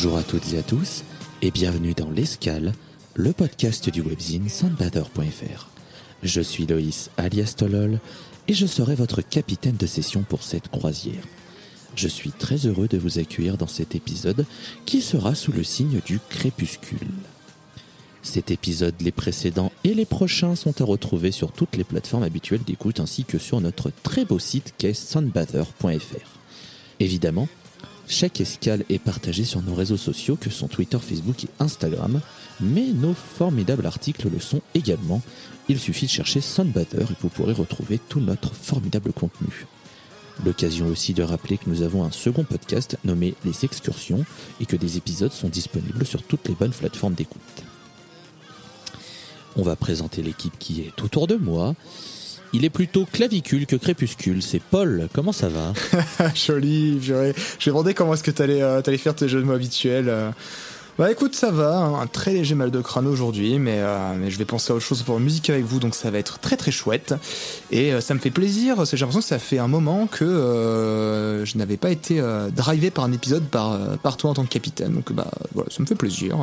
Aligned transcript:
Bonjour 0.00 0.16
à 0.16 0.22
toutes 0.22 0.52
et 0.52 0.58
à 0.58 0.62
tous 0.62 1.02
et 1.42 1.50
bienvenue 1.50 1.92
dans 1.92 2.08
l'Escale, 2.08 2.72
le 3.16 3.32
podcast 3.32 3.90
du 3.90 4.00
webzine 4.00 4.48
sandbather.fr. 4.48 5.70
Je 6.22 6.40
suis 6.40 6.66
Loïs 6.66 7.10
alias 7.16 7.54
Tolol 7.56 7.98
et 8.46 8.54
je 8.54 8.66
serai 8.66 8.94
votre 8.94 9.22
capitaine 9.22 9.74
de 9.74 9.86
session 9.86 10.22
pour 10.22 10.44
cette 10.44 10.68
croisière. 10.68 11.24
Je 11.96 12.06
suis 12.06 12.30
très 12.30 12.58
heureux 12.58 12.86
de 12.86 12.96
vous 12.96 13.18
accueillir 13.18 13.56
dans 13.56 13.66
cet 13.66 13.96
épisode 13.96 14.46
qui 14.86 15.00
sera 15.00 15.34
sous 15.34 15.50
le 15.50 15.64
signe 15.64 16.00
du 16.06 16.20
crépuscule. 16.30 17.08
Cet 18.22 18.52
épisode, 18.52 18.94
les 19.00 19.10
précédents 19.10 19.72
et 19.82 19.94
les 19.94 20.06
prochains 20.06 20.54
sont 20.54 20.80
à 20.80 20.84
retrouver 20.84 21.32
sur 21.32 21.50
toutes 21.50 21.76
les 21.76 21.82
plateformes 21.82 22.22
habituelles 22.22 22.62
d'écoute 22.64 23.00
ainsi 23.00 23.24
que 23.24 23.38
sur 23.38 23.60
notre 23.60 23.90
très 24.04 24.24
beau 24.24 24.38
site 24.38 24.74
qu'est 24.78 24.94
sunbather.fr. 24.94 26.38
Évidemment, 27.00 27.48
chaque 28.08 28.40
escale 28.40 28.84
est 28.88 28.98
partagée 28.98 29.44
sur 29.44 29.62
nos 29.62 29.74
réseaux 29.74 29.96
sociaux 29.96 30.36
que 30.36 30.50
sont 30.50 30.68
Twitter, 30.68 30.98
Facebook 30.98 31.44
et 31.44 31.48
Instagram, 31.58 32.20
mais 32.60 32.86
nos 32.86 33.14
formidables 33.14 33.86
articles 33.86 34.28
le 34.28 34.40
sont 34.40 34.62
également. 34.74 35.22
Il 35.68 35.78
suffit 35.78 36.06
de 36.06 36.10
chercher 36.10 36.40
Sunbather 36.40 37.02
et 37.10 37.16
vous 37.20 37.28
pourrez 37.28 37.52
retrouver 37.52 37.98
tout 38.08 38.20
notre 38.20 38.54
formidable 38.54 39.12
contenu. 39.12 39.66
L'occasion 40.44 40.86
aussi 40.86 41.14
de 41.14 41.22
rappeler 41.22 41.58
que 41.58 41.68
nous 41.68 41.82
avons 41.82 42.04
un 42.04 42.10
second 42.10 42.44
podcast 42.44 42.96
nommé 43.04 43.34
Les 43.44 43.64
Excursions 43.64 44.24
et 44.60 44.66
que 44.66 44.76
des 44.76 44.96
épisodes 44.96 45.32
sont 45.32 45.48
disponibles 45.48 46.06
sur 46.06 46.22
toutes 46.22 46.48
les 46.48 46.54
bonnes 46.54 46.72
plateformes 46.72 47.14
d'écoute. 47.14 47.40
On 49.56 49.62
va 49.62 49.76
présenter 49.76 50.22
l'équipe 50.22 50.56
qui 50.58 50.82
est 50.82 51.02
autour 51.02 51.26
de 51.26 51.34
moi. 51.34 51.74
Il 52.52 52.64
est 52.64 52.70
plutôt 52.70 53.06
clavicule 53.10 53.66
que 53.66 53.76
crépuscule. 53.76 54.42
C'est 54.42 54.60
Paul. 54.62 55.08
Comment 55.12 55.32
ça 55.32 55.48
va 55.48 55.72
Joli, 56.34 56.98
je 57.02 57.32
j'ai 57.58 57.70
demandé 57.70 57.94
comment 57.94 58.14
est-ce 58.14 58.22
que 58.22 58.30
t'allais 58.30 58.62
euh, 58.62 58.80
t'allais 58.80 58.98
faire 58.98 59.14
tes 59.14 59.28
jeux 59.28 59.40
de 59.40 59.44
mots 59.44 59.54
habituels. 59.54 60.08
euh. 60.08 60.30
Bah 60.98 61.12
écoute, 61.12 61.36
ça 61.36 61.52
va, 61.52 61.76
hein, 61.76 62.00
un 62.00 62.08
très 62.08 62.32
léger 62.32 62.56
mal 62.56 62.72
de 62.72 62.80
crâne 62.80 63.06
aujourd'hui, 63.06 63.60
mais, 63.60 63.76
euh, 63.78 64.14
mais 64.18 64.32
je 64.32 64.38
vais 64.38 64.44
penser 64.44 64.72
à 64.72 64.74
autre 64.74 64.84
chose 64.84 65.04
pour 65.04 65.14
la 65.14 65.20
musique 65.20 65.48
avec 65.48 65.64
vous, 65.64 65.78
donc 65.78 65.94
ça 65.94 66.10
va 66.10 66.18
être 66.18 66.40
très 66.40 66.56
très 66.56 66.72
chouette. 66.72 67.14
Et 67.70 67.92
euh, 67.92 68.00
ça 68.00 68.14
me 68.14 68.18
fait 68.18 68.32
plaisir, 68.32 68.84
j'ai 68.84 68.96
l'impression 68.96 69.20
que 69.20 69.26
ça 69.26 69.38
fait 69.38 69.58
un 69.58 69.68
moment 69.68 70.08
que 70.08 70.24
euh, 70.24 71.44
je 71.44 71.56
n'avais 71.56 71.76
pas 71.76 71.92
été 71.92 72.20
drivé 72.52 72.90
par 72.90 73.04
un 73.04 73.12
épisode 73.12 73.44
par, 73.44 73.78
par 73.98 74.16
toi 74.16 74.30
en 74.30 74.34
tant 74.34 74.42
que 74.42 74.48
capitaine, 74.48 74.92
donc 74.94 75.12
bah 75.12 75.30
voilà, 75.54 75.70
ça 75.70 75.80
me 75.84 75.86
fait 75.86 75.94
plaisir. 75.94 76.36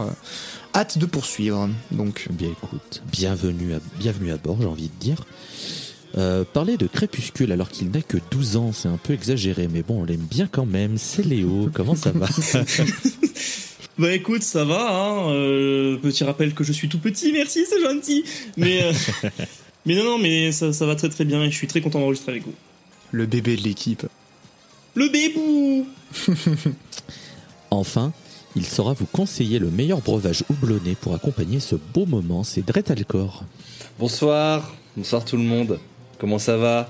hâte 0.74 1.00
de 1.00 1.06
poursuivre, 1.06 1.68
donc... 1.92 2.28
Bien 2.32 2.48
écoute, 2.48 3.04
bienvenue 3.12 3.74
à, 3.74 3.80
bienvenue 4.00 4.32
à 4.32 4.38
bord, 4.38 4.56
j'ai 4.62 4.68
envie 4.68 4.88
de 4.88 5.00
dire. 5.02 5.18
Euh, 6.18 6.46
parler 6.46 6.78
de 6.78 6.88
crépuscule 6.88 7.52
alors 7.52 7.70
qu'il 7.70 7.92
n'a 7.92 8.02
que 8.02 8.18
12 8.32 8.56
ans, 8.56 8.72
c'est 8.72 8.88
un 8.88 8.98
peu 8.98 9.14
exagéré, 9.14 9.68
mais 9.68 9.84
bon, 9.84 10.02
on 10.02 10.06
l'aime 10.06 10.26
bien 10.30 10.48
quand 10.50 10.66
même. 10.66 10.98
C'est 10.98 11.26
Léo, 11.26 11.70
comment 11.74 11.96
ça 11.96 12.12
va 12.12 12.28
Bah 13.98 14.14
écoute, 14.14 14.44
ça 14.44 14.66
va, 14.66 14.90
hein. 14.92 15.30
euh, 15.32 15.98
petit 15.98 16.26
rappel 16.26 16.54
que 16.54 16.66
je 16.66 16.74
suis 16.74 16.90
tout 16.90 17.00
petit, 17.00 17.32
merci, 17.32 17.66
c'est 17.70 17.82
gentil. 17.82 18.26
Mais, 18.58 18.84
euh, 18.84 18.94
mais 19.86 19.96
non, 19.96 20.04
non, 20.04 20.18
mais 20.18 20.52
ça, 20.52 20.74
ça 20.74 20.86
va 20.86 20.96
très 20.96 21.08
très 21.10 21.24
bien 21.24 21.42
et 21.44 21.52
je 21.52 21.56
suis 21.56 21.68
très 21.68 21.80
content 21.80 22.00
d'enregistrer 22.00 22.34
avec 22.34 22.44
vous. 22.44 22.54
Le 23.12 23.26
bébé 23.26 23.56
de 23.56 23.62
l'équipe. 23.62 24.06
Le 24.96 25.08
bébou 25.10 25.88
Enfin, 27.72 28.12
il 28.56 28.66
saura 28.66 28.94
vous 28.94 29.06
conseiller 29.06 29.60
le 29.60 29.70
meilleur 29.70 30.02
breuvage 30.02 30.44
houblonné 30.50 30.96
pour 30.96 31.14
accompagner 31.14 31.60
ce 31.60 31.76
beau 31.76 32.06
moment, 32.06 32.44
c'est 32.44 32.66
Dret 32.66 32.90
Alcor. 32.92 33.44
Bonsoir, 34.00 34.76
bonsoir 34.96 35.24
tout 35.24 35.38
le 35.38 35.44
monde. 35.44 35.80
Comment 36.26 36.40
ça 36.40 36.58
va 36.58 36.90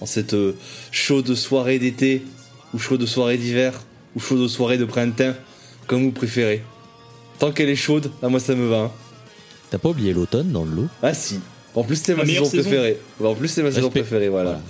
En 0.00 0.06
cette 0.06 0.34
euh, 0.34 0.56
chaude 0.90 1.36
soirée 1.36 1.78
d'été, 1.78 2.22
ou 2.74 2.80
chaude 2.80 3.06
soirée 3.06 3.38
d'hiver, 3.38 3.80
ou 4.16 4.18
chaude 4.18 4.44
soirée 4.48 4.76
de 4.76 4.84
printemps, 4.84 5.34
comme 5.86 6.02
vous 6.02 6.10
préférez. 6.10 6.64
Tant 7.38 7.52
qu'elle 7.52 7.68
est 7.68 7.76
chaude, 7.76 8.10
à 8.24 8.28
moi 8.28 8.40
ça 8.40 8.56
me 8.56 8.66
va. 8.66 8.78
hein. 8.78 8.90
T'as 9.70 9.78
pas 9.78 9.90
oublié 9.90 10.12
l'automne 10.12 10.50
dans 10.50 10.64
le 10.64 10.72
lot? 10.72 10.88
Ah 11.00 11.14
si. 11.14 11.38
En 11.76 11.84
plus 11.84 11.94
c'est 11.94 12.16
ma 12.16 12.26
saison 12.26 12.44
saison. 12.44 12.62
préférée. 12.64 12.98
En 13.22 13.34
plus 13.36 13.46
c'est 13.46 13.62
ma 13.62 13.70
saison 13.70 13.88
préférée, 13.88 14.28
voilà. 14.28 14.60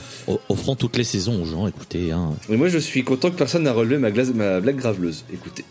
Offrant 0.51 0.77
toutes 0.77 0.99
les 0.99 1.05
saisons 1.05 1.43
aux 1.43 1.47
gens, 1.47 1.67
écoutez, 1.67 2.13
hein. 2.13 2.35
Mais 2.51 2.59
moi 2.59 2.69
je 2.69 2.77
suis 2.77 3.05
content 3.05 3.31
que 3.31 3.37
personne 3.37 3.63
n'a 3.63 3.73
relevé 3.73 3.97
ma, 3.97 4.11
glace, 4.11 4.29
ma 4.35 4.61
blague 4.61 4.77
graveleuse. 4.77 5.25
Écoutez. 5.33 5.65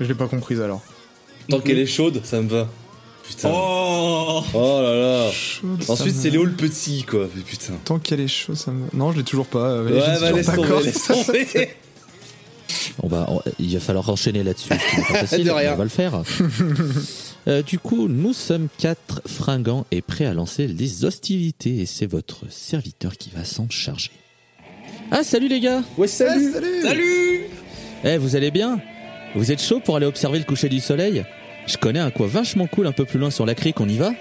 Je 0.00 0.06
l'ai 0.06 0.14
pas 0.14 0.26
comprise 0.26 0.60
alors. 0.60 0.82
Tant 1.48 1.60
qu'elle 1.60 1.78
est 1.78 1.86
chaude, 1.86 2.22
ça 2.24 2.42
me 2.42 2.48
va. 2.48 2.68
Putain. 3.26 3.50
Oh, 3.52 4.42
Oh 4.54 4.80
là 4.82 4.94
là. 4.94 5.30
Ensuite 5.88 6.14
c'est 6.14 6.30
Léo 6.30 6.44
le 6.44 6.52
petit 6.52 7.04
quoi. 7.04 7.28
Mais 7.34 7.42
putain. 7.42 7.74
Tant 7.84 7.98
qu'elle 7.98 8.20
est 8.20 8.28
chaude, 8.28 8.56
ça 8.56 8.70
me... 8.72 8.86
Non, 8.92 9.12
je 9.12 9.18
l'ai 9.18 9.24
toujours 9.24 9.46
pas. 9.46 9.58
euh, 9.70 9.84
Ouais, 9.84 10.00
bah 10.20 10.30
toujours 10.32 10.36
laisse 10.36 10.46
tomber, 10.46 10.84
laisse 10.84 11.06
tomber. 11.54 11.70
On 13.02 13.08
va, 13.08 13.26
on- 13.28 13.40
il 13.58 13.72
va 13.74 13.80
falloir 13.80 14.08
enchaîner 14.10 14.42
là-dessus. 14.42 14.68
facile, 15.12 15.50
On 15.50 15.76
va 15.76 15.84
le 15.84 15.88
faire. 15.90 16.22
Euh, 17.48 17.60
du 17.60 17.80
coup, 17.80 18.06
nous 18.06 18.32
sommes 18.32 18.68
quatre 18.78 19.20
fringants 19.26 19.84
et 19.90 20.00
prêts 20.00 20.26
à 20.26 20.32
lancer 20.32 20.68
les 20.68 21.04
hostilités. 21.04 21.78
Et 21.80 21.86
c'est 21.86 22.06
votre 22.06 22.48
serviteur 22.50 23.16
qui 23.16 23.30
va 23.34 23.44
s'en 23.44 23.68
charger. 23.68 24.12
Ah, 25.10 25.24
salut 25.24 25.48
les 25.48 25.58
gars 25.58 25.82
Ouais 25.98 26.06
salut. 26.06 26.52
Salut 26.82 27.40
Eh, 28.04 28.16
vous 28.16 28.36
allez 28.36 28.52
bien? 28.52 28.80
Vous 29.34 29.50
êtes 29.50 29.60
chaud 29.60 29.80
pour 29.84 29.96
aller 29.96 30.06
observer 30.06 30.38
le 30.38 30.44
coucher 30.44 30.68
du 30.68 30.78
soleil? 30.78 31.24
Je 31.66 31.76
connais 31.76 32.00
un 32.00 32.10
coin 32.10 32.26
vachement 32.26 32.66
cool 32.66 32.86
un 32.86 32.92
peu 32.92 33.04
plus 33.04 33.18
loin 33.18 33.30
sur 33.30 33.46
la 33.46 33.54
crique, 33.54 33.80
on 33.80 33.88
y 33.88 33.96
va? 33.96 34.12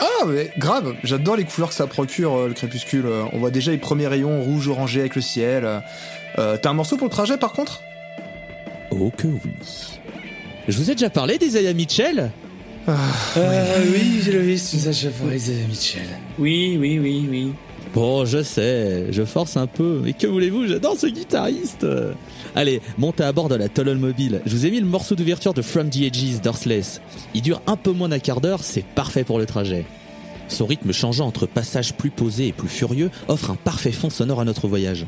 Ah, 0.00 0.24
mais 0.26 0.50
grave, 0.58 0.94
j'adore 1.04 1.36
les 1.36 1.44
couleurs 1.44 1.68
que 1.68 1.74
ça 1.74 1.86
procure, 1.86 2.34
euh, 2.36 2.48
le 2.48 2.54
crépuscule. 2.54 3.06
Euh, 3.06 3.24
On 3.32 3.38
voit 3.38 3.50
déjà 3.50 3.70
les 3.70 3.78
premiers 3.78 4.06
rayons 4.06 4.42
rouge 4.42 4.68
orangé 4.68 5.00
avec 5.00 5.14
le 5.14 5.22
ciel. 5.22 5.64
Euh, 5.64 5.80
euh, 6.38 6.56
T'as 6.60 6.70
un 6.70 6.74
morceau 6.74 6.96
pour 6.96 7.06
le 7.08 7.12
trajet 7.12 7.36
par 7.36 7.52
contre? 7.52 7.82
Oh 8.90 9.10
que 9.16 9.26
oui. 9.26 9.52
Je 10.68 10.76
vous 10.76 10.90
ai 10.90 10.94
déjà 10.94 11.10
parlé 11.10 11.38
d'Isaiah 11.38 11.72
Mitchell? 11.74 12.30
Ah 12.86 12.92
oui, 13.92 14.20
j'ai 14.24 14.32
le 14.32 14.40
vice, 14.40 14.70
tu 14.70 14.78
sais, 14.78 14.92
je 14.92 15.08
Michel. 15.68 16.02
Oui, 16.38 16.76
oui, 16.80 16.98
oui, 16.98 17.26
oui. 17.30 17.52
Bon, 17.94 18.24
je 18.24 18.42
sais, 18.42 19.12
je 19.12 19.22
force 19.22 19.58
un 19.58 19.66
peu. 19.66 20.00
Mais 20.02 20.14
que 20.14 20.26
voulez-vous, 20.26 20.66
j'adore 20.66 20.96
ce 20.96 21.06
guitariste. 21.06 21.86
Allez, 22.54 22.80
montez 22.96 23.22
à 23.22 23.32
bord 23.32 23.48
de 23.48 23.54
la 23.54 23.68
Tolol 23.68 23.98
Mobile. 23.98 24.40
Je 24.46 24.56
vous 24.56 24.64
ai 24.64 24.70
mis 24.70 24.80
le 24.80 24.86
morceau 24.86 25.14
d'ouverture 25.14 25.52
de 25.52 25.60
From 25.60 25.90
the 25.90 26.02
Edges 26.02 26.40
d'Earthless. 26.40 27.02
Il 27.34 27.42
dure 27.42 27.60
un 27.66 27.76
peu 27.76 27.92
moins 27.92 28.08
d'un 28.08 28.18
quart 28.18 28.40
d'heure, 28.40 28.64
c'est 28.64 28.84
parfait 28.84 29.24
pour 29.24 29.38
le 29.38 29.44
trajet. 29.44 29.84
Son 30.48 30.64
rythme 30.64 30.92
changeant 30.92 31.26
entre 31.26 31.46
passages 31.46 31.94
plus 31.94 32.10
posés 32.10 32.48
et 32.48 32.52
plus 32.52 32.68
furieux 32.68 33.10
offre 33.28 33.50
un 33.50 33.56
parfait 33.56 33.92
fond 33.92 34.10
sonore 34.10 34.40
à 34.40 34.44
notre 34.44 34.68
voyage. 34.68 35.06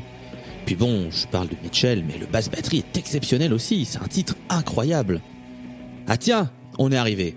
Puis 0.65 0.75
bon, 0.75 1.09
je 1.11 1.27
parle 1.27 1.47
de 1.47 1.55
Mitchell, 1.63 2.03
mais 2.07 2.17
le 2.19 2.25
basse 2.25 2.49
batterie 2.49 2.79
est 2.79 2.97
exceptionnel 2.97 3.53
aussi, 3.53 3.85
c'est 3.85 3.99
un 3.99 4.07
titre 4.07 4.35
incroyable. 4.49 5.21
Ah 6.07 6.17
tiens, 6.17 6.51
on 6.79 6.91
est 6.91 6.97
arrivé. 6.97 7.35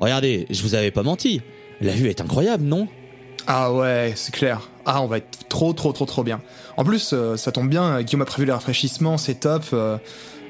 Regardez, 0.00 0.46
je 0.50 0.62
vous 0.62 0.74
avais 0.74 0.90
pas 0.90 1.02
menti. 1.02 1.40
La 1.80 1.92
vue 1.92 2.08
est 2.08 2.20
incroyable, 2.20 2.64
non? 2.64 2.88
Ah 3.46 3.72
ouais, 3.72 4.12
c'est 4.16 4.34
clair. 4.34 4.68
Ah, 4.86 5.02
on 5.02 5.06
va 5.08 5.18
être 5.18 5.48
trop, 5.48 5.72
trop, 5.72 5.92
trop, 5.92 6.06
trop 6.06 6.22
bien. 6.22 6.40
En 6.76 6.84
plus, 6.84 7.10
euh, 7.12 7.36
ça 7.36 7.50
tombe 7.50 7.68
bien, 7.68 7.82
euh, 7.82 8.02
Guillaume 8.02 8.22
a 8.22 8.24
prévu 8.24 8.46
les 8.46 8.52
rafraîchissements, 8.52 9.18
c'est 9.18 9.40
top. 9.40 9.64
euh, 9.72 9.98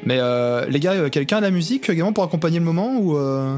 mais 0.04 0.18
euh, 0.20 0.66
les 0.68 0.78
gars, 0.78 1.08
quelqu'un 1.08 1.38
a 1.38 1.40
la 1.40 1.50
musique 1.50 1.88
également 1.88 2.12
pour 2.12 2.22
accompagner 2.22 2.58
le 2.58 2.64
moment 2.64 2.98
ou 2.98 3.16
euh... 3.16 3.56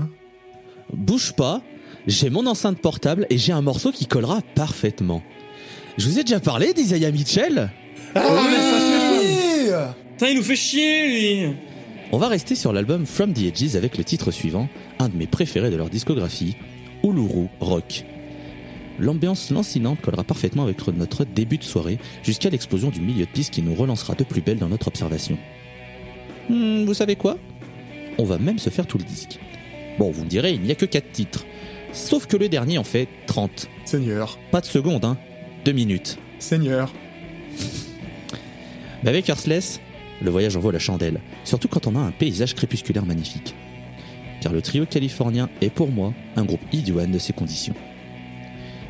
Bouge 0.94 1.32
pas, 1.32 1.60
j'ai 2.06 2.30
mon 2.30 2.46
enceinte 2.46 2.78
portable 2.78 3.26
et 3.28 3.38
j'ai 3.38 3.52
un 3.52 3.60
morceau 3.60 3.90
qui 3.90 4.06
collera 4.06 4.40
parfaitement. 4.54 5.20
Je 5.98 6.08
vous 6.08 6.20
ai 6.20 6.22
déjà 6.22 6.38
parlé 6.38 6.72
d'Isaiah 6.72 7.10
Mitchell? 7.10 7.70
Ah, 8.14 8.20
mais 8.48 8.56
ça 8.56 8.78
c'est 8.80 10.08
Putain, 10.12 10.28
il 10.30 10.36
nous 10.36 10.42
fait 10.42 10.56
chier, 10.56 11.08
lui 11.08 11.56
On 12.12 12.18
va 12.18 12.28
rester 12.28 12.54
sur 12.54 12.72
l'album 12.72 13.04
From 13.04 13.32
the 13.32 13.42
Edges 13.42 13.74
avec 13.76 13.98
le 13.98 14.04
titre 14.04 14.30
suivant, 14.30 14.68
un 15.00 15.08
de 15.08 15.16
mes 15.16 15.26
préférés 15.26 15.70
de 15.70 15.76
leur 15.76 15.90
discographie, 15.90 16.56
Uluru 17.02 17.48
Rock. 17.60 18.04
L'ambiance 18.98 19.50
lancinante 19.50 20.00
collera 20.00 20.24
parfaitement 20.24 20.64
avec 20.64 20.84
notre 20.88 21.24
début 21.24 21.58
de 21.58 21.64
soirée 21.64 21.98
jusqu'à 22.22 22.50
l'explosion 22.50 22.90
du 22.90 23.00
milieu 23.00 23.26
de 23.26 23.30
piste 23.30 23.52
qui 23.52 23.62
nous 23.62 23.74
relancera 23.74 24.14
de 24.14 24.24
plus 24.24 24.40
belle 24.40 24.58
dans 24.58 24.68
notre 24.68 24.88
observation. 24.88 25.38
Hmm, 26.48 26.84
vous 26.84 26.94
savez 26.94 27.14
quoi? 27.14 27.38
On 28.18 28.24
va 28.24 28.38
même 28.38 28.58
se 28.58 28.70
faire 28.70 28.86
tout 28.86 28.98
le 28.98 29.04
disque. 29.04 29.38
Bon, 29.98 30.10
vous 30.10 30.24
me 30.24 30.28
direz, 30.28 30.52
il 30.52 30.62
n'y 30.62 30.72
a 30.72 30.74
que 30.74 30.86
4 30.86 31.12
titres. 31.12 31.44
Sauf 31.92 32.26
que 32.26 32.36
le 32.36 32.48
dernier 32.48 32.78
en 32.78 32.84
fait 32.84 33.08
30. 33.26 33.68
Seigneur, 33.84 34.38
Pas 34.50 34.60
de 34.60 34.66
seconde, 34.66 35.04
hein. 35.04 35.16
Deux 35.64 35.72
minutes. 35.72 36.18
Seigneur. 36.38 36.92
Mais 39.02 39.10
avec 39.10 39.28
Earthless, 39.28 39.80
le 40.20 40.30
voyage 40.30 40.56
en 40.56 40.60
vaut 40.60 40.70
la 40.70 40.78
chandelle, 40.78 41.20
surtout 41.44 41.68
quand 41.68 41.86
on 41.86 41.94
a 41.94 42.00
un 42.00 42.10
paysage 42.10 42.54
crépusculaire 42.54 43.06
magnifique. 43.06 43.54
Car 44.40 44.52
le 44.52 44.62
trio 44.62 44.86
californien 44.86 45.48
est 45.60 45.70
pour 45.70 45.90
moi 45.90 46.12
un 46.36 46.44
groupe 46.44 46.62
idoine 46.72 47.10
de 47.12 47.18
ces 47.18 47.32
conditions. 47.32 47.74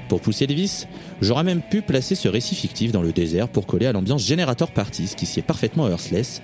Pour 0.08 0.20
pousser 0.20 0.46
les 0.46 0.54
vis, 0.54 0.88
j'aurais 1.20 1.44
même 1.44 1.60
pu 1.60 1.82
placer 1.82 2.14
ce 2.14 2.28
récit 2.28 2.54
fictif 2.54 2.92
dans 2.92 3.02
le 3.02 3.12
désert 3.12 3.48
pour 3.48 3.66
coller 3.66 3.86
à 3.86 3.92
l'ambiance 3.92 4.26
Generator 4.26 4.70
Parties 4.70 5.10
qui 5.14 5.26
sied 5.26 5.42
parfaitement 5.42 5.84
à 5.84 5.90
Earthless, 5.90 6.40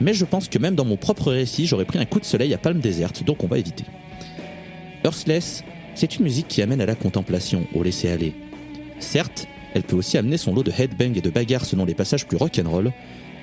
mais 0.00 0.14
je 0.14 0.24
pense 0.24 0.48
que 0.48 0.58
même 0.58 0.76
dans 0.76 0.84
mon 0.84 0.96
propre 0.96 1.32
récit, 1.32 1.66
j'aurais 1.66 1.84
pris 1.84 1.98
un 1.98 2.04
coup 2.04 2.20
de 2.20 2.24
soleil 2.24 2.54
à 2.54 2.58
Palme 2.58 2.78
Déserte, 2.78 3.24
donc 3.24 3.42
on 3.42 3.48
va 3.48 3.58
éviter. 3.58 3.84
Earthless, 5.04 5.64
c'est 5.96 6.16
une 6.16 6.24
musique 6.24 6.46
qui 6.46 6.62
amène 6.62 6.80
à 6.80 6.86
la 6.86 6.94
contemplation, 6.94 7.66
au 7.74 7.82
laisser-aller. 7.82 8.32
Certes, 9.00 9.48
elle 9.74 9.82
peut 9.82 9.96
aussi 9.96 10.16
amener 10.16 10.36
son 10.36 10.54
lot 10.54 10.62
de 10.62 10.72
headbang 10.76 11.16
et 11.16 11.20
de 11.20 11.30
bagarres 11.30 11.64
selon 11.64 11.84
les 11.84 11.94
passages 11.94 12.26
plus 12.26 12.36
rock'n'roll, 12.36 12.92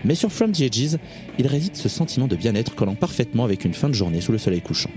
mais 0.06 0.16
sur 0.16 0.32
From 0.32 0.54
the 0.54 0.62
Edges, 0.62 0.98
il 1.40 1.48
réside 1.48 1.76
ce 1.76 1.90
sentiment 1.90 2.28
de 2.28 2.36
bien-être 2.38 2.74
collant 2.76 2.96
parfaitement 2.96 3.44
avec 3.44 3.66
une 3.66 3.74
fin 3.74 3.90
de 3.90 3.94
journée 3.94 4.22
sous 4.22 4.32
le 4.32 4.38
soleil 4.38 4.62
couchant. 4.62 4.92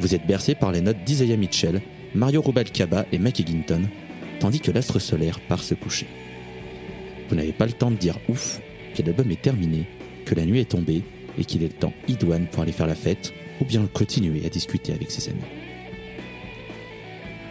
Vous 0.00 0.14
êtes 0.14 0.26
bercé 0.26 0.54
par 0.54 0.70
les 0.70 0.80
notes 0.82 1.02
d'Isaiah 1.04 1.36
Mitchell, 1.36 1.80
Mario 2.14 2.42
Rubalcaba 2.42 3.06
et 3.12 3.18
Mac 3.18 3.38
Eggington, 3.38 3.82
tandis 4.40 4.60
que 4.60 4.70
l'astre 4.70 4.98
solaire 4.98 5.40
part 5.40 5.62
se 5.62 5.74
coucher. 5.74 6.06
Vous 7.28 7.36
n'avez 7.36 7.52
pas 7.52 7.66
le 7.66 7.72
temps 7.72 7.90
de 7.90 7.96
dire 7.96 8.18
ouf, 8.28 8.60
que 8.94 9.02
l'album 9.02 9.30
est 9.30 9.40
terminé, 9.40 9.86
que 10.24 10.34
la 10.34 10.44
nuit 10.44 10.60
est 10.60 10.70
tombée 10.70 11.02
et 11.38 11.44
qu'il 11.44 11.62
est 11.62 11.68
le 11.68 11.74
temps 11.74 11.92
idoine 12.08 12.46
pour 12.50 12.62
aller 12.62 12.72
faire 12.72 12.88
la 12.88 12.96
fête 12.96 13.32
ou 13.60 13.64
bien 13.64 13.86
continuer 13.92 14.44
à 14.44 14.48
discuter 14.48 14.92
avec 14.92 15.10
ses 15.10 15.30
amis. 15.30 15.40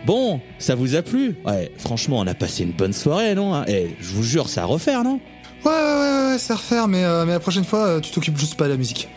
Bon, 0.06 0.42
ça 0.58 0.76
vous 0.76 0.96
a 0.96 1.02
plu? 1.02 1.36
Ouais, 1.46 1.72
franchement, 1.78 2.20
on 2.20 2.28
a 2.28 2.34
passé 2.34 2.64
une 2.64 2.72
bonne 2.72 2.94
soirée, 2.94 3.36
non? 3.36 3.64
Eh, 3.68 3.90
je 4.00 4.14
vous 4.14 4.24
jure, 4.24 4.50
c'est 4.50 4.60
à 4.60 4.66
refaire, 4.66 5.04
non? 5.04 5.20
Ouais, 5.66 5.72
ouais, 5.72 5.74
ouais, 5.74 6.32
ouais, 6.32 6.38
c'est 6.38 6.54
à 6.54 6.56
refaire, 6.56 6.88
mais, 6.88 7.04
euh, 7.04 7.26
mais 7.26 7.34
la 7.34 7.40
prochaine 7.40 7.66
fois, 7.66 7.86
euh, 7.86 8.00
tu 8.00 8.12
t'occupes 8.12 8.38
juste 8.38 8.56
pas 8.56 8.66
de 8.66 8.72
la 8.72 8.78
musique. 8.78 9.08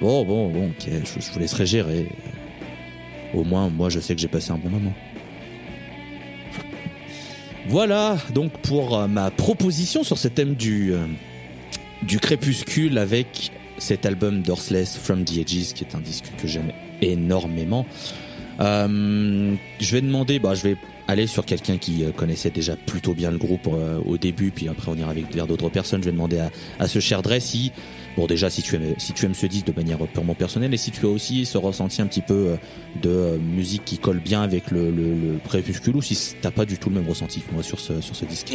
Bon, 0.00 0.24
bon, 0.24 0.48
bon, 0.48 0.68
ok, 0.68 0.88
je, 0.88 1.20
je 1.20 1.32
vous 1.32 1.38
laisserai 1.38 1.66
gérer. 1.66 2.06
Au 3.34 3.44
moins, 3.44 3.68
moi, 3.68 3.88
je 3.88 4.00
sais 4.00 4.14
que 4.14 4.20
j'ai 4.20 4.28
passé 4.28 4.50
un 4.50 4.58
bon 4.58 4.70
moment. 4.70 4.92
Voilà, 7.68 8.16
donc 8.34 8.52
pour 8.62 8.98
euh, 8.98 9.06
ma 9.06 9.30
proposition 9.30 10.02
sur 10.02 10.18
ce 10.18 10.28
thème 10.28 10.54
du, 10.54 10.92
euh, 10.92 11.06
crépuscule 12.20 12.98
avec 12.98 13.52
cet 13.78 14.06
album 14.06 14.42
Dorsless 14.42 14.96
From 14.96 15.24
the 15.24 15.38
Edges, 15.38 15.72
qui 15.74 15.84
est 15.84 15.94
un 15.94 16.00
disque 16.00 16.32
que 16.40 16.48
j'aime 16.48 16.72
énormément. 17.00 17.86
Euh, 18.60 19.54
je 19.80 19.92
vais 19.92 20.00
demander, 20.00 20.38
bah, 20.38 20.54
je 20.54 20.62
vais 20.62 20.76
aller 21.08 21.26
sur 21.26 21.44
quelqu'un 21.44 21.76
qui 21.78 22.04
euh, 22.04 22.10
connaissait 22.12 22.50
déjà 22.50 22.76
plutôt 22.76 23.14
bien 23.14 23.30
le 23.30 23.38
groupe 23.38 23.68
euh, 23.72 23.98
au 24.06 24.16
début, 24.16 24.50
puis 24.50 24.68
après 24.68 24.90
on 24.90 24.96
ira 24.96 25.10
avec 25.10 25.34
vers 25.34 25.46
d'autres 25.46 25.68
personnes. 25.68 26.02
Je 26.02 26.06
vais 26.06 26.12
demander 26.12 26.38
à, 26.38 26.50
à 26.78 26.86
ce 26.86 27.00
cher 27.00 27.22
Dre 27.22 27.40
si, 27.40 27.72
bon 28.16 28.26
déjà 28.26 28.48
si 28.48 28.62
tu 28.62 28.76
aimes, 28.76 28.94
si 28.98 29.12
tu 29.12 29.26
aimes 29.26 29.34
ce 29.34 29.46
disque 29.46 29.66
de 29.66 29.72
manière 29.72 29.98
purement 29.98 30.34
personnelle, 30.34 30.72
et 30.72 30.76
si 30.76 30.92
tu 30.92 31.04
as 31.06 31.08
aussi 31.08 31.46
ce 31.46 31.58
ressenti 31.58 32.00
un 32.00 32.06
petit 32.06 32.20
peu 32.20 32.34
euh, 32.34 32.56
de 33.02 33.38
musique 33.38 33.84
qui 33.84 33.98
colle 33.98 34.20
bien 34.20 34.42
avec 34.42 34.70
le, 34.70 34.90
le, 34.90 35.14
le 35.14 35.38
crépuscule, 35.44 35.96
ou 35.96 36.02
si 36.02 36.16
t'as 36.40 36.52
pas 36.52 36.64
du 36.64 36.78
tout 36.78 36.90
le 36.90 36.96
même 36.96 37.08
ressenti 37.08 37.42
moi 37.52 37.62
sur 37.62 37.80
ce 37.80 38.00
sur 38.00 38.14
ce 38.14 38.24
disque. 38.24 38.52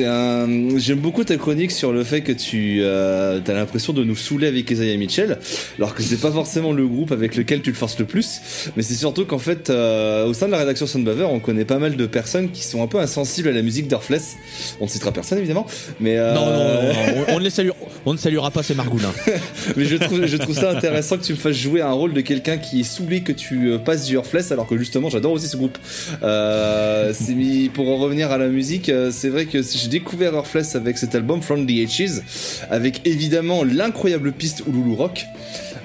Un. 0.00 0.78
J'aime 0.78 0.98
beaucoup 0.98 1.24
ta 1.24 1.36
chronique 1.36 1.70
sur 1.70 1.92
le 1.92 2.02
fait 2.04 2.22
que 2.22 2.32
tu 2.32 2.78
euh, 2.82 3.40
as 3.46 3.52
l'impression 3.52 3.92
de 3.92 4.04
nous 4.04 4.16
saouler 4.16 4.46
avec 4.46 4.70
Isaiah 4.70 4.96
Mitchell, 4.96 5.38
alors 5.76 5.94
que 5.94 6.02
c'est 6.02 6.20
pas 6.20 6.30
forcément 6.32 6.72
le 6.72 6.86
groupe 6.86 7.12
avec 7.12 7.36
lequel 7.36 7.62
tu 7.62 7.70
le 7.70 7.76
forces 7.76 7.98
le 7.98 8.04
plus, 8.04 8.40
mais 8.76 8.82
c'est 8.82 8.94
surtout 8.94 9.24
qu'en 9.26 9.38
fait, 9.38 9.70
euh, 9.70 10.26
sein 10.38 10.46
de 10.46 10.52
la 10.52 10.58
rédaction 10.58 10.86
Soundbaver, 10.86 11.24
on 11.24 11.40
connaît 11.40 11.64
pas 11.64 11.78
mal 11.78 11.96
de 11.96 12.06
personnes 12.06 12.50
qui 12.50 12.62
sont 12.62 12.82
un 12.82 12.86
peu 12.86 12.98
insensibles 12.98 13.48
à 13.48 13.52
la 13.52 13.62
musique 13.62 13.88
d'Earthless. 13.88 14.36
On 14.80 14.84
ne 14.84 14.88
citera 14.88 15.10
personne 15.10 15.38
évidemment, 15.38 15.66
mais 15.98 16.16
euh, 16.16 16.32
Non, 16.32 16.46
non, 16.46 16.52
non, 16.52 17.16
non, 17.16 17.24
on, 17.34 17.38
les 17.38 17.50
salue, 17.50 17.70
on 18.06 18.12
ne 18.12 18.18
saluera 18.18 18.50
pas 18.50 18.62
ces 18.62 18.74
margoulins. 18.74 19.12
mais 19.76 19.84
je 19.84 19.96
trouve, 19.96 20.26
je 20.26 20.36
trouve 20.36 20.54
ça 20.54 20.70
intéressant 20.70 21.18
que 21.18 21.24
tu 21.24 21.32
me 21.32 21.38
fasses 21.38 21.56
jouer 21.56 21.82
un 21.82 21.90
rôle 21.90 22.12
de 22.12 22.20
quelqu'un 22.20 22.56
qui 22.56 22.80
est 22.80 22.84
saoulé 22.84 23.22
que 23.22 23.32
tu 23.32 23.72
euh, 23.72 23.78
passes 23.78 24.06
du 24.06 24.14
Earthless, 24.14 24.52
alors 24.52 24.66
que 24.66 24.78
justement 24.78 25.10
j'adore 25.10 25.32
aussi 25.32 25.48
ce 25.48 25.56
groupe. 25.56 25.76
Euh, 26.22 27.12
c'est 27.14 27.34
mis 27.34 27.68
pour 27.68 27.88
en 27.88 27.96
revenir 27.96 28.30
à 28.30 28.38
la 28.38 28.48
musique, 28.48 28.88
euh, 28.88 29.10
c'est 29.12 29.28
vrai 29.28 29.46
que 29.46 29.60
j'ai 29.62 29.88
découvert 29.88 30.34
Earthless 30.34 30.76
avec 30.76 30.98
cet 30.98 31.14
album 31.16 31.42
From 31.42 31.66
the 31.66 31.70
Edges, 31.70 32.22
avec 32.70 33.06
évidemment 33.06 33.64
l'incroyable 33.64 34.32
piste 34.32 34.62
Ululu 34.68 34.94
Rock. 34.94 35.26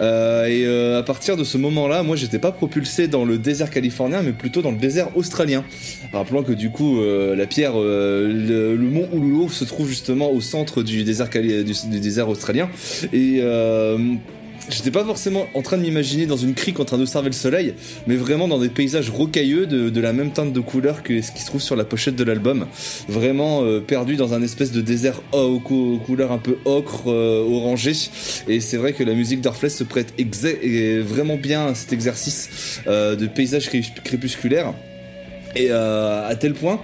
Euh, 0.01 0.45
et 0.45 0.65
euh, 0.65 0.99
à 0.99 1.03
partir 1.03 1.37
de 1.37 1.43
ce 1.43 1.57
moment-là, 1.57 2.03
moi 2.03 2.15
j'étais 2.15 2.39
pas 2.39 2.51
propulsé 2.51 3.07
dans 3.07 3.25
le 3.25 3.37
désert 3.37 3.69
californien, 3.69 4.21
mais 4.21 4.31
plutôt 4.31 4.61
dans 4.61 4.71
le 4.71 4.77
désert 4.77 5.15
australien. 5.15 5.63
Rappelons 6.11 6.43
que 6.43 6.53
du 6.53 6.69
coup, 6.69 6.99
euh, 7.01 7.35
la 7.35 7.45
pierre, 7.45 7.73
euh, 7.75 8.27
le, 8.27 8.75
le 8.75 8.89
mont 8.89 9.07
Uluru 9.13 9.49
se 9.49 9.63
trouve 9.63 9.87
justement 9.87 10.31
au 10.31 10.41
centre 10.41 10.83
du 10.83 11.03
désert, 11.03 11.29
du, 11.29 11.63
du 11.63 11.99
désert 11.99 12.29
australien. 12.29 12.69
Et 13.11 13.39
euh, 13.41 13.97
J'étais 14.69 14.91
pas 14.91 15.03
forcément 15.03 15.47
en 15.53 15.61
train 15.61 15.77
de 15.77 15.81
m'imaginer 15.81 16.25
dans 16.25 16.37
une 16.37 16.53
crique 16.53 16.79
en 16.79 16.85
train 16.85 16.97
d'observer 16.97 17.27
le 17.29 17.33
soleil, 17.35 17.73
mais 18.07 18.15
vraiment 18.15 18.47
dans 18.47 18.59
des 18.59 18.69
paysages 18.69 19.09
rocailleux 19.09 19.65
de, 19.67 20.01
la 20.01 20.13
même 20.13 20.31
teinte 20.31 20.53
de 20.53 20.59
couleur 20.59 21.03
que 21.03 21.21
ce 21.21 21.31
qui 21.31 21.41
se 21.41 21.47
trouve 21.47 21.61
sur 21.61 21.75
la 21.75 21.83
pochette 21.83 22.15
de 22.15 22.23
l'album. 22.23 22.65
Vraiment 23.09 23.63
euh, 23.63 23.79
perdu 23.81 24.15
dans 24.15 24.33
un 24.33 24.41
espèce 24.41 24.71
de 24.71 24.81
désert 24.81 25.21
aux 25.33 25.59
cou- 25.59 25.99
couleurs 26.05 26.31
un 26.31 26.37
peu 26.37 26.57
ocre, 26.65 27.03
euh, 27.07 27.43
orangé. 27.45 27.93
Et 28.47 28.59
c'est 28.59 28.77
vrai 28.77 28.93
que 28.93 29.03
la 29.03 29.13
musique 29.13 29.41
d'Orfless 29.41 29.75
se 29.77 29.83
prête 29.83 30.13
et 30.17 30.99
vraiment 30.99 31.35
bien 31.35 31.67
à 31.67 31.75
cet 31.75 31.93
exercice 31.93 32.79
euh, 32.87 33.15
de 33.15 33.27
paysage 33.27 33.67
cré- 33.67 33.83
crépusculaire. 34.03 34.73
Et 35.55 35.67
euh, 35.69 36.27
à 36.27 36.35
tel 36.35 36.53
point 36.53 36.81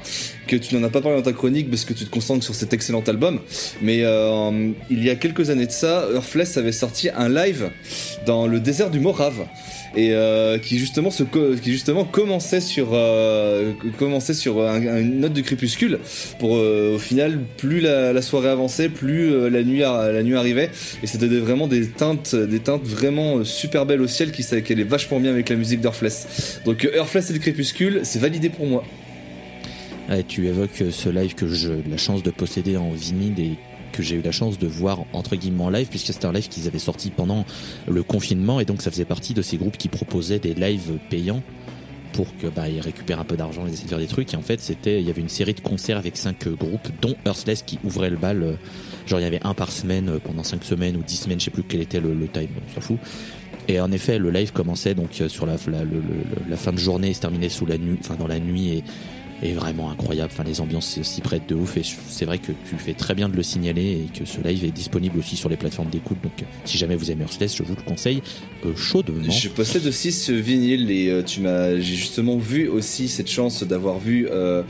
que 0.48 0.56
tu 0.56 0.76
n'en 0.76 0.84
as 0.84 0.90
pas 0.90 1.02
parlé 1.02 1.18
dans 1.18 1.24
ta 1.24 1.34
chronique 1.34 1.70
parce 1.70 1.86
que 1.86 1.94
tu 1.94 2.06
te 2.06 2.10
concentres 2.10 2.44
sur 2.44 2.56
cet 2.56 2.74
excellent 2.74 3.04
album. 3.08 3.40
Mais 3.82 4.02
euh, 4.04 4.72
il 4.90 5.04
y 5.04 5.10
a 5.10 5.16
quelques 5.16 5.50
années 5.50 5.68
de 5.68 5.72
ça, 5.72 6.08
Earthless 6.14 6.58
avait 6.58 6.72
sorti 6.72 7.10
un 7.10 7.30
live 7.30 7.72
dans 8.26 8.48
le 8.48 8.60
désert 8.60 8.90
du 8.90 9.00
Morave. 9.00 9.46
Et 9.96 10.14
euh, 10.14 10.58
qui 10.60 10.78
justement 10.78 11.10
commençait 12.04 12.62
sur 12.62 12.90
euh, 12.94 13.74
une 13.84 15.20
note 15.20 15.34
de 15.34 15.42
crépuscule 15.42 16.00
pour 16.38 16.56
euh, 16.56 16.96
au 16.96 17.00
final 17.00 17.40
plus 17.58 17.82
la, 17.82 18.22
soirée 18.22 18.50
avançait 18.50 18.90
plus 18.90 19.50
la 19.50 19.64
nuit 19.64 19.80
la 19.80 20.40
arrivait. 20.40 20.70
Et 21.02 21.08
c'était 21.08 21.28
vraiment 21.28 21.68
des 21.68 21.88
teintes 21.88 22.36
des 22.36 22.60
teintes 22.60 22.84
vraiment 22.84 23.44
super 23.44 23.86
belles 23.86 24.02
au 24.02 24.08
ciel 24.08 24.32
qui 24.32 24.46
allaient 24.54 24.84
vachement 24.84 25.20
bien 25.20 25.32
avec 25.32 25.50
la 25.50 25.56
musique 25.56 25.82
d'Earthless. 25.82 26.62
Donc 26.66 26.88
Earthless 26.94 27.30
et 27.30 27.34
le 27.34 27.40
crépuscule 27.40 28.02
c'est 28.04 28.20
validé 28.20 28.50
pour 28.50 28.68
moi. 28.68 28.84
Tu 30.28 30.48
évoques 30.48 30.84
ce 30.90 31.10
live 31.10 31.36
que 31.36 31.48
j'ai 31.48 31.84
la 31.90 31.98
chance 31.98 32.24
de 32.24 32.32
posséder 32.32 32.78
en 32.78 32.90
vinyle 32.90 33.58
j'ai 34.02 34.16
eu 34.16 34.22
la 34.22 34.32
chance 34.32 34.58
de 34.58 34.68
voir 34.68 35.00
entre 35.14 35.36
guillemets 35.36 35.64
en 35.64 35.70
live 35.70 35.88
puisque 35.90 36.14
c'était 36.14 36.26
un 36.26 36.34
live 36.34 36.48
qu'ils 36.48 36.68
avaient 36.68 36.80
sorti 36.80 37.10
pendant 37.10 37.46
le 37.88 38.04
confinement 38.04 38.60
et 38.60 38.66
donc 38.66 38.82
ça 38.82 38.92
faisait 38.92 39.06
partie 39.06 39.34
de 39.34 39.42
ces 39.42 39.58
groupes 39.58 39.78
qui 39.78 39.88
proposaient 39.88 40.40
des 40.40 40.54
lives 40.54 40.98
payants 41.10 41.42
pour 42.14 42.36
que 42.38 42.48
bah 42.48 42.68
ils 42.68 42.80
récupèrent 42.80 43.20
un 43.20 43.26
peu 43.26 43.38
d'argent 43.38 43.66
et 43.68 43.72
essaient 43.72 43.84
de 43.84 43.90
faire 43.90 44.00
des 44.00 44.08
trucs 44.08 44.34
et 44.34 44.38
en 44.38 44.42
fait 44.42 44.60
c'était 44.60 45.00
il 45.00 45.08
y 45.08 45.10
avait 45.10 45.22
une 45.22 45.30
série 45.30 45.54
de 45.54 45.60
concerts 45.60 45.98
avec 45.98 46.18
cinq 46.18 46.48
euh, 46.48 46.56
groupes 46.56 46.90
dont 47.02 47.16
Earthless 47.26 47.62
qui 47.62 47.80
ouvrait 47.84 48.10
le 48.10 48.18
bal 48.18 48.44
euh, 48.44 48.54
genre 49.06 49.20
il 49.20 49.24
y 49.24 49.26
avait 49.26 49.40
un 49.44 49.54
par 49.54 49.72
semaine 49.72 50.10
euh, 50.10 50.20
pendant 50.20 50.44
cinq 50.44 50.64
semaines 50.64 50.98
ou 50.98 51.04
dix 51.04 51.18
semaines 51.18 51.40
je 51.40 51.46
sais 51.46 51.52
plus 51.52 51.64
quel 51.64 51.82
était 51.82 52.00
le, 52.00 52.16
time 52.28 52.50
on 52.68 52.74
s'en 52.74 52.82
fout 52.82 52.98
et 53.68 53.80
en 53.80 53.92
effet 53.92 54.18
le 54.18 54.32
live 54.32 54.52
commençait 54.52 54.96
donc 54.96 55.22
sur 55.28 55.46
la, 55.46 55.56
la, 56.50 56.58
fin 56.58 56.72
de 56.72 56.78
journée 56.78 57.14
se 57.14 57.22
terminait 57.22 57.50
sous 57.50 57.66
la 57.66 57.78
nuit 57.78 57.98
enfin 58.00 58.16
dans 58.16 58.28
la 58.28 58.40
nuit 58.40 58.78
et 58.78 58.84
est 59.42 59.54
vraiment 59.54 59.92
incroyable. 59.92 60.32
Enfin, 60.34 60.44
les 60.44 60.62
ambiances 60.62 61.02
s'y 61.02 61.22
prêtent 61.22 61.48
de 61.48 61.56
ouf 61.56 61.78
et 61.78 61.82
c'est 62.08 62.26
vrai 62.26 62.40
que 62.40 62.52
tu 62.52 62.76
fais 62.78 62.94
très 62.94 63.16
bien 63.16 63.30
de 63.30 63.36
le 63.36 63.44
signaler 63.44 64.06
et 64.06 64.18
que 64.18 64.26
ce 64.26 64.42
live 64.42 64.66
est 64.66 64.72
disponible 64.72 65.20
aussi 65.20 65.36
sur 65.36 65.50
les 65.50 65.58
plateformes 65.58 65.90
d'écoute. 65.90 66.18
Donc, 66.22 66.32
si 66.66 66.78
jamais 66.78 66.96
vous 66.96 67.12
aimez 67.12 67.24
Earthless, 67.24 67.56
je 67.56 67.64
vous 67.64 67.76
le 67.76 67.82
conseille 67.82 68.22
euh, 68.66 68.76
chaudement. 68.76 69.30
Je 69.30 69.50
possède 69.50 69.86
aussi 69.88 70.12
ce 70.12 70.32
vinyle 70.32 70.92
et 70.92 71.10
euh, 71.10 71.24
tu 71.24 71.42
m'as, 71.42 71.76
j'ai 71.76 71.96
justement 71.96 72.38
vu 72.38 72.68
aussi 72.68 73.08
cette 73.08 73.30
chance 73.30 73.64
d'avoir 73.64 74.00
vu, 74.00 74.28
euh, 74.32 74.64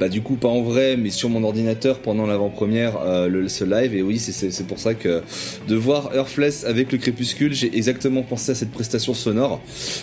bah 0.00 0.08
du 0.08 0.22
coup 0.22 0.36
pas 0.36 0.48
en 0.48 0.62
vrai, 0.62 0.96
mais 0.96 1.10
sur 1.10 1.28
mon 1.28 1.44
ordinateur 1.44 2.00
pendant 2.00 2.26
l'avant-première 2.26 2.98
euh, 3.00 3.28
le, 3.28 3.48
ce 3.48 3.64
live 3.64 3.94
et 3.94 4.02
oui 4.02 4.18
c'est, 4.18 4.66
pour 4.66 4.78
ça 4.78 4.94
que 4.94 5.22
de 5.68 5.76
voir 5.76 6.14
Earthless 6.14 6.64
avec 6.64 6.92
le 6.92 6.98
crépuscule, 6.98 7.54
j'ai 7.54 7.76
exactement 7.76 8.22
pensé 8.22 8.52
à 8.52 8.54
cette 8.54 8.70
prestation 8.70 9.14
sonore. 9.14 9.60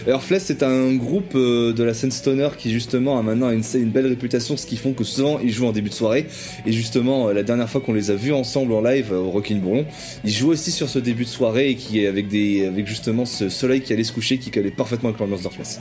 Earthless 0.07 0.43
c'est 0.45 0.63
un 0.63 0.93
groupe 0.95 1.35
de 1.35 1.83
la 1.83 1.93
scène 1.93 2.11
stoner 2.11 2.49
qui 2.57 2.71
justement 2.71 3.19
a 3.19 3.23
maintenant 3.23 3.51
une, 3.51 3.63
une 3.73 3.89
belle 3.89 4.05
ce 4.19 4.65
qui 4.65 4.77
font 4.77 4.93
que 4.93 5.03
souvent 5.03 5.39
ils 5.39 5.51
jouent 5.51 5.67
en 5.67 5.71
début 5.71 5.89
de 5.89 5.93
soirée 5.93 6.27
et 6.65 6.71
justement 6.71 7.27
euh, 7.27 7.33
la 7.33 7.43
dernière 7.43 7.69
fois 7.69 7.81
qu'on 7.81 7.93
les 7.93 8.11
a 8.11 8.15
vus 8.15 8.33
ensemble 8.33 8.73
en 8.73 8.81
live 8.81 9.11
euh, 9.11 9.17
au 9.17 9.31
Rockin' 9.31 9.59
Bourlon, 9.59 9.85
ils 10.23 10.31
jouent 10.31 10.51
aussi 10.51 10.71
sur 10.71 10.89
ce 10.89 10.99
début 10.99 11.23
de 11.23 11.29
soirée 11.29 11.69
et 11.69 11.75
qui 11.75 12.03
est 12.03 12.07
avec 12.07 12.27
des, 12.27 12.65
avec 12.65 12.87
justement 12.87 13.25
ce 13.25 13.49
soleil 13.49 13.81
qui 13.81 13.93
allait 13.93 14.03
se 14.03 14.13
coucher, 14.13 14.37
qui 14.37 14.57
allait 14.57 14.71
parfaitement 14.71 15.09
avec 15.09 15.19
l'ambiance 15.19 15.41
d'Earthless. 15.41 15.79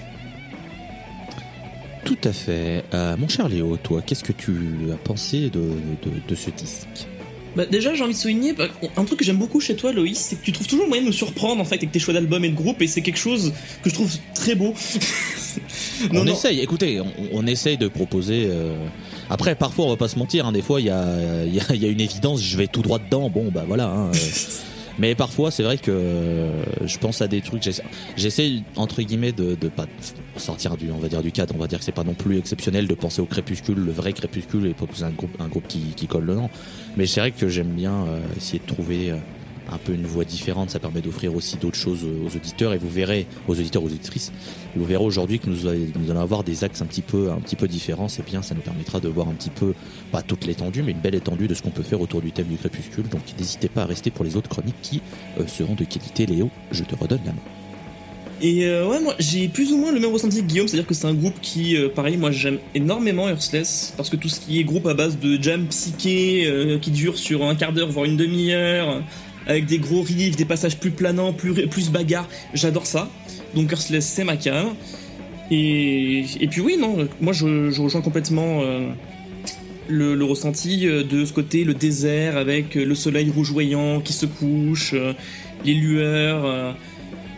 Tout 2.05 2.19
à 2.25 2.33
fait. 2.33 2.85
Euh, 2.95 3.17
mon 3.17 3.29
cher 3.29 3.49
Léo, 3.49 3.77
toi, 3.77 4.03
qu'est-ce 4.05 4.25
que 4.25 4.33
tu 4.33 4.53
as 4.93 4.97
pensé 4.97 5.51
de 5.51 6.35
ce 6.35 6.51
disque? 6.51 7.07
Bah 7.57 7.67
déjà 7.67 7.95
j'ai 7.95 8.03
envie 8.03 8.15
de 8.15 8.19
souligner 8.19 8.53
bah, 8.55 8.69
un 8.97 9.05
truc 9.05 9.19
que 9.19 9.25
j'aime 9.25 9.37
beaucoup 9.37 9.61
chez 9.61 9.77
toi 9.77 9.93
Loïs, 9.93 10.19
c'est 10.19 10.37
que 10.37 10.45
tu 10.45 10.53
trouves 10.53 10.67
toujours 10.67 10.85
le 10.85 10.89
moyen 10.89 11.03
de 11.03 11.09
nous 11.09 11.13
surprendre 11.13 11.61
en 11.61 11.65
fait 11.65 11.75
avec 11.77 11.93
tes 11.93 11.99
choix 11.99 12.15
d'albums 12.15 12.45
et 12.45 12.49
de 12.49 12.55
groupes 12.55 12.81
et 12.81 12.87
c'est 12.87 13.03
quelque 13.03 13.19
chose 13.19 13.53
que 13.83 13.91
je 13.91 13.95
trouve 13.95 14.11
très 14.35 14.55
beau. 14.55 14.75
on 16.13 16.27
essaye, 16.27 16.61
écoutez, 16.61 17.01
on, 17.01 17.13
on 17.33 17.47
essaye 17.47 17.77
de 17.77 17.89
proposer. 17.89 18.47
euh, 18.49 18.75
Après, 19.29 19.55
parfois, 19.55 19.87
on 19.87 19.91
va 19.91 19.97
pas 19.97 20.09
se 20.09 20.19
mentir. 20.19 20.47
Hein, 20.47 20.53
des 20.53 20.63
fois, 20.63 20.81
il 20.81 20.87
y 20.87 20.91
a, 20.91 21.45
y 21.45 21.85
a 21.85 21.89
une 21.89 22.01
évidence. 22.01 22.43
Je 22.43 22.57
vais 22.57 22.67
tout 22.69 22.81
droit 22.83 22.99
dedans. 22.99 23.29
Bon, 23.29 23.51
bah 23.53 23.65
voilà. 23.67 23.89
Hein, 23.89 24.11
euh. 24.15 24.19
Mais 25.03 25.17
parfois, 25.17 25.51
c'est 25.51 25.65
vrai 25.65 25.79
que 25.79 25.91
euh, 25.91 26.63
je 26.87 26.97
pense 26.97 27.23
à 27.23 27.27
des 27.27 27.41
trucs. 27.41 27.69
j'essaie- 28.17 28.63
entre 28.77 29.03
guillemets 29.03 29.33
de, 29.33 29.57
de 29.57 29.69
pas 29.69 29.87
sortir 30.37 30.77
du, 30.77 30.93
on 30.93 30.99
va 30.99 31.09
dire 31.09 31.23
du 31.25 31.33
cadre. 31.33 31.53
On 31.57 31.59
va 31.59 31.67
dire 31.67 31.81
que 31.81 31.85
c'est 31.85 31.91
pas 31.91 32.05
non 32.05 32.15
plus 32.15 32.39
exceptionnel 32.39 32.87
de 32.87 32.95
penser 32.95 33.21
au 33.21 33.27
crépuscule, 33.27 33.79
le 33.79 33.91
vrai 33.91 34.13
crépuscule, 34.13 34.65
et 34.65 34.75
pas 34.75 34.87
un 35.05 35.11
groupe, 35.11 35.35
un 35.41 35.49
groupe 35.49 35.67
qui, 35.67 35.81
qui 35.97 36.07
colle 36.07 36.23
le 36.27 36.37
nom. 36.37 36.49
Mais 36.97 37.07
c'est 37.07 37.19
vrai 37.19 37.33
que 37.33 37.49
j'aime 37.49 37.73
bien 37.73 38.05
euh, 38.07 38.21
essayer 38.37 38.61
de 38.61 38.73
trouver 38.73 39.11
euh, 39.11 39.17
un 39.71 39.79
peu 39.79 39.93
une 39.93 40.07
voie 40.07 40.25
différente. 40.25 40.71
Ça 40.71 40.79
permet 40.79 41.01
d'offrir 41.01 41.35
aussi 41.35 41.57
d'autres 41.57 41.79
choses 41.79 42.05
aux 42.05 42.37
auditeurs. 42.37 42.73
Et 42.73 42.79
vous 42.79 42.89
verrez, 42.89 43.27
aux 43.49 43.53
auditeurs, 43.53 43.83
aux 43.83 43.87
auditrices, 43.87 44.33
vous 44.77 44.85
verrez 44.85 45.05
aujourd'hui 45.05 45.39
que 45.39 45.49
nous, 45.49 45.69
nous 45.99 46.11
allons 46.11 46.21
avoir 46.21 46.45
des 46.45 46.65
axes 46.65 46.83
un 46.83 46.87
petit 46.87 47.03
peu, 47.03 47.31
un 47.31 47.41
peu 47.57 47.69
différents. 47.69 48.09
C'est 48.09 48.25
bien, 48.25 48.43
ça 48.43 48.55
nous 48.55 48.61
permettra 48.61 49.01
de 49.01 49.09
voir 49.09 49.29
un 49.29 49.35
petit 49.35 49.51
peu, 49.51 49.75
pas 50.11 50.23
toute 50.23 50.47
l'étendue, 50.47 50.83
mais 50.83 50.93
une 50.93 51.01
belle 51.01 51.15
étendue 51.15 51.49
de 51.49 51.55
ce 51.55 51.63
qu'on 51.63 51.71
peut 51.71 51.83
faire 51.83 52.01
autour 52.01 52.21
du 52.21 52.33
thème 52.33 52.47
du 52.47 52.57
crépuscule. 52.57 53.09
Donc 53.09 53.23
n'hésitez 53.39 53.69
pas 53.69 53.83
à 53.83 53.87
rester 53.87 54.11
pour 54.11 54.25
les 54.25 54.37
autres 54.37 54.49
chroniques 54.49 54.81
qui 54.83 55.01
euh, 55.39 55.47
seront 55.47 55.75
de 55.75 55.85
qualité. 55.85 56.27
Léo, 56.27 56.51
je 56.71 56.85
te 56.85 56.95
redonne 56.95 57.21
la 57.25 57.33
main. 57.33 57.39
Et 58.43 58.67
euh, 58.67 58.89
ouais, 58.89 59.01
moi 59.01 59.15
j'ai 59.21 59.47
plus 59.47 59.73
ou 59.73 59.77
moins 59.77 59.93
le 59.93 60.01
même 60.01 60.13
ressenti 60.13 60.41
que 60.41 60.47
Guillaume, 60.47 60.67
c'est-à-dire 60.67 60.87
que 60.87 60.95
c'est 60.95 61.07
un 61.07 61.15
groupe 61.15 61.41
qui, 61.41 61.77
euh, 61.77 61.89
pareil, 61.89 62.17
moi 62.17 62.33
j'aime 62.33 62.59
énormément 62.75 63.29
Earthless, 63.29 63.95
parce 63.97 64.11
que 64.11 64.17
tout 64.17 64.29
ce 64.29 64.41
qui 64.41 64.59
est 64.59 64.65
groupe 64.65 64.87
à 64.89 64.95
base 64.95 65.17
de 65.21 65.41
jam 65.41 65.67
psyché, 65.69 66.47
euh, 66.47 66.77
qui 66.79 66.91
dure 66.91 67.17
sur 67.17 67.45
un 67.45 67.55
quart 67.55 67.73
d'heure, 67.73 67.89
voire 67.89 68.05
une 68.05 68.17
demi-heure, 68.17 68.91
euh, 68.91 69.01
avec 69.47 69.67
des 69.67 69.79
gros 69.79 70.03
riffs, 70.03 70.37
des 70.37 70.45
passages 70.45 70.79
plus 70.79 70.91
planants, 70.91 71.33
plus, 71.33 71.67
plus 71.69 71.91
bagarre, 71.91 72.29
j'adore 72.55 72.87
ça. 72.87 73.11
Donc 73.55 73.73
Earthless 73.73 74.07
c'est 74.07 74.25
ma 74.25 74.37
cam. 74.37 74.75
Et, 75.51 76.25
et 76.41 76.49
puis 76.49 76.61
oui, 76.61 76.77
non, 76.79 77.09
moi 77.21 77.33
je, 77.33 77.79
rejoins 77.79 78.01
complètement 78.01 78.63
euh, 78.63 78.89
le, 79.89 80.25
ressenti 80.25 80.89
euh, 80.89 81.03
de 81.05 81.25
ce 81.27 81.33
côté, 81.33 81.65
le 81.65 81.75
désert, 81.75 82.39
avec 82.39 82.77
euh, 82.77 82.85
le 82.85 82.95
soleil 82.95 83.31
rougeoyant 83.31 84.01
qui 84.01 84.15
se 84.15 84.25
couche, 84.25 84.95
les 85.65 85.75
lueurs. 85.75 86.75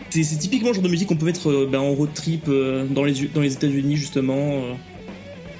c'est 0.09 0.39
typiquement 0.39 0.69
le 0.69 0.75
genre 0.75 0.83
de 0.83 0.89
musique 0.89 1.09
qu'on 1.09 1.17
peut 1.17 1.25
mettre 1.25 1.67
ben, 1.69 1.79
en 1.79 1.91
road 1.93 2.09
trip 2.13 2.49
dans 2.89 3.03
les, 3.03 3.27
dans 3.33 3.41
les 3.41 3.53
États-Unis, 3.53 3.97
justement, 3.97 4.63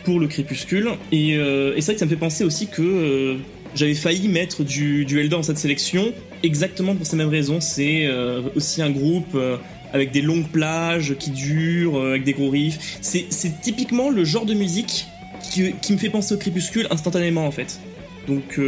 pour 0.06 0.20
le 0.20 0.28
crépuscule. 0.28 0.92
Et, 1.12 1.38
c'est 1.76 1.86
vrai 1.86 1.94
que 1.94 2.00
ça 2.00 2.06
me 2.06 2.10
fait 2.10 2.16
penser 2.16 2.46
aussi 2.46 2.68
que 2.68 3.36
j'avais 3.76 3.94
failli 3.94 4.30
mettre 4.30 4.64
du, 4.64 5.04
du 5.04 5.20
Elder 5.20 5.36
dans 5.36 5.44
cette 5.44 5.58
sélection, 5.58 6.14
exactement 6.44 6.96
pour 6.96 7.06
ces 7.06 7.16
mêmes 7.16 7.30
raisons. 7.30 7.60
C'est 7.62 8.06
euh, 8.06 8.42
aussi 8.56 8.82
un 8.82 8.90
groupe 8.90 9.36
euh, 9.36 9.58
avec 9.94 10.12
des 10.12 10.22
longues 10.22 10.48
plages 10.48 11.16
qui 11.18 11.32
durent, 11.32 11.98
euh, 11.98 12.12
avec 12.12 12.24
des 12.24 12.34
gros 12.34 12.50
riffs. 12.50 12.98
C'est 13.02 13.62
typiquement 13.62 14.10
le 14.10 14.24
genre 14.24 14.46
de 14.46 14.54
musique 14.54 15.08
qui, 15.42 15.94
me 15.94 15.98
fait 15.98 16.10
penser 16.10 16.36
au 16.36 16.38
crépuscule 16.38 16.88
instantanément, 16.90 17.46
en 17.46 17.52
fait. 17.52 17.80
Donc, 18.28 18.60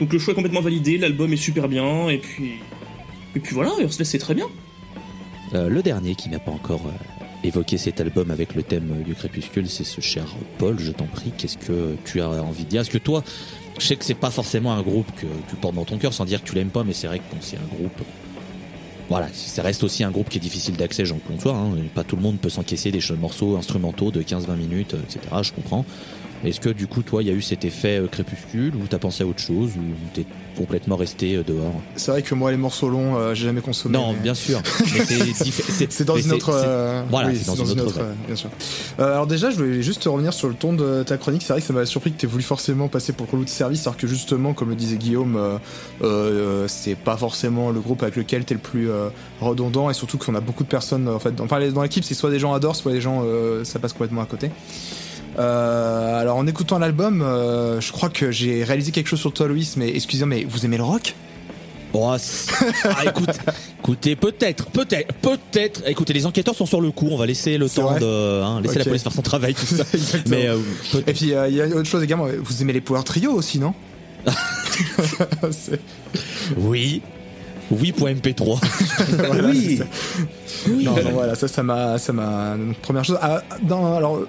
donc 0.00 0.12
le 0.12 0.18
choix 0.18 0.32
est 0.32 0.34
complètement 0.34 0.60
validé, 0.60 0.96
l'album 0.96 1.32
est 1.32 1.36
super 1.36 1.68
bien, 1.68 2.08
et 2.08 2.18
puis. 2.18 2.52
Et 3.34 3.40
puis 3.40 3.54
voilà, 3.54 3.72
Earthless 3.80 4.08
c'est 4.08 4.18
très 4.18 4.34
bien. 4.34 4.46
Le 5.52 5.82
dernier 5.82 6.14
qui 6.14 6.30
n'a 6.30 6.38
pas 6.38 6.52
encore 6.52 6.90
évoqué 7.44 7.76
cet 7.76 8.00
album 8.00 8.30
avec 8.30 8.54
le 8.54 8.62
thème 8.62 9.02
du 9.04 9.14
crépuscule, 9.14 9.68
c'est 9.68 9.84
ce 9.84 10.00
cher 10.00 10.24
Paul. 10.58 10.78
Je 10.78 10.92
t'en 10.92 11.04
prie, 11.04 11.32
qu'est-ce 11.36 11.58
que 11.58 11.96
tu 12.04 12.22
as 12.22 12.28
envie 12.28 12.64
de 12.64 12.70
dire? 12.70 12.80
Est-ce 12.80 12.90
que 12.90 12.98
toi, 12.98 13.22
je 13.78 13.86
sais 13.86 13.96
que 13.96 14.04
c'est 14.04 14.14
pas 14.14 14.30
forcément 14.30 14.72
un 14.72 14.82
groupe 14.82 15.10
que 15.16 15.26
tu 15.48 15.56
portes 15.56 15.74
dans 15.74 15.84
ton 15.84 15.98
cœur, 15.98 16.12
sans 16.12 16.24
dire 16.24 16.42
que 16.42 16.48
tu 16.48 16.54
l'aimes 16.54 16.70
pas, 16.70 16.84
mais 16.84 16.92
c'est 16.92 17.06
vrai 17.06 17.18
que 17.18 17.24
c'est 17.40 17.56
un 17.56 17.76
groupe. 17.76 18.00
Voilà, 19.08 19.28
ça 19.32 19.62
reste 19.62 19.84
aussi 19.84 20.02
un 20.02 20.10
groupe 20.10 20.28
qui 20.28 20.38
est 20.38 20.40
difficile 20.40 20.76
d'accès, 20.76 21.04
j'en 21.04 21.18
conçois. 21.18 21.54
Hein. 21.54 21.76
Pas 21.94 22.02
tout 22.02 22.16
le 22.16 22.22
monde 22.22 22.38
peut 22.38 22.48
s'encaisser 22.48 22.90
des 22.90 23.00
morceaux 23.18 23.56
instrumentaux 23.56 24.10
de 24.10 24.20
15-20 24.20 24.56
minutes, 24.56 24.94
euh, 24.94 25.02
etc. 25.04 25.20
Je 25.42 25.52
comprends. 25.52 25.84
Est-ce 26.44 26.60
que 26.60 26.68
du 26.68 26.86
coup, 26.86 27.02
toi, 27.02 27.22
il 27.22 27.28
y 27.28 27.30
a 27.30 27.34
eu 27.34 27.42
cet 27.42 27.64
effet 27.64 27.98
euh, 28.00 28.06
crépuscule, 28.06 28.74
ou 28.76 28.86
t'as 28.88 28.98
pensé 28.98 29.24
à 29.24 29.26
autre 29.26 29.40
chose, 29.40 29.70
ou 29.76 29.80
t'es 30.14 30.24
complètement 30.56 30.96
resté 30.96 31.36
euh, 31.36 31.42
dehors 31.42 31.72
C'est 31.96 32.10
vrai 32.10 32.22
que 32.22 32.34
moi, 32.34 32.50
les 32.50 32.56
morceaux 32.56 32.88
longs, 32.88 33.16
euh, 33.16 33.34
j'ai 33.34 33.46
jamais 33.46 33.60
consommé. 33.60 33.94
Non, 33.98 34.12
mais- 34.12 34.20
bien 34.20 34.34
sûr. 34.34 34.60
C'est 35.90 36.04
dans 36.04 36.16
une 36.16 36.32
autre. 36.32 36.50
euh, 36.52 37.02
voilà, 37.10 37.28
oui, 37.28 37.36
c'est 37.38 37.46
dans 37.46 37.64
une 37.64 37.80
autre 37.80 38.00
bien 38.26 38.36
sûr. 38.36 38.48
Euh, 39.00 39.12
alors 39.12 39.26
déjà, 39.26 39.50
je 39.50 39.56
voulais 39.56 39.82
juste 39.82 40.04
revenir 40.04 40.32
sur 40.32 40.48
le 40.48 40.54
ton 40.54 40.72
de 40.72 41.02
ta 41.02 41.16
chronique. 41.16 41.42
C'est 41.42 41.52
vrai 41.52 41.60
que 41.60 41.66
ça 41.66 41.72
m'a 41.72 41.84
surpris 41.86 42.12
que 42.12 42.18
tu 42.18 42.26
aies 42.26 42.28
voulu 42.28 42.42
forcément 42.42 42.88
passer 42.88 43.12
pour 43.12 43.26
le 43.36 43.44
de 43.44 43.48
service, 43.48 43.86
alors 43.86 43.96
que 43.96 44.06
justement, 44.06 44.52
comme 44.54 44.70
le 44.70 44.76
disait 44.76 44.96
Guillaume, 44.96 45.38
c'est 46.68 46.94
pas 46.96 47.16
forcément 47.16 47.70
le 47.70 47.80
groupe 47.80 48.02
avec 48.02 48.16
lequel 48.16 48.44
t'es 48.44 48.54
le 48.54 48.60
plus 48.60 48.88
redondant, 49.40 49.90
et 49.90 49.94
surtout 49.94 50.18
qu'on 50.18 50.34
a 50.34 50.40
beaucoup 50.40 50.64
de 50.64 50.68
personnes. 50.68 51.08
En 51.08 51.18
fait, 51.18 51.34
dans- 51.34 51.44
enfin, 51.44 51.60
dans 51.70 51.82
l'équipe, 51.82 52.04
c'est 52.04 52.14
soit 52.14 52.30
des 52.30 52.38
gens 52.38 52.52
adorent, 52.54 52.76
soit 52.76 52.92
des 52.92 53.00
gens 53.00 53.22
ça 53.64 53.78
passe 53.78 53.92
complètement 53.92 54.22
à 54.22 54.26
côté. 54.26 54.50
Euh, 55.38 56.20
alors 56.20 56.36
en 56.36 56.46
écoutant 56.46 56.78
l'album, 56.78 57.20
euh, 57.22 57.80
je 57.80 57.92
crois 57.92 58.08
que 58.08 58.30
j'ai 58.30 58.64
réalisé 58.64 58.90
quelque 58.92 59.08
chose 59.08 59.20
sur 59.20 59.32
toi, 59.32 59.46
Louis. 59.48 59.70
Mais 59.76 59.88
excusez-moi, 59.94 60.36
mais 60.36 60.44
vous 60.44 60.64
aimez 60.64 60.76
le 60.78 60.82
rock? 60.84 61.14
Oh, 61.92 62.10
ah, 62.10 63.04
écoute, 63.06 63.38
écoutez, 63.78 64.16
peut-être, 64.16 64.66
peut-être, 64.66 65.14
peut-être. 65.14 65.82
Écoutez, 65.86 66.12
les 66.12 66.26
enquêteurs 66.26 66.54
sont 66.54 66.66
sur 66.66 66.82
le 66.82 66.90
coup. 66.90 67.08
On 67.10 67.16
va 67.16 67.24
laisser 67.24 67.56
le 67.56 67.70
temps 67.70 67.96
de 67.98 68.42
hein, 68.42 68.60
laisser 68.60 68.78
la 68.78 68.84
police 68.84 69.02
faire 69.02 69.12
son 69.12 69.22
travail, 69.22 69.54
tout 69.54 69.64
ça. 69.64 69.84
Mais 70.26 70.46
euh, 70.46 70.58
Et 71.06 71.12
puis 71.14 71.32
il 71.48 71.54
y 71.54 71.60
a 71.62 71.66
autre 71.68 71.88
chose 71.88 72.02
également. 72.02 72.26
Vous 72.42 72.60
aimez 72.60 72.74
les 72.74 72.82
Power 72.82 73.02
Trio 73.02 73.32
aussi, 73.32 73.58
non? 73.58 73.72
Oui. 76.56 77.02
Oui, 77.70 77.92
point 77.92 78.12
MP3. 78.12 78.58
Voilà, 79.26 79.48
Oui. 79.48 79.78
ça. 79.78 79.84
Non, 80.68 80.94
non, 80.94 81.10
voilà, 81.12 81.34
ça, 81.34 81.48
ça 81.48 81.62
m'a, 81.62 81.98
ça 81.98 82.12
m'a. 82.12 82.56
Première 82.82 83.04
chose. 83.04 83.18
Ah, 83.20 83.42
dans, 83.62 83.96
alors, 83.96 84.20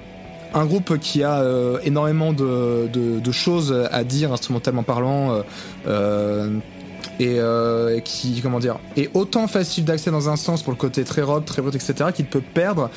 un 0.54 0.66
groupe 0.66 0.98
qui 1.00 1.24
a 1.24 1.42
euh, 1.42 1.80
énormément 1.84 2.34
de, 2.34 3.32
choses 3.32 3.88
à 3.92 4.04
dire 4.04 4.32
instrumentalement 4.34 4.84
parlant. 4.84 5.44
Euh, 7.22 7.24
euh, 7.24 7.90
et, 7.90 7.98
euh, 7.98 8.00
qui 8.00 8.42
comment 8.42 8.60
dire 8.60 8.80
est 8.96 9.10
autant 9.14 9.48
facile 9.48 9.86
d'accès 9.86 10.12
dans 10.12 10.30
un 10.30 10.36
sens 10.36 10.64
pour 10.64 10.72
le 10.72 10.78
côté 10.78 11.04
très 11.04 11.22
rock, 11.22 11.46
très 11.46 11.62
rock, 11.62 11.76
etc. 11.76 12.12
qu'il 12.14 12.26
peut 12.26 12.42
perdre 12.42 12.90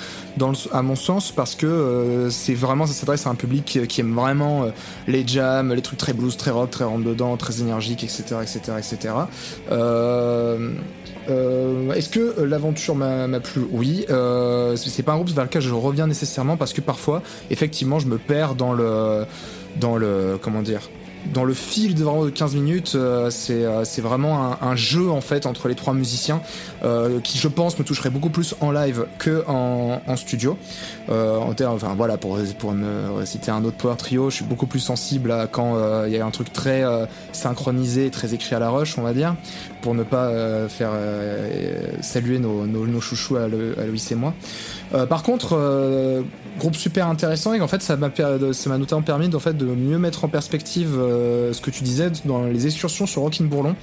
à 0.73 0.83
mon 0.83 0.97
sens 0.97 1.33
parce 1.33 1.55
que 1.55 1.67
euh, 1.67 2.31
c'est 2.31 2.55
vraiment 2.55 2.87
ça 2.87 2.93
s'adresse 2.93 3.27
à 3.27 3.31
un 3.31 3.35
public 3.35 3.87
qui, 3.87 4.01
aime 4.01 4.15
vraiment 4.15 4.65
euh, 4.65 4.71
les 5.07 5.27
jams, 5.27 5.75
les 5.75 5.83
trucs 5.83 5.99
très 5.99 6.13
blues, 6.13 6.37
très 6.37 6.51
rock, 6.51 6.71
très 6.71 6.85
rentre 6.85 7.05
dedans, 7.05 7.37
très 7.37 7.61
énergique, 7.61 8.05
etc., 8.05 8.37
etc., 8.43 8.61
etc. 8.79 9.15
Euh, 9.71 10.73
euh, 11.29 11.93
Est-ce 11.93 12.09
que 12.09 12.43
l'aventure 12.43 12.95
m'a 12.95 13.41
plu? 13.41 13.63
Oui. 13.71 14.07
Euh, 14.11 14.77
c'est 14.77 15.03
pas 15.03 15.13
un 15.13 15.17
groupe 15.17 15.31
vers 15.31 15.45
lequel 15.45 15.63
je 15.63 15.73
reviens 15.73 16.07
nécessairement 16.07 16.57
parce 16.57 16.73
que 16.73 16.81
parfois, 16.81 17.23
effectivement, 17.51 17.99
je 17.99 18.07
me 18.07 18.19
perds 18.19 18.55
dans 18.55 18.73
le 18.73 19.25
dans 19.79 19.97
le 19.97 20.39
comment 20.43 20.63
dire 20.63 20.81
dans 21.33 21.45
le 21.45 21.55
fil 21.55 21.95
de 21.95 22.03
vraiment 22.05 22.25
de 22.25 22.31
15 22.31 22.55
minutes, 22.55 22.93
euh, 22.95 23.31
c'est 23.31 23.65
euh, 23.65 23.85
c'est 23.85 24.01
vraiment 24.01 24.53
un, 24.53 24.59
un 24.63 24.77
jeu 24.77 25.11
en 25.11 25.21
fait 25.21 25.47
entre 25.47 25.69
les 25.69 25.75
trois 25.75 25.95
musiciens 25.95 26.41
euh, 26.83 27.21
qui 27.21 27.39
je 27.39 27.49
pense 27.49 27.79
me 27.79 27.85
toucherait 27.85 28.11
beaucoup 28.11 28.31
plus 28.31 28.55
en 28.61 28.71
live 28.71 29.07
que 29.19 29.45
en, 29.47 30.01
en 30.07 30.17
studio. 30.17 30.57
Euh, 31.11 31.37
en 31.39 31.53
termes, 31.55 31.75
enfin 31.75 31.95
voilà 31.97 32.17
pour 32.17 32.39
pour 32.59 32.73
me 32.73 33.25
citer 33.25 33.51
un 33.51 33.65
autre 33.65 33.77
power 33.77 33.97
trio, 33.97 34.31
je 34.31 34.37
suis 34.37 34.45
beaucoup 34.45 34.67
plus 34.67 34.81
sensible 34.81 35.33
à 35.33 35.47
quand 35.47 35.77
euh, 35.77 36.05
il 36.09 36.15
y 36.15 36.19
a 36.19 36.25
un 36.27 36.31
truc 36.31 36.53
très 36.53 36.85
euh, 36.85 37.07
synchronisé, 37.33 38.11
très 38.11 38.35
écrit 38.35 38.55
à 38.55 38.59
la 38.59 38.71
rush, 38.71 38.97
on 38.99 39.03
va 39.03 39.13
dire, 39.13 39.35
pour 39.83 39.95
ne 39.95 40.03
pas 40.03 40.27
euh, 40.27 40.69
faire 40.69 40.91
saluer 42.03 42.39
nos, 42.39 42.67
nos, 42.67 42.87
nos 42.87 43.01
chouchous 43.01 43.37
à, 43.37 43.49
le- 43.49 43.75
Louis 43.89 44.03
et 44.11 44.15
moi. 44.15 44.35
Par 45.09 45.23
contre, 45.23 45.57
groupe 46.59 46.75
super 46.77 47.07
intéressant 47.07 47.55
et 47.55 47.61
en 47.61 47.69
fait 47.69 47.81
ça 47.81 47.97
m'a 47.97 48.11
ça 48.53 48.69
m'a 48.71 48.77
notamment 48.79 49.03
permis 49.03 49.33
en 49.35 49.39
fait 49.39 49.57
de 49.57 49.65
mieux 49.67 49.99
mettre 49.99 50.25
en 50.25 50.29
perspective 50.29 50.97
euh, 50.99 51.53
ce 51.53 51.61
que 51.61 51.71
tu 51.71 51.85
disais 51.85 52.11
dans 52.25 52.43
les 52.45 52.67
excursions 52.67 53.07
sur 53.07 53.23
Rockin' 53.23 53.47
Bourlon, 53.49 53.77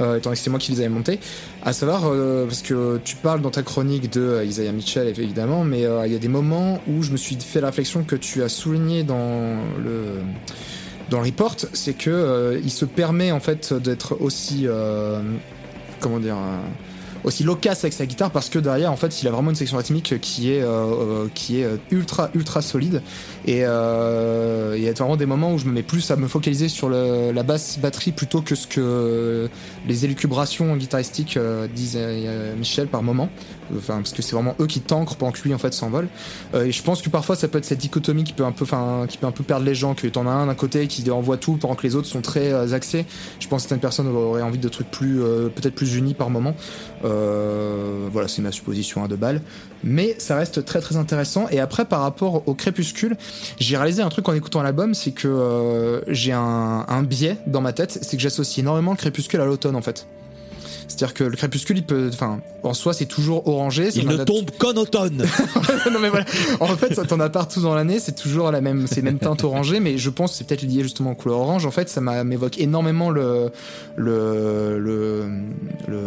euh, 0.00 0.16
étant 0.16 0.30
que 0.30 0.36
c'est 0.36 0.50
moi 0.50 0.58
qui 0.58 0.72
les 0.72 0.80
avais 0.80 0.88
montées. 0.88 1.20
À 1.64 1.72
savoir 1.72 2.02
euh, 2.06 2.35
parce 2.44 2.62
que 2.62 2.98
tu 3.04 3.16
parles 3.16 3.40
dans 3.40 3.50
ta 3.50 3.62
chronique 3.62 4.12
de 4.12 4.20
euh, 4.20 4.44
Isaiah 4.44 4.72
Mitchell 4.72 5.08
évidemment, 5.08 5.64
mais 5.64 5.84
euh, 5.84 6.06
il 6.06 6.12
y 6.12 6.16
a 6.16 6.18
des 6.18 6.28
moments 6.28 6.80
où 6.88 7.02
je 7.02 7.12
me 7.12 7.16
suis 7.16 7.36
fait 7.36 7.60
la 7.60 7.68
réflexion 7.68 8.04
que 8.04 8.16
tu 8.16 8.42
as 8.42 8.48
souligné 8.48 9.02
dans 9.04 9.56
le 9.82 10.20
dans 11.10 11.20
le 11.20 11.26
report, 11.26 11.56
c'est 11.72 11.94
que 11.94 12.10
euh, 12.10 12.60
il 12.62 12.70
se 12.70 12.84
permet 12.84 13.30
en 13.30 13.40
fait 13.40 13.72
d'être 13.72 14.20
aussi 14.20 14.62
euh, 14.64 15.20
comment 16.00 16.18
dire 16.18 16.36
euh, 16.36 16.58
aussi 17.24 17.44
loquace 17.44 17.84
avec 17.84 17.92
sa 17.92 18.06
guitare 18.06 18.30
parce 18.30 18.48
que 18.48 18.58
derrière 18.58 18.92
en 18.92 18.96
fait 18.96 19.22
il 19.22 19.28
a 19.28 19.30
vraiment 19.30 19.50
une 19.50 19.56
section 19.56 19.78
rythmique 19.78 20.20
qui 20.20 20.52
est 20.52 20.62
euh, 20.62 20.66
euh, 20.66 21.28
qui 21.34 21.60
est 21.60 21.66
ultra 21.90 22.30
ultra 22.34 22.62
solide. 22.62 23.02
Et 23.46 23.64
euh, 23.64 24.74
il 24.76 24.82
y 24.82 24.88
a 24.88 24.92
vraiment 24.92 25.16
des 25.16 25.26
moments 25.26 25.52
où 25.54 25.58
je 25.58 25.66
me 25.66 25.72
mets 25.72 25.82
plus 25.82 26.10
à 26.10 26.16
me 26.16 26.26
focaliser 26.26 26.68
sur 26.68 26.88
la 26.88 27.42
basse 27.42 27.78
batterie 27.78 28.12
plutôt 28.12 28.42
que 28.42 28.54
ce 28.54 28.66
que 28.66 29.48
les 29.86 30.04
élucubrations 30.04 30.76
guitaristiques 30.76 31.36
euh, 31.36 31.68
euh, 31.96 32.56
Michel 32.56 32.88
par 32.88 33.02
moment 33.02 33.28
enfin 33.76 33.96
parce 33.96 34.12
que 34.12 34.22
c'est 34.22 34.34
vraiment 34.34 34.54
eux 34.60 34.66
qui 34.66 34.80
t'ancrent 34.80 35.16
pendant 35.16 35.32
que 35.32 35.42
lui 35.42 35.54
en 35.54 35.58
fait 35.58 35.72
s'envole. 35.72 36.08
Euh, 36.54 36.64
et 36.64 36.72
je 36.72 36.82
pense 36.82 37.02
que 37.02 37.10
parfois 37.10 37.36
ça 37.36 37.48
peut 37.48 37.58
être 37.58 37.64
cette 37.64 37.78
dichotomie 37.78 38.24
qui 38.24 38.32
peut 38.32 38.44
un 38.44 38.52
peu, 38.52 38.64
enfin 38.64 39.06
qui 39.08 39.18
peut 39.18 39.26
un 39.26 39.32
peu 39.32 39.44
perdre 39.44 39.64
les 39.64 39.74
gens, 39.74 39.94
que 39.94 40.06
t'en 40.06 40.26
as 40.26 40.30
un 40.30 40.46
d'un 40.46 40.54
côté 40.54 40.86
qui 40.86 41.08
envoie 41.10 41.36
tout 41.36 41.56
pendant 41.56 41.74
que 41.74 41.82
les 41.82 41.94
autres 41.94 42.08
sont 42.08 42.20
très 42.20 42.52
euh, 42.52 42.72
axés. 42.72 43.06
Je 43.40 43.48
pense 43.48 43.62
que 43.62 43.68
certaines 43.68 43.80
personnes 43.80 44.08
auraient 44.08 44.42
envie 44.42 44.58
de 44.58 44.68
trucs 44.68 44.90
plus, 44.90 45.22
euh, 45.22 45.48
peut-être 45.48 45.74
plus 45.74 45.96
unis 45.96 46.14
par 46.14 46.30
moment. 46.30 46.54
Euh, 47.04 48.08
voilà, 48.12 48.28
c'est 48.28 48.42
ma 48.42 48.52
supposition 48.52 49.04
à 49.04 49.08
deux 49.08 49.16
balles. 49.16 49.40
Mais 49.84 50.16
ça 50.18 50.36
reste 50.36 50.64
très 50.64 50.80
très 50.80 50.96
intéressant. 50.96 51.46
Et 51.50 51.60
après, 51.60 51.84
par 51.84 52.00
rapport 52.00 52.46
au 52.48 52.54
Crépuscule, 52.54 53.16
j'ai 53.58 53.76
réalisé 53.76 54.02
un 54.02 54.08
truc 54.08 54.28
en 54.28 54.34
écoutant 54.34 54.62
l'album, 54.62 54.94
c'est 54.94 55.12
que 55.12 55.28
euh, 55.28 56.00
j'ai 56.08 56.32
un, 56.32 56.84
un 56.88 57.02
biais 57.02 57.38
dans 57.46 57.60
ma 57.60 57.72
tête, 57.72 57.98
c'est 58.02 58.16
que 58.16 58.22
j'associe 58.22 58.58
énormément 58.58 58.92
le 58.92 58.96
Crépuscule 58.96 59.40
à 59.40 59.46
l'automne 59.46 59.76
en 59.76 59.82
fait. 59.82 60.06
C'est-à-dire 60.88 61.14
que 61.14 61.24
le 61.24 61.36
crépuscule, 61.36 61.78
il 61.78 61.84
peut, 61.84 62.10
enfin, 62.12 62.40
en 62.62 62.74
soi, 62.74 62.92
c'est 62.94 63.06
toujours 63.06 63.46
orangé. 63.48 63.88
Il 63.94 64.06
ne 64.08 64.18
a- 64.18 64.24
tombe 64.24 64.50
qu'en 64.58 64.72
automne. 64.74 65.24
non 65.92 65.98
mais 66.00 66.08
voilà. 66.08 66.24
En 66.60 66.68
fait, 66.76 66.94
ça 66.94 67.04
t'en 67.04 67.20
as 67.20 67.28
partout 67.28 67.60
dans 67.60 67.74
l'année. 67.74 67.98
C'est 68.00 68.14
toujours 68.16 68.50
la 68.50 68.60
même, 68.60 68.86
c'est 68.86 69.02
même 69.02 69.18
teinte 69.18 69.44
orangée. 69.44 69.80
Mais 69.80 69.98
je 69.98 70.10
pense 70.10 70.32
que 70.32 70.38
c'est 70.38 70.46
peut-être 70.46 70.62
lié 70.62 70.82
justement 70.82 71.12
aux 71.12 71.14
couleurs 71.14 71.38
orange. 71.38 71.66
En 71.66 71.70
fait, 71.70 71.88
ça 71.88 72.00
m'évoque 72.00 72.58
énormément 72.58 73.10
le, 73.10 73.50
le, 73.96 74.78
le, 74.78 75.26
le 75.88 76.00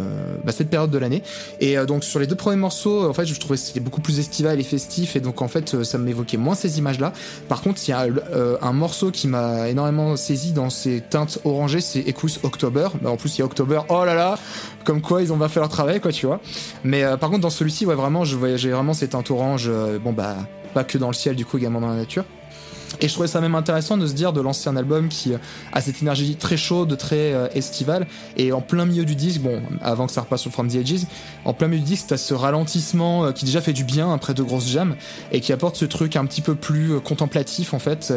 bah, 0.44 0.52
cette 0.52 0.70
période 0.70 0.90
de 0.90 0.98
l'année. 0.98 1.22
Et 1.60 1.78
euh, 1.78 1.86
donc 1.86 2.04
sur 2.04 2.20
les 2.20 2.26
deux 2.26 2.34
premiers 2.36 2.56
morceaux, 2.56 3.08
en 3.08 3.12
fait, 3.12 3.26
je 3.26 3.38
trouvais 3.38 3.56
que 3.56 3.62
c'était 3.62 3.80
beaucoup 3.80 4.00
plus 4.00 4.18
estival 4.18 4.58
et 4.60 4.64
festif. 4.64 5.16
Et 5.16 5.20
donc 5.20 5.42
en 5.42 5.48
fait, 5.48 5.74
euh, 5.74 5.84
ça 5.84 5.98
m'évoquait 5.98 6.36
moins 6.36 6.54
ces 6.54 6.78
images-là. 6.78 7.12
Par 7.48 7.60
contre, 7.62 7.80
il 7.86 7.90
y 7.90 7.94
a 7.94 8.02
euh, 8.32 8.56
un 8.62 8.72
morceau 8.72 9.10
qui 9.10 9.28
m'a 9.28 9.68
énormément 9.68 10.16
saisi 10.16 10.52
dans 10.52 10.70
ces 10.70 11.00
teintes 11.00 11.38
orangées, 11.44 11.80
c'est 11.80 12.00
Ecus 12.08 12.40
October. 12.42 12.88
Bah, 13.02 13.10
en 13.10 13.16
plus, 13.16 13.36
il 13.36 13.40
y 13.40 13.42
a 13.42 13.44
October. 13.44 13.80
Oh 13.88 14.04
là 14.04 14.14
là, 14.14 14.38
comme 14.84 15.00
quoi 15.00 15.22
ils 15.22 15.32
ont 15.32 15.36
bien 15.36 15.48
fait 15.48 15.60
leur 15.60 15.68
travail, 15.68 16.00
quoi, 16.00 16.12
tu 16.12 16.26
vois. 16.26 16.40
Mais 16.84 17.02
euh, 17.04 17.16
par 17.16 17.30
contre, 17.30 17.42
dans 17.42 17.50
celui-ci, 17.50 17.86
ouais, 17.86 17.94
vraiment, 17.94 18.24
je 18.24 18.36
voyageais 18.36 18.70
vraiment 18.70 18.94
teintes 19.08 19.30
orange. 19.30 19.66
euh, 19.68 19.98
bon, 19.98 20.12
bah, 20.12 20.36
pas 20.74 20.84
que 20.84 20.98
dans 20.98 21.08
le 21.08 21.14
ciel, 21.14 21.36
du 21.36 21.44
coup, 21.44 21.58
également 21.58 21.80
dans 21.80 21.88
la 21.88 21.96
nature. 21.96 22.24
Et 23.00 23.08
je 23.08 23.12
trouvais 23.12 23.28
ça 23.28 23.40
même 23.40 23.54
intéressant 23.54 23.96
de 23.96 24.06
se 24.06 24.12
dire 24.12 24.32
de 24.32 24.40
lancer 24.40 24.68
un 24.68 24.76
album 24.76 25.08
qui 25.08 25.32
euh, 25.32 25.38
a 25.72 25.80
cette 25.80 26.02
énergie 26.02 26.36
très 26.36 26.56
chaude, 26.56 26.96
très 26.96 27.32
euh, 27.32 27.48
estivale, 27.54 28.06
et 28.36 28.52
en 28.52 28.60
plein 28.60 28.84
milieu 28.84 29.04
du 29.04 29.14
disque, 29.14 29.40
bon, 29.40 29.62
avant 29.82 30.06
que 30.06 30.12
ça 30.12 30.22
repasse 30.22 30.42
sur 30.42 30.50
From 30.50 30.68
the 30.68 30.76
Edges, 30.76 31.04
en 31.44 31.54
plein 31.54 31.68
milieu 31.68 31.82
du 31.82 31.90
disque, 31.90 32.06
t'as 32.08 32.16
ce 32.16 32.34
ralentissement 32.34 33.26
euh, 33.26 33.32
qui 33.32 33.44
déjà 33.44 33.60
fait 33.60 33.72
du 33.72 33.84
bien 33.84 34.12
après 34.12 34.34
de 34.34 34.42
grosses 34.42 34.68
jams, 34.68 34.96
et 35.32 35.40
qui 35.40 35.52
apporte 35.52 35.76
ce 35.76 35.84
truc 35.84 36.16
un 36.16 36.26
petit 36.26 36.40
peu 36.40 36.54
plus 36.54 37.00
contemplatif 37.00 37.74
en 37.74 37.78
fait. 37.78 38.12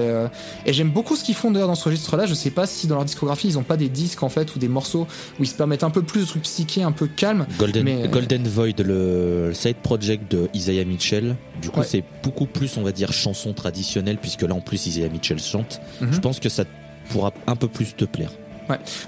et 0.66 0.74
j'aime 0.74 0.90
beaucoup 0.90 1.16
ce 1.16 1.24
qu'ils 1.24 1.36
font 1.36 1.52
d'ailleurs 1.52 1.68
dans 1.68 1.76
ce 1.76 1.86
registre-là. 1.86 2.26
Je 2.26 2.34
sais 2.34 2.50
pas 2.50 2.66
si 2.66 2.88
dans 2.88 2.96
leur 2.96 3.06
discographie 3.06 3.48
ils 3.48 3.58
ont 3.58 3.64
pas 3.64 3.78
des 3.78 3.90
disques 3.90 4.24
en 4.24 4.30
fait 4.30 4.56
ou 4.56 4.60
des 4.60 4.68
morceaux 4.68 5.08
où 5.40 5.44
ils 5.44 5.48
se 5.48 5.56
permettent 5.56 5.84
un 5.84 5.90
peu 5.90 6.02
plus 6.02 6.22
de 6.22 6.26
trucs 6.26 6.44
psychés, 6.44 6.84
un 6.84 6.92
peu 6.92 7.08
calmes. 7.08 7.46
Golden, 7.58 7.84
Mais, 7.84 8.08
Golden 8.08 8.48
Void, 8.48 8.80
le 8.80 9.52
side 9.54 9.78
project 9.78 10.32
de 10.32 10.50
Isaiah 10.54 10.86
Mitchell. 10.86 11.36
Du 11.62 11.70
coup, 11.70 11.80
Ouais. 11.82 11.86
c'est 11.88 12.04
beaucoup 12.24 12.46
plus, 12.46 12.78
on 12.78 12.82
va 12.84 12.92
dire, 12.92 13.14
chanson 13.14 13.54
traditionnelle, 13.54 14.18
puisque 14.18 14.42
là, 14.42 14.54
en 14.56 14.60
plus, 14.62 14.86
Isaiah 14.88 15.10
Mitchell 15.10 15.40
chante. 15.40 15.80
Mhm. 16.02 16.14
Je 16.14 16.20
pense 16.20 16.40
que 16.40 16.50
ça 16.50 16.64
pourra 17.10 17.32
un 17.48 17.56
peu 17.56 17.68
plus 17.68 17.96
te 17.96 18.06
plaire. 18.06 18.32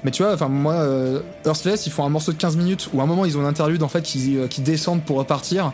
Mais 0.03 0.11
tu 0.11 0.21
vois, 0.21 0.33
enfin 0.33 0.47
moi, 0.49 0.73
euh, 0.73 1.21
Earthless, 1.45 1.87
ils 1.87 1.91
font 1.91 2.05
un 2.05 2.09
morceau 2.09 2.31
de 2.33 2.37
15 2.37 2.55
minutes 2.57 2.89
où 2.93 2.99
à 2.99 3.03
un 3.03 3.07
moment 3.07 3.25
ils 3.25 3.35
ont 3.37 3.41
une 3.41 3.47
interlude 3.47 3.81
en 3.83 3.87
fait 3.87 4.01
qui, 4.03 4.37
euh, 4.37 4.47
qui 4.47 4.61
descendent 4.61 5.01
pour 5.01 5.17
repartir. 5.17 5.71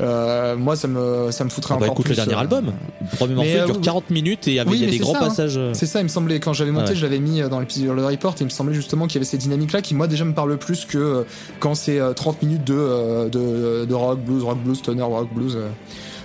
Euh, 0.00 0.56
moi, 0.56 0.76
ça 0.76 0.88
me 0.88 1.30
ça 1.32 1.42
me 1.44 1.48
foutrait 1.50 1.74
Ah 1.74 1.78
bah, 1.80 1.86
encore 1.86 1.94
écoute 1.94 2.04
plus. 2.06 2.10
le 2.12 2.16
dernier 2.16 2.34
euh, 2.34 2.38
album. 2.38 2.72
Le 3.00 3.16
premier 3.16 3.34
morceau 3.34 3.50
euh, 3.50 3.64
dure 3.66 3.80
40 3.80 4.10
minutes 4.10 4.46
et 4.46 4.60
avec 4.60 4.70
oui, 4.72 4.78
y 4.80 4.84
a 4.86 4.90
des 4.90 4.98
grands 4.98 5.12
ça, 5.14 5.18
hein. 5.24 5.28
passages. 5.28 5.56
euh, 5.56 5.72
C'est 5.74 5.86
ça, 5.86 6.00
il 6.00 6.04
me 6.04 6.08
semblait, 6.08 6.38
quand 6.38 6.52
j'avais 6.52 6.70
monté, 6.70 6.90
Ouais. 6.90 6.96
je 6.96 7.02
l'avais 7.02 7.18
mis 7.18 7.40
euh, 7.42 7.48
dans 7.48 7.60
l'épisode 7.60 7.96
de 7.96 8.02
Report, 8.02 8.34
et 8.34 8.40
il 8.42 8.44
me 8.44 8.50
semblait 8.50 8.74
justement 8.74 9.06
qu'il 9.06 9.14
y 9.14 9.18
avait 9.18 9.24
ces 9.24 9.38
dynamiques-là 9.38 9.80
qui, 9.82 9.94
moi, 9.94 10.06
déjà 10.06 10.24
me 10.26 10.32
parlent 10.34 10.56
plus 10.58 10.84
que 10.84 10.98
euh, 10.98 11.22
quand 11.60 11.74
c'est 11.74 11.98
euh, 11.98 12.12
30 12.12 12.42
minutes 12.42 12.64
de, 12.64 12.74
euh, 12.76 13.28
de, 13.30 13.86
de 13.86 13.94
rock, 13.94 14.20
blues, 14.20 14.44
rock, 14.44 14.58
blues, 14.62 14.78
stoner, 14.78 15.02
rock, 15.02 15.28
blues. 15.34 15.56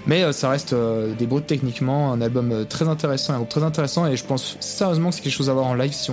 Mais 0.07 0.23
euh, 0.23 0.31
ça 0.31 0.49
reste 0.49 0.73
euh, 0.73 1.13
des 1.13 1.27
brutes 1.27 1.47
techniquement, 1.47 2.11
un 2.11 2.21
album 2.21 2.51
euh, 2.51 2.63
très 2.65 2.87
intéressant, 2.87 3.33
un 3.33 3.37
groupe 3.37 3.49
très 3.49 3.63
intéressant, 3.63 4.07
et 4.07 4.15
je 4.15 4.25
pense 4.25 4.57
sérieusement 4.59 5.09
que 5.09 5.15
c'est 5.15 5.21
quelque 5.21 5.33
chose 5.33 5.49
à 5.49 5.53
voir 5.53 5.67
en 5.67 5.75
live 5.75 5.93
si 5.93 6.11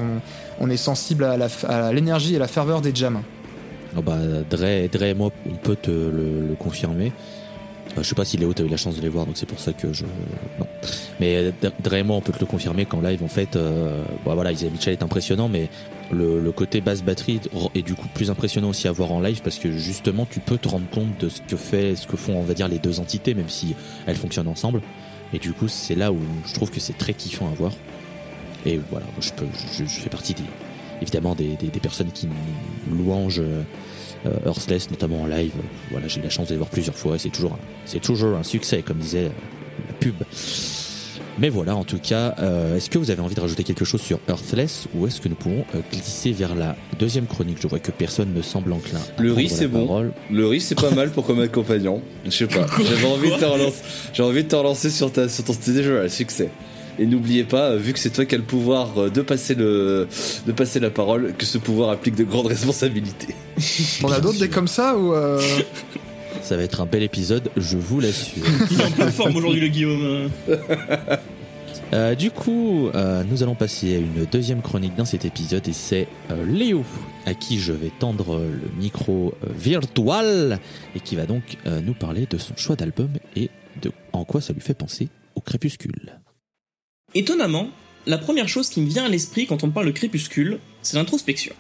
on, 0.61 0.71
est 0.71 0.76
sensible 0.76 1.25
à 1.25 1.92
l'énergie 1.92 2.35
et 2.35 2.38
la 2.38 2.49
ferveur 2.49 2.80
des 2.80 2.95
jams. 2.95 3.23
Oh 3.97 4.02
Dre, 4.02 4.88
Dre 4.90 5.02
et 5.02 5.14
moi, 5.14 5.30
on 5.47 5.54
peut 5.54 5.76
te 5.76 5.90
le, 5.90 6.54
confirmer. 6.59 7.12
Je 7.97 8.02
sais 8.02 8.14
pas 8.14 8.25
si 8.25 8.37
Léo, 8.37 8.52
t'as 8.52 8.64
eu 8.64 8.68
la 8.68 8.76
chance 8.76 8.97
de 8.97 9.00
les 9.00 9.09
voir, 9.09 9.25
donc 9.25 9.37
c'est 9.38 9.47
pour 9.47 9.59
ça 9.59 9.73
que 9.73 9.92
je. 9.92 10.04
Non. 10.59 10.66
Mais 11.21 11.52
Dre 11.83 11.95
et 11.95 12.02
moi, 12.02 12.16
on 12.16 12.21
peut 12.21 12.33
te 12.33 12.40
le 12.40 12.47
confirmer 12.47 12.85
qu'en 12.85 13.00
live, 13.00 13.23
en 13.23 13.28
fait, 13.28 13.57
euh, 13.57 14.02
bah 14.26 14.35
voilà, 14.35 14.52
Isaiah 14.52 14.71
est 14.87 15.02
impressionnant, 15.02 15.49
mais 15.49 15.71
le, 16.12 16.52
côté 16.52 16.80
basse 16.80 17.02
batterie 17.02 17.40
est 17.74 17.82
du 17.82 17.94
coup 17.94 18.08
plus 18.14 18.30
impressionnant 18.30 18.70
aussi 18.70 18.88
à 18.88 18.92
voir 18.92 19.12
en 19.12 19.20
live 19.20 19.40
parce 19.42 19.58
que 19.58 19.70
justement, 19.72 20.26
tu 20.30 20.40
peux 20.40 20.59
te 20.59 20.68
rendre 20.68 20.88
compte 20.90 21.18
de 21.20 21.28
ce 21.28 21.40
que 21.40 21.56
fait, 21.56 21.96
ce 21.96 22.06
que 22.06 22.16
font, 22.16 22.37
on 22.37 22.42
va 22.42 22.54
dire, 22.54 22.68
les 22.68 22.78
deux 22.78 23.00
entités, 23.00 23.35
même 23.35 23.48
si 23.48 23.74
elles 24.06 24.16
fonctionnent 24.16 24.48
ensemble. 24.48 24.80
Et 25.33 25.38
du 25.38 25.52
coup, 25.52 25.68
c'est 25.68 25.94
là 25.94 26.11
où 26.12 26.18
je 26.46 26.54
trouve 26.54 26.70
que 26.70 26.80
c'est 26.80 26.96
très 26.96 27.14
kiffant 27.14 27.48
à 27.48 27.54
voir. 27.54 27.72
Et 28.64 28.80
voilà, 28.90 29.06
je 29.20 29.30
peux, 29.33 29.46
je, 29.76 29.85
fais 29.85 30.11
partie 30.11 30.35
des, 30.35 30.42
évidemment 31.02 31.35
des, 31.35 31.56
personnes 31.80 32.11
qui 32.11 32.28
louangent 32.90 33.40
euh, 33.40 34.46
Earthless, 34.46 34.90
notamment 34.90 35.22
en 35.22 35.26
live. 35.26 35.52
Voilà, 35.90 36.09
j'ai 36.09 36.20
eu 36.20 36.24
la 36.24 36.30
chance 36.30 36.48
de 36.48 36.52
les 36.52 36.59
voir 36.59 36.70
plusieurs 36.70 36.96
fois 36.96 37.18
c'est 37.18 37.28
toujours, 37.28 37.52
un- 37.52 37.59
c'est 37.85 38.00
toujours 38.00 38.37
un 38.37 38.42
succès, 38.42 38.83
comme 38.83 38.98
disait 38.98 39.26
euh, 39.26 39.30
la 39.87 39.94
pub. 39.94 40.14
Mais 41.38 41.51
voilà, 41.51 41.77
en 41.77 41.85
tout 41.85 41.98
cas, 41.98 42.35
euh, 42.40 42.77
est-ce 42.77 42.90
que 42.90 42.98
vous 42.98 43.11
avez 43.11 43.20
envie 43.20 43.35
de 43.35 43.40
rajouter 43.40 43.62
quelque 43.62 43.85
chose 43.85 44.01
sur 44.01 44.18
Earthless 44.29 44.88
ou 44.94 45.07
est-ce 45.07 45.20
que 45.20 45.29
nous 45.29 45.37
pouvons 45.37 45.64
euh, 45.74 45.81
glisser 45.92 46.33
vers 46.33 46.55
la 46.55 46.74
deuxième 46.98 47.27
chronique? 47.27 47.59
Je 47.61 47.68
vois 47.68 47.79
que 47.79 47.92
personne 47.92 48.33
ne 48.35 48.42
semble 48.42 48.72
enclin. 48.72 48.98
à 48.98 49.22
Le 49.22 49.33
riz, 49.33 49.48
c'est 49.48 49.68
bon. 49.68 49.87
parole. 49.87 50.12
Le 50.31 50.46
riz, 50.48 50.61
c'est 50.61 50.74
pas 50.74 50.90
mal 50.90 51.11
pour 51.11 51.27
comme 51.27 51.46
compagnon. 51.48 52.03
Je 52.24 52.31
sais 52.31 52.46
pas. 52.46 52.66
J'avais 52.79 53.07
envie 53.07 53.31
de 53.31 53.37
te 53.37 53.44
relancer. 53.44 53.83
J'ai 54.12 54.22
envie 54.22 54.42
de 54.42 54.48
te 54.48 54.57
relancer 54.57 54.90
sur 54.90 55.12
ta, 55.12 55.29
sur 55.29 55.44
ton 55.44 55.53
style 55.53 55.83
jeu, 55.83 56.03
le 56.03 56.09
succès. 56.09 56.51
Et 56.98 57.07
n'oubliez 57.07 57.44
pas, 57.44 57.77
vu 57.77 57.92
que 57.92 57.98
c'est 58.01 58.11
toi 58.11 58.24
qui 58.24 58.35
as 58.35 58.38
le 58.38 58.44
pouvoir 58.44 58.98
euh, 58.98 59.09
de 59.09 59.22
passer 59.22 59.55
le, 59.55 60.09
de 60.46 60.53
passer 60.53 60.81
la 60.81 60.90
parole, 60.90 61.33
que 61.38 61.46
ce 61.46 61.59
pouvoir 61.59 61.90
implique 61.90 62.16
de 62.16 62.24
grandes 62.24 62.46
responsabilités. 62.48 63.35
On 64.03 64.11
a 64.11 64.18
d'autres 64.20 64.40
des 64.40 64.48
comme 64.48 64.66
ça 64.66 64.96
ou 64.96 65.14
euh, 65.14 65.40
Ça 66.42 66.57
va 66.57 66.62
être 66.62 66.81
un 66.81 66.87
bel 66.87 67.03
épisode, 67.03 67.51
je 67.57 67.77
vous 67.77 68.01
l'assure. 68.01 68.44
Il 68.70 68.81
est 68.81 68.85
en 68.85 68.90
pleine 68.90 69.11
forme 69.11 69.37
aujourd'hui, 69.37 69.61
le 69.61 69.68
Guillaume? 69.68 70.31
Euh, 71.94 72.14
du 72.14 72.31
coup, 72.31 72.88
euh, 72.94 73.24
nous 73.24 73.42
allons 73.42 73.55
passer 73.55 73.96
à 73.96 73.98
une 73.98 74.27
deuxième 74.27 74.61
chronique 74.61 74.94
dans 74.94 75.07
cet 75.07 75.24
épisode 75.24 75.66
et 75.68 75.72
c'est 75.72 76.07
euh, 76.31 76.44
Léo 76.44 76.85
à 77.24 77.33
qui 77.33 77.59
je 77.59 77.72
vais 77.72 77.90
tendre 77.98 78.40
le 78.40 78.79
micro 78.79 79.35
virtuel 79.57 80.59
et 80.94 81.01
qui 81.01 81.16
va 81.16 81.24
donc 81.27 81.57
nous 81.66 81.94
parler 81.94 82.27
de 82.29 82.38
son 82.38 82.57
choix 82.57 82.77
d'album 82.77 83.11
et 83.37 83.51
de 83.83 83.90
en 84.12 84.24
quoi 84.24 84.40
ça 84.40 84.53
lui 84.53 84.61
fait 84.61 84.74
penser 84.74 85.09
au 85.35 85.40
crépuscule. 85.40 86.20
Étonnamment, 87.14 87.68
la 88.07 88.16
première 88.16 88.48
chose 88.48 88.70
qui 88.70 88.81
me 88.81 88.88
vient 88.88 89.05
à 89.05 89.09
l'esprit 89.09 89.46
quand 89.46 89.62
on 89.62 89.70
parle 89.70 89.87
de 89.87 89.92
crépuscule, 89.92 90.59
c'est 90.83 90.96
l'introspection. 90.96 91.55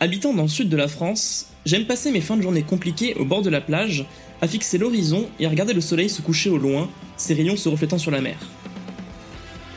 Habitant 0.00 0.34
dans 0.34 0.42
le 0.42 0.48
sud 0.48 0.68
de 0.68 0.76
la 0.76 0.88
France, 0.88 1.46
j'aime 1.64 1.86
passer 1.86 2.10
mes 2.10 2.20
fins 2.20 2.36
de 2.36 2.42
journée 2.42 2.62
compliquées 2.62 3.14
au 3.14 3.24
bord 3.24 3.42
de 3.42 3.50
la 3.50 3.60
plage, 3.60 4.04
à 4.42 4.48
fixer 4.48 4.76
l'horizon 4.76 5.28
et 5.38 5.46
à 5.46 5.48
regarder 5.48 5.72
le 5.72 5.80
soleil 5.80 6.10
se 6.10 6.20
coucher 6.20 6.50
au 6.50 6.58
loin, 6.58 6.90
ses 7.16 7.34
rayons 7.34 7.56
se 7.56 7.68
reflétant 7.68 7.98
sur 7.98 8.10
la 8.10 8.20
mer. 8.20 8.36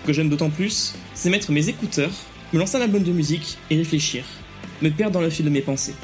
Ce 0.02 0.08
que 0.08 0.14
j'aime 0.14 0.30
d'autant 0.30 0.50
plus, 0.50 0.96
c'est 1.14 1.30
mettre 1.30 1.52
mes 1.52 1.70
écouteurs, 1.70 2.12
me 2.52 2.60
lancer 2.60 2.78
un 2.78 2.82
album 2.82 3.04
de 3.04 3.12
musique 3.12 3.58
et 3.70 3.78
réfléchir, 3.78 4.24
me 4.82 4.90
perdre 4.90 5.14
dans 5.14 5.22
le 5.22 5.30
fil 5.30 5.46
de 5.46 5.52
mes 5.52 5.62
pensées. 5.62 5.96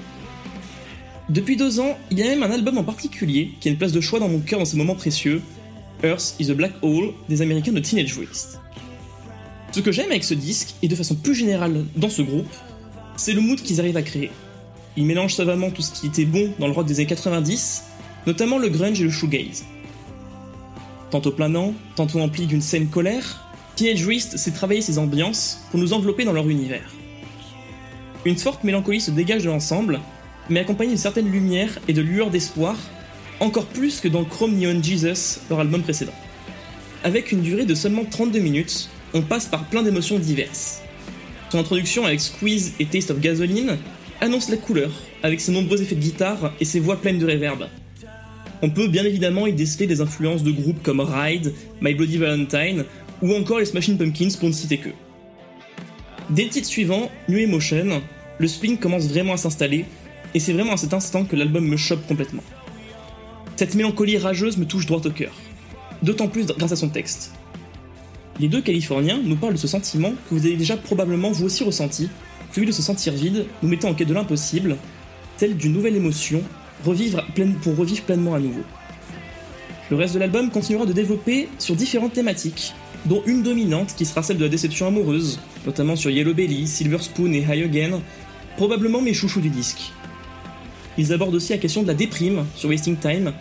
Depuis 1.30 1.58
deux 1.58 1.80
ans, 1.80 1.98
il 2.12 2.20
y 2.20 2.24
a 2.24 2.28
même 2.28 2.44
un 2.44 2.52
album 2.52 2.78
en 2.78 2.84
particulier 2.84 3.52
qui 3.60 3.68
a 3.68 3.72
une 3.72 3.78
place 3.78 3.94
de 3.94 4.02
choix 4.02 4.20
dans 4.20 4.30
mon 4.30 4.42
cœur 4.42 4.60
dans 4.60 4.66
ces 4.66 4.78
moments 4.78 4.96
précieux, 4.96 5.42
Earth 6.04 6.36
is 6.40 6.52
a 6.52 6.54
Black 6.54 6.74
Hole 6.82 7.14
des 7.30 7.42
Américains 7.42 7.72
de 7.72 7.80
Teenage 7.80 8.16
Waste. 8.18 8.60
Ce 9.72 9.80
que 9.80 9.92
j'aime 9.92 10.12
avec 10.12 10.24
ce 10.24 10.36
disque, 10.36 10.76
et 10.84 10.88
de 10.88 10.96
façon 10.96 11.16
plus 11.16 11.34
générale 11.34 11.86
dans 11.96 12.10
ce 12.10 12.22
groupe, 12.22 12.54
c'est 13.16 13.34
le 13.34 13.42
mood 13.42 13.62
qu'ils 13.62 13.80
arrivent 13.80 13.98
à 13.98 14.02
créer. 14.02 14.32
Ils 14.98 15.06
mélangent 15.06 15.36
savamment 15.36 15.72
tout 15.72 15.82
ce 15.82 15.92
qui 15.92 16.08
était 16.08 16.26
bon 16.26 16.54
dans 16.60 16.68
le 16.68 16.74
rock 16.74 16.86
des 16.86 17.00
années 17.00 17.08
90, 17.08 17.84
notamment 18.28 18.58
le 18.58 18.70
grunge 18.70 19.02
et 19.02 19.06
le 19.06 19.10
shoegaze. 19.10 19.66
Tantôt 21.10 21.32
planant, 21.32 21.74
tantôt 21.96 22.20
empli 22.20 22.46
d'une 22.46 22.62
scène 22.62 22.88
colère, 22.88 23.50
Teenage 23.76 24.06
Waste 24.06 24.38
sait 24.38 24.52
travailler 24.52 24.82
ses 24.82 25.00
ambiances 25.00 25.62
pour 25.72 25.80
nous 25.80 25.94
envelopper 25.94 26.26
dans 26.26 26.34
leur 26.34 26.48
univers. 26.48 26.94
Une 28.26 28.38
forte 28.38 28.64
mélancolie 28.64 29.02
se 29.02 29.12
dégage 29.12 29.44
de 29.44 29.50
l'ensemble, 29.50 30.00
mais 30.50 30.60
accompagnée 30.60 30.92
d'une 30.92 30.98
certaine 30.98 31.30
lumière 31.30 31.80
et 31.88 31.94
de 31.94 32.02
lueur 32.02 32.30
d'espoir, 32.30 32.78
encore 33.40 33.66
plus 33.66 34.00
que 34.00 34.08
dans 34.08 34.24
Chrome 34.24 34.56
Neon 34.58 34.82
Jesus, 34.82 35.40
leur 35.50 35.60
album 35.60 35.82
précédent. 35.82 36.14
Avec 37.04 37.32
une 37.32 37.42
durée 37.42 37.66
de 37.66 37.76
seulement 37.76 38.06
32 38.06 38.40
minutes, 38.40 38.90
on 39.14 39.22
passe 39.22 39.48
par 39.48 39.66
plein 39.66 39.82
d'émotions 39.82 40.20
diverses. 40.20 40.83
Son 41.54 41.60
introduction 41.60 42.04
avec 42.04 42.20
Squeeze 42.20 42.74
et 42.80 42.86
Taste 42.88 43.12
of 43.12 43.20
Gasoline 43.20 43.78
annonce 44.22 44.50
la 44.50 44.58
couleur, 44.58 44.92
avec 45.22 45.40
ses 45.40 45.52
nombreux 45.52 45.84
effets 45.84 45.94
de 45.94 46.00
guitare 46.00 46.52
et 46.60 46.66
ses 46.66 46.80
voix 46.80 47.00
pleines 47.00 47.20
de 47.20 47.28
réverb. 47.28 47.68
On 48.64 48.72
peut 48.72 48.88
bien 48.88 49.04
évidemment 49.04 49.46
y 49.46 49.54
déceler 49.54 49.86
des 49.86 50.02
influences 50.02 50.42
de 50.42 50.50
groupes 50.50 50.82
comme 50.82 51.00
Ride, 51.00 51.54
My 51.80 51.94
Bloody 51.94 52.18
Valentine 52.18 52.86
ou 53.22 53.36
encore 53.36 53.60
les 53.60 53.66
Smashing 53.66 54.00
Pumpkins 54.00 54.36
pour 54.40 54.50
ne 54.50 54.54
citer 54.54 54.80
que. 54.80 54.90
Dès 56.32 56.46
le 56.46 56.50
titre 56.50 56.68
suivant, 56.68 57.12
New 57.30 57.38
Emotion, 57.38 58.02
le 58.40 58.48
spin 58.48 58.76
commence 58.76 59.06
vraiment 59.06 59.34
à 59.34 59.38
s'installer 59.38 59.86
et 60.34 60.40
c'est 60.40 60.54
vraiment 60.54 60.74
à 60.74 60.78
cet 60.78 60.96
instant 60.96 61.24
que 61.24 61.36
l'album 61.36 61.68
me 61.68 61.78
chope 61.78 62.08
complètement. 62.08 62.44
Cette 63.58 63.76
mélancolie 63.76 64.18
rageuse 64.18 64.58
me 64.58 64.66
touche 64.66 64.88
droit 64.88 65.06
au 65.06 65.12
cœur. 65.12 65.34
D'autant 66.02 66.30
plus 66.30 66.48
grâce 66.48 66.72
à 66.72 66.76
son 66.76 66.90
texte. 66.90 67.32
Les 68.40 68.48
deux 68.48 68.62
Californiens 68.62 69.22
nous 69.24 69.36
parlent 69.36 69.54
de 69.54 69.60
ce 69.60 69.68
sentiment 69.68 70.12
que 70.12 70.36
vous 70.36 70.46
avez 70.46 70.56
déjà 70.56 70.76
probablement 70.76 71.32
vous 71.32 71.46
aussi 71.46 71.64
ressenti, 71.64 72.10
celui 72.52 72.66
de 72.66 72.72
se 72.72 72.82
sentir 72.82 73.14
vide, 73.14 73.46
nous 73.62 73.70
mettant 73.70 73.90
en 73.90 73.94
quête 73.94 74.08
de 74.08 74.14
l'impossible, 74.14 74.78
telle 75.38 75.56
d'une 75.56 75.74
nouvelle 75.74 75.96
émotion, 75.96 76.42
pour 76.84 76.94
revivre 77.78 78.04
pleinement 78.06 78.34
à 78.34 78.40
nouveau. 78.40 78.64
Le 79.90 79.98
reste 79.98 80.16
de 80.16 80.20
l'album 80.20 80.50
continuera 80.50 80.86
de 80.86 80.94
développer 80.94 81.48
sur 81.60 81.76
différentes 81.76 82.14
thématiques, 82.14 82.74
dont 83.06 83.22
une 83.28 83.44
dominante 83.44 83.94
qui 83.96 84.06
sera 84.06 84.24
celle 84.24 84.38
de 84.38 84.44
la 84.44 84.50
déception 84.50 84.88
amoureuse, 84.88 85.40
notamment 85.66 85.96
sur 85.96 86.10
Yellow 86.10 86.34
Belly, 86.34 86.68
Silver 86.68 87.00
Spoon 87.00 87.34
et 87.34 87.46
High 87.48 87.66
Again, 87.66 88.02
probablement 88.58 89.02
mes 89.02 89.14
chouchous 89.14 89.42
du 89.42 89.50
disque. 89.50 89.92
Ils 90.98 91.14
abordent 91.14 91.36
aussi 91.36 91.52
la 91.52 91.60
question 91.60 91.84
de 91.84 91.88
la 91.88 91.94
déprime 91.94 92.46
sur 92.56 92.70
Wasting 92.70 92.98
Time, 92.98 93.34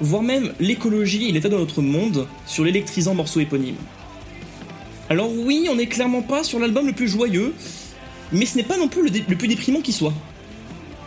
voire 0.00 0.22
même 0.22 0.52
l'écologie 0.60 1.28
et 1.28 1.32
l'état 1.32 1.48
de 1.48 1.56
notre 1.56 1.82
monde 1.82 2.26
sur 2.46 2.64
l'électrisant 2.64 3.14
morceau 3.14 3.40
éponyme. 3.40 3.76
Alors 5.10 5.32
oui, 5.36 5.66
on 5.68 5.74
n'est 5.74 5.88
clairement 5.88 6.22
pas 6.22 6.44
sur 6.44 6.60
l'album 6.60 6.86
le 6.86 6.92
plus 6.92 7.08
joyeux, 7.08 7.52
mais 8.30 8.46
ce 8.46 8.56
n'est 8.56 8.62
pas 8.62 8.78
non 8.78 8.86
plus 8.86 9.02
le, 9.02 9.36
plus 9.36 9.48
déprimant 9.48 9.80
qui 9.80 9.92
soit. 9.92 10.14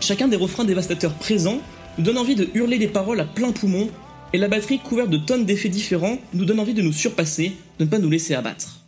Chacun 0.02 0.28
des 0.28 0.36
refrains 0.36 0.66
dévastateurs 0.66 1.14
présents 1.14 1.62
nous 1.98 2.04
donne 2.04 2.18
envie 2.18 2.36
de 2.36 2.50
hurler 2.54 2.78
des 2.78 2.90
paroles 2.90 3.22
à 3.22 3.26
plein 3.26 3.54
poumon, 3.54 3.90
et 4.34 4.38
la 4.38 4.50
batterie 4.50 4.80
couverte 4.80 5.10
de 5.10 5.18
tonnes 5.18 5.46
d'effets 5.46 5.70
différents 5.70 6.18
nous 6.34 6.44
donne 6.44 6.60
envie 6.60 6.74
de 6.74 6.82
nous 6.82 6.92
surpasser, 6.92 7.54
de 7.80 7.86
ne 7.86 7.90
pas 7.90 8.00
nous 8.00 8.10
laisser 8.10 8.36
abattre. 8.36 8.82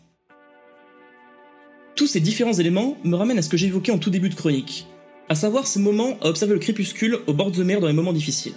Tous 1.96 2.08
ces 2.08 2.20
différents 2.20 2.52
éléments 2.52 2.98
me 3.06 3.16
ramènent 3.16 3.38
à 3.38 3.42
ce 3.42 3.48
que 3.48 3.56
j'évoquais 3.56 3.94
en 3.94 4.00
tout 4.00 4.10
début 4.10 4.28
de 4.28 4.36
chronique, 4.36 4.86
à 5.30 5.36
savoir 5.36 5.66
ces 5.66 5.80
moments 5.80 6.18
à 6.22 6.28
observer 6.28 6.56
le 6.56 6.60
crépuscule 6.60 7.20
au 7.28 7.34
bord 7.34 7.52
de 7.52 7.64
mer 7.64 7.80
dans 7.80 7.88
les 7.88 7.94
moments 7.94 8.12
difficiles. 8.12 8.56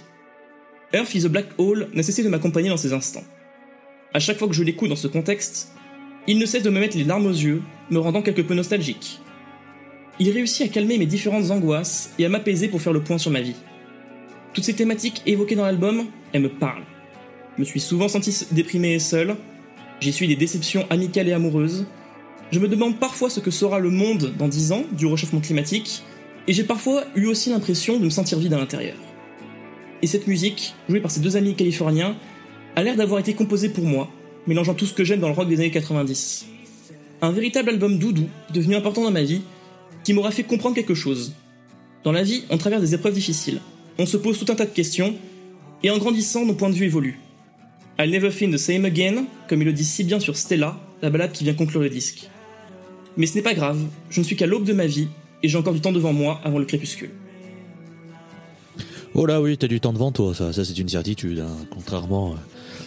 Earth 0.93 1.15
is 1.15 1.25
a 1.25 1.29
Black 1.29 1.47
Hole 1.57 1.87
n'a 1.93 2.03
cessé 2.03 2.21
de 2.21 2.27
m'accompagner 2.27 2.67
dans 2.67 2.75
ces 2.75 2.91
instants. 2.91 3.23
À 4.13 4.19
chaque 4.19 4.37
fois 4.37 4.49
que 4.49 4.55
je 4.55 4.63
l'écoute 4.63 4.89
dans 4.89 4.97
ce 4.97 5.07
contexte, 5.07 5.69
il 6.29 6.37
ne 6.37 6.45
cesse 6.45 6.61
de 6.61 6.69
me 6.69 6.79
mettre 6.79 6.95
les 6.95 7.05
larmes 7.05 7.25
aux 7.25 7.31
yeux, 7.31 7.63
me 7.89 7.97
rendant 7.97 8.21
quelque 8.21 8.43
peu 8.43 8.53
nostalgique. 8.53 9.19
Il 10.19 10.29
réussit 10.29 10.63
à 10.63 10.69
calmer 10.69 10.99
mes 10.99 11.07
différentes 11.07 11.49
angoisses 11.49 12.11
et 12.19 12.25
à 12.25 12.29
m'apaiser 12.29 12.67
pour 12.67 12.83
faire 12.83 12.93
le 12.93 13.01
point 13.01 13.17
sur 13.17 13.31
ma 13.31 13.41
vie. 13.41 13.55
Toutes 14.53 14.63
ces 14.63 14.75
thématiques 14.75 15.23
évoquées 15.25 15.55
dans 15.55 15.65
l'album, 15.65 16.05
elles 16.31 16.43
me 16.43 16.49
parlent. 16.49 16.83
Je 17.55 17.61
me 17.61 17.65
suis 17.65 17.79
souvent 17.79 18.07
senti 18.07 18.45
déprimé 18.51 18.93
et 18.93 18.99
seul, 18.99 19.37
j'ai 20.01 20.11
suivi 20.11 20.35
des 20.35 20.39
déceptions 20.39 20.85
amicales 20.91 21.27
et 21.27 21.33
amoureuses, 21.33 21.87
je 22.51 22.59
me 22.59 22.67
demande 22.67 22.99
parfois 22.99 23.31
ce 23.31 23.39
que 23.39 23.49
sera 23.49 23.79
le 23.79 23.89
monde 23.89 24.35
dans 24.37 24.47
10 24.47 24.71
ans 24.71 24.83
du 24.91 25.07
réchauffement 25.07 25.41
climatique, 25.41 26.03
et 26.47 26.53
j'ai 26.53 26.63
parfois 26.63 27.05
eu 27.15 27.25
aussi 27.25 27.49
l'impression 27.49 27.97
de 27.97 28.05
me 28.05 28.11
sentir 28.11 28.37
vide 28.37 28.53
à 28.53 28.59
l'intérieur. 28.59 28.97
Et 30.03 30.07
cette 30.07 30.27
musique, 30.27 30.75
jouée 30.87 31.01
par 31.01 31.09
ces 31.09 31.21
deux 31.21 31.37
amis 31.37 31.55
californiens, 31.55 32.15
a 32.75 32.83
l'air 32.83 32.95
d'avoir 32.95 33.19
été 33.19 33.33
composée 33.33 33.69
pour 33.69 33.85
moi, 33.85 34.11
mélangeant 34.47 34.73
tout 34.73 34.85
ce 34.85 34.93
que 34.93 35.03
j'aime 35.03 35.19
dans 35.19 35.27
le 35.27 35.33
rock 35.33 35.47
des 35.47 35.55
années 35.55 35.71
90. 35.71 36.45
Un 37.21 37.31
véritable 37.31 37.69
album 37.69 37.99
doudou, 37.99 38.27
devenu 38.53 38.75
important 38.75 39.03
dans 39.03 39.11
ma 39.11 39.23
vie, 39.23 39.41
qui 40.03 40.13
m'aura 40.13 40.31
fait 40.31 40.43
comprendre 40.43 40.75
quelque 40.75 40.93
chose. 40.93 41.33
Dans 42.03 42.11
la 42.11 42.23
vie, 42.23 42.43
on 42.49 42.57
traverse 42.57 42.81
des 42.81 42.93
épreuves 42.93 43.13
difficiles, 43.13 43.59
on 43.97 44.05
se 44.05 44.17
pose 44.17 44.39
tout 44.39 44.51
un 44.51 44.55
tas 44.55 44.65
de 44.65 44.73
questions, 44.73 45.15
et 45.83 45.89
en 45.89 45.97
grandissant, 45.97 46.45
nos 46.45 46.53
points 46.53 46.69
de 46.69 46.75
vue 46.75 46.85
évoluent. 46.85 47.19
I'll 47.99 48.09
never 48.09 48.31
feel 48.31 48.51
the 48.51 48.57
same 48.57 48.85
again, 48.85 49.25
comme 49.47 49.61
il 49.61 49.65
le 49.65 49.73
dit 49.73 49.83
si 49.83 50.03
bien 50.03 50.19
sur 50.19 50.37
Stella, 50.37 50.79
la 51.01 51.09
balade 51.09 51.33
qui 51.33 51.43
vient 51.43 51.53
conclure 51.53 51.81
le 51.81 51.89
disque. 51.89 52.29
Mais 53.17 53.25
ce 53.25 53.35
n'est 53.35 53.41
pas 53.41 53.53
grave, 53.53 53.81
je 54.09 54.21
ne 54.21 54.25
suis 54.25 54.37
qu'à 54.37 54.45
l'aube 54.45 54.63
de 54.63 54.73
ma 54.73 54.85
vie, 54.85 55.09
et 55.43 55.49
j'ai 55.49 55.57
encore 55.57 55.73
du 55.73 55.81
temps 55.81 55.91
devant 55.91 56.13
moi 56.13 56.39
avant 56.43 56.59
le 56.59 56.65
crépuscule. 56.65 57.11
Oh 59.15 59.25
là 59.25 59.41
oui, 59.41 59.57
t'as 59.57 59.67
du 59.67 59.79
temps 59.79 59.91
devant 59.93 60.11
toi, 60.11 60.33
ça, 60.33 60.53
ça 60.53 60.63
c'est 60.63 60.77
une 60.77 60.89
certitude. 60.89 61.39
hein. 61.39 61.65
Contrairement 61.71 62.35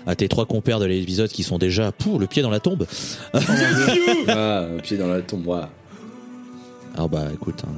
à 0.06 0.14
tes 0.16 0.28
trois 0.28 0.46
compères 0.46 0.80
de 0.80 0.84
l'épisode 0.86 1.30
qui 1.30 1.42
sont 1.42 1.58
déjà 1.58 1.92
pour 1.92 2.18
le 2.18 2.26
pied 2.26 2.42
dans 2.42 2.50
la 2.50 2.60
tombe. 2.60 2.86
Ah, 4.28 4.66
pied 4.82 4.96
dans 4.96 5.08
la 5.08 5.20
tombe, 5.20 5.42
voilà. 5.44 5.68
Alors 6.94 7.08
bah 7.08 7.26
écoute, 7.32 7.62
hein, 7.66 7.72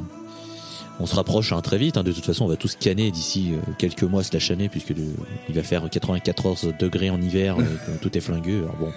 on 1.01 1.07
se 1.07 1.15
rapproche 1.17 1.53
hein, 1.53 1.61
très 1.61 1.77
vite. 1.79 1.97
hein. 1.97 2.03
De 2.05 2.13
toute 2.13 2.25
façon, 2.25 2.45
on 2.45 2.49
va 2.49 2.57
tous 2.57 2.77
canner 2.79 3.11
d'ici 3.11 3.53
euh, 3.53 3.73
quelques 3.79 4.05
mois 4.05 4.23
slash 4.23 4.51
année 4.51 4.69
puisque 4.69 4.91
le- 4.91 4.97
il 5.49 5.55
va 5.55 5.63
faire 5.63 5.89
94 5.91 6.73
degrés 6.79 7.11
en 7.11 7.21
hiver, 7.21 7.57
et 7.59 7.63
que 7.65 7.99
tout 8.03 8.17
est 8.17 8.21
flingué. 8.21 8.59
Alors 8.59 8.77
bon, 8.79 8.93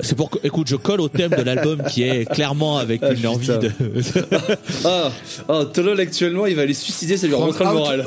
c'est 0.00 0.14
pour 0.16 0.30
écoute, 0.42 0.66
je 0.68 0.76
colle 0.76 1.00
au 1.00 1.08
thème 1.08 1.30
de 1.30 1.42
l'album 1.42 1.82
qui 1.90 2.02
est 2.04 2.24
clairement 2.24 2.78
avec 2.78 3.02
Ah, 3.02 3.12
une 3.12 3.26
envie 3.26 3.48
de. 3.48 3.70
Ah, 4.84 5.10
ah, 5.48 5.64
Tolol 5.72 6.00
actuellement, 6.00 6.46
il 6.46 6.56
va 6.56 6.62
aller 6.62 6.74
se 6.74 6.84
suicider, 6.84 7.16
ça 7.16 7.26
lui 7.26 7.34
remontera 7.34 7.72
le 7.72 7.78
moral. 7.78 8.04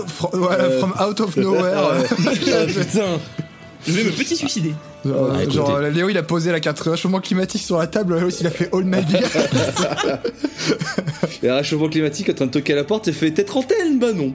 from 0.79 0.93
out 0.99 1.19
of 1.19 1.37
nowhere. 1.37 1.77
Ah, 2.27 2.65
putain. 2.67 3.19
Je 3.85 3.91
vais 3.93 4.03
me 4.03 4.11
petit 4.11 4.35
suicider. 4.35 4.73
Genre, 5.07 5.31
Ah, 5.33 5.43
écoutez. 5.43 5.57
genre, 5.57 5.79
Léo 5.79 6.09
il 6.09 6.17
a 6.17 6.23
posé 6.23 6.51
la 6.51 6.59
carte 6.59 6.79
réchauffement 6.79 7.19
climatique 7.19 7.61
sur 7.61 7.77
la 7.77 7.87
table, 7.87 8.15
Léo 8.17 8.29
il 8.39 8.47
a 8.47 8.51
fait 8.51 8.69
all 8.73 8.83
my 8.85 9.01
beer. 9.03 9.21
Et 11.43 11.49
un 11.49 11.57
réchauffement 11.57 11.89
climatique 11.89 12.29
en 12.29 12.33
train 12.33 12.45
de 12.47 12.51
toquer 12.51 12.73
à 12.73 12.77
la 12.77 12.83
porte 12.83 13.07
et 13.07 13.13
fait 13.13 13.31
T'être 13.31 13.57
antenne 13.57 13.99
Bah 13.99 14.11
non. 14.13 14.33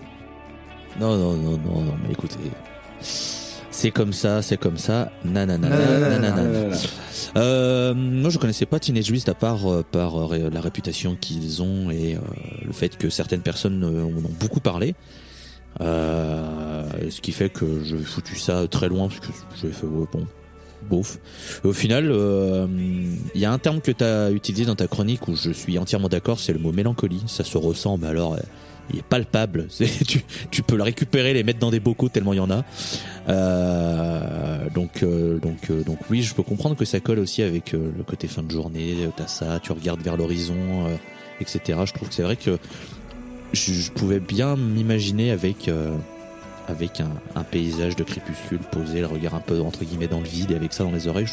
Non, 1.00 1.16
non, 1.16 1.32
non, 1.35 1.58
non, 1.58 1.80
non, 1.82 1.94
mais 2.06 2.12
écoutez. 2.12 2.37
C'est 3.00 3.90
comme 3.90 4.12
ça, 4.12 4.42
c'est 4.42 4.56
comme 4.58 4.76
ça. 4.78 5.11
Nanana, 5.24 5.68
Nanana. 5.68 6.18
nanana. 6.18 6.76
Euh, 7.37 7.94
moi, 7.94 8.30
je 8.30 8.38
connaissais 8.38 8.66
pas 8.66 8.78
Teenage 8.78 9.11
Wist 9.11 9.28
à 9.28 9.35
part 9.35 9.66
euh, 9.70 9.82
par 9.90 10.32
euh, 10.35 10.50
la 10.52 10.61
réputation 10.61 11.16
qu'ils 11.20 11.62
ont 11.62 11.90
et 11.90 12.14
euh, 12.14 12.18
le 12.64 12.72
fait 12.72 12.96
que 12.96 13.08
certaines 13.11 13.40
personnes 13.40 13.82
euh, 13.82 14.04
en 14.04 14.08
ont 14.08 14.30
beaucoup 14.38 14.61
parlé. 14.61 14.94
Euh, 15.80 16.85
ce 17.08 17.20
qui 17.22 17.32
fait 17.32 17.48
que 17.48 17.82
je 17.82 17.96
foutu 17.96 18.37
ça 18.37 18.68
très 18.68 18.88
loin 18.88 19.08
parce 19.08 19.20
que 19.20 19.28
j'ai 19.61 19.72
fait 19.72 19.87
bon, 19.87 20.06
au 21.64 21.72
final, 21.72 22.09
euh, 22.11 22.66
il 23.35 23.40
y 23.40 23.44
a 23.44 23.52
un 23.52 23.59
terme 23.59 23.81
que 23.81 23.92
tu 23.92 24.05
as 24.05 24.31
utilisé 24.31 24.64
dans 24.64 24.76
ta 24.76 24.87
chronique 24.87 25.28
où 25.28 25.35
je 25.35 25.50
suis 25.50 25.78
entièrement 25.78 26.09
d'accord, 26.09 26.38
c'est 26.38 26.52
le 26.52 26.59
mot 26.59 26.72
mélancolie. 26.72 27.22
Ça 27.26 27.44
se 27.44 27.59
ressent, 27.59 27.96
mais 27.98 28.09
alors. 28.09 28.35
euh, 28.35 28.38
il 28.92 28.98
est 28.98 29.02
palpable. 29.02 29.68
Tu, 30.50 30.62
peux 30.62 30.76
le 30.76 30.83
récupérer, 30.83 31.33
les 31.33 31.44
mettre 31.44 31.59
dans 31.59 31.70
des 31.70 31.81
bocaux 31.81 32.09
tellement 32.09 32.33
il 32.33 32.37
y 32.37 32.40
en 32.40 32.50
a. 32.50 32.64
Euh, 33.28 34.68
donc, 34.74 35.02
euh, 35.02 35.38
donc, 35.38 35.70
euh, 35.70 35.83
donc 35.83 35.98
oui, 36.11 36.22
je 36.22 36.35
peux 36.35 36.42
comprendre 36.42 36.76
que 36.76 36.85
ça 36.85 37.00
colle 37.00 37.18
aussi 37.18 37.42
avec 37.42 37.74
euh, 37.74 37.90
le 37.96 38.02
côté 38.02 38.28
fin 38.28 38.42
de 38.42 38.50
journée. 38.50 38.96
euh, 39.00 39.09
T'as 39.16 39.26
ça, 39.26 39.61
tu 39.62 39.72
regardes 39.72 40.02
vers 40.02 40.16
l'horizon, 40.16 40.55
euh, 40.87 40.96
etc. 41.40 41.81
Je 41.87 41.92
trouve 41.92 42.09
que 42.09 42.14
c'est 42.14 42.22
vrai 42.22 42.37
que 42.37 42.59
je, 43.52 43.90
pouvais 43.90 44.20
bien 44.20 44.57
m'imaginer 44.57 45.31
avec 45.31 45.68
euh, 45.68 45.94
avec 46.72 47.00
un, 47.00 47.44
paysage 47.44 47.94
de 47.96 48.02
crépuscule 48.02 48.58
posé, 48.58 49.00
le 49.00 49.06
regard 49.06 49.35
un 49.35 49.40
peu 49.40 49.61
entre 49.61 49.85
guillemets 49.85 50.08
dans 50.08 50.20
le 50.20 50.26
vide 50.26 50.50
et 50.50 50.56
avec 50.56 50.72
ça 50.72 50.82
dans 50.82 50.90
les 50.90 51.06
oreilles. 51.06 51.26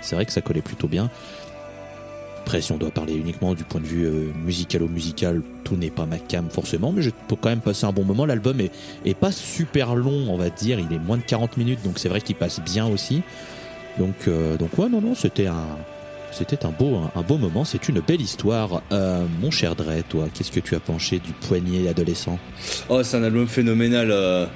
C'est 0.00 0.14
vrai 0.14 0.24
que 0.24 0.32
ça 0.32 0.42
collait 0.42 0.62
plutôt 0.62 0.86
bien. 0.86 1.10
Après, 2.42 2.60
si 2.60 2.70
on 2.70 2.76
doit 2.76 2.92
parler 2.92 3.14
uniquement 3.14 3.54
du 3.54 3.64
point 3.64 3.80
de 3.80 3.86
vue 3.86 4.04
euh, 4.04 4.32
musicalo-musical, 4.44 5.42
tout 5.64 5.74
n'est 5.74 5.90
pas 5.90 6.06
ma 6.06 6.18
cam 6.18 6.48
forcément, 6.48 6.92
mais 6.92 7.02
je 7.02 7.10
peux 7.26 7.34
quand 7.34 7.48
même 7.48 7.60
passer 7.60 7.86
un 7.86 7.92
bon 7.92 8.04
moment. 8.04 8.24
L'album 8.24 8.60
est, 8.60 8.70
est 9.04 9.14
pas 9.14 9.32
super 9.32 9.96
long, 9.96 10.26
on 10.28 10.36
va 10.36 10.48
dire. 10.48 10.78
Il 10.78 10.92
est 10.94 11.00
moins 11.00 11.16
de 11.16 11.24
40 11.24 11.56
minutes, 11.56 11.82
donc 11.82 11.98
c'est 11.98 12.08
vrai 12.08 12.20
qu'il 12.20 12.36
passe 12.36 12.60
bien 12.60 12.86
aussi. 12.86 13.22
Donc, 13.98 14.28
euh, 14.28 14.56
donc 14.56 14.78
ouais, 14.78 14.88
non, 14.88 15.00
non, 15.00 15.16
c'était 15.16 15.46
un, 15.46 15.66
c'était 16.36 16.66
un 16.66 16.70
beau, 16.70 17.00
un, 17.14 17.22
beau 17.22 17.38
moment. 17.38 17.64
C'est 17.64 17.88
une 17.88 18.00
belle 18.00 18.20
histoire. 18.20 18.82
Euh, 18.92 19.24
mon 19.40 19.50
cher 19.50 19.74
Dre, 19.74 19.92
toi, 20.08 20.26
qu'est-ce 20.32 20.50
que 20.50 20.60
tu 20.60 20.74
as 20.74 20.80
penché 20.80 21.18
du 21.18 21.32
poignet 21.32 21.88
adolescent? 21.88 22.38
Oh, 22.88 23.02
c'est 23.02 23.16
un 23.16 23.22
album 23.22 23.46
phénoménal. 23.48 24.10
euh, 24.10 24.46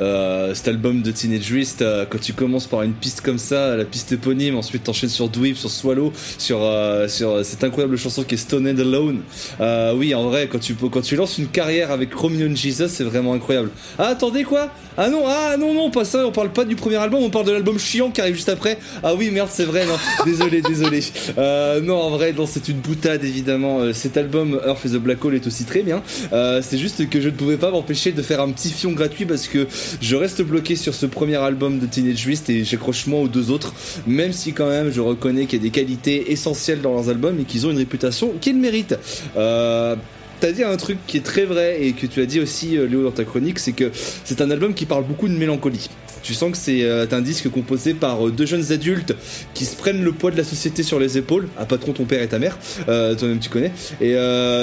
euh, 0.00 0.54
cet 0.54 0.68
album 0.68 1.02
de 1.02 1.10
Teenage 1.10 1.50
Wrist, 1.50 1.84
quand 2.10 2.20
tu 2.20 2.32
commences 2.32 2.66
par 2.66 2.82
une 2.82 2.92
piste 2.92 3.20
comme 3.20 3.38
ça, 3.38 3.76
la 3.76 3.84
piste 3.84 4.12
éponyme, 4.12 4.56
ensuite 4.56 4.84
t'enchaînes 4.84 5.08
sur 5.08 5.28
Dweeb, 5.28 5.56
sur 5.56 5.70
Swallow, 5.70 6.12
sur, 6.38 6.60
sur 7.08 7.44
cette 7.44 7.64
incroyable 7.64 7.96
chanson 7.96 8.22
qui 8.22 8.34
est 8.34 8.38
Stoned 8.38 8.78
Alone. 8.80 9.20
Euh, 9.60 9.94
oui, 9.94 10.14
en 10.14 10.24
vrai, 10.24 10.48
quand 10.50 10.58
tu, 10.58 10.74
quand 10.74 11.00
tu 11.02 11.16
lances 11.16 11.38
une 11.38 11.48
carrière 11.48 11.90
avec 11.90 12.14
Romeo 12.14 12.48
and 12.48 12.56
Jesus, 12.56 12.88
c'est 12.88 13.04
vraiment 13.04 13.32
incroyable. 13.34 13.70
Ah, 13.98 14.08
attendez, 14.08 14.44
quoi? 14.44 14.68
Ah 14.96 15.08
non, 15.08 15.22
ah 15.26 15.56
non, 15.58 15.72
non, 15.72 15.90
pas 15.90 16.04
ça, 16.04 16.26
on 16.26 16.32
parle 16.32 16.50
pas 16.50 16.64
du 16.64 16.76
premier 16.76 16.96
album, 16.96 17.22
on 17.22 17.30
parle 17.30 17.46
de 17.46 17.52
l'album 17.52 17.78
chiant 17.78 18.10
qui 18.10 18.20
arrive 18.20 18.34
juste 18.34 18.48
après. 18.48 18.78
Ah 19.02 19.14
oui, 19.14 19.30
merde, 19.30 19.48
c'est 19.50 19.64
vrai, 19.64 19.86
non, 19.86 19.94
désolé, 20.24 20.60
désolé. 20.60 21.00
Euh, 21.38 21.80
non, 21.80 21.96
en 21.96 22.10
vrai, 22.10 22.32
non, 22.32 22.46
c'est 22.46 22.68
une 22.68 22.78
boutade, 22.78 23.24
évidemment. 23.24 23.80
Euh, 23.80 23.92
cet 23.92 24.16
album, 24.16 24.60
Earth 24.66 24.84
is 24.84 24.94
a 24.94 24.98
Black 24.98 25.24
Hole, 25.24 25.34
est 25.34 25.46
aussi 25.46 25.64
très 25.64 25.82
bien. 25.82 26.02
Euh, 26.32 26.60
c'est 26.62 26.78
juste 26.78 27.08
que 27.08 27.20
je 27.20 27.28
ne 27.28 27.34
pouvais 27.34 27.56
pas 27.56 27.70
m'empêcher 27.70 28.12
de 28.12 28.22
faire 28.22 28.40
un 28.40 28.50
petit 28.50 28.70
fion 28.70 28.92
gratuit 28.92 29.26
parce 29.26 29.48
que 29.48 29.66
je 30.00 30.16
reste 30.16 30.42
bloqué 30.42 30.76
sur 30.76 30.94
ce 30.94 31.06
premier 31.06 31.36
album 31.36 31.78
de 31.78 31.86
Teenage 31.86 32.24
Wrist 32.26 32.50
et 32.50 32.64
j'accroche 32.64 33.06
moins 33.06 33.20
aux 33.20 33.28
deux 33.28 33.50
autres, 33.50 33.74
même 34.06 34.32
si 34.32 34.52
quand 34.52 34.68
même 34.68 34.90
je 34.90 35.00
reconnais 35.00 35.46
qu'il 35.46 35.58
y 35.58 35.62
a 35.62 35.64
des 35.64 35.70
qualités 35.70 36.32
essentielles 36.32 36.80
dans 36.80 36.94
leurs 36.94 37.08
albums 37.08 37.38
et 37.40 37.44
qu'ils 37.44 37.66
ont 37.66 37.70
une 37.70 37.78
réputation 37.78 38.32
qu'ils 38.40 38.56
méritent. 38.56 38.96
Euh, 39.36 39.96
T'as 40.40 40.52
dit 40.52 40.64
un 40.64 40.76
truc 40.78 40.96
qui 41.06 41.18
est 41.18 41.24
très 41.24 41.44
vrai 41.44 41.84
et 41.84 41.92
que 41.92 42.06
tu 42.06 42.22
as 42.22 42.26
dit 42.26 42.40
aussi 42.40 42.78
euh, 42.78 42.86
Léo 42.86 43.02
dans 43.02 43.10
ta 43.10 43.24
chronique, 43.24 43.58
c'est 43.58 43.72
que 43.72 43.90
c'est 43.92 44.40
un 44.40 44.50
album 44.50 44.72
qui 44.72 44.86
parle 44.86 45.04
beaucoup 45.04 45.28
de 45.28 45.34
mélancolie. 45.34 45.90
Tu 46.22 46.34
sens 46.34 46.50
que 46.50 46.56
c'est 46.56 46.84
euh, 46.84 47.06
un 47.10 47.20
disque 47.20 47.48
composé 47.50 47.94
par 47.94 48.26
euh, 48.26 48.30
deux 48.30 48.46
jeunes 48.46 48.72
adultes 48.72 49.14
qui 49.54 49.64
se 49.64 49.76
prennent 49.76 50.02
le 50.02 50.12
poids 50.12 50.30
de 50.30 50.36
la 50.36 50.44
société 50.44 50.82
sur 50.82 50.98
les 50.98 51.18
épaules, 51.18 51.48
un 51.58 51.64
patron 51.64 51.92
ton 51.92 52.04
père 52.04 52.22
et 52.22 52.28
ta 52.28 52.38
mère, 52.38 52.58
euh, 52.88 53.14
toi-même 53.14 53.38
tu 53.38 53.48
connais, 53.48 53.72
et 54.00 54.16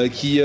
qui 0.09 0.41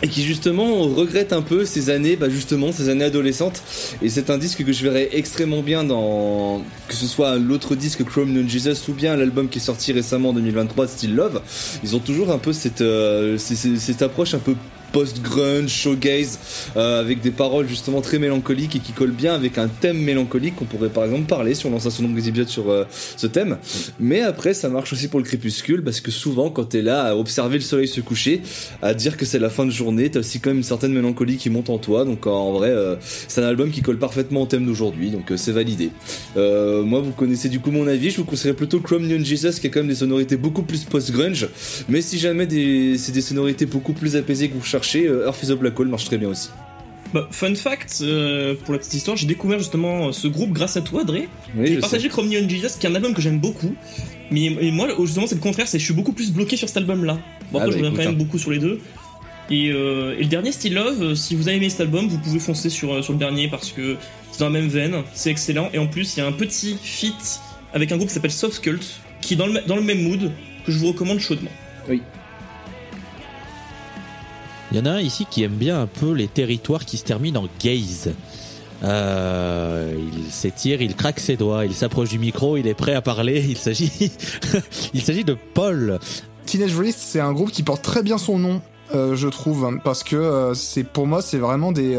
et 0.00 0.06
qui 0.06 0.22
justement 0.22 0.82
regrette 0.82 1.32
un 1.32 1.42
peu 1.42 1.64
ces 1.64 1.90
années, 1.90 2.14
bah 2.14 2.28
justement 2.28 2.70
ces 2.70 2.88
années 2.88 3.06
adolescentes. 3.06 3.62
Et 4.00 4.08
c'est 4.08 4.30
un 4.30 4.38
disque 4.38 4.64
que 4.64 4.72
je 4.72 4.84
verrais 4.84 5.08
extrêmement 5.10 5.60
bien 5.60 5.82
dans 5.82 6.62
que 6.86 6.94
ce 6.94 7.06
soit 7.06 7.36
l'autre 7.36 7.74
disque 7.74 8.04
Chrome 8.04 8.32
Non 8.32 8.48
Jesus 8.48 8.88
ou 8.88 8.92
bien 8.92 9.16
l'album 9.16 9.48
qui 9.48 9.58
est 9.58 9.62
sorti 9.62 9.92
récemment 9.92 10.28
en 10.28 10.34
2023 10.34 10.86
Still 10.86 11.16
Love. 11.16 11.42
Ils 11.82 11.96
ont 11.96 11.98
toujours 11.98 12.30
un 12.30 12.38
peu 12.38 12.52
cette 12.52 12.84
cette 13.38 14.02
approche 14.02 14.34
un 14.34 14.38
peu 14.38 14.54
post-grunge, 14.92 15.68
showgaze, 15.68 16.38
euh, 16.76 17.00
avec 17.00 17.20
des 17.20 17.30
paroles 17.30 17.68
justement 17.68 18.00
très 18.00 18.18
mélancoliques 18.18 18.76
et 18.76 18.80
qui 18.80 18.92
collent 18.92 19.10
bien 19.10 19.34
avec 19.34 19.58
un 19.58 19.68
thème 19.68 19.98
mélancolique 19.98 20.56
qu'on 20.56 20.64
pourrait 20.64 20.88
par 20.88 21.04
exemple 21.04 21.26
parler 21.26 21.54
si 21.54 21.66
on 21.66 21.70
lance 21.70 21.86
un 21.86 21.90
certain 21.90 22.04
nombre 22.04 22.20
d'épisodes 22.20 22.48
sur 22.48 22.70
euh, 22.70 22.84
ce 23.16 23.26
thème. 23.26 23.58
Mais 24.00 24.20
après, 24.20 24.54
ça 24.54 24.68
marche 24.68 24.92
aussi 24.92 25.08
pour 25.08 25.20
le 25.20 25.24
crépuscule 25.24 25.82
parce 25.82 26.00
que 26.00 26.10
souvent, 26.10 26.50
quand 26.50 26.64
t'es 26.64 26.82
là 26.82 27.04
à 27.04 27.14
observer 27.16 27.56
le 27.56 27.64
soleil 27.64 27.88
se 27.88 28.00
coucher, 28.00 28.42
à 28.82 28.94
dire 28.94 29.16
que 29.16 29.24
c'est 29.24 29.38
la 29.38 29.50
fin 29.50 29.64
de 29.66 29.70
journée, 29.70 30.10
t'as 30.10 30.20
aussi 30.20 30.40
quand 30.40 30.50
même 30.50 30.58
une 30.58 30.62
certaine 30.62 30.92
mélancolie 30.92 31.36
qui 31.36 31.50
monte 31.50 31.70
en 31.70 31.78
toi. 31.78 32.04
Donc 32.04 32.26
en 32.26 32.52
vrai, 32.52 32.70
euh, 32.70 32.96
c'est 33.00 33.40
un 33.40 33.46
album 33.46 33.70
qui 33.70 33.82
colle 33.82 33.98
parfaitement 33.98 34.42
au 34.42 34.46
thème 34.46 34.66
d'aujourd'hui, 34.66 35.10
donc 35.10 35.30
euh, 35.30 35.36
c'est 35.36 35.52
validé. 35.52 35.90
Euh, 36.36 36.82
moi, 36.82 37.00
vous 37.00 37.12
connaissez 37.12 37.48
du 37.48 37.60
coup 37.60 37.70
mon 37.70 37.86
avis. 37.86 38.10
Je 38.10 38.18
vous 38.18 38.24
conseillerais 38.24 38.56
plutôt 38.56 38.80
Chrome 38.80 39.06
Neon 39.06 39.24
Jesus 39.24 39.60
qui 39.60 39.66
a 39.66 39.70
quand 39.70 39.80
même 39.80 39.88
des 39.88 39.94
sonorités 39.96 40.36
beaucoup 40.36 40.62
plus 40.62 40.84
post-grunge. 40.84 41.48
Mais 41.88 42.00
si 42.00 42.18
jamais 42.18 42.46
c'est 42.98 43.12
des 43.12 43.20
sonorités 43.20 43.66
beaucoup 43.66 43.92
plus 43.92 44.16
apaisées 44.16 44.48
que 44.48 44.54
vous 44.54 44.64
cherchez, 44.78 45.06
euh, 45.06 45.26
Earth 45.26 45.42
is 45.42 45.52
a 45.52 45.56
Black 45.56 45.78
Hole 45.78 45.88
marche 45.88 46.04
très 46.04 46.18
bien 46.18 46.28
aussi. 46.28 46.50
Bah, 47.14 47.26
fun 47.30 47.54
fact, 47.54 48.00
euh, 48.02 48.54
pour 48.64 48.72
la 48.74 48.78
petite 48.78 48.94
histoire, 48.94 49.16
j'ai 49.16 49.26
découvert 49.26 49.58
justement 49.58 50.12
ce 50.12 50.28
groupe 50.28 50.52
grâce 50.52 50.76
à 50.76 50.82
toi, 50.82 51.04
Dre. 51.04 51.20
Oui, 51.56 51.66
J'ai 51.66 51.78
partagé. 51.78 52.08
Chrome 52.08 52.28
Neon 52.28 52.48
Jesus, 52.48 52.78
qui 52.78 52.86
est 52.86 52.90
un 52.90 52.94
album 52.94 53.14
que 53.14 53.22
j'aime 53.22 53.40
beaucoup. 53.40 53.74
Mais 54.30 54.50
moi, 54.72 54.88
justement, 55.00 55.26
c'est 55.26 55.36
le 55.36 55.40
contraire, 55.40 55.66
c'est 55.66 55.78
je 55.78 55.84
suis 55.84 55.94
beaucoup 55.94 56.12
plus 56.12 56.32
bloqué 56.32 56.56
sur 56.56 56.68
cet 56.68 56.76
album-là. 56.78 57.18
Bon, 57.50 57.60
Ah 57.60 57.64
bah, 57.64 57.70
je 57.70 57.76
reviens 57.76 57.86
écoute, 57.88 57.96
quand 57.96 58.04
même 58.04 58.14
hein. 58.14 58.18
beaucoup 58.18 58.38
sur 58.38 58.50
les 58.50 58.58
deux. 58.58 58.78
Et, 59.50 59.70
euh, 59.70 60.14
et 60.18 60.22
le 60.22 60.28
dernier, 60.28 60.52
Still 60.52 60.74
Love, 60.74 61.02
euh, 61.02 61.14
si 61.14 61.34
vous 61.34 61.48
avez 61.48 61.56
aimé 61.56 61.70
cet 61.70 61.80
album, 61.80 62.06
vous 62.06 62.18
pouvez 62.18 62.38
foncer 62.38 62.68
sur, 62.68 62.92
euh, 62.92 63.02
sur 63.02 63.14
le 63.14 63.18
dernier 63.18 63.48
parce 63.48 63.72
que 63.72 63.96
c'est 64.30 64.40
dans 64.40 64.46
la 64.50 64.60
même 64.60 64.68
veine, 64.68 65.02
c'est 65.14 65.30
excellent. 65.30 65.70
Et 65.72 65.78
en 65.78 65.86
plus, 65.86 66.16
il 66.16 66.20
y 66.20 66.22
a 66.22 66.26
un 66.26 66.32
petit 66.32 66.76
feat 66.82 67.40
avec 67.72 67.90
un 67.90 67.96
groupe 67.96 68.08
qui 68.08 68.14
s'appelle 68.14 68.30
Soft 68.30 68.62
Cult, 68.62 69.00
qui 69.22 69.34
est 69.34 69.36
dans 69.38 69.46
le, 69.46 69.60
dans 69.66 69.76
le 69.76 69.82
même 69.82 70.02
mood, 70.02 70.30
que 70.66 70.72
je 70.72 70.78
vous 70.78 70.88
recommande 70.88 71.18
chaudement. 71.18 71.50
Il 74.70 74.76
y 74.76 74.80
en 74.80 74.86
a 74.86 74.90
un 74.90 75.00
ici 75.00 75.26
qui 75.30 75.42
aime 75.42 75.54
bien 75.54 75.80
un 75.80 75.86
peu 75.86 76.12
les 76.12 76.28
territoires 76.28 76.84
qui 76.84 76.98
se 76.98 77.04
terminent 77.04 77.42
en 77.42 77.48
gaze. 77.62 78.10
Euh, 78.84 79.98
il 80.16 80.30
s'étire, 80.30 80.82
il 80.82 80.94
craque 80.94 81.20
ses 81.20 81.36
doigts, 81.36 81.64
il 81.64 81.74
s'approche 81.74 82.10
du 82.10 82.18
micro, 82.18 82.56
il 82.56 82.66
est 82.66 82.74
prêt 82.74 82.94
à 82.94 83.02
parler. 83.02 83.44
Il 83.48 83.56
s'agit, 83.56 83.90
de 85.24 85.36
Paul. 85.54 85.98
Teenage 86.46 86.74
Wrist, 86.74 86.98
c'est 87.00 87.20
un 87.20 87.32
groupe 87.32 87.50
qui 87.50 87.62
porte 87.62 87.82
très 87.82 88.02
bien 88.02 88.18
son 88.18 88.38
nom, 88.38 88.60
euh, 88.94 89.16
je 89.16 89.28
trouve, 89.28 89.64
hein, 89.64 89.78
parce 89.82 90.02
que 90.02 90.16
euh, 90.16 90.54
pour 90.92 91.06
moi, 91.06 91.22
c'est 91.22 91.38
vraiment 91.38 91.72
des 91.72 91.98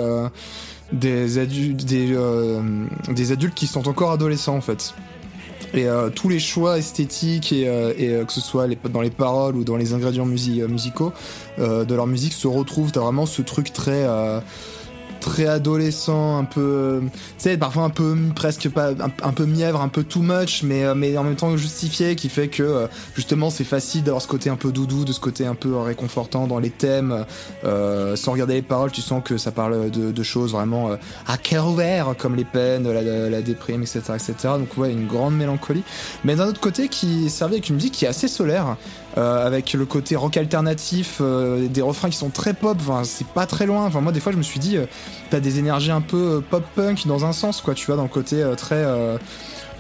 des 0.92 1.38
adultes 1.40 1.86
qui 3.56 3.68
sont 3.68 3.88
encore 3.88 4.12
adolescents 4.12 4.56
en 4.56 4.62
fait. 4.62 4.94
Et 5.74 5.88
euh, 5.88 6.10
tous 6.10 6.30
les 6.30 6.40
choix 6.40 6.78
esthétiques 6.78 7.52
et, 7.52 7.68
euh, 7.68 7.94
euh, 8.00 8.26
que 8.26 8.34
ce 8.34 8.42
soit 8.42 8.68
dans 8.92 9.02
les 9.02 9.10
paroles 9.12 9.56
ou 9.56 9.64
dans 9.64 9.78
les 9.78 9.94
ingrédients 9.94 10.26
euh, 10.26 10.68
musicaux 10.68 11.14
de 11.58 11.96
leur 11.96 12.08
musique 12.08 12.34
se 12.34 12.48
retrouvent. 12.48 12.92
Vraiment 12.94 13.26
ce 13.26 13.42
truc 13.42 13.74
très 13.74 14.08
très 15.20 15.48
adolescent, 15.48 16.38
un 16.38 16.46
peu, 16.46 16.62
euh, 16.62 17.00
tu 17.02 17.10
sais, 17.38 17.58
parfois 17.58 17.84
un 17.84 17.90
peu 17.90 18.16
presque 18.36 18.70
pas, 18.70 18.92
un, 18.92 19.32
peu 19.32 19.46
mièvre, 19.46 19.82
un 19.82 19.88
peu 19.88 20.04
too 20.04 20.22
much, 20.22 20.64
mais 20.64 20.84
euh, 20.84 20.96
mais 20.96 21.18
en 21.18 21.24
même 21.24 21.36
temps 21.36 21.56
justifié, 21.58 22.16
qui 22.16 22.30
fait 22.30 22.48
que 22.48 22.64
euh, 22.64 22.88
justement 23.16 23.50
c'est 23.50 23.64
facile 23.64 24.04
d'avoir 24.04 24.22
ce 24.22 24.28
côté 24.28 24.50
un 24.50 24.56
peu 24.56 24.72
doudou, 24.72 25.06
de 25.06 25.12
ce 25.12 25.20
côté 25.20 25.46
un 25.46 25.56
peu 25.56 25.76
réconfortant 25.78 26.48
dans 26.48 26.60
les 26.60 26.70
thèmes, 26.70 27.26
sans 27.64 28.32
regarder 28.32 28.56
les 28.56 28.62
paroles, 28.62 28.92
tu 28.92 29.02
sens 29.02 29.22
que 29.24 29.38
ça 29.38 29.52
parle 29.52 29.90
de, 29.90 30.24
choses 30.24 30.52
vraiment 30.52 30.92
à 31.28 31.38
cœur 31.38 31.68
ouvert, 31.68 32.14
comme 32.18 32.36
les 32.36 32.46
peines, 32.46 32.90
la 32.92 33.42
déprime, 33.42 33.82
etc., 33.82 34.02
etc. 34.14 34.34
Donc 34.60 34.78
ouais, 34.78 34.92
une 34.92 35.08
grande 35.08 35.36
mélancolie. 35.36 35.84
Mais 36.24 36.36
d'un 36.36 36.48
autre 36.48 36.60
côté, 36.60 36.88
qui 36.88 37.30
servait 37.30 37.56
avec 37.56 37.70
une 37.70 37.76
musique 37.76 37.94
qui 37.94 38.06
est 38.06 38.10
assez 38.10 38.28
solaire. 38.28 38.78
Euh, 39.18 39.46
avec 39.46 39.74
le 39.74 39.86
côté 39.86 40.16
rock 40.16 40.38
alternatif, 40.38 41.18
euh, 41.22 41.68
des 41.68 41.82
refrains 41.82 42.10
qui 42.10 42.18
sont 42.18 42.30
très 42.30 42.54
pop, 42.54 42.78
enfin, 42.80 43.04
c'est 43.04 43.28
pas 43.28 43.46
très 43.46 43.66
loin. 43.66 43.86
Enfin, 43.86 44.02
moi, 44.02 44.12
des 44.12 44.20
fois, 44.20 44.32
je 44.32 44.38
me 44.38 44.44
suis 44.44 44.60
dit, 44.60 44.78
euh, 44.78 44.86
t'as 45.30 45.40
des 45.40 45.60
énergies 45.60 45.92
un 45.92 46.02
peu 46.02 46.38
euh, 46.38 46.42
pop-punk 46.42 47.08
dans 47.08 47.26
un 47.26 47.34
sens, 47.34 47.62
quoi, 47.62 47.74
tu 47.74 47.88
vois, 47.88 47.96
dans 47.96 48.04
le 48.04 48.10
côté 48.10 48.42
euh, 48.44 48.56
très 48.56 48.76
euh, 48.76 49.18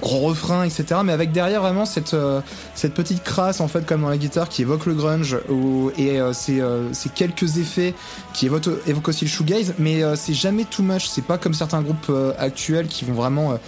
gros 0.01 0.19
refrain, 0.19 0.63
etc. 0.63 1.01
Mais 1.03 1.13
avec 1.13 1.31
derrière 1.31 1.61
vraiment 1.61 1.85
cette, 1.85 2.13
euh, 2.13 2.41
cette 2.73 2.93
petite 2.93 3.23
crasse, 3.23 3.61
en 3.61 3.67
fait, 3.67 3.85
comme 3.85 4.01
dans 4.01 4.09
la 4.09 4.17
guitare, 4.17 4.49
qui 4.49 4.63
évoque 4.63 4.85
le 4.87 4.95
grunge, 4.95 5.37
ou, 5.49 5.91
et 5.97 6.19
euh, 6.19 6.33
c'est 6.33 6.59
euh, 6.59 6.89
quelques 7.13 7.57
effets 7.57 7.93
qui 8.33 8.47
évoquent, 8.47 8.69
évoquent 8.87 9.09
aussi 9.09 9.25
le 9.25 9.29
shoegaze, 9.29 9.73
mais 9.77 10.01
c'est 10.15 10.33
jamais 10.33 10.65
too 10.65 10.83
much. 10.83 11.07
C'est 11.07 11.23
pas 11.23 11.37
comme 11.37 11.53
certains 11.53 11.81
groupes 11.81 12.11
actuels 12.37 12.87
qui 12.87 13.05
vont 13.05 13.13
vraiment, 13.13 13.59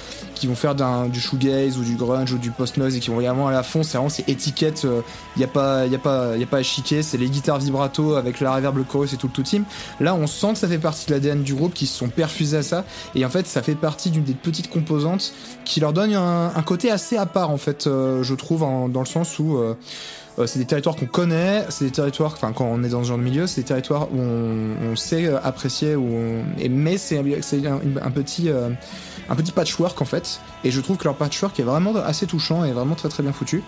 qui 0.41 0.47
vont 0.47 0.55
faire 0.55 0.73
du 0.73 1.21
shoegaze 1.21 1.77
ou 1.77 1.83
du 1.83 1.95
grunge 1.95 2.33
ou 2.33 2.39
du 2.39 2.49
post-noise 2.49 2.95
et 2.97 2.99
qui 2.99 3.11
vont 3.11 3.17
vraiment 3.17 3.47
à 3.47 3.51
la 3.51 3.61
fond. 3.61 3.83
C'est 3.83 3.97
vraiment 3.97 4.09
ces 4.09 4.23
étiquettes, 4.27 4.87
il 5.35 5.41
y 5.41 5.45
a 5.45 5.47
pas, 5.47 5.85
y 5.85 5.93
a 5.93 5.99
pas, 5.99 6.35
y 6.35 6.41
a 6.41 6.47
pas 6.47 6.57
à 6.57 6.63
chiquer. 6.63 7.03
C'est 7.03 7.19
les 7.19 7.29
guitares 7.29 7.59
vibrato 7.59 8.15
avec 8.15 8.39
la 8.39 8.55
reverb, 8.55 8.75
le 8.75 8.83
chorus 8.83 9.13
et 9.13 9.17
tout 9.17 9.27
le 9.27 9.33
tout 9.33 9.43
team. 9.43 9.65
Là, 9.99 10.15
on 10.15 10.25
sent 10.25 10.53
que 10.53 10.57
ça 10.57 10.67
fait 10.67 10.79
partie 10.79 11.05
de 11.05 11.11
l'ADN 11.11 11.43
du 11.43 11.53
groupe, 11.53 11.75
qui 11.75 11.85
se 11.85 11.95
sont 11.95 12.09
perfusés 12.09 12.57
à 12.57 12.63
ça. 12.63 12.85
Et 13.13 13.23
en 13.23 13.29
fait, 13.29 13.45
ça 13.45 13.61
fait 13.61 13.75
partie 13.75 14.09
d'une 14.09 14.23
des 14.23 14.33
petites 14.33 14.67
composantes 14.67 15.31
qui 15.63 15.79
leur 15.79 15.93
donne 15.93 16.15
un, 16.15 16.63
côté 16.63 16.89
assez 16.89 17.17
à 17.17 17.27
part, 17.27 17.51
en 17.51 17.57
fait, 17.57 17.85
euh, 17.85 18.23
je 18.23 18.33
trouve, 18.33 18.61
dans 18.61 18.99
le 18.99 19.05
sens 19.05 19.37
où 19.37 19.57
euh, 19.57 19.75
euh, 20.41 20.47
c'est 20.47 20.59
des 20.59 20.65
territoires 20.65 20.95
qu'on 20.95 21.05
connaît, 21.05 21.65
c'est 21.69 21.85
des 21.85 21.91
territoires, 21.91 22.33
enfin, 22.33 22.51
quand 22.53 22.65
on 22.65 22.83
est 22.83 22.89
dans 22.89 23.03
ce 23.03 23.09
genre 23.09 23.17
de 23.17 23.23
milieu, 23.23 23.47
c'est 23.47 23.61
des 23.61 23.67
territoires 23.67 24.07
où 24.11 24.19
on, 24.19 24.95
sait 24.95 25.25
euh, 25.25 25.39
apprécier, 25.43 25.95
où 25.95 26.43
mais 26.69 26.97
c'est 26.97 27.23
c'est 27.41 27.65
un, 27.65 28.11
petit. 28.11 28.49
euh, 28.49 28.69
un 29.29 29.35
petit 29.35 29.51
patchwork 29.51 30.01
en 30.01 30.05
fait, 30.05 30.39
et 30.63 30.71
je 30.71 30.81
trouve 30.81 30.97
que 30.97 31.05
leur 31.05 31.15
patchwork 31.15 31.59
est 31.59 31.63
vraiment 31.63 31.95
assez 31.95 32.25
touchant 32.25 32.65
et 32.65 32.71
vraiment 32.71 32.95
très 32.95 33.09
très 33.09 33.23
bien 33.23 33.31
foutu. 33.31 33.63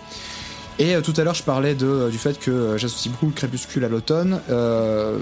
Et 0.80 0.96
tout 1.02 1.14
à 1.16 1.22
l'heure, 1.22 1.34
je 1.34 1.44
parlais 1.44 1.76
du 1.76 2.18
fait 2.18 2.36
que 2.40 2.76
j'associe 2.76 3.08
beaucoup 3.12 3.26
le 3.26 3.32
crépuscule 3.32 3.84
à 3.84 3.88
l'automne. 3.88 4.40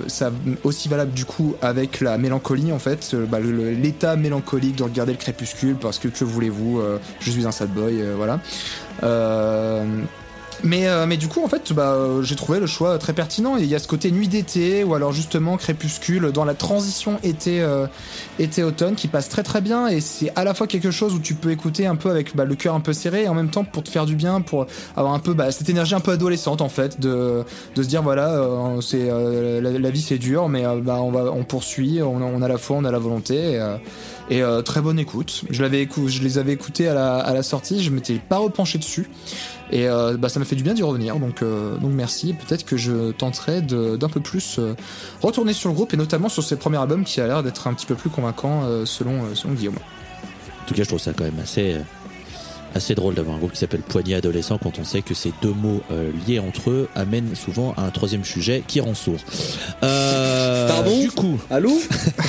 Ça 0.06 0.32
aussi 0.64 0.88
valable 0.88 1.12
du 1.12 1.26
coup 1.26 1.56
avec 1.60 2.00
la 2.00 2.16
mélancolie 2.16 2.72
en 2.72 2.78
fait, 2.78 3.14
bah, 3.28 3.38
l'état 3.38 4.16
mélancolique 4.16 4.76
de 4.76 4.84
regarder 4.84 5.12
le 5.12 5.18
crépuscule 5.18 5.76
parce 5.76 5.98
que 5.98 6.08
que 6.08 6.24
voulez-vous, 6.24 6.80
je 7.20 7.30
suis 7.30 7.46
un 7.46 7.52
sad 7.52 7.68
boy, 7.68 8.02
voilà. 8.16 8.40
Mais, 10.64 10.86
euh, 10.86 11.06
mais 11.06 11.16
du 11.16 11.26
coup, 11.26 11.42
en 11.44 11.48
fait, 11.48 11.72
bah, 11.72 11.92
euh, 11.92 12.22
j'ai 12.22 12.36
trouvé 12.36 12.60
le 12.60 12.66
choix 12.66 12.96
très 12.98 13.12
pertinent. 13.12 13.56
Il 13.56 13.66
y 13.66 13.74
a 13.74 13.78
ce 13.80 13.88
côté 13.88 14.12
nuit 14.12 14.28
d'été, 14.28 14.84
ou 14.84 14.94
alors 14.94 15.12
justement 15.12 15.56
crépuscule, 15.56 16.30
dans 16.30 16.44
la 16.44 16.54
transition 16.54 17.18
été, 17.24 17.60
euh, 17.60 17.86
été-automne, 18.38 18.94
qui 18.94 19.08
passe 19.08 19.28
très 19.28 19.42
très 19.42 19.60
bien. 19.60 19.88
Et 19.88 20.00
c'est 20.00 20.30
à 20.36 20.44
la 20.44 20.54
fois 20.54 20.66
quelque 20.68 20.90
chose 20.90 21.14
où 21.14 21.18
tu 21.18 21.34
peux 21.34 21.50
écouter 21.50 21.86
un 21.86 21.96
peu 21.96 22.10
avec 22.10 22.36
bah, 22.36 22.44
le 22.44 22.54
cœur 22.54 22.74
un 22.74 22.80
peu 22.80 22.92
serré, 22.92 23.24
et 23.24 23.28
en 23.28 23.34
même 23.34 23.50
temps 23.50 23.64
pour 23.64 23.82
te 23.82 23.88
faire 23.88 24.06
du 24.06 24.14
bien, 24.14 24.40
pour 24.40 24.66
avoir 24.96 25.14
un 25.14 25.18
peu 25.18 25.34
bah, 25.34 25.50
cette 25.50 25.68
énergie 25.68 25.94
un 25.96 26.00
peu 26.00 26.12
adolescente, 26.12 26.60
en 26.60 26.68
fait, 26.68 27.00
de, 27.00 27.42
de 27.74 27.82
se 27.82 27.88
dire 27.88 28.02
voilà, 28.02 28.30
euh, 28.30 28.80
c'est 28.80 29.08
euh, 29.10 29.60
la, 29.60 29.76
la 29.76 29.90
vie 29.90 30.02
c'est 30.02 30.18
dur, 30.18 30.48
mais 30.48 30.64
euh, 30.64 30.76
bah, 30.80 30.98
on, 31.00 31.10
va, 31.10 31.32
on 31.32 31.42
poursuit, 31.44 32.00
on 32.02 32.18
a, 32.20 32.24
on 32.24 32.40
a 32.40 32.48
la 32.48 32.58
foi, 32.58 32.76
on 32.76 32.84
a 32.84 32.90
la 32.92 33.00
volonté. 33.00 33.34
Et, 33.34 33.60
et 34.30 34.42
euh, 34.42 34.62
très 34.62 34.80
bonne 34.80 34.98
écoute. 34.98 35.42
Je, 35.50 35.64
je 35.64 36.22
les 36.22 36.38
avais 36.38 36.52
écoutés 36.52 36.88
à 36.88 36.94
la, 36.94 37.16
à 37.16 37.34
la 37.34 37.42
sortie, 37.42 37.82
je 37.82 37.90
m'étais 37.90 38.14
pas 38.14 38.38
repenché 38.38 38.78
dessus. 38.78 39.10
Et 39.72 39.88
euh, 39.88 40.18
bah, 40.18 40.28
ça 40.28 40.38
m'a 40.38 40.44
fait 40.44 40.54
du 40.54 40.62
bien 40.62 40.74
d'y 40.74 40.82
revenir, 40.82 41.18
donc, 41.18 41.42
euh, 41.42 41.78
donc 41.78 41.92
merci. 41.92 42.34
Peut-être 42.34 42.66
que 42.66 42.76
je 42.76 43.10
tenterai 43.12 43.62
d'un 43.62 44.08
peu 44.08 44.20
plus 44.20 44.58
euh, 44.58 44.74
retourner 45.22 45.54
sur 45.54 45.70
le 45.70 45.74
groupe, 45.74 45.94
et 45.94 45.96
notamment 45.96 46.28
sur 46.28 46.44
ses 46.44 46.56
premiers 46.56 46.76
albums 46.76 47.04
qui 47.04 47.22
a 47.22 47.26
l'air 47.26 47.42
d'être 47.42 47.66
un 47.66 47.72
petit 47.72 47.86
peu 47.86 47.94
plus 47.94 48.10
convaincant 48.10 48.62
selon, 48.84 49.34
selon 49.34 49.54
Guillaume. 49.54 49.76
En 49.76 50.68
tout 50.68 50.74
cas, 50.74 50.82
je 50.82 50.88
trouve 50.88 51.00
ça 51.00 51.14
quand 51.14 51.24
même 51.24 51.40
assez, 51.42 51.76
assez 52.74 52.94
drôle 52.94 53.14
d'avoir 53.14 53.36
un 53.36 53.38
groupe 53.38 53.52
qui 53.52 53.58
s'appelle 53.58 53.80
Poignée 53.82 54.14
Adolescent 54.14 54.58
quand 54.58 54.78
on 54.78 54.84
sait 54.84 55.02
que 55.02 55.14
ces 55.14 55.32
deux 55.42 55.52
mots 55.52 55.80
euh, 55.90 56.10
liés 56.26 56.38
entre 56.38 56.70
eux 56.70 56.88
amènent 56.94 57.34
souvent 57.34 57.74
à 57.76 57.82
un 57.82 57.90
troisième 57.90 58.24
sujet 58.24 58.62
qui 58.66 58.80
rend 58.80 58.94
sourd. 58.94 59.18
Euh, 59.82 60.68
Pardon 60.68 61.00
Du 61.00 61.10
coup, 61.10 61.38
Allô 61.50 61.72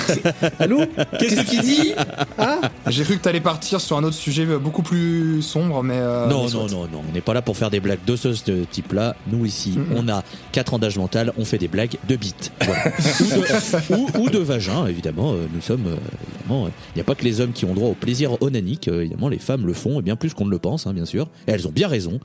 Allô 0.60 0.82
Qu'est-ce 1.19 1.36
que 1.36 1.49
tu 1.49 1.60
dis 1.62 1.93
Ah 2.38 2.60
J'ai 2.88 3.03
cru 3.03 3.17
que 3.17 3.21
t'allais 3.21 3.39
partir 3.41 3.79
sur 3.82 3.97
un 3.97 4.03
autre 4.03 4.15
sujet 4.15 4.45
beaucoup 4.45 4.84
plus 4.84 5.41
sombre, 5.41 5.84
mais. 5.84 5.97
euh, 5.97 6.27
non, 6.27 6.45
mais 6.45 6.51
non, 6.53 6.67
non, 6.67 6.88
non, 6.91 7.03
on 7.10 7.13
n'est 7.13 7.21
pas 7.21 7.34
là 7.34 7.41
pour 7.41 7.58
faire 7.58 7.69
des 7.69 7.79
blagues 7.79 8.03
de 8.06 8.15
ce 8.15 8.34
ce 8.34 8.51
type-là. 8.65 9.15
Nous 9.27 9.45
ici, 9.45 9.73
Mhm. 9.77 9.86
on 9.95 10.10
a 10.10 10.23
4 10.51 10.73
ans 10.73 10.79
d'âge 10.79 10.97
mental, 10.97 11.34
on 11.38 11.45
fait 11.45 11.58
des 11.58 11.67
blagues 11.67 11.97
de 12.08 12.15
bites. 12.15 12.51
Voilà. 12.62 12.84
ou, 13.21 13.25
de, 13.25 13.95
ou- 13.95 14.23
ou 14.23 14.29
de 14.29 14.39
vagin, 14.39 14.86
évidemment. 14.88 15.34
euh, 15.34 15.45
Nous 15.53 15.62
sommes, 15.62 15.86
euh, 15.88 15.95
évidemment, 16.39 16.67
il 16.67 16.97
n'y 16.97 17.01
a 17.01 17.03
pas 17.03 17.15
que 17.15 17.23
les 17.23 17.41
hommes 17.41 17.51
qui 17.53 17.65
ont 17.65 17.73
droit 17.73 17.89
au 17.89 17.93
plaisir 17.93 18.41
onanique. 18.41 18.88
évidemment, 18.88 19.29
les 19.29 19.39
femmes 19.39 19.65
le 19.65 19.73
font, 19.73 19.99
et 19.99 20.01
bien 20.01 20.15
plus 20.15 20.33
qu'on 20.34 20.46
ne 20.46 20.52
le 20.52 20.60
pense, 20.60 20.88
hein, 20.88 20.93
bien 20.93 21.06
sûr. 21.06 21.28
Et 21.48 21.52
elles 21.52 21.67
ont 21.67 21.72
bien 21.72 21.88
raison. 21.88 22.19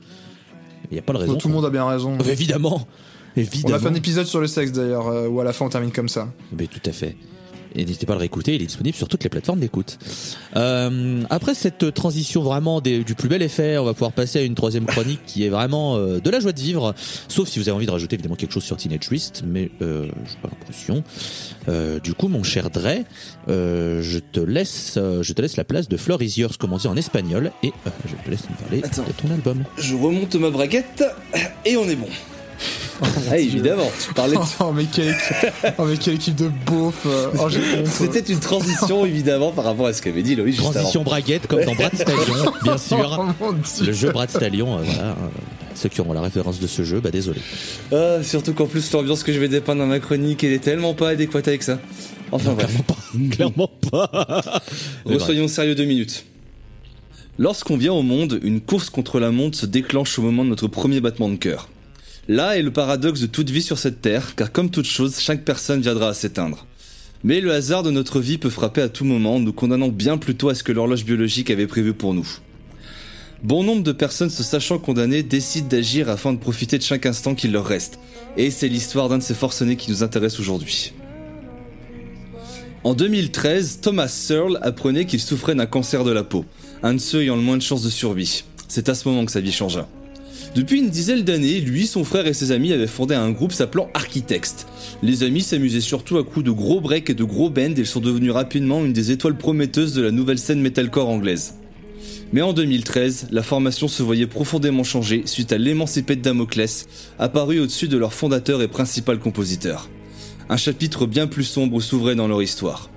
Il 0.91 0.93
n'y 0.93 0.99
a 0.99 1.01
pas 1.01 1.13
de 1.13 1.17
raison. 1.19 1.35
Tout 1.35 1.47
le 1.47 1.53
monde 1.53 1.65
a 1.65 1.69
bien 1.69 1.85
raison. 1.87 2.17
Euh, 2.19 2.23
Évidemment. 2.31 2.87
On 3.37 3.39
Évidemment. 3.39 3.75
a 3.75 3.79
fait 3.79 3.87
un 3.87 3.95
épisode 3.95 4.25
sur 4.25 4.41
le 4.41 4.47
sexe 4.47 4.71
d'ailleurs, 4.71 5.07
euh, 5.07 5.27
où 5.27 5.39
à 5.39 5.43
la 5.43 5.53
fin 5.53 5.65
on 5.65 5.69
termine 5.69 5.91
comme 5.91 6.09
ça. 6.09 6.29
Mais 6.57 6.67
tout 6.67 6.81
à 6.85 6.91
fait. 6.91 7.15
Et 7.75 7.85
n'hésitez 7.85 8.05
pas 8.05 8.13
à 8.13 8.15
le 8.15 8.19
réécouter, 8.21 8.55
il 8.55 8.61
est 8.61 8.65
disponible 8.65 8.95
sur 8.97 9.07
toutes 9.07 9.23
les 9.23 9.29
plateformes 9.29 9.59
d'écoute. 9.59 9.97
Euh, 10.55 11.21
après 11.29 11.53
cette 11.53 11.93
transition 11.93 12.41
vraiment 12.41 12.81
des- 12.81 13.03
du 13.03 13.15
plus 13.15 13.29
bel 13.29 13.41
effet, 13.41 13.77
on 13.77 13.85
va 13.85 13.93
pouvoir 13.93 14.11
passer 14.11 14.39
à 14.39 14.41
une 14.43 14.55
troisième 14.55 14.85
chronique 14.85 15.19
qui 15.25 15.45
est 15.45 15.49
vraiment 15.49 15.95
euh, 15.97 16.19
de 16.19 16.29
la 16.29 16.39
joie 16.39 16.51
de 16.51 16.59
vivre, 16.59 16.95
sauf 17.27 17.47
si 17.47 17.59
vous 17.59 17.69
avez 17.69 17.75
envie 17.75 17.85
de 17.85 17.91
rajouter 17.91 18.15
évidemment 18.15 18.35
quelque 18.35 18.53
chose 18.53 18.63
sur 18.63 18.77
Teenage 18.77 19.01
Twist, 19.01 19.43
mais 19.45 19.69
euh, 19.81 20.07
j'ai 20.25 20.37
pas 20.41 20.49
l'impression. 20.51 21.03
Euh, 21.67 21.99
du 21.99 22.13
coup, 22.13 22.27
mon 22.27 22.43
cher 22.43 22.69
Dre, 22.69 23.03
euh, 23.47 24.01
je 24.01 24.19
te 24.19 24.39
laisse, 24.39 24.95
euh, 24.97 25.21
je 25.23 25.33
te 25.33 25.41
laisse 25.41 25.57
la 25.57 25.63
place 25.63 25.87
de 25.87 25.97
Floor 25.97 26.21
is 26.23 26.33
yours, 26.39 26.57
comme 26.57 26.73
on 26.73 26.77
dit 26.77 26.87
en 26.87 26.95
espagnol, 26.97 27.51
et 27.63 27.67
euh, 27.87 27.89
je 28.07 28.15
te 28.25 28.29
laisse 28.31 28.43
nous 28.49 28.55
parler 28.55 28.81
Attends. 28.83 29.03
de 29.03 29.11
ton 29.11 29.31
album. 29.33 29.63
Je 29.77 29.95
remonte 29.95 30.35
ma 30.35 30.49
braguette 30.49 31.03
et 31.65 31.77
on 31.77 31.87
est 31.87 31.95
bon. 31.95 32.07
Ah, 33.31 33.37
évidemment, 33.37 33.89
tu 34.05 34.13
parlais 34.13 34.35
de... 34.35 34.41
Oh 34.59 34.71
mais 34.73 34.85
quelle 34.85 35.09
équipe, 35.09 35.51
oh, 35.77 35.85
mais 35.85 35.97
quelle 35.97 36.15
équipe 36.15 36.35
de 36.35 36.49
beauf. 36.65 36.95
euh, 37.05 37.27
Oh. 37.39 37.47
C'était 37.85 38.31
une 38.33 38.39
transition 38.39 39.05
évidemment 39.05 39.51
par 39.51 39.63
rapport 39.65 39.87
à 39.87 39.93
ce 39.93 40.01
qu'avait 40.01 40.23
dit 40.23 40.35
juste 40.35 40.59
Transition 40.59 41.03
braguette, 41.03 41.47
comme 41.47 41.63
dans 41.63 41.75
Brad 41.75 41.95
Stallion, 41.95 42.51
bien 42.63 42.73
Oh 42.75 42.77
sûr. 42.77 43.25
dieu. 43.77 43.85
Le 43.85 43.93
jeu 43.93 44.11
Brad 44.11 44.29
Stallion, 44.29 44.77
euh, 44.79 44.81
voilà. 44.83 45.09
euh, 45.09 45.13
Ceux 45.75 45.89
qui 45.89 46.01
auront 46.01 46.13
la 46.13 46.21
référence 46.21 46.59
de 46.59 46.67
ce 46.67 46.83
jeu, 46.83 46.99
bah 46.99 47.11
désolé. 47.11 47.39
Ah, 47.93 48.17
surtout 48.23 48.53
qu'en 48.53 48.65
plus 48.67 48.91
l'ambiance 48.91 49.23
que 49.23 49.31
je 49.31 49.39
vais 49.39 49.47
dépeindre 49.47 49.79
dans 49.81 49.87
ma 49.87 49.99
chronique, 49.99 50.43
elle 50.43 50.53
est 50.53 50.59
tellement 50.59 50.93
pas 50.93 51.09
adéquate 51.09 51.47
avec 51.47 51.63
ça. 51.63 51.79
Enfin 52.31 52.53
bref. 52.53 52.75
Clairement 53.31 53.71
pas. 53.91 54.61
Mais 55.05 55.13
Resoyons 55.15 55.47
sérieux 55.47 55.75
deux 55.75 55.85
minutes. 55.85 56.25
Lorsqu'on 57.37 57.77
vient 57.77 57.93
au 57.93 58.01
monde, 58.01 58.39
une 58.43 58.59
course 58.59 58.89
contre 58.89 59.19
la 59.19 59.31
montre 59.31 59.57
se 59.57 59.65
déclenche 59.65 60.19
au 60.19 60.21
moment 60.21 60.43
de 60.43 60.49
notre 60.49 60.67
premier 60.67 60.99
battement 60.99 61.29
de 61.29 61.37
cœur. 61.37 61.69
Là 62.29 62.59
est 62.59 62.61
le 62.61 62.69
paradoxe 62.69 63.21
de 63.21 63.25
toute 63.25 63.49
vie 63.49 63.63
sur 63.63 63.79
cette 63.79 64.01
terre, 64.01 64.35
car 64.35 64.51
comme 64.51 64.69
toute 64.69 64.85
chose, 64.85 65.19
chaque 65.19 65.43
personne 65.43 65.81
viendra 65.81 66.09
à 66.09 66.13
s'éteindre. 66.13 66.67
Mais 67.23 67.41
le 67.41 67.51
hasard 67.51 67.81
de 67.81 67.89
notre 67.89 68.19
vie 68.19 68.37
peut 68.37 68.51
frapper 68.51 68.83
à 68.83 68.87
tout 68.87 69.03
moment, 69.03 69.39
nous 69.39 69.51
condamnant 69.51 69.87
bien 69.87 70.19
plutôt 70.19 70.49
à 70.49 70.53
ce 70.53 70.61
que 70.61 70.71
l'horloge 70.71 71.05
biologique 71.05 71.49
avait 71.49 71.65
prévu 71.65 71.95
pour 71.95 72.13
nous. 72.13 72.27
Bon 73.41 73.63
nombre 73.63 73.81
de 73.81 73.91
personnes 73.91 74.29
se 74.29 74.43
sachant 74.43 74.77
condamnées 74.77 75.23
décident 75.23 75.67
d'agir 75.67 76.07
afin 76.07 76.31
de 76.31 76.37
profiter 76.37 76.77
de 76.77 76.83
chaque 76.83 77.07
instant 77.07 77.33
qu'il 77.33 77.51
leur 77.51 77.65
reste. 77.65 77.97
Et 78.37 78.51
c'est 78.51 78.67
l'histoire 78.67 79.09
d'un 79.09 79.17
de 79.17 79.23
ces 79.23 79.33
forcenés 79.33 79.75
qui 79.75 79.89
nous 79.89 80.03
intéresse 80.03 80.39
aujourd'hui. 80.39 80.93
En 82.83 82.93
2013, 82.93 83.79
Thomas 83.81 84.07
Searle 84.07 84.59
apprenait 84.61 85.07
qu'il 85.07 85.19
souffrait 85.19 85.55
d'un 85.55 85.65
cancer 85.65 86.03
de 86.03 86.11
la 86.11 86.23
peau, 86.23 86.45
un 86.83 86.93
de 86.93 86.99
ceux 86.99 87.23
ayant 87.23 87.37
le 87.37 87.41
moins 87.41 87.57
de 87.57 87.63
chances 87.63 87.81
de 87.81 87.89
survie. 87.89 88.43
C'est 88.67 88.87
à 88.87 88.93
ce 88.93 89.09
moment 89.09 89.25
que 89.25 89.31
sa 89.31 89.41
vie 89.41 89.51
changea. 89.51 89.87
Depuis 90.55 90.79
une 90.79 90.89
dizaine 90.89 91.21
d'années, 91.21 91.61
lui, 91.61 91.85
son 91.85 92.03
frère 92.03 92.25
et 92.25 92.33
ses 92.33 92.51
amis 92.51 92.73
avaient 92.73 92.87
fondé 92.87 93.13
un 93.13 93.29
groupe 93.29 93.51
s'appelant 93.51 93.89
Architects. 93.93 94.65
Les 95.03 95.21
amis 95.23 95.41
s'amusaient 95.41 95.79
surtout 95.79 96.17
à 96.17 96.23
coups 96.23 96.45
de 96.45 96.51
gros 96.51 96.81
breaks 96.81 97.11
et 97.11 97.13
de 97.13 97.23
gros 97.23 97.51
bends 97.51 97.75
et 97.75 97.79
ils 97.79 97.85
sont 97.85 97.99
devenus 97.99 98.31
rapidement 98.31 98.83
une 98.83 98.93
des 98.93 99.11
étoiles 99.11 99.37
prometteuses 99.37 99.93
de 99.93 100.01
la 100.01 100.11
nouvelle 100.11 100.39
scène 100.39 100.59
metalcore 100.59 101.07
anglaise. 101.07 101.53
Mais 102.33 102.41
en 102.41 102.53
2013, 102.53 103.27
la 103.31 103.43
formation 103.43 103.87
se 103.87 104.01
voyait 104.01 104.27
profondément 104.27 104.83
changée 104.83 105.23
suite 105.25 105.51
à 105.51 105.57
l'émancipé 105.57 106.15
de 106.15 106.21
Damoclès, 106.21 106.87
apparu 107.19 107.59
au-dessus 107.59 107.87
de 107.87 107.97
leur 107.97 108.13
fondateur 108.13 108.61
et 108.61 108.67
principal 108.67 109.19
compositeur. 109.19 109.87
Un 110.49 110.57
chapitre 110.57 111.05
bien 111.05 111.27
plus 111.27 111.43
sombre 111.43 111.79
s'ouvrait 111.79 112.15
dans 112.15 112.27
leur 112.27 112.41
histoire. 112.41 112.89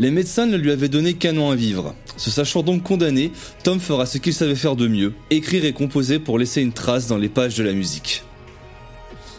Les 0.00 0.10
médecins 0.10 0.46
ne 0.46 0.56
lui 0.56 0.70
avaient 0.70 0.88
donné 0.88 1.12
qu'un 1.12 1.36
an 1.36 1.50
à 1.50 1.54
vivre. 1.54 1.94
Se 2.16 2.30
sachant 2.30 2.62
donc 2.62 2.82
condamné, 2.82 3.32
Tom 3.62 3.78
fera 3.78 4.06
ce 4.06 4.16
qu'il 4.16 4.32
savait 4.32 4.54
faire 4.54 4.74
de 4.74 4.88
mieux, 4.88 5.12
écrire 5.28 5.66
et 5.66 5.74
composer 5.74 6.18
pour 6.18 6.38
laisser 6.38 6.62
une 6.62 6.72
trace 6.72 7.06
dans 7.06 7.18
les 7.18 7.28
pages 7.28 7.54
de 7.56 7.62
la 7.62 7.74
musique. 7.74 8.22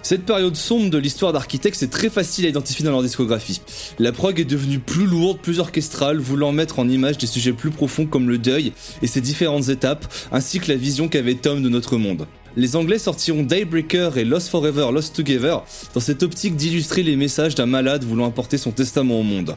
Cette 0.04 0.24
période 0.24 0.56
sombre 0.56 0.91
de 0.91 1.00
l'histoire 1.00 1.34
d'Architects 1.34 1.82
est 1.82 1.91
très 1.91 2.12
facile 2.12 2.45
à 2.45 2.50
identifier 2.50 2.86
dans 2.86 2.91
leur 2.91 3.02
discographie. 3.02 3.60
La 3.97 4.12
prog 4.12 4.39
est 4.39 4.45
devenue 4.45 4.78
plus 4.78 5.08
lourde, 5.08 5.39
plus 5.39 5.58
orchestrale, 5.58 6.19
voulant 6.19 6.52
mettre 6.52 6.78
en 6.78 6.88
image 6.88 7.17
des 7.17 7.26
sujets 7.26 7.54
plus 7.54 7.71
profonds 7.71 8.06
comme 8.06 8.30
le 8.30 8.38
deuil 8.38 8.71
et 9.02 9.08
ses 9.08 9.21
différentes 9.21 9.69
étapes, 9.69 10.13
ainsi 10.32 10.60
que 10.60 10.67
la 10.67 10.78
vision 10.78 11.08
qu'avait 11.08 11.34
Tom 11.34 11.63
de 11.63 11.69
notre 11.69 11.97
monde. 11.97 12.28
Les 12.56 12.76
Anglais 12.76 13.00
sortiront 13.00 13.41
Daybreaker 13.41 14.15
et 14.19 14.26
Lost 14.26 14.50
Forever, 14.50 14.89
Lost 14.93 15.15
Together 15.15 15.63
dans 15.95 16.02
cette 16.02 16.21
optique 16.21 16.56
d'illustrer 16.56 17.02
les 17.02 17.15
messages 17.15 17.56
d'un 17.56 17.65
malade 17.65 18.04
voulant 18.04 18.28
apporter 18.28 18.60
son 18.60 18.71
testament 18.71 19.19
au 19.19 19.24
monde. 19.24 19.56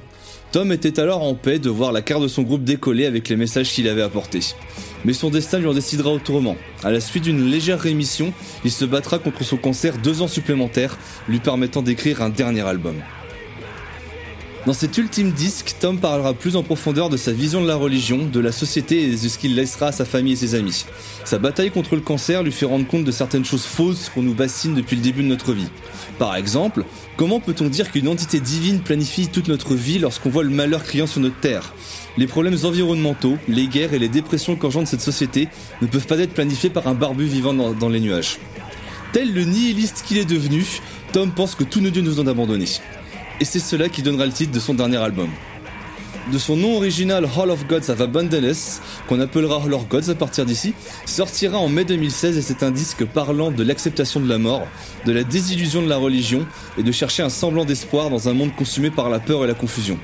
Tom 0.54 0.70
était 0.70 1.00
alors 1.00 1.24
en 1.24 1.34
paix 1.34 1.58
de 1.58 1.68
voir 1.68 1.90
la 1.90 2.00
carte 2.00 2.22
de 2.22 2.28
son 2.28 2.42
groupe 2.42 2.62
décoller 2.62 3.06
avec 3.06 3.28
les 3.28 3.34
messages 3.34 3.72
qu'il 3.72 3.88
avait 3.88 4.02
apportés. 4.02 4.54
Mais 5.04 5.12
son 5.12 5.28
destin 5.28 5.58
lui 5.58 5.66
en 5.66 5.74
décidera 5.74 6.10
autrement. 6.12 6.54
À 6.84 6.92
la 6.92 7.00
suite 7.00 7.24
d'une 7.24 7.50
légère 7.50 7.80
rémission, 7.80 8.32
il 8.64 8.70
se 8.70 8.84
battra 8.84 9.18
contre 9.18 9.42
son 9.42 9.56
cancer 9.56 9.98
deux 9.98 10.22
ans 10.22 10.28
supplémentaires, 10.28 10.96
lui 11.28 11.40
permettant 11.40 11.82
d'écrire 11.82 12.22
un 12.22 12.28
dernier 12.28 12.60
album. 12.60 12.94
Dans 14.66 14.72
cet 14.72 14.96
ultime 14.96 15.31
disque, 15.31 15.74
Tom 15.79 15.98
parlera 15.98 16.33
plus 16.33 16.57
en 16.57 16.62
profondeur 16.62 17.11
de 17.11 17.18
sa 17.18 17.33
vision 17.33 17.61
de 17.61 17.68
la 17.68 17.77
religion, 17.77 18.24
de 18.24 18.40
la 18.40 18.50
société 18.50 19.03
et 19.03 19.11
de 19.11 19.16
ce 19.16 19.37
qu'il 19.37 19.55
laissera 19.55 19.88
à 19.88 19.92
sa 19.92 20.07
famille 20.07 20.33
et 20.33 20.37
ses 20.37 20.55
amis. 20.55 20.87
Sa 21.27 21.38
bataille 21.38 21.70
contre 21.70 21.96
le 21.96 22.00
cancer 22.00 22.42
lui 22.42 22.50
fait 22.50 22.64
rendre 22.64 22.87
compte 22.87 23.05
de 23.05 23.12
certaines 23.12 23.44
choses 23.44 23.66
fausses 23.66 24.09
qu'on 24.09 24.22
nous 24.22 24.33
bassine 24.33 24.74
depuis 24.74 24.96
le 24.96 25.03
début 25.03 25.22
de 25.22 25.29
notre 25.29 25.53
vie. 25.53 25.68
Par 26.18 26.35
exemple, 26.35 26.87
comment 27.18 27.40
peut-on 27.40 27.68
dire 27.68 27.92
qu'une 27.92 28.09
entité 28.09 28.40
divine 28.40 28.81
planifie 28.81 29.29
toute 29.29 29.48
notre 29.48 29.74
vie 29.74 29.98
lorsqu'on 29.98 30.31
voit 30.31 30.44
le 30.44 30.48
malheur 30.48 30.83
criant 30.83 31.07
sur 31.07 31.20
notre 31.20 31.38
terre? 31.40 31.74
Les 32.16 32.27
problèmes 32.27 32.57
environnementaux, 32.64 33.37
les 33.48 33.66
guerres 33.66 33.92
et 33.92 33.98
les 33.98 34.09
dépressions 34.09 34.57
qu'engendre 34.57 34.88
cette 34.88 35.03
société 35.03 35.48
ne 35.83 35.87
peuvent 35.87 36.07
pas 36.07 36.18
être 36.18 36.33
planifiés 36.33 36.70
par 36.70 36.88
un 36.88 36.94
barbu 36.94 37.27
vivant 37.27 37.53
dans, 37.53 37.72
dans 37.74 37.90
les 37.90 38.00
nuages. 38.00 38.38
Tel 39.12 39.35
le 39.35 39.44
nihiliste 39.44 40.05
qu'il 40.07 40.16
est 40.16 40.24
devenu, 40.24 40.64
Tom 41.12 41.33
pense 41.33 41.55
que 41.55 41.64
tous 41.64 41.81
nos 41.81 41.90
dieux 41.90 42.03
nous 42.03 42.18
ont 42.18 42.27
abandonnés. 42.27 42.81
Et 43.40 43.44
c'est 43.44 43.59
cela 43.59 43.88
qui 43.88 44.03
donnera 44.03 44.27
le 44.27 44.33
titre 44.33 44.53
de 44.53 44.61
son 44.61 44.75
dernier 44.75 44.97
album. 44.99 45.29
De 46.33 46.38
son 46.38 46.57
nom 46.57 46.77
original 46.77 47.27
Hall 47.37 47.51
of 47.51 47.66
Gods 47.66 47.90
of 47.90 48.01
Abundance, 48.01 48.81
qu'on 49.09 49.20
appellera 49.20 49.59
Hall 49.59 49.75
of 49.75 49.88
Gods 49.88 50.09
à 50.09 50.14
partir 50.14 50.47
d'ici, 50.47 50.73
sortira 51.05 51.59
en 51.59 51.68
mai 51.68 51.85
2016 51.85 52.38
et 52.38 52.42
c'est 52.42 52.62
un 52.62 52.70
disque 52.70 53.05
parlant 53.05 53.51
de 53.51 53.62
l'acceptation 53.62 54.20
de 54.20 54.29
la 54.29 54.38
mort, 54.38 54.66
de 55.05 55.12
la 55.12 55.25
désillusion 55.25 55.83
de 55.83 55.88
la 55.88 55.99
religion 55.99 56.47
et 56.79 56.83
de 56.83 56.92
chercher 56.92 57.23
un 57.23 57.29
semblant 57.29 57.64
d'espoir 57.66 58.09
dans 58.09 58.29
un 58.29 58.33
monde 58.33 58.55
consumé 58.55 58.90
par 58.90 59.11
la 59.11 59.18
peur 59.18 59.44
et 59.44 59.49
la 59.49 59.55
confusion. 59.55 59.99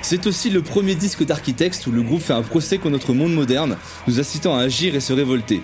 C'est 0.00 0.26
aussi 0.26 0.50
le 0.50 0.62
premier 0.62 0.96
disque 0.96 1.24
d'Architects 1.24 1.86
où 1.86 1.92
le 1.92 2.02
groupe 2.02 2.22
fait 2.22 2.32
un 2.32 2.42
procès 2.42 2.78
contre 2.78 2.90
notre 2.90 3.12
monde 3.12 3.34
moderne, 3.34 3.76
nous 4.08 4.18
incitant 4.18 4.56
à 4.56 4.62
agir 4.62 4.96
et 4.96 5.00
se 5.00 5.12
révolter. 5.12 5.62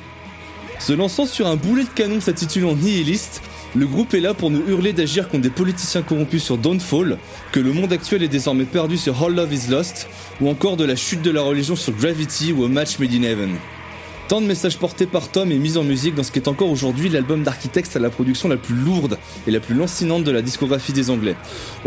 Se 0.79 0.92
lançant 0.92 1.27
sur 1.27 1.49
un 1.49 1.57
boulet 1.57 1.83
de 1.83 1.88
canon 1.88 2.21
s'intitulant 2.21 2.77
Nihilist, 2.77 3.42
le 3.74 3.87
groupe 3.87 4.14
est 4.14 4.20
là 4.20 4.35
pour 4.35 4.50
nous 4.50 4.62
hurler 4.66 4.92
d'agir 4.92 5.28
contre 5.28 5.42
des 5.42 5.50
politiciens 5.50 6.02
corrompus 6.02 6.42
sur 6.42 6.57
Dawnfall, 6.57 7.18
que 7.52 7.61
le 7.61 7.72
monde 7.72 7.92
actuel 7.92 8.22
est 8.22 8.28
désormais 8.28 8.64
perdu 8.64 8.96
sur 8.96 9.22
All 9.22 9.35
Love 9.35 9.52
Is 9.52 9.70
Lost, 9.70 10.09
ou 10.40 10.48
encore 10.48 10.76
de 10.76 10.85
la 10.85 10.96
chute 10.96 11.22
de 11.22 11.31
la 11.31 11.42
religion 11.42 11.76
sur 11.76 11.92
Gravity 11.92 12.52
ou 12.52 12.64
A 12.64 12.68
Match 12.68 12.98
Made 12.98 13.12
in 13.12 13.22
Heaven. 13.22 13.57
Tant 14.28 14.42
de 14.42 14.46
messages 14.46 14.76
portés 14.76 15.06
par 15.06 15.30
Tom 15.30 15.50
et 15.50 15.56
mis 15.56 15.78
en 15.78 15.84
musique 15.84 16.14
dans 16.14 16.22
ce 16.22 16.30
qui 16.30 16.38
est 16.38 16.48
encore 16.48 16.70
aujourd'hui 16.70 17.08
l'album 17.08 17.42
d'Architects 17.42 17.96
à 17.96 17.98
la 17.98 18.10
production 18.10 18.50
la 18.50 18.58
plus 18.58 18.74
lourde 18.74 19.16
et 19.46 19.50
la 19.50 19.58
plus 19.58 19.74
lancinante 19.74 20.22
de 20.22 20.30
la 20.30 20.42
discographie 20.42 20.92
des 20.92 21.08
Anglais. 21.08 21.34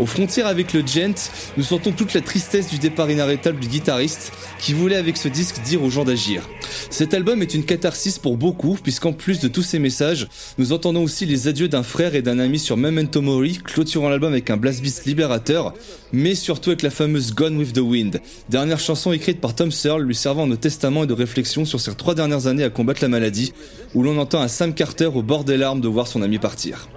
Aux 0.00 0.06
frontières 0.06 0.48
avec 0.48 0.72
le 0.72 0.84
Gent, 0.84 1.30
nous 1.56 1.62
sentons 1.62 1.92
toute 1.92 2.14
la 2.14 2.20
tristesse 2.20 2.68
du 2.68 2.78
départ 2.78 3.08
inarrêtable 3.08 3.60
du 3.60 3.68
guitariste 3.68 4.32
qui 4.58 4.72
voulait 4.72 4.96
avec 4.96 5.18
ce 5.18 5.28
disque 5.28 5.62
dire 5.62 5.84
aux 5.84 5.90
gens 5.90 6.02
d'agir. 6.02 6.42
Cet 6.90 7.14
album 7.14 7.42
est 7.42 7.54
une 7.54 7.64
catharsis 7.64 8.18
pour 8.18 8.36
beaucoup 8.36 8.76
puisqu'en 8.82 9.12
plus 9.12 9.38
de 9.38 9.46
tous 9.46 9.62
ces 9.62 9.78
messages, 9.78 10.26
nous 10.58 10.72
entendons 10.72 11.04
aussi 11.04 11.26
les 11.26 11.46
adieux 11.46 11.68
d'un 11.68 11.84
frère 11.84 12.16
et 12.16 12.22
d'un 12.22 12.40
ami 12.40 12.58
sur 12.58 12.76
Memento 12.76 13.22
Mori, 13.22 13.60
clôturant 13.62 14.08
l'album 14.08 14.32
avec 14.32 14.50
un 14.50 14.56
blast 14.56 15.04
libérateur, 15.04 15.74
mais 16.12 16.34
surtout 16.34 16.70
avec 16.70 16.82
la 16.82 16.90
fameuse 16.90 17.34
Gone 17.34 17.56
with 17.56 17.72
the 17.72 17.78
Wind, 17.78 18.20
dernière 18.48 18.78
chanson 18.78 19.12
écrite 19.12 19.40
par 19.40 19.54
Tom 19.54 19.70
Searle 19.70 20.02
lui 20.02 20.14
servant 20.14 20.46
de 20.46 20.56
testament 20.56 21.04
et 21.04 21.06
de 21.06 21.12
réflexion 21.12 21.64
sur 21.64 21.80
ses 21.80 21.94
trois 21.94 22.14
dernières 22.14 22.46
années 22.46 22.64
à 22.64 22.70
combattre 22.70 23.02
la 23.02 23.08
maladie, 23.08 23.52
où 23.94 24.02
l'on 24.02 24.18
entend 24.18 24.40
un 24.40 24.48
Sam 24.48 24.74
Carter 24.74 25.06
au 25.06 25.22
bord 25.22 25.44
des 25.44 25.56
larmes 25.56 25.80
de 25.80 25.88
voir 25.88 26.06
son 26.06 26.22
ami 26.22 26.38
partir. 26.38 26.88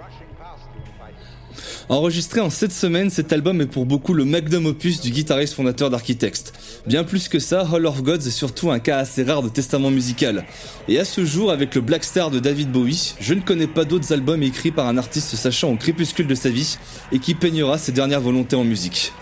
Enregistré 1.88 2.40
en 2.40 2.50
7 2.50 2.72
semaines, 2.72 3.10
cet 3.10 3.32
album 3.32 3.60
est 3.60 3.66
pour 3.66 3.86
beaucoup 3.86 4.12
le 4.12 4.24
magnum 4.24 4.66
opus 4.66 5.00
du 5.00 5.10
guitariste 5.10 5.54
fondateur 5.54 5.88
d'Architects. 5.88 6.52
Bien 6.84 7.04
plus 7.04 7.28
que 7.28 7.38
ça, 7.38 7.64
Hall 7.72 7.86
of 7.86 8.02
Gods 8.02 8.26
est 8.26 8.30
surtout 8.30 8.72
un 8.72 8.80
cas 8.80 8.98
assez 8.98 9.22
rare 9.22 9.40
de 9.40 9.48
testament 9.48 9.92
musical. 9.92 10.44
Et 10.88 10.98
à 10.98 11.04
ce 11.04 11.24
jour, 11.24 11.52
avec 11.52 11.76
le 11.76 11.82
Black 11.82 12.02
Star 12.02 12.32
de 12.32 12.40
David 12.40 12.72
Bowie, 12.72 13.14
je 13.20 13.34
ne 13.34 13.40
connais 13.40 13.68
pas 13.68 13.84
d'autres 13.84 14.12
albums 14.12 14.42
écrits 14.42 14.72
par 14.72 14.88
un 14.88 14.98
artiste 14.98 15.36
sachant 15.36 15.70
au 15.70 15.76
crépuscule 15.76 16.26
de 16.26 16.34
sa 16.34 16.50
vie 16.50 16.76
et 17.12 17.20
qui 17.20 17.34
peignera 17.34 17.78
ses 17.78 17.92
dernières 17.92 18.20
volontés 18.20 18.56
en 18.56 18.64
musique. 18.64 19.12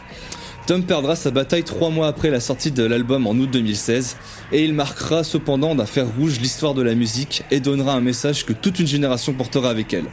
Tom 0.66 0.84
perdra 0.84 1.16
sa 1.16 1.30
bataille 1.30 1.64
trois 1.64 1.90
mois 1.90 2.06
après 2.06 2.30
la 2.30 2.40
sortie 2.40 2.70
de 2.70 2.82
l'album 2.82 3.26
en 3.26 3.32
août 3.32 3.50
2016, 3.50 4.16
et 4.52 4.64
il 4.64 4.72
marquera 4.72 5.22
cependant 5.22 5.74
d'un 5.74 5.84
fer 5.84 6.06
rouge 6.16 6.40
l'histoire 6.40 6.72
de 6.72 6.80
la 6.80 6.94
musique 6.94 7.42
et 7.50 7.60
donnera 7.60 7.92
un 7.92 8.00
message 8.00 8.46
que 8.46 8.54
toute 8.54 8.78
une 8.78 8.86
génération 8.86 9.34
portera 9.34 9.68
avec 9.68 9.92
elle. 9.92 10.06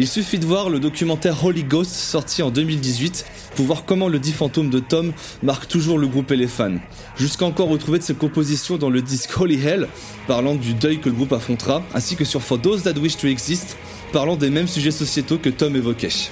Il 0.00 0.06
suffit 0.06 0.38
de 0.38 0.46
voir 0.46 0.70
le 0.70 0.78
documentaire 0.78 1.44
Holy 1.44 1.64
Ghost 1.64 1.90
sorti 1.90 2.40
en 2.44 2.50
2018 2.50 3.26
pour 3.56 3.66
voir 3.66 3.84
comment 3.84 4.06
le 4.06 4.20
dit 4.20 4.30
fantôme 4.30 4.70
de 4.70 4.78
Tom 4.78 5.12
marque 5.42 5.66
toujours 5.66 5.98
le 5.98 6.06
groupe 6.06 6.30
et 6.30 6.36
les 6.36 6.46
fans. 6.46 6.76
Jusqu'à 7.16 7.46
encore 7.46 7.68
retrouver 7.68 7.98
de 7.98 8.04
ses 8.04 8.14
compositions 8.14 8.76
dans 8.76 8.90
le 8.90 9.02
disque 9.02 9.36
Holy 9.40 9.60
Hell, 9.60 9.88
parlant 10.28 10.54
du 10.54 10.74
deuil 10.74 11.00
que 11.00 11.08
le 11.08 11.16
groupe 11.16 11.32
affrontera, 11.32 11.82
ainsi 11.94 12.14
que 12.14 12.24
sur 12.24 12.42
For 12.42 12.60
Those 12.60 12.84
That 12.84 12.92
Wish 12.92 13.16
to 13.16 13.26
Exist, 13.26 13.76
parlant 14.12 14.36
des 14.36 14.50
mêmes 14.50 14.68
sujets 14.68 14.92
sociétaux 14.92 15.38
que 15.38 15.50
Tom 15.50 15.74
évoquait. 15.74 16.30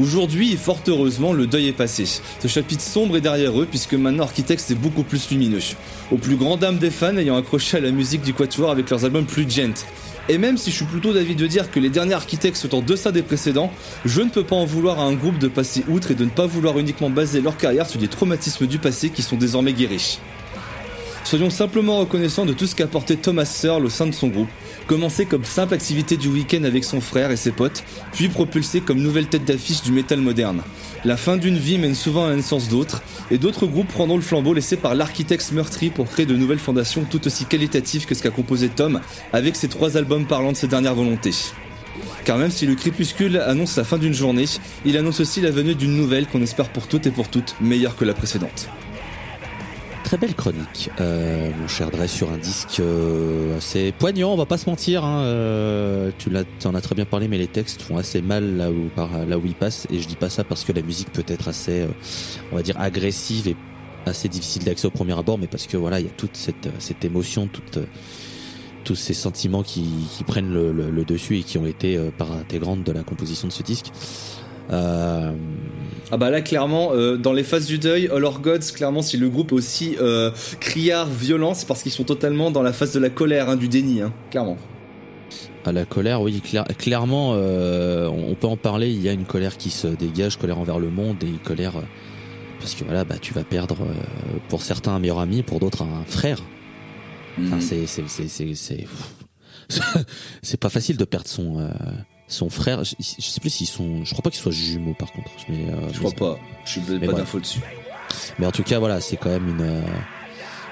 Aujourd'hui, 0.00 0.56
fort 0.56 0.78
heureusement, 0.86 1.32
le 1.32 1.48
deuil 1.48 1.66
est 1.66 1.72
passé. 1.72 2.04
Ce 2.38 2.46
chapitre 2.46 2.82
sombre 2.82 3.16
est 3.16 3.20
derrière 3.20 3.60
eux, 3.60 3.66
puisque 3.68 3.94
maintenant 3.94 4.22
Architects 4.22 4.70
est 4.70 4.76
beaucoup 4.76 5.02
plus 5.02 5.28
lumineux. 5.30 5.58
Au 6.12 6.18
plus 6.18 6.36
grand 6.36 6.56
dame 6.56 6.78
des 6.78 6.90
fans 6.90 7.16
ayant 7.16 7.36
accroché 7.36 7.78
à 7.78 7.80
la 7.80 7.90
musique 7.90 8.22
du 8.22 8.32
Quatuor 8.32 8.70
avec 8.70 8.90
leurs 8.90 9.04
albums 9.04 9.26
plus 9.26 9.50
gent. 9.50 9.84
Et 10.28 10.38
même 10.38 10.56
si 10.56 10.70
je 10.70 10.76
suis 10.76 10.84
plutôt 10.84 11.12
d'avis 11.12 11.34
de 11.34 11.46
dire 11.48 11.68
que 11.72 11.80
les 11.80 11.90
derniers 11.90 12.14
architectes 12.14 12.58
sont 12.58 12.76
en 12.76 12.80
deçà 12.80 13.10
des 13.10 13.22
précédents, 13.22 13.72
je 14.04 14.20
ne 14.20 14.30
peux 14.30 14.44
pas 14.44 14.54
en 14.54 14.66
vouloir 14.66 15.00
à 15.00 15.02
un 15.02 15.14
groupe 15.14 15.38
de 15.38 15.48
passer 15.48 15.82
outre 15.88 16.12
et 16.12 16.14
de 16.14 16.24
ne 16.24 16.30
pas 16.30 16.46
vouloir 16.46 16.78
uniquement 16.78 17.10
baser 17.10 17.40
leur 17.40 17.56
carrière 17.56 17.88
sur 17.88 17.98
des 17.98 18.08
traumatismes 18.08 18.66
du 18.66 18.78
passé 18.78 19.10
qui 19.10 19.22
sont 19.22 19.36
désormais 19.36 19.72
guéris. 19.72 20.20
Soyons 21.28 21.50
simplement 21.50 21.98
reconnaissants 21.98 22.46
de 22.46 22.54
tout 22.54 22.66
ce 22.66 22.74
qu'a 22.74 22.84
apporté 22.84 23.14
Thomas 23.14 23.44
Searle 23.44 23.84
au 23.84 23.90
sein 23.90 24.06
de 24.06 24.14
son 24.14 24.28
groupe, 24.28 24.48
commencé 24.86 25.26
comme 25.26 25.44
simple 25.44 25.74
activité 25.74 26.16
du 26.16 26.28
week-end 26.28 26.64
avec 26.64 26.84
son 26.84 27.02
frère 27.02 27.30
et 27.30 27.36
ses 27.36 27.50
potes, 27.50 27.84
puis 28.14 28.30
propulsé 28.30 28.80
comme 28.80 28.98
nouvelle 28.98 29.26
tête 29.26 29.44
d'affiche 29.44 29.82
du 29.82 29.92
métal 29.92 30.22
moderne. 30.22 30.62
La 31.04 31.18
fin 31.18 31.36
d'une 31.36 31.58
vie 31.58 31.76
mène 31.76 31.94
souvent 31.94 32.24
à 32.24 32.30
la 32.30 32.36
naissance 32.36 32.70
d'autres, 32.70 33.02
et 33.30 33.36
d'autres 33.36 33.66
groupes 33.66 33.88
prendront 33.88 34.16
le 34.16 34.22
flambeau 34.22 34.54
laissé 34.54 34.78
par 34.78 34.94
l'architecte 34.94 35.52
meurtri 35.52 35.90
pour 35.90 36.08
créer 36.08 36.24
de 36.24 36.34
nouvelles 36.34 36.58
fondations 36.58 37.04
tout 37.04 37.26
aussi 37.26 37.44
qualitatives 37.44 38.06
que 38.06 38.14
ce 38.14 38.22
qu'a 38.22 38.30
composé 38.30 38.70
Tom 38.70 38.98
avec 39.34 39.54
ses 39.54 39.68
trois 39.68 39.98
albums 39.98 40.26
parlant 40.26 40.52
de 40.52 40.56
ses 40.56 40.66
dernières 40.66 40.94
volontés. 40.94 41.34
Car 42.24 42.38
même 42.38 42.50
si 42.50 42.64
le 42.64 42.74
crépuscule 42.74 43.36
annonce 43.36 43.76
la 43.76 43.84
fin 43.84 43.98
d'une 43.98 44.14
journée, 44.14 44.46
il 44.86 44.96
annonce 44.96 45.20
aussi 45.20 45.42
la 45.42 45.50
venue 45.50 45.74
d'une 45.74 45.94
nouvelle 45.94 46.26
qu'on 46.26 46.40
espère 46.40 46.70
pour 46.70 46.86
toutes 46.86 47.06
et 47.06 47.10
pour 47.10 47.28
toutes 47.28 47.54
meilleure 47.60 47.96
que 47.96 48.06
la 48.06 48.14
précédente. 48.14 48.70
Très 50.08 50.16
belle 50.16 50.34
chronique, 50.34 50.88
euh, 51.02 51.50
mon 51.60 51.68
cher 51.68 51.90
Dre, 51.90 52.08
sur 52.08 52.32
un 52.32 52.38
disque 52.38 52.80
euh, 52.80 53.58
assez 53.58 53.92
poignant, 53.92 54.32
on 54.32 54.36
va 54.38 54.46
pas 54.46 54.56
se 54.56 54.64
mentir. 54.70 55.04
Hein, 55.04 55.20
euh, 55.24 56.10
tu 56.16 56.30
l'as, 56.30 56.44
en 56.64 56.74
as 56.74 56.80
très 56.80 56.94
bien 56.94 57.04
parlé, 57.04 57.28
mais 57.28 57.36
les 57.36 57.46
textes 57.46 57.82
font 57.82 57.98
assez 57.98 58.22
mal 58.22 58.56
là 58.56 58.70
où, 58.70 58.88
par, 58.96 59.10
là 59.26 59.36
où 59.36 59.42
ils 59.44 59.54
passent. 59.54 59.86
Et 59.90 60.00
je 60.00 60.08
dis 60.08 60.16
pas 60.16 60.30
ça 60.30 60.44
parce 60.44 60.64
que 60.64 60.72
la 60.72 60.80
musique 60.80 61.12
peut 61.12 61.24
être 61.28 61.48
assez, 61.48 61.82
euh, 61.82 61.88
on 62.50 62.56
va 62.56 62.62
dire, 62.62 62.80
agressive 62.80 63.48
et 63.48 63.56
assez 64.06 64.30
difficile 64.30 64.64
d'accès 64.64 64.86
au 64.86 64.90
premier 64.90 65.12
abord, 65.18 65.36
mais 65.36 65.46
parce 65.46 65.66
que 65.66 65.76
voilà, 65.76 66.00
il 66.00 66.06
y 66.06 66.08
a 66.08 66.12
toute 66.16 66.38
cette, 66.38 66.70
cette 66.78 67.04
émotion, 67.04 67.46
toute, 67.46 67.76
euh, 67.76 67.84
tous 68.84 68.94
ces 68.94 69.12
sentiments 69.12 69.62
qui, 69.62 69.84
qui 70.16 70.24
prennent 70.24 70.54
le, 70.54 70.72
le- 70.72 70.90
le 70.90 71.04
dessus 71.04 71.36
et 71.40 71.42
qui 71.42 71.58
ont 71.58 71.66
été 71.66 71.98
euh, 71.98 72.08
part 72.16 72.32
intégrante 72.32 72.82
de 72.82 72.92
la 72.92 73.02
composition 73.02 73.46
de 73.46 73.52
ce 73.52 73.62
disque. 73.62 73.92
Euh, 74.70 75.32
Ah 76.10 76.16
bah 76.16 76.30
là 76.30 76.40
clairement 76.40 76.90
euh, 76.92 77.16
dans 77.16 77.32
les 77.32 77.42
phases 77.44 77.66
du 77.66 77.78
deuil 77.78 78.08
All 78.14 78.24
Our 78.24 78.40
Gods 78.40 78.72
clairement 78.74 79.02
si 79.02 79.16
le 79.16 79.28
groupe 79.28 79.50
est 79.52 79.54
aussi 79.54 79.96
euh, 80.00 80.30
criard 80.60 81.06
violent 81.08 81.54
c'est 81.54 81.66
parce 81.68 81.82
qu'ils 81.82 81.92
sont 81.92 82.04
totalement 82.04 82.50
dans 82.50 82.62
la 82.62 82.72
phase 82.72 82.92
de 82.92 82.98
la 83.00 83.10
colère 83.10 83.48
hein, 83.50 83.56
du 83.56 83.68
déni 83.68 84.00
hein, 84.02 84.12
clairement 84.30 84.56
À 85.64 85.72
la 85.72 85.84
colère, 85.84 86.22
oui, 86.22 86.40
clair- 86.40 86.64
clairement, 86.78 87.32
euh, 87.34 88.08
on 88.08 88.34
peut 88.34 88.46
en 88.46 88.56
parler. 88.56 88.88
Il 88.90 89.02
y 89.02 89.08
a 89.08 89.12
une 89.12 89.26
colère 89.26 89.58
qui 89.58 89.68
se 89.70 89.86
dégage, 89.88 90.38
colère 90.38 90.58
envers 90.58 90.78
le 90.78 90.88
monde 90.88 91.16
et 91.22 91.26
une 91.26 91.38
colère 91.50 91.76
euh, 91.76 91.82
parce 92.60 92.74
que 92.74 92.84
voilà, 92.84 93.04
bah 93.04 93.16
tu 93.20 93.34
vas 93.34 93.44
perdre 93.44 93.76
euh, 93.82 94.38
pour 94.48 94.62
certains 94.62 94.92
un 94.94 94.98
meilleur 94.98 95.18
ami, 95.20 95.42
pour 95.42 95.60
d'autres 95.60 95.82
un 95.82 96.04
frère. 96.06 96.40
Enfin, 97.40 97.56
Mhm. 97.56 97.60
c'est 97.60 97.86
c'est 97.86 98.08
c'est 98.08 98.28
c'est 98.28 98.54
c'est 98.54 98.86
c'est 100.42 100.58
pas 100.60 100.70
facile 100.70 100.96
de 100.96 101.04
perdre 101.04 101.28
son 101.28 101.58
euh, 101.60 101.68
son 102.28 102.50
frère. 102.50 102.84
Je, 102.84 102.94
je 102.98 103.24
sais 103.24 103.40
plus 103.40 103.50
s'ils 103.50 103.66
sont, 103.66 104.04
je 104.04 104.10
crois 104.12 104.22
pas 104.22 104.30
qu'ils 104.30 104.40
soient 104.40 104.52
jumeaux 104.52 104.94
par 104.94 105.10
contre. 105.12 105.30
Mais 105.48 105.70
euh, 105.72 105.88
je 105.92 105.98
crois 105.98 106.10
pas 106.12 106.38
je 106.64 106.70
suis 106.72 106.80
pas 106.80 107.06
d'infos 107.18 107.40
dessus 107.40 107.60
Mais 108.38 108.46
en 108.46 108.52
tout 108.52 108.62
cas, 108.62 108.78
voilà, 108.78 109.00
c'est 109.00 109.16
quand 109.16 109.30
même 109.30 109.48
une 109.48 109.60
euh, 109.62 109.80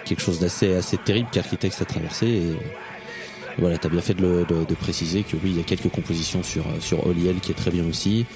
quelque 0.05 0.21
chose 0.23 0.39
d'assez 0.39 0.75
assez 0.75 0.97
terrible 0.99 1.29
qu'Architects 1.33 1.81
a 1.81 1.85
traversé. 1.85 2.27
Et, 2.27 2.51
et 2.51 3.61
voilà, 3.61 3.79
t'as 3.79 3.89
bien 3.89 4.01
fait 4.03 4.15
de, 4.15 4.23
le- 4.23 4.45
de, 4.45 4.65
de 4.65 4.75
préciser 4.75 5.23
que 5.23 5.37
oui, 5.37 5.51
il 5.51 5.57
y 5.57 5.61
a 5.61 5.65
quelques 5.65 5.89
compositions 5.91 6.43
sur 6.43 6.65
sur 6.81 7.07
Oliel 7.07 7.41
qui 7.41 7.53
est 7.53 7.55
très 7.55 7.71
bien 7.71 7.85
aussi. 7.89 8.27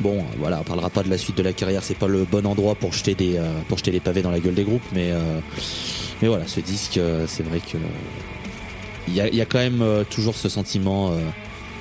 Bon, 0.00 0.24
voilà, 0.38 0.60
on 0.60 0.64
parlera 0.64 0.88
pas 0.88 1.02
de 1.02 1.10
la 1.10 1.18
suite 1.18 1.36
de 1.36 1.42
la 1.42 1.52
carrière. 1.52 1.82
C'est 1.82 1.98
pas 1.98 2.06
le 2.08 2.24
bon 2.24 2.46
endroit 2.46 2.74
pour 2.74 2.92
jeter 2.92 3.14
des 3.14 3.36
euh, 3.36 3.52
pour 3.68 3.76
jeter 3.78 3.90
les 3.90 4.00
pavés 4.00 4.22
dans 4.22 4.30
la 4.30 4.40
gueule 4.40 4.54
des 4.54 4.64
groupes, 4.64 4.86
mais 4.94 5.10
euh, 5.12 5.40
mais 6.22 6.28
voilà, 6.28 6.46
ce 6.46 6.60
disque, 6.60 6.96
euh, 6.96 7.26
c'est 7.26 7.42
vrai 7.42 7.60
que 7.60 7.76
il 9.08 9.14
y 9.14 9.20
a, 9.20 9.28
il 9.28 9.34
y 9.34 9.40
a 9.40 9.46
quand 9.46 9.58
même 9.58 9.82
euh, 9.82 10.04
toujours 10.04 10.36
ce 10.36 10.48
sentiment. 10.48 11.12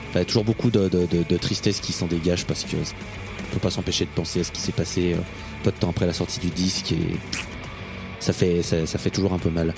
Enfin, 0.10 0.20
il 0.20 0.20
y 0.20 0.22
a 0.22 0.26
toujours 0.26 0.44
beaucoup 0.46 0.72
de, 0.72 0.88
de, 0.90 1.06
de, 1.06 1.24
de 1.28 1.38
tristesse 1.38 1.80
qui 1.80 1.94
s'en 1.94 2.08
dégage 2.08 2.46
parce 2.46 2.64
que 2.64 2.76
on 2.78 3.54
peut 3.54 3.60
pas 3.60 3.72
s'empêcher 3.72 4.06
de 4.06 4.10
penser 4.12 4.42
à 4.42 4.44
ce 4.44 4.52
qui 4.52 4.62
s'est 4.62 4.72
passé 4.72 5.14
euh, 5.14 5.18
peu 5.64 5.72
de 5.72 5.78
temps 5.78 5.90
après 5.90 6.06
la 6.06 6.14
sortie 6.14 6.40
du 6.40 6.50
disque 6.50 6.92
et 6.92 7.18
ça 8.20 8.34
fait 8.34 8.62
ça, 8.62 8.86
ça 8.86 8.98
fait 9.00 9.10
toujours 9.10 9.34
un 9.34 9.40
peu 9.40 9.50
mal. 9.50 9.74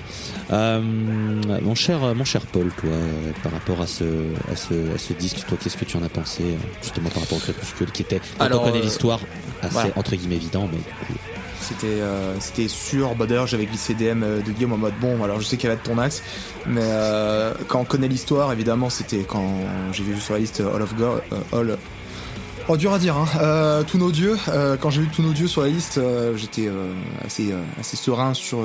Euh, 0.51 0.81
mon 0.81 1.75
cher 1.75 2.15
mon 2.15 2.25
cher 2.25 2.41
Paul, 2.47 2.71
toi, 2.75 2.89
euh, 2.89 3.31
par 3.43 3.51
rapport 3.51 3.81
à 3.81 3.87
ce 3.87 4.03
à 4.51 4.55
ce 4.55 4.73
à 4.95 4.97
ce 4.97 5.13
disque, 5.13 5.45
toi, 5.47 5.57
qu'est-ce 5.61 5.77
que 5.77 5.85
tu 5.85 5.95
en 5.95 6.03
as 6.03 6.09
pensé 6.09 6.43
justement 6.81 7.09
par 7.09 7.21
rapport 7.21 7.37
au 7.37 7.41
Crépuscule, 7.41 7.91
qui 7.91 8.01
était 8.01 8.19
quand 8.37 8.45
Alors, 8.45 8.63
on 8.63 8.65
connaît 8.65 8.81
l'histoire 8.81 9.19
assez 9.61 9.73
voilà. 9.73 9.91
entre 9.95 10.15
guillemets 10.15 10.35
évident, 10.37 10.67
mais 10.71 10.79
C'était 11.71 12.01
euh, 12.01 12.37
c'était 12.41 12.67
sûr. 12.67 13.15
Bah, 13.15 13.25
j'avais 13.45 13.65
glissé 13.65 13.93
DM 13.93 14.23
euh, 14.23 14.41
de 14.41 14.51
Guillaume 14.51 14.73
en 14.73 14.77
mode 14.77 14.93
bon, 14.99 15.23
alors 15.23 15.39
je 15.39 15.45
sais 15.45 15.55
qu'elle 15.55 15.69
va 15.69 15.75
être 15.75 15.83
ton 15.83 15.97
axe, 15.97 16.21
mais 16.67 16.81
euh, 16.83 17.53
quand 17.69 17.79
on 17.79 17.85
connaît 17.85 18.09
l'histoire, 18.09 18.51
évidemment, 18.51 18.89
c'était 18.89 19.23
quand 19.23 19.53
j'ai 19.93 20.03
vu 20.03 20.19
sur 20.19 20.33
la 20.33 20.41
liste 20.41 20.59
euh, 20.59 20.75
All 20.75 20.81
of 20.81 20.95
God, 20.95 21.21
All. 21.53 21.77
Oh, 22.67 22.77
dur 22.77 22.93
à 22.93 22.99
dire, 22.99 23.15
hein. 23.17 23.83
Tous 23.87 23.97
nos 23.97 24.11
dieux. 24.11 24.37
quand 24.79 24.89
j'ai 24.91 25.01
vu 25.01 25.07
tous 25.07 25.23
nos 25.23 25.33
dieux 25.33 25.47
sur 25.47 25.61
la 25.61 25.67
liste, 25.67 25.99
j'étais 26.35 26.69
assez, 27.25 27.53
serein 27.95 28.33
sur 28.33 28.59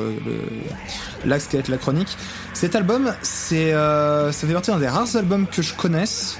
l'axe 1.25 1.47
qui 1.47 1.57
être 1.57 1.69
la 1.69 1.79
chronique. 1.79 2.17
Cet 2.53 2.77
album, 2.77 3.15
c'est, 3.23 3.73
ça 3.73 4.33
fait 4.33 4.53
partie 4.53 4.71
d'un 4.71 4.79
des 4.79 4.87
rares 4.87 5.17
albums 5.17 5.47
que 5.47 5.63
je 5.63 5.75
connaisse, 5.75 6.39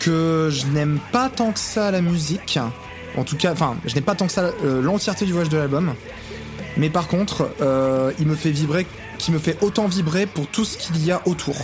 que 0.00 0.48
je 0.50 0.66
n'aime 0.66 0.98
pas 1.12 1.30
tant 1.30 1.52
que 1.52 1.60
ça 1.60 1.90
la 1.92 2.00
musique. 2.02 2.58
En 3.16 3.24
tout 3.24 3.36
cas, 3.36 3.52
enfin, 3.52 3.76
je 3.84 3.94
n'ai 3.94 4.00
pas 4.00 4.14
tant 4.14 4.26
que 4.26 4.32
ça 4.32 4.50
euh, 4.64 4.82
l'entièreté 4.82 5.24
du 5.24 5.32
voyage 5.32 5.48
de 5.48 5.56
l'album. 5.56 5.94
Mais 6.76 6.90
par 6.90 7.06
contre, 7.06 7.50
euh, 7.60 8.10
il 8.18 8.26
me 8.26 8.34
fait 8.34 8.50
vibrer, 8.50 8.86
qui 9.18 9.30
me 9.30 9.38
fait 9.38 9.56
autant 9.60 9.86
vibrer 9.86 10.26
pour 10.26 10.46
tout 10.48 10.64
ce 10.64 10.76
qu'il 10.76 11.04
y 11.04 11.12
a 11.12 11.22
autour. 11.26 11.54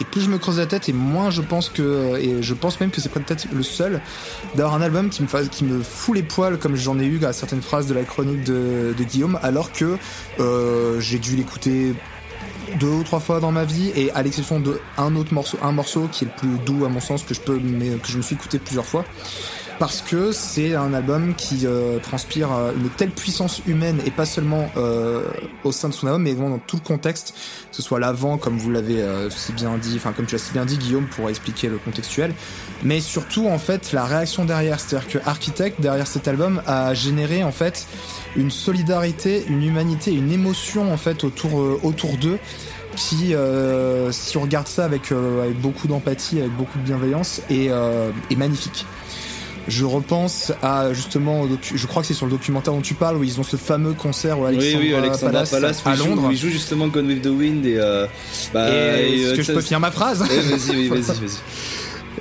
Et 0.00 0.04
plus 0.04 0.20
je 0.20 0.30
me 0.30 0.38
creuse 0.38 0.58
la 0.58 0.66
tête, 0.66 0.88
et 0.88 0.92
moins 0.92 1.30
je 1.30 1.42
pense 1.42 1.68
que, 1.68 2.16
et 2.18 2.40
je 2.40 2.54
pense 2.54 2.78
même 2.80 2.90
que 2.90 3.00
c'est 3.00 3.08
peut-être 3.10 3.48
le 3.52 3.62
seul 3.64 4.00
d'avoir 4.54 4.74
un 4.76 4.80
album 4.80 5.10
qui 5.10 5.22
me, 5.22 5.28
fa- 5.28 5.44
qui 5.44 5.64
me 5.64 5.82
fout 5.82 6.14
les 6.14 6.22
poils 6.22 6.56
comme 6.58 6.76
j'en 6.76 6.98
ai 7.00 7.04
eu 7.04 7.22
à 7.24 7.32
certaines 7.32 7.62
phrases 7.62 7.88
de 7.88 7.94
la 7.94 8.04
chronique 8.04 8.44
de, 8.44 8.94
Guillaume, 9.02 9.38
alors 9.42 9.72
que 9.72 9.98
euh, 10.38 11.00
j'ai 11.00 11.18
dû 11.18 11.34
l'écouter 11.34 11.94
deux 12.78 12.86
ou 12.86 13.02
trois 13.02 13.18
fois 13.18 13.40
dans 13.40 13.50
ma 13.50 13.64
vie, 13.64 13.90
et 13.96 14.12
à 14.12 14.22
l'exception 14.22 14.60
de 14.60 14.80
autre 15.16 15.34
morceau, 15.34 15.58
un 15.62 15.72
morceau 15.72 16.08
qui 16.12 16.24
est 16.24 16.28
le 16.28 16.34
plus 16.34 16.64
doux 16.64 16.84
à 16.84 16.88
mon 16.88 17.00
sens 17.00 17.24
que 17.24 17.34
je 17.34 17.40
peux, 17.40 17.58
mais 17.62 17.88
que 17.96 18.08
je 18.08 18.18
me 18.18 18.22
suis 18.22 18.36
écouté 18.36 18.58
plusieurs 18.60 18.86
fois 18.86 19.04
parce 19.78 20.02
que 20.02 20.32
c'est 20.32 20.74
un 20.74 20.92
album 20.92 21.34
qui 21.34 21.66
euh, 21.66 21.98
transpire 21.98 22.52
euh, 22.52 22.72
une 22.76 22.88
telle 22.90 23.10
puissance 23.10 23.62
humaine 23.66 24.00
et 24.04 24.10
pas 24.10 24.24
seulement 24.24 24.68
euh, 24.76 25.22
au 25.64 25.72
sein 25.72 25.88
de 25.88 25.94
son 25.94 26.06
album 26.06 26.22
mais 26.22 26.30
également 26.30 26.50
dans 26.50 26.58
tout 26.58 26.76
le 26.76 26.82
contexte. 26.82 27.34
Que 27.70 27.76
ce 27.76 27.82
soit 27.82 28.00
l'avant 28.00 28.38
comme 28.38 28.58
vous 28.58 28.70
l'avez 28.70 29.00
euh, 29.00 29.30
si 29.30 29.52
bien 29.52 29.78
dit 29.78 29.94
enfin 29.96 30.12
comme 30.12 30.26
tu 30.26 30.34
as 30.34 30.38
si 30.38 30.52
bien 30.52 30.64
dit 30.64 30.78
Guillaume 30.78 31.06
pour 31.06 31.28
expliquer 31.28 31.68
le 31.68 31.78
contextuel. 31.78 32.34
Mais 32.82 33.00
surtout 33.00 33.46
en 33.46 33.58
fait 33.58 33.92
la 33.92 34.04
réaction 34.04 34.44
derrière. 34.44 34.80
C'est-à-dire 34.80 35.08
que 35.08 35.18
Architect 35.26 35.80
derrière 35.80 36.06
cet 36.06 36.28
album 36.28 36.62
a 36.66 36.94
généré 36.94 37.44
en 37.44 37.52
fait 37.52 37.86
une 38.36 38.50
solidarité 38.50 39.44
une 39.48 39.62
humanité 39.62 40.12
une 40.12 40.32
émotion 40.32 40.92
en 40.92 40.96
fait 40.96 41.24
autour 41.24 41.60
euh, 41.60 41.80
autour 41.82 42.16
d'eux 42.16 42.38
qui, 42.98 43.34
euh, 43.34 44.10
si 44.12 44.36
on 44.36 44.42
regarde 44.42 44.66
ça 44.66 44.84
avec, 44.84 45.12
euh, 45.12 45.44
avec 45.44 45.60
beaucoup 45.60 45.86
d'empathie, 45.86 46.40
avec 46.40 46.52
beaucoup 46.52 46.78
de 46.78 46.84
bienveillance, 46.84 47.40
est, 47.48 47.68
euh, 47.70 48.10
est 48.30 48.36
magnifique. 48.36 48.86
Je 49.68 49.84
repense 49.84 50.52
à 50.62 50.92
justement, 50.94 51.46
je 51.62 51.86
crois 51.86 52.02
que 52.02 52.08
c'est 52.08 52.14
sur 52.14 52.26
le 52.26 52.32
documentaire 52.32 52.72
dont 52.72 52.80
tu 52.80 52.94
parles, 52.94 53.16
où 53.18 53.24
ils 53.24 53.38
ont 53.38 53.42
ce 53.42 53.56
fameux 53.56 53.92
concert 53.92 54.38
au 54.40 54.46
oui 54.46 54.56
Alexandra, 54.56 54.80
oui 54.80 54.94
Alexandra 54.94 55.32
Palace, 55.32 55.50
Palace, 55.50 55.82
où 55.84 55.88
à 55.88 55.92
il 55.92 55.98
joue- 55.98 56.06
Londres. 56.06 56.24
où 56.26 56.30
il 56.30 56.36
joue 56.38 56.48
justement 56.48 56.88
Gone 56.88 57.06
with 57.06 57.22
the 57.22 57.26
Wind 57.26 57.66
et 57.66 57.76
euh, 57.76 58.06
bah, 58.54 58.70
et 58.70 58.72
et, 58.72 59.20
est-ce 59.22 59.32
euh, 59.32 59.36
que 59.36 59.42
je 59.42 59.52
peux 59.52 59.60
finir 59.60 59.80
ma 59.80 59.90
phrase 59.90 60.20
Ouais, 60.28 60.28
vas-y 60.28 60.88
vas-y 60.88 61.00
vas-y 61.00 61.28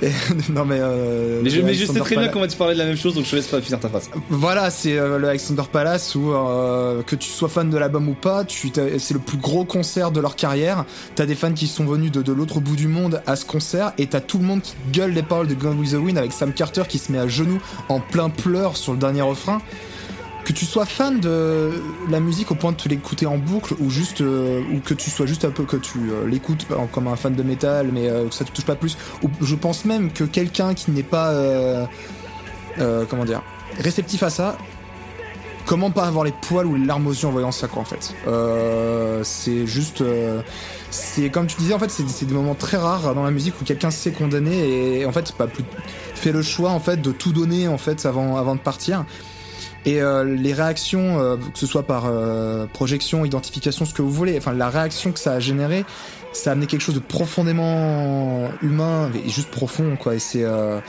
Et- 0.01 0.11
Non 0.51 0.65
mais, 0.65 0.77
euh, 0.79 1.41
mais 1.43 1.49
je, 1.49 1.57
le 1.57 1.63
mais 1.63 1.73
je 1.73 1.85
sais 1.85 1.99
très 1.99 2.15
bien 2.15 2.25
Palace- 2.25 2.33
comment 2.33 2.47
tu 2.47 2.57
parlais 2.57 2.73
de 2.73 2.79
la 2.79 2.85
même 2.85 2.97
chose 2.97 3.15
donc 3.15 3.25
je 3.25 3.31
te 3.31 3.35
laisse 3.35 3.47
pas 3.47 3.61
finir 3.61 3.79
ta 3.79 3.89
phrase 3.89 4.09
Voilà, 4.29 4.69
c'est 4.69 4.97
euh, 4.97 5.17
le 5.17 5.27
Alexander 5.29 5.63
Palace 5.71 6.15
où 6.15 6.31
euh, 6.33 7.01
que 7.03 7.15
tu 7.15 7.29
sois 7.29 7.49
fan 7.49 7.69
de 7.69 7.77
l'album 7.77 8.07
ou 8.09 8.13
pas, 8.13 8.43
c'est 8.47 9.13
le 9.13 9.19
plus 9.19 9.37
gros 9.37 9.65
concert 9.65 10.11
de 10.11 10.19
leur 10.19 10.35
carrière. 10.35 10.85
T'as 11.15 11.25
des 11.25 11.35
fans 11.35 11.53
qui 11.53 11.67
sont 11.67 11.85
venus 11.85 12.11
de, 12.11 12.21
de 12.21 12.31
l'autre 12.31 12.59
bout 12.59 12.75
du 12.75 12.87
monde 12.87 13.21
à 13.27 13.35
ce 13.35 13.45
concert 13.45 13.93
et 13.97 14.07
t'as 14.07 14.21
tout 14.21 14.37
le 14.37 14.45
monde 14.45 14.61
qui 14.61 14.75
gueule 14.91 15.11
les 15.11 15.23
paroles 15.23 15.47
de 15.47 15.53
Gone 15.55 15.79
with 15.79 15.91
the 15.91 15.95
Wind 15.95 16.17
avec 16.17 16.31
Sam 16.33 16.53
Carter 16.53 16.83
qui 16.87 16.97
se 16.97 17.11
met 17.11 17.17
à 17.19 17.27
genoux 17.27 17.59
en 17.89 17.99
plein 17.99 18.29
pleurs 18.29 18.77
sur 18.77 18.93
le 18.93 18.99
dernier 18.99 19.21
refrain. 19.21 19.61
Que 20.47 20.53
tu 20.53 20.65
sois 20.65 20.85
fan 20.85 21.19
de 21.19 21.73
la 22.09 22.21
musique 22.21 22.51
au 22.51 22.55
point 22.55 22.71
de 22.71 22.77
te 22.77 22.87
l'écouter 22.87 23.25
en 23.25 23.37
boucle 23.37 23.75
ou 23.81 23.89
juste 23.89 24.21
euh, 24.21 24.61
ou 24.73 24.79
que 24.79 24.93
tu 24.93 25.09
sois 25.09 25.25
juste 25.25 25.43
un 25.43 25.51
peu 25.51 25.65
que 25.65 25.75
tu 25.75 25.97
euh, 25.97 26.25
l'écoutes 26.25 26.65
comme 26.93 27.09
un 27.09 27.17
fan 27.17 27.35
de 27.35 27.43
métal 27.43 27.89
mais 27.91 28.07
euh, 28.07 28.29
que 28.29 28.33
ça 28.33 28.45
te 28.45 28.51
touche 28.51 28.63
pas 28.63 28.77
plus 28.77 28.97
ou 29.23 29.29
je 29.41 29.55
pense 29.55 29.83
même 29.83 30.09
que 30.09 30.23
quelqu'un 30.23 30.73
qui 30.73 30.91
n'est 30.91 31.03
pas 31.03 31.33
comment 33.09 33.25
dire 33.25 33.41
réceptif 33.77 34.23
à 34.23 34.29
ça 34.29 34.57
comment 35.65 35.91
pas 35.91 36.05
avoir 36.05 36.23
les 36.23 36.31
poils 36.31 36.65
ou 36.65 36.75
les 36.75 36.85
larmes 36.85 37.07
aux 37.07 37.11
yeux 37.11 37.27
en 37.27 37.31
voyant 37.31 37.51
ça 37.51 37.67
quoi 37.67 37.81
en 37.81 37.85
fait. 37.85 38.15
C'est 39.25 39.67
juste, 39.67 40.01
c'est 40.91 41.29
comme 41.29 41.47
tu 41.47 41.57
disais 41.57 41.73
en 41.73 41.79
fait, 41.79 41.91
c'est 41.91 42.07
c'est 42.07 42.25
des 42.25 42.33
moments 42.33 42.55
très 42.55 42.77
rares 42.77 43.13
dans 43.13 43.23
la 43.23 43.31
musique 43.31 43.59
où 43.61 43.65
quelqu'un 43.65 43.91
s'est 43.91 44.13
condamné 44.13 44.99
et 44.99 45.05
en 45.05 45.11
fait 45.11 45.33
pas 45.33 45.47
plus 45.47 45.65
fait 46.15 46.31
le 46.31 46.41
choix 46.41 46.69
en 46.69 46.79
fait 46.79 47.01
de 47.01 47.11
tout 47.11 47.33
donner 47.33 47.67
en 47.67 47.77
fait 47.77 48.05
avant 48.05 48.37
avant 48.37 48.55
de 48.55 48.61
partir. 48.61 49.03
Et 49.85 50.01
euh, 50.01 50.23
les 50.23 50.53
réactions, 50.53 51.19
euh, 51.19 51.37
que 51.37 51.57
ce 51.57 51.65
soit 51.65 51.83
par 51.83 52.05
euh, 52.05 52.65
projection, 52.73 53.23
identification, 53.23 53.85
ce 53.85 53.93
que 53.93 54.01
vous 54.01 54.11
voulez, 54.11 54.37
enfin 54.37 54.53
la 54.53 54.69
réaction 54.69 55.11
que 55.11 55.19
ça 55.19 55.33
a 55.33 55.39
généré, 55.39 55.85
ça 56.33 56.51
a 56.51 56.53
amené 56.53 56.67
quelque 56.67 56.81
chose 56.81 56.95
de 56.95 56.99
profondément 56.99 58.49
humain 58.61 59.09
et 59.15 59.29
juste 59.29 59.49
profond 59.49 59.95
quoi. 59.95 60.15
Et 60.15 60.19
c'est 60.19 60.43
euh, 60.43 60.79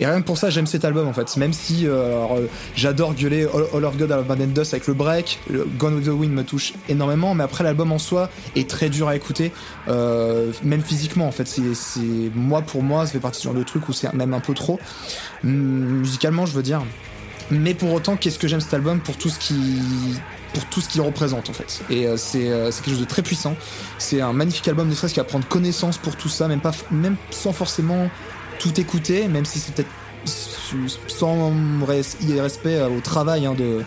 et 0.00 0.06
rien 0.06 0.20
que 0.20 0.26
pour 0.26 0.36
ça, 0.36 0.50
j'aime 0.50 0.66
cet 0.66 0.84
album 0.84 1.06
en 1.06 1.12
fait. 1.12 1.36
Même 1.36 1.52
si 1.52 1.86
euh, 1.86 1.92
euh, 1.92 2.46
j'adore 2.74 3.14
gueuler 3.14 3.44
All, 3.44 3.64
All 3.74 3.84
of 3.84 3.96
God, 3.96 4.12
All 4.12 4.20
of 4.20 4.30
and 4.30 4.46
Dust 4.48 4.74
avec 4.74 4.86
le 4.86 4.94
break, 4.94 5.38
Gone 5.78 5.94
with 5.94 6.06
the 6.06 6.08
Wind 6.08 6.34
me 6.34 6.44
touche 6.44 6.74
énormément, 6.88 7.34
mais 7.34 7.44
après 7.44 7.64
l'album 7.64 7.92
en 7.92 7.98
soi 7.98 8.28
est 8.56 8.68
très 8.68 8.90
dur 8.90 9.08
à 9.08 9.16
écouter, 9.16 9.52
même 9.86 10.82
physiquement 10.82 11.26
en 11.26 11.32
fait. 11.32 11.46
C'est, 11.46 11.74
c'est 11.74 12.30
moi 12.34 12.62
pour 12.62 12.82
moi, 12.82 13.06
ça 13.06 13.12
fait 13.12 13.18
partie 13.18 13.40
ce 13.40 13.44
genre 13.44 13.54
de 13.54 13.62
truc 13.62 13.88
où 13.88 13.92
c'est 13.92 14.12
même 14.12 14.34
un 14.34 14.40
peu 14.40 14.54
trop 14.54 14.78
Hum, 15.44 16.00
musicalement, 16.00 16.46
je 16.46 16.52
veux 16.52 16.62
dire. 16.62 16.82
Mais 17.52 17.74
pour 17.74 17.92
autant, 17.92 18.16
qu'est-ce 18.16 18.38
que 18.38 18.48
j'aime 18.48 18.60
cet 18.60 18.74
album 18.74 19.00
pour 19.00 19.16
tout 19.16 19.28
ce 19.28 19.38
qui 19.38 19.54
pour 20.54 20.64
tout 20.66 20.80
ce 20.82 20.88
qu'il 20.88 21.00
représente 21.00 21.48
en 21.48 21.52
fait. 21.54 21.80
Et 21.88 22.06
euh, 22.06 22.16
c'est 22.18 22.50
euh, 22.50 22.70
c'est 22.70 22.82
quelque 22.82 22.94
chose 22.94 23.00
de 23.00 23.08
très 23.08 23.22
puissant. 23.22 23.54
C'est 23.98 24.20
un 24.20 24.32
magnifique 24.34 24.68
album, 24.68 24.88
ne 24.88 24.94
serait-ce 24.94 25.14
qu'à 25.14 25.24
prendre 25.24 25.46
connaissance 25.46 25.96
pour 25.96 26.14
tout 26.16 26.28
ça, 26.28 26.46
même 26.48 26.60
pas 26.60 26.72
même 26.90 27.16
sans 27.30 27.52
forcément 27.52 28.10
tout 28.58 28.78
écouter, 28.80 29.28
même 29.28 29.44
si 29.46 29.58
c'est 29.60 29.74
peut-être 29.74 29.88
sans 31.08 31.50
res- 31.86 32.40
respect 32.40 32.76
euh, 32.76 32.88
au 32.88 33.00
travail 33.00 33.46
hein, 33.46 33.54
de 33.54 33.80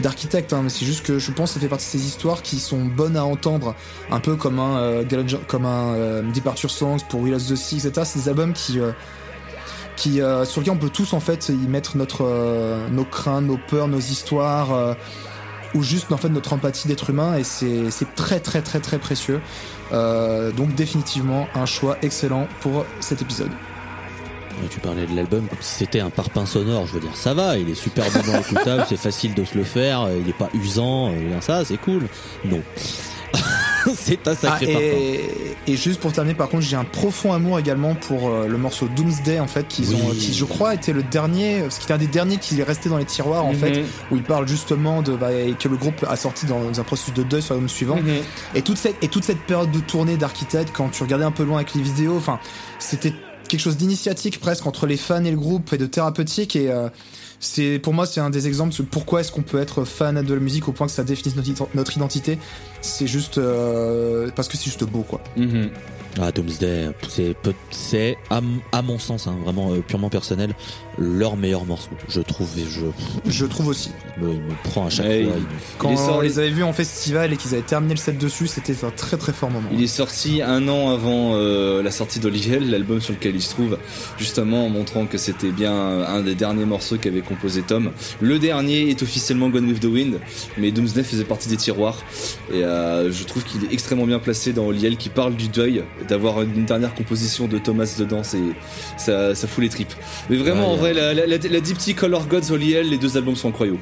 d'architecte, 0.00 0.52
hein, 0.52 0.60
mais 0.64 0.70
c'est 0.70 0.86
juste 0.86 1.04
que 1.04 1.18
je 1.18 1.30
pense 1.32 1.50
que 1.50 1.54
ça 1.54 1.60
fait 1.60 1.68
partie 1.68 1.84
de 1.86 1.90
ces 2.00 2.06
histoires 2.06 2.42
qui 2.42 2.58
sont 2.58 2.84
bonnes 2.86 3.16
à 3.16 3.24
entendre, 3.24 3.74
un 4.10 4.20
peu 4.20 4.36
comme 4.36 4.58
un 4.58 4.76
euh, 4.78 5.04
comme 5.48 5.66
un 5.66 6.22
Departure 6.34 6.70
Songs 6.70 7.00
pour 7.08 7.20
Will 7.20 7.34
of 7.34 7.46
the 7.46 7.56
Sea, 7.56 7.76
etc. 7.86 8.08
Des 8.14 8.28
albums 8.28 8.52
qui 8.52 8.78
qui 9.96 10.20
euh, 10.20 10.44
sur 10.44 10.60
lesquels 10.60 10.74
on 10.74 10.78
peut 10.78 10.90
tous 10.90 11.12
en 11.12 11.20
fait 11.20 11.48
y 11.50 11.68
mettre 11.68 11.96
notre 11.96 12.24
euh, 12.24 12.88
nos 12.90 13.04
craintes, 13.04 13.44
nos 13.44 13.58
peurs, 13.58 13.88
nos 13.88 13.98
histoires 14.00 14.72
euh, 14.72 14.94
ou 15.74 15.82
juste 15.82 16.12
en 16.12 16.16
fait 16.16 16.28
notre 16.28 16.52
empathie 16.52 16.88
d'être 16.88 17.10
humain 17.10 17.36
et 17.36 17.44
c'est 17.44 17.90
c'est 17.90 18.14
très 18.14 18.40
très 18.40 18.62
très 18.62 18.80
très 18.80 18.98
précieux. 18.98 19.40
Euh, 19.92 20.52
donc 20.52 20.74
définitivement 20.74 21.48
un 21.54 21.66
choix 21.66 21.96
excellent 22.02 22.46
pour 22.60 22.86
cet 23.00 23.20
épisode. 23.22 23.50
Ouais, 24.60 24.68
Tu 24.70 24.80
parlais 24.80 25.06
de 25.06 25.14
l'album 25.14 25.46
comme 25.48 25.58
si 25.60 25.74
c'était 25.76 26.00
un 26.00 26.10
parpaing 26.10 26.46
sonore, 26.46 26.86
je 26.86 26.94
veux 26.94 27.00
dire, 27.00 27.14
ça 27.16 27.34
va, 27.34 27.56
il 27.58 27.68
est 27.68 27.74
super 27.74 28.04
bon 28.10 28.38
écoutable, 28.38 28.84
c'est 28.88 28.96
facile 28.96 29.34
de 29.34 29.44
se 29.44 29.56
le 29.56 29.64
faire, 29.64 30.02
euh, 30.02 30.18
il 30.20 30.28
est 30.28 30.36
pas 30.36 30.50
usant, 30.54 31.10
euh, 31.10 31.28
bien 31.28 31.40
ça, 31.40 31.64
c'est 31.64 31.78
cool. 31.78 32.06
Non. 32.44 32.60
c'est 33.96 34.26
un 34.28 34.32
Ah, 34.32 34.34
sacré 34.34 34.66
parpaing. 34.66 34.80
et, 35.66 35.72
et 35.72 35.76
juste 35.76 36.00
pour 36.00 36.12
terminer, 36.12 36.34
par 36.34 36.48
contre, 36.48 36.62
j'ai 36.62 36.76
un 36.76 36.84
profond 36.84 37.32
amour 37.32 37.58
également 37.58 37.94
pour 37.94 38.28
euh, 38.28 38.46
le 38.46 38.58
morceau 38.58 38.88
Doomsday 38.88 39.40
en 39.40 39.46
fait, 39.46 39.66
qu'ils 39.68 39.90
Oui. 39.90 39.96
ont, 40.02 40.10
qui 40.10 40.32
je 40.34 40.44
crois 40.44 40.74
était 40.74 40.92
le 40.92 41.02
dernier, 41.02 41.60
parce 41.62 41.76
qu'il 41.76 41.84
était 41.84 41.94
un 41.94 41.98
des 41.98 42.06
derniers 42.06 42.36
qui 42.38 42.58
est 42.60 42.62
resté 42.64 42.88
dans 42.88 42.98
les 42.98 43.04
tiroirs 43.04 43.44
en 43.44 43.52
Mhm. 43.52 43.58
fait, 43.58 43.84
où 44.10 44.16
il 44.16 44.22
parle 44.22 44.46
justement 44.48 45.02
de 45.02 45.16
bah, 45.16 45.32
et 45.32 45.54
que 45.58 45.68
le 45.68 45.76
groupe 45.76 46.04
a 46.08 46.16
sorti 46.16 46.46
dans 46.46 46.78
un 46.78 46.84
processus 46.84 47.14
de 47.14 47.22
deuil 47.22 47.42
sur 47.42 47.54
l'album 47.54 47.68
suivant. 47.68 47.96
Mhm. 47.96 48.22
Et 48.54 48.62
toute 48.62 48.78
cette 48.78 48.96
et 49.02 49.08
toute 49.08 49.24
cette 49.24 49.40
période 49.40 49.70
de 49.70 49.80
tournée 49.80 50.16
d'architecte, 50.16 50.70
quand 50.74 50.88
tu 50.90 51.02
regardais 51.02 51.24
un 51.24 51.30
peu 51.32 51.44
loin 51.44 51.56
avec 51.56 51.74
les 51.74 51.82
vidéos, 51.82 52.16
enfin, 52.16 52.38
c'était 52.78 53.12
quelque 53.48 53.60
chose 53.60 53.76
d'initiatique 53.76 54.40
presque 54.40 54.66
entre 54.66 54.86
les 54.86 54.96
fans 54.96 55.24
et 55.24 55.30
le 55.30 55.36
groupe 55.36 55.72
et 55.72 55.78
de 55.78 55.84
thérapeutique 55.86 56.56
et 56.56 56.70
euh, 56.70 56.88
c'est 57.38 57.78
pour 57.78 57.92
moi 57.92 58.06
c'est 58.06 58.20
un 58.20 58.30
des 58.30 58.46
exemples 58.46 58.74
de 58.74 58.82
pourquoi 58.82 59.20
est-ce 59.20 59.30
qu'on 59.32 59.42
peut 59.42 59.60
être 59.60 59.84
fan 59.84 60.22
de 60.22 60.32
la 60.34 60.40
musique 60.40 60.68
au 60.68 60.72
point 60.72 60.86
que 60.86 60.92
ça 60.92 61.04
définisse 61.04 61.34
notre 61.74 61.96
identité. 61.96 62.38
C'est 62.82 63.06
juste 63.06 63.38
euh, 63.38 64.28
parce 64.36 64.48
que 64.48 64.56
c'est 64.56 64.64
juste 64.64 64.84
beau 64.84 65.02
quoi. 65.02 65.20
Mhm. 65.36 65.70
Ah, 66.20 66.30
Doomsday, 66.30 66.90
c'est, 67.70 68.18
à, 68.28 68.82
mon 68.82 68.98
sens, 68.98 69.26
hein, 69.28 69.34
vraiment 69.42 69.72
euh, 69.72 69.78
purement 69.80 70.10
personnel, 70.10 70.52
leur 70.98 71.38
meilleur 71.38 71.64
morceau. 71.64 71.88
Je 72.06 72.20
trouve, 72.20 72.50
et 72.58 72.66
je, 72.68 72.84
Je 73.30 73.46
trouve 73.46 73.68
aussi. 73.68 73.92
il 74.18 74.24
me, 74.24 74.34
il 74.34 74.40
me 74.42 74.50
prend 74.62 74.84
à 74.84 74.90
chaque 74.90 75.06
Ouais, 75.06 75.24
fois. 75.24 75.32
il- 75.38 75.44
Quand 75.78 75.90
Il 75.90 75.96
sorti- 75.96 76.10
on 76.12 76.20
les 76.20 76.38
avait 76.38 76.50
vus 76.50 76.64
en 76.64 76.74
festival 76.74 77.32
et 77.32 77.38
qu'ils 77.38 77.54
avaient 77.54 77.62
terminé 77.62 77.94
le 77.94 77.98
set 77.98 78.18
dessus, 78.18 78.46
c'était 78.46 78.74
un 78.84 78.90
très 78.90 79.16
très 79.16 79.32
fort 79.32 79.50
moment. 79.50 79.70
Il 79.72 79.82
est 79.82 79.86
sorti 79.86 80.42
un 80.42 80.68
an 80.68 80.90
avant 80.90 81.30
euh, 81.32 81.82
la 81.82 81.90
sortie 81.90 82.20
d'Oliviel, 82.20 82.68
l'album 82.68 83.00
sur 83.00 83.14
lequel 83.14 83.34
il 83.34 83.40
se 83.42 83.48
trouve, 83.54 83.78
justement 84.18 84.66
en 84.66 84.68
montrant 84.68 85.06
que 85.06 85.16
c'était 85.16 85.50
bien 85.50 85.72
un 85.74 86.20
des 86.20 86.34
derniers 86.34 86.66
morceaux 86.66 86.98
qu'avait 86.98 87.22
composé 87.22 87.62
Tom. 87.62 87.90
Le 88.20 88.38
dernier 88.38 88.90
est 88.90 89.02
officiellement 89.02 89.48
Gone 89.48 89.64
with 89.66 89.80
the 89.80 89.86
Wind, 89.86 90.18
mais 90.58 90.72
Doomsday 90.72 91.04
faisait 91.04 91.24
partie 91.24 91.48
des 91.48 91.56
tiroirs. 91.56 92.02
Et 92.52 92.64
euh, 92.72 93.12
je 93.12 93.24
trouve 93.24 93.44
qu'il 93.44 93.64
est 93.64 93.72
extrêmement 93.72 94.06
bien 94.06 94.18
placé 94.18 94.52
dans 94.52 94.64
Oliel 94.66 94.96
qui 94.96 95.08
parle 95.10 95.34
du 95.36 95.48
deuil, 95.48 95.84
d'avoir 96.08 96.42
une 96.42 96.64
dernière 96.64 96.94
composition 96.94 97.46
de 97.46 97.58
Thomas 97.58 97.94
dedans, 97.98 98.22
c'est 98.22 98.38
ça, 98.96 99.34
ça 99.34 99.46
fout 99.46 99.62
les 99.62 99.68
tripes. 99.70 99.92
Mais 100.30 100.36
vraiment, 100.36 100.68
Ouais, 100.68 100.72
en 100.72 100.76
vrai, 100.76 100.94
la, 100.94 101.14
la, 101.14 101.26
la, 101.26 101.36
la 101.38 101.60
Dipty 101.60 101.94
Color 101.94 102.26
Gods 102.26 102.50
Oliel, 102.52 102.88
les 102.88 102.98
deux 102.98 103.16
albums 103.16 103.36
sont 103.36 103.48
incroyables. 103.50 103.78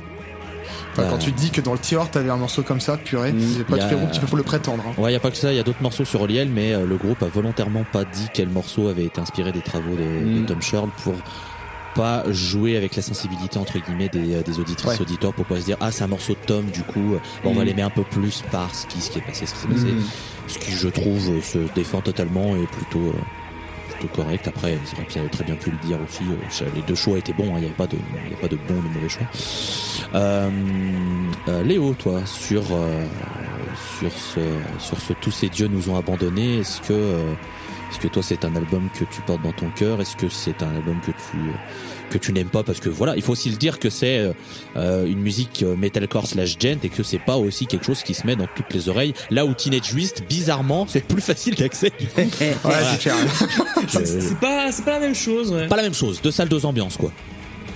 Enfin, 0.93 1.05
quand 1.09 1.19
tu 1.19 1.33
te 1.33 1.39
dis 1.39 1.51
que 1.51 1.61
dans 1.61 1.73
le 1.73 1.79
tiroir 1.79 2.11
t'avais 2.11 2.31
un 2.31 2.37
morceau 2.37 2.63
comme 2.63 2.81
ça, 2.81 2.97
purée, 2.97 3.33
Mm. 3.33 3.41
c'est 3.59 3.65
pas 3.65 3.77
Il 3.77 3.79
y 3.79 3.83
a- 3.83 3.91
les 3.91 3.97
groupes 3.97 4.11
qui 4.11 4.19
peuvent 4.19 4.35
le 4.37 4.43
prétendre. 4.43 4.83
hein. 4.89 5.01
Ouais, 5.01 5.13
y 5.13 5.17
a 5.17 5.21
pas 5.21 5.31
que 5.31 5.37
ça, 5.37 5.53
il 5.53 5.57
y 5.57 5.61
a 5.61 5.63
d'autres 5.63 5.81
morceaux 5.83 6.05
sur 6.05 6.21
Oliel, 6.23 6.49
mais 6.53 6.73
euh, 6.75 6.85
le 6.85 6.97
groupe 6.97 7.23
a 7.23 7.27
volontairement 7.27 7.85
pas 7.93 8.05
dit 8.05 8.27
quel 8.35 8.49
morceau 8.49 8.89
avait 8.89 9.05
été 9.05 9.21
inspiré 9.21 9.53
des 9.53 9.61
travaux 9.61 9.95
de, 9.95 10.03
de 10.35 10.41
Mm. 10.41 10.47
Tom 10.47 10.61
Sherl 10.61 10.89
pour 11.05 11.15
pas 11.95 12.25
jouer 12.31 12.77
avec 12.77 12.95
la 12.97 13.03
sensibilité 13.03 13.59
entre 13.59 13.79
guillemets 13.79 14.09
des, 14.09 14.35
euh, 14.35 14.43
des 14.43 14.59
auditrices 14.61 14.93
Ouais. 14.95 15.01
auditeurs 15.03 15.35
pour 15.35 15.47
pas 15.47 15.61
se 15.61 15.65
dire 15.65 15.77
ah 15.81 15.91
c'est 15.91 16.05
un 16.05 16.09
morceau 16.09 16.35
de 16.35 16.39
Tom 16.47 16.67
du 16.71 16.83
coup 16.85 17.15
euh, 17.15 17.21
bon, 17.43 17.51
on 17.51 17.55
va 17.55 17.63
Mm. 17.63 17.67
l'aimer 17.67 17.83
un 17.83 17.91
peu 17.91 18.05
plus 18.05 18.43
par 18.51 18.75
ce 18.75 18.87
qui, 18.87 19.01
ce 19.01 19.11
qui 19.11 19.19
est 19.19 19.23
passé 19.23 19.47
ce 19.47 19.55
qui 19.55 19.61
s'est 19.61 19.69
passé 19.69 19.87
Mhm. 19.93 20.03
ce 20.47 20.59
qui 20.59 20.73
je 20.73 20.89
trouve 20.89 21.31
euh, 21.31 21.41
se 21.43 21.59
défend 21.75 22.01
totalement 22.01 22.57
et 22.57 22.67
plutôt 22.67 23.13
correct 24.15 24.49
après 24.49 24.79
c'est 24.87 24.97
vrai 24.97 25.05
qu'il 25.05 25.29
très 25.29 25.45
bien 25.45 25.57
pu 25.57 25.71
le 25.71 25.77
dire 25.77 25.99
aussi 26.09 26.25
les 26.75 26.81
deux 26.83 26.95
choix 26.95 27.19
étaient 27.19 27.35
bons 27.35 27.49
hein, 27.55 27.59
il 27.59 27.61
n'y 27.61 27.67
avait 27.67 27.75
pas 27.75 27.87
de 27.87 27.99
il 28.25 28.31
y 28.31 28.35
a 28.35 28.37
pas 28.39 28.49
de 28.49 28.57
de 28.57 28.89
mauvais 28.95 29.09
choix 29.11 29.27
euh, 30.15 30.51
euh, 31.49 31.63
Léo 31.63 31.93
toi 31.99 32.23
sur 32.25 32.63
euh, 32.73 33.05
sur 33.99 34.11
ce 34.13 34.41
sur 34.79 34.99
ce 34.99 35.13
tous 35.13 35.31
ces 35.31 35.51
dieux 35.51 35.69
nous 35.69 35.91
ont 35.91 35.97
abandonnés 35.97 36.61
est-ce 36.61 36.81
que 36.81 36.95
est-ce 37.91 37.99
que 37.99 38.09
toi 38.09 38.23
c'est 38.23 38.45
un 38.45 38.55
album 38.57 38.89
que 38.99 39.05
tu 39.05 39.21
portes 39.27 39.43
dans 39.43 39.53
ton 39.53 39.69
cœur? 39.71 40.01
Est-ce 40.01 40.17
que 40.17 40.29
c'est 40.29 40.63
un 40.63 40.75
album 40.77 41.01
que 41.05 41.11
tu 41.11 41.39
que 42.11 42.19
tu 42.19 42.33
n'aimes 42.33 42.49
pas? 42.49 42.63
Parce 42.63 42.81
que 42.81 42.89
voilà, 42.89 43.17
il 43.17 43.23
faut 43.23 43.33
aussi 43.33 43.51
le 43.51 43.57
dire 43.57 43.79
que 43.79 43.91
c'est 43.91 44.33
euh, 44.77 45.07
une 45.07 45.21
musique 45.21 45.63
euh, 45.63 45.77
metalcore 45.77 46.27
slash 46.27 46.57
gent 46.59 46.79
et 46.83 46.89
que 46.89 47.03
c'est 47.03 47.19
pas 47.19 47.37
aussi 47.37 47.67
quelque 47.67 47.85
chose 47.87 48.03
qui 48.03 48.15
se 48.15 48.27
met 48.27 48.37
dans 48.37 48.49
toutes 48.55 48.73
les 48.75 48.89
oreilles. 48.89 49.15
Là 49.31 49.45
où 49.47 49.55
Teenage 49.55 49.91
Twist, 49.91 50.25
bizarrement, 50.29 50.87
c'est 50.89 51.05
plus 51.07 51.23
facile 51.23 51.55
d'accès. 51.55 51.93
du 51.99 52.07
coup. 52.09 52.21
Ouais, 52.21 52.75
c'est 52.93 52.99
clair. 53.01 53.15
Je- 53.89 54.05
C'est 54.05 54.39
pas, 54.41 54.71
c'est 54.73 54.85
pas 54.85 54.93
la 54.93 55.01
même 55.01 55.15
chose, 55.15 55.51
ouais. 55.53 55.67
pas 55.69 55.77
la 55.77 55.83
même 55.83 55.95
chose, 55.95 56.21
deux 56.23 56.31
salles, 56.31 56.49
deux 56.49 56.65
ambiances 56.67 56.97
quoi. 56.97 57.13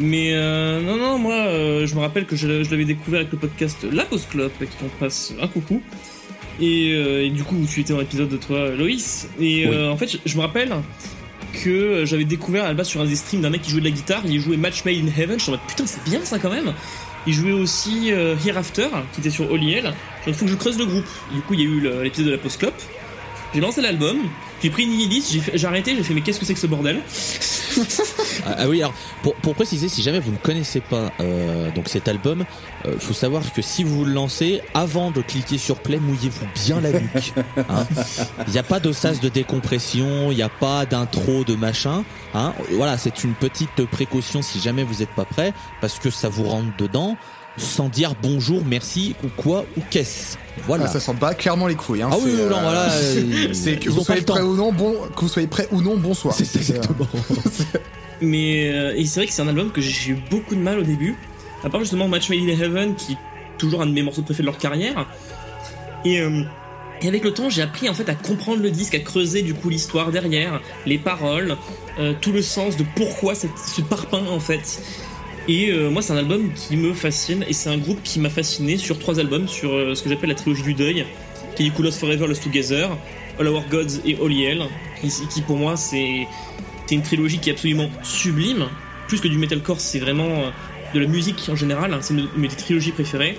Mais 0.00 0.32
euh, 0.34 0.80
non, 0.80 0.96
non, 0.96 1.18
moi, 1.18 1.34
euh, 1.34 1.86
je 1.86 1.94
me 1.94 2.00
rappelle 2.00 2.26
que 2.26 2.34
je, 2.34 2.64
je 2.64 2.70
l'avais 2.72 2.84
découvert 2.84 3.20
avec 3.20 3.30
le 3.32 3.38
podcast 3.38 3.86
La 3.92 4.04
Pause 4.04 4.26
Clope, 4.28 4.60
et 4.60 4.66
qui 4.66 4.76
t'en 4.76 4.88
passe 4.98 5.32
un 5.40 5.46
coucou. 5.46 5.80
Et, 6.60 6.92
euh, 6.92 7.24
et 7.24 7.30
du 7.30 7.42
coup, 7.42 7.56
tu 7.68 7.80
étais 7.80 7.92
dans 7.92 8.00
l'épisode 8.00 8.28
de 8.28 8.36
toi, 8.36 8.70
Loïs. 8.70 9.28
Et 9.40 9.66
euh, 9.66 9.90
en 9.90 9.96
fait, 9.96 10.08
je, 10.08 10.18
je 10.24 10.36
me 10.36 10.42
rappelle 10.42 10.72
que 11.62 12.04
j'avais 12.04 12.24
découvert 12.24 12.64
à 12.64 12.68
la 12.68 12.74
base 12.74 12.88
sur 12.88 13.00
un 13.00 13.06
des 13.06 13.16
streams 13.16 13.42
d'un 13.42 13.50
mec 13.50 13.62
qui 13.62 13.70
jouait 13.70 13.80
de 13.80 13.86
la 13.86 13.90
guitare. 13.92 14.22
Il 14.26 14.40
jouait 14.40 14.56
Match 14.56 14.84
Made 14.84 14.96
in 14.96 15.06
Heaven. 15.06 15.38
Je 15.38 15.44
suis 15.44 15.50
en 15.50 15.56
mode 15.56 15.66
putain, 15.66 15.86
c'est 15.86 16.02
bien 16.04 16.20
ça 16.24 16.38
quand 16.38 16.50
même. 16.50 16.72
Il 17.26 17.32
jouait 17.32 17.52
aussi 17.52 18.12
euh, 18.12 18.36
Hereafter, 18.46 18.88
qui 19.12 19.20
était 19.20 19.30
sur 19.30 19.50
Oliel. 19.50 19.94
Je 20.26 20.32
faut 20.32 20.44
que 20.44 20.50
je 20.50 20.56
creuse 20.56 20.78
le 20.78 20.86
groupe. 20.86 21.06
Du 21.32 21.40
coup, 21.40 21.54
il 21.54 21.60
y 21.60 21.62
a 21.62 21.66
eu 21.66 22.02
l'épisode 22.02 22.26
de 22.26 22.32
la 22.32 22.38
Pause 22.38 22.56
Clope. 22.56 22.82
J'ai 23.54 23.60
lancé 23.60 23.80
l'album. 23.80 24.18
J'ai 24.62 24.70
pris 24.70 24.84
une 24.84 24.92
liste, 24.92 25.32
j'ai 25.32 25.58
j'ai 25.58 25.66
arrêté, 25.66 25.94
j'ai 25.94 26.02
fait 26.02 26.14
mais 26.14 26.22
qu'est-ce 26.22 26.40
que 26.40 26.46
c'est 26.46 26.54
que 26.54 26.60
ce 26.60 26.66
bordel? 26.66 27.00
Ah, 28.46 28.56
ah 28.58 28.68
oui, 28.68 28.80
alors 28.82 28.94
pour, 29.22 29.34
pour 29.36 29.54
préciser, 29.54 29.88
si 29.88 30.02
jamais 30.02 30.20
vous 30.20 30.32
ne 30.32 30.36
connaissez 30.36 30.80
pas 30.80 31.12
euh, 31.20 31.70
donc 31.72 31.88
cet 31.88 32.08
album, 32.08 32.44
euh, 32.86 32.98
faut 32.98 33.14
savoir 33.14 33.42
que 33.52 33.62
si 33.62 33.84
vous 33.84 34.04
le 34.04 34.12
lancez, 34.12 34.60
avant 34.74 35.10
de 35.10 35.20
cliquer 35.22 35.58
sur 35.58 35.76
play, 35.78 35.98
mouillez-vous 35.98 36.46
bien 36.54 36.80
la 36.80 36.92
nuque. 36.92 37.32
hein. 37.68 37.86
Il 38.46 38.52
n'y 38.52 38.58
a 38.58 38.62
pas 38.62 38.80
de 38.80 38.92
sas 38.92 39.20
de 39.20 39.28
décompression, 39.28 40.30
il 40.30 40.36
n'y 40.36 40.42
a 40.42 40.48
pas 40.48 40.86
d'intro 40.86 41.44
de 41.44 41.54
machin. 41.54 42.04
Hein. 42.34 42.52
Voilà, 42.72 42.98
c'est 42.98 43.24
une 43.24 43.34
petite 43.34 43.84
précaution 43.86 44.42
si 44.42 44.60
jamais 44.60 44.82
vous 44.84 45.00
n'êtes 45.00 45.14
pas 45.14 45.24
prêt, 45.24 45.52
parce 45.80 45.98
que 45.98 46.10
ça 46.10 46.28
vous 46.28 46.44
rentre 46.44 46.76
dedans 46.78 47.16
sans 47.56 47.88
dire 47.88 48.14
bonjour, 48.22 48.62
merci 48.64 49.14
ou 49.24 49.28
quoi 49.36 49.64
ou 49.76 49.80
qu'est-ce. 49.90 50.36
Voilà. 50.66 50.84
Ah, 50.86 50.88
ça 50.88 51.00
sent 51.00 51.14
pas 51.18 51.34
clairement 51.34 51.66
les 51.66 51.74
couilles. 51.74 52.02
Hein. 52.02 52.10
Ah 52.12 52.16
oui, 52.22 52.32
non, 52.32 52.42
euh, 52.42 52.48
voilà. 52.48 52.88
euh, 52.92 53.48
C'est 53.52 53.76
que 53.78 53.90
vous 53.90 54.02
soyez 54.04 54.22
prêt 54.22 54.40
ou 54.42 54.54
non, 54.56 54.72
bon, 54.72 54.94
que 55.14 55.20
vous 55.20 55.28
soyez 55.28 55.48
prêt 55.48 55.68
ou 55.72 55.80
non, 55.82 55.96
bonsoir. 55.96 56.34
C'est 56.34 56.44
ça, 56.44 56.58
exactement. 56.58 57.08
Mais 58.20 58.72
euh, 58.72 59.04
c'est 59.04 59.20
vrai 59.20 59.26
que 59.26 59.32
c'est 59.32 59.42
un 59.42 59.48
album 59.48 59.70
que 59.72 59.80
j'ai 59.80 60.12
eu 60.12 60.18
beaucoup 60.30 60.54
de 60.54 60.60
mal 60.60 60.78
au 60.78 60.82
début. 60.82 61.16
À 61.64 61.70
part 61.70 61.80
justement 61.80 62.08
Match 62.08 62.28
Made 62.30 62.40
in 62.40 62.48
Heaven, 62.48 62.94
qui 62.94 63.12
est 63.12 63.18
toujours 63.58 63.82
un 63.82 63.86
de 63.86 63.92
mes 63.92 64.02
morceaux 64.02 64.22
préférés 64.22 64.42
de 64.44 64.46
leur 64.50 64.58
carrière. 64.58 65.06
Et, 66.04 66.20
euh, 66.20 66.42
et 67.02 67.08
avec 67.08 67.24
le 67.24 67.32
temps, 67.32 67.50
j'ai 67.50 67.62
appris 67.62 67.88
en 67.88 67.94
fait 67.94 68.08
à 68.08 68.14
comprendre 68.14 68.62
le 68.62 68.70
disque, 68.70 68.94
à 68.94 69.00
creuser 69.00 69.42
du 69.42 69.54
coup 69.54 69.68
l'histoire 69.68 70.10
derrière, 70.12 70.60
les 70.86 70.98
paroles, 70.98 71.56
euh, 71.98 72.12
tout 72.20 72.32
le 72.32 72.42
sens 72.42 72.76
de 72.76 72.84
pourquoi 72.96 73.34
cette- 73.34 73.50
ce 73.58 73.80
parpaing 73.82 74.26
en 74.30 74.40
fait. 74.40 74.80
Et 75.46 75.70
euh, 75.70 75.90
moi, 75.90 76.00
c'est 76.00 76.12
un 76.12 76.16
album 76.16 76.52
qui 76.54 76.76
me 76.76 76.94
fascine 76.94 77.44
et 77.48 77.52
c'est 77.52 77.68
un 77.68 77.78
groupe 77.78 78.02
qui 78.02 78.18
m'a 78.18 78.30
fasciné 78.30 78.76
sur 78.76 78.98
trois 78.98 79.20
albums, 79.20 79.46
sur 79.46 79.72
euh, 79.72 79.94
ce 79.94 80.02
que 80.02 80.08
j'appelle 80.08 80.30
la 80.30 80.34
trilogie 80.34 80.62
du 80.62 80.74
deuil, 80.74 81.04
qui 81.54 81.62
est 81.62 81.66
du 81.66 81.72
coup 81.72 81.82
Lost 81.82 82.00
Forever, 82.00 82.26
Lost 82.26 82.42
Together, 82.42 82.90
All 83.38 83.48
Our 83.48 83.64
Gods 83.68 84.00
et 84.04 84.16
Holy 84.18 84.44
Hell, 84.44 84.62
qui, 85.00 85.42
pour 85.42 85.56
moi 85.56 85.76
c'est 85.76 86.26
une 86.90 87.02
trilogie 87.02 87.38
qui 87.38 87.50
est 87.50 87.52
absolument 87.52 87.88
sublime. 88.02 88.66
Plus 89.08 89.20
que 89.20 89.28
du 89.28 89.38
metalcore, 89.38 89.80
c'est 89.80 89.98
vraiment 89.98 90.28
euh, 90.28 90.50
de 90.94 91.00
la 91.00 91.06
musique 91.06 91.48
en 91.50 91.56
général. 91.56 91.96
C'est 92.00 92.14
une 92.14 92.28
mes 92.36 92.48
trilogies 92.48 92.92
préférées. 92.92 93.36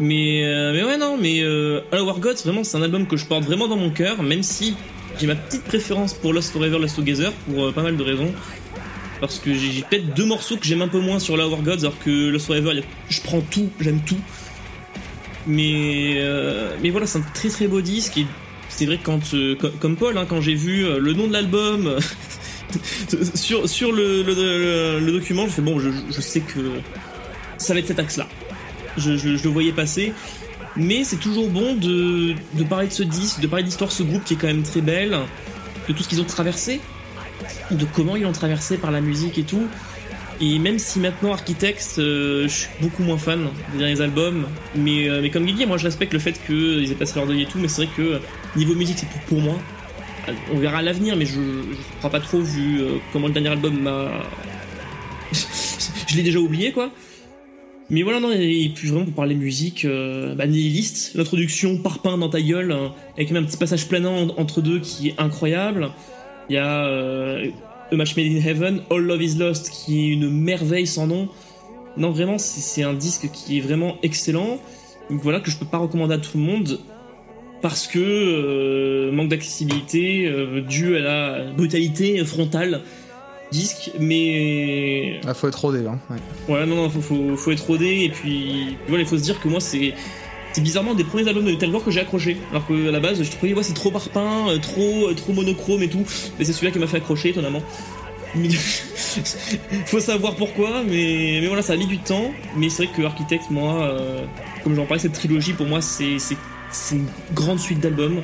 Mais, 0.00 0.44
euh, 0.44 0.72
mais 0.72 0.84
ouais, 0.84 0.96
non, 0.96 1.18
mais 1.20 1.40
euh, 1.42 1.80
All 1.92 2.00
Our 2.00 2.20
Gods, 2.20 2.42
vraiment, 2.44 2.64
c'est 2.64 2.76
un 2.76 2.82
album 2.82 3.06
que 3.06 3.16
je 3.16 3.26
porte 3.26 3.44
vraiment 3.44 3.66
dans 3.66 3.76
mon 3.76 3.90
cœur, 3.90 4.22
même 4.22 4.42
si 4.42 4.76
j'ai 5.20 5.26
ma 5.26 5.34
petite 5.34 5.64
préférence 5.64 6.14
pour 6.14 6.32
Lost 6.32 6.52
Forever, 6.52 6.78
Lost 6.78 6.96
Together, 6.96 7.32
pour 7.32 7.72
pas 7.72 7.82
mal 7.82 7.96
de 7.96 8.02
raisons. 8.02 8.32
Parce 9.20 9.38
que 9.38 9.52
j'ai 9.52 9.82
peut-être 9.82 10.14
deux 10.14 10.24
morceaux 10.26 10.56
que 10.56 10.64
j'aime 10.64 10.82
un 10.82 10.88
peu 10.88 11.00
moins 11.00 11.18
sur 11.18 11.34
All 11.34 11.40
Our 11.40 11.62
Gods, 11.62 11.80
alors 11.80 11.98
que 11.98 12.28
Lost 12.28 12.46
Forever, 12.46 12.82
je 13.08 13.20
prends 13.20 13.40
tout, 13.40 13.68
j'aime 13.80 14.00
tout. 14.00 14.20
Mais, 15.46 16.14
euh, 16.18 16.76
mais 16.82 16.90
voilà, 16.90 17.06
c'est 17.06 17.18
un 17.18 17.24
très 17.34 17.48
très 17.48 17.66
beau 17.66 17.80
disque, 17.80 18.20
c'est 18.68 18.86
vrai 18.86 18.98
que 18.98 19.04
quand, 19.04 19.34
euh, 19.34 19.56
co- 19.56 19.70
comme 19.80 19.96
Paul, 19.96 20.16
hein, 20.18 20.26
quand 20.28 20.40
j'ai 20.40 20.54
vu 20.54 20.84
euh, 20.84 20.98
le 20.98 21.14
nom 21.14 21.26
de 21.26 21.32
l'album 21.32 21.98
sur, 23.34 23.68
sur 23.68 23.92
le, 23.92 25.10
document, 25.10 25.46
je 25.46 25.52
fais 25.52 25.62
bon, 25.62 25.80
je, 25.80 26.20
sais 26.20 26.40
que 26.40 26.60
ça 27.56 27.72
va 27.72 27.80
être 27.80 27.86
cet 27.86 27.98
axe-là. 27.98 28.28
Je 28.98 29.10
le 29.10 29.48
voyais 29.48 29.72
passer. 29.72 30.12
Mais 30.76 31.02
c'est 31.02 31.16
toujours 31.16 31.48
bon 31.48 31.74
de, 31.74 32.34
de 32.54 32.64
parler 32.64 32.86
de 32.88 32.92
ce 32.92 33.02
disque, 33.02 33.40
de 33.40 33.46
parler 33.46 33.64
d'histoire 33.64 33.90
de 33.90 33.94
ce 33.94 34.02
groupe 34.02 34.22
qui 34.24 34.34
est 34.34 34.36
quand 34.36 34.46
même 34.46 34.62
très 34.62 34.80
belle, 34.80 35.16
de 35.88 35.92
tout 35.92 36.02
ce 36.02 36.08
qu'ils 36.08 36.20
ont 36.20 36.24
traversé, 36.24 36.80
de 37.70 37.84
comment 37.94 38.16
ils 38.16 38.22
l'ont 38.22 38.32
traversé 38.32 38.76
par 38.78 38.90
la 38.90 39.00
musique 39.00 39.38
et 39.38 39.42
tout. 39.44 39.66
Et 40.40 40.58
même 40.60 40.78
si 40.78 41.00
maintenant 41.00 41.32
Architects, 41.32 41.98
euh, 41.98 42.44
je 42.44 42.48
suis 42.52 42.68
beaucoup 42.80 43.02
moins 43.02 43.18
fan 43.18 43.48
des 43.72 43.78
derniers 43.78 44.00
albums, 44.00 44.46
mais, 44.76 45.08
euh, 45.08 45.20
mais 45.20 45.30
comme 45.30 45.44
Guigui, 45.44 45.66
moi 45.66 45.78
je 45.78 45.84
respecte 45.84 46.12
le 46.12 46.20
fait 46.20 46.38
qu'ils 46.46 46.90
aient 46.90 46.94
passé 46.94 47.16
leur 47.16 47.26
deuil 47.26 47.42
et 47.42 47.46
tout, 47.46 47.58
mais 47.58 47.66
c'est 47.66 47.84
vrai 47.86 47.92
que 47.96 48.02
euh, 48.02 48.18
niveau 48.54 48.74
musique 48.76 48.98
c'est 49.00 49.06
tout 49.06 49.18
pour 49.26 49.40
moi. 49.40 49.58
On 50.52 50.58
verra 50.58 50.78
à 50.78 50.82
l'avenir, 50.82 51.16
mais 51.16 51.26
je 51.26 51.32
je 51.32 51.98
crois 51.98 52.10
pas 52.10 52.20
trop 52.20 52.40
vu 52.40 52.82
comment 53.12 53.26
le 53.28 53.32
dernier 53.32 53.48
album 53.48 53.80
m'a. 53.80 54.10
je 55.32 56.16
l'ai 56.16 56.22
déjà 56.22 56.38
oublié 56.38 56.72
quoi. 56.72 56.90
Mais 57.90 58.02
voilà, 58.02 58.20
non, 58.20 58.30
et 58.30 58.70
puis 58.74 58.88
vraiment 58.88 59.06
pour 59.06 59.14
parler 59.14 59.34
musique, 59.34 59.86
euh, 59.86 60.34
bah, 60.34 60.46
Nihilist, 60.46 61.12
l'introduction 61.14 61.78
Parpaing 61.78 62.18
dans 62.18 62.28
ta 62.28 62.42
gueule, 62.42 62.70
hein, 62.70 62.92
avec 63.16 63.30
même 63.30 63.44
un 63.44 63.46
petit 63.46 63.56
passage 63.56 63.88
planant 63.88 64.14
en- 64.28 64.34
entre 64.40 64.60
deux 64.60 64.78
qui 64.78 65.08
est 65.08 65.14
incroyable. 65.16 65.88
Il 66.48 66.54
y 66.54 66.58
a 66.58 66.86
euh, 66.86 67.50
A 67.92 67.96
Match 67.96 68.16
Made 68.16 68.26
in 68.26 68.36
Heaven, 68.46 68.82
All 68.90 69.02
Love 69.02 69.22
Is 69.22 69.36
Lost, 69.38 69.70
qui 69.70 70.08
est 70.10 70.12
une 70.14 70.30
merveille 70.30 70.86
sans 70.86 71.06
nom. 71.06 71.28
Non, 71.96 72.10
vraiment, 72.10 72.38
c'est 72.38 72.60
c'est 72.60 72.82
un 72.82 72.94
disque 72.94 73.30
qui 73.32 73.58
est 73.58 73.60
vraiment 73.60 73.96
excellent. 74.02 74.58
Donc 75.10 75.20
voilà, 75.22 75.40
que 75.40 75.50
je 75.50 75.56
peux 75.58 75.66
pas 75.66 75.78
recommander 75.78 76.14
à 76.14 76.18
tout 76.18 76.36
le 76.38 76.44
monde. 76.44 76.80
Parce 77.60 77.88
que 77.88 77.98
euh, 77.98 79.10
manque 79.10 79.28
d'accessibilité 79.30 80.26
euh, 80.26 80.60
dû 80.60 80.96
à 80.96 81.00
la 81.00 81.44
brutalité 81.56 82.24
frontale 82.24 82.82
disque, 83.50 83.90
mais 83.98 85.20
Ah, 85.26 85.34
faut 85.34 85.48
être 85.48 85.60
rodé, 85.60 85.84
hein. 85.86 85.98
ouais. 86.10 86.54
Ouais, 86.54 86.66
non, 86.66 86.76
non, 86.76 86.90
faut, 86.90 87.00
faut, 87.00 87.36
faut 87.36 87.50
être 87.50 87.66
rodé, 87.66 88.04
et 88.04 88.10
puis 88.10 88.76
voilà, 88.86 89.02
il 89.02 89.08
faut 89.08 89.16
se 89.18 89.22
dire 89.22 89.40
que 89.40 89.48
moi, 89.48 89.58
c'est. 89.60 89.94
C'est 90.52 90.62
bizarrement 90.62 90.94
des 90.94 91.04
premiers 91.04 91.28
albums 91.28 91.44
de 91.44 91.50
metalcore 91.50 91.84
que 91.84 91.90
j'ai 91.90 92.00
accroché. 92.00 92.36
Alors 92.50 92.66
que 92.66 92.88
à 92.88 92.90
la 92.90 93.00
base, 93.00 93.22
je 93.22 93.30
trouvais, 93.30 93.54
ouais, 93.54 93.62
c'est 93.62 93.74
trop 93.74 93.90
parpaing, 93.90 94.48
euh, 94.48 94.58
trop, 94.58 95.08
euh, 95.08 95.14
trop 95.14 95.32
monochrome 95.32 95.82
et 95.82 95.88
tout. 95.88 96.04
Mais 96.38 96.44
c'est 96.44 96.52
celui-là 96.52 96.72
qui 96.72 96.78
m'a 96.78 96.86
fait 96.86 96.96
accrocher, 96.96 97.30
étonnamment. 97.30 97.62
Faut 99.86 100.00
savoir 100.00 100.36
pourquoi, 100.36 100.82
mais, 100.84 101.38
mais 101.40 101.46
voilà, 101.46 101.62
ça 101.62 101.74
a 101.74 101.76
mis 101.76 101.86
du 101.86 101.98
temps. 101.98 102.30
Mais 102.56 102.68
c'est 102.68 102.84
vrai 102.84 102.92
que 102.94 103.02
Architect, 103.02 103.44
moi, 103.50 103.82
euh, 103.82 104.24
comme 104.64 104.74
j'en 104.74 104.84
parlais, 104.84 105.02
cette 105.02 105.12
trilogie, 105.12 105.52
pour 105.52 105.66
moi, 105.66 105.80
c'est 105.80 106.16
une 106.92 107.06
grande 107.34 107.58
suite 107.58 107.80
d'albums. 107.80 108.22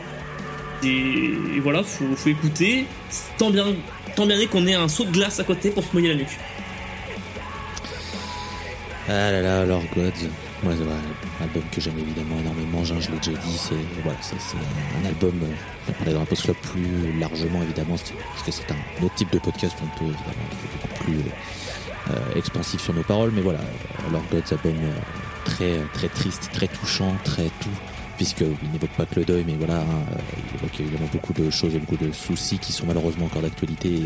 Et, 0.82 1.60
voilà, 1.62 1.82
faut, 1.82 2.04
faut 2.16 2.28
écouter. 2.28 2.84
Tant 3.38 3.50
bien, 3.50 3.66
tant 4.16 4.26
bien 4.26 4.46
qu'on 4.46 4.66
ait 4.66 4.74
un 4.74 4.88
saut 4.88 5.04
de 5.04 5.12
glace 5.12 5.40
à 5.40 5.44
côté 5.44 5.70
pour 5.70 5.84
se 5.84 5.92
mouiller 5.92 6.08
la 6.08 6.16
nuque. 6.16 6.38
Ah 9.08 9.30
là 9.30 9.64
là. 9.66 9.78
Moi, 10.62 10.72
c'est 10.78 10.82
ouais, 10.82 10.92
un 10.92 11.13
album 11.40 11.62
que 11.70 11.80
j'aime 11.80 11.98
évidemment 11.98 12.38
énormément. 12.40 12.84
Je 12.84 12.94
l'ai 12.94 13.18
déjà 13.18 13.38
dit. 13.38 13.56
C'est 13.58 13.74
voilà, 14.02 14.18
c'est 14.22 14.36
un 15.02 15.06
album. 15.06 15.34
euh, 15.42 15.54
On 15.88 15.92
parler 15.92 16.12
dans 16.14 16.22
un 16.22 16.24
post 16.24 16.50
plus 16.52 17.18
largement 17.18 17.62
évidemment, 17.62 17.96
parce 17.96 18.42
que 18.44 18.50
c'est 18.52 18.70
un 18.70 19.04
autre 19.04 19.14
type 19.14 19.32
de 19.32 19.38
podcast. 19.38 19.76
On 19.82 19.98
peut 19.98 20.04
évidemment 20.04 20.46
être 20.50 20.72
beaucoup 20.72 21.04
plus 21.04 21.20
euh, 22.10 22.36
expansif 22.36 22.80
sur 22.82 22.94
nos 22.94 23.02
paroles, 23.02 23.32
mais 23.34 23.40
voilà, 23.40 23.60
euh, 23.60 24.12
Lord 24.12 24.24
Gods, 24.30 24.52
album 24.52 24.74
euh, 24.82 24.92
très 25.44 25.78
très 25.92 26.08
triste, 26.08 26.50
très 26.52 26.68
touchant, 26.68 27.14
très 27.24 27.50
tout. 27.60 27.70
Puisque 28.16 28.42
il 28.42 28.70
n'évoque 28.70 28.90
pas 28.90 29.06
que 29.06 29.16
le 29.16 29.24
deuil, 29.24 29.42
mais 29.44 29.54
voilà, 29.58 29.80
hein, 29.80 30.04
il 30.38 30.60
évoque 30.60 30.78
évidemment 30.78 31.08
beaucoup 31.12 31.32
de 31.32 31.50
choses 31.50 31.74
et 31.74 31.80
beaucoup 31.80 31.96
de 31.96 32.12
soucis 32.12 32.58
qui 32.58 32.72
sont 32.72 32.86
malheureusement 32.86 33.24
encore 33.26 33.42
d'actualité. 33.42 34.02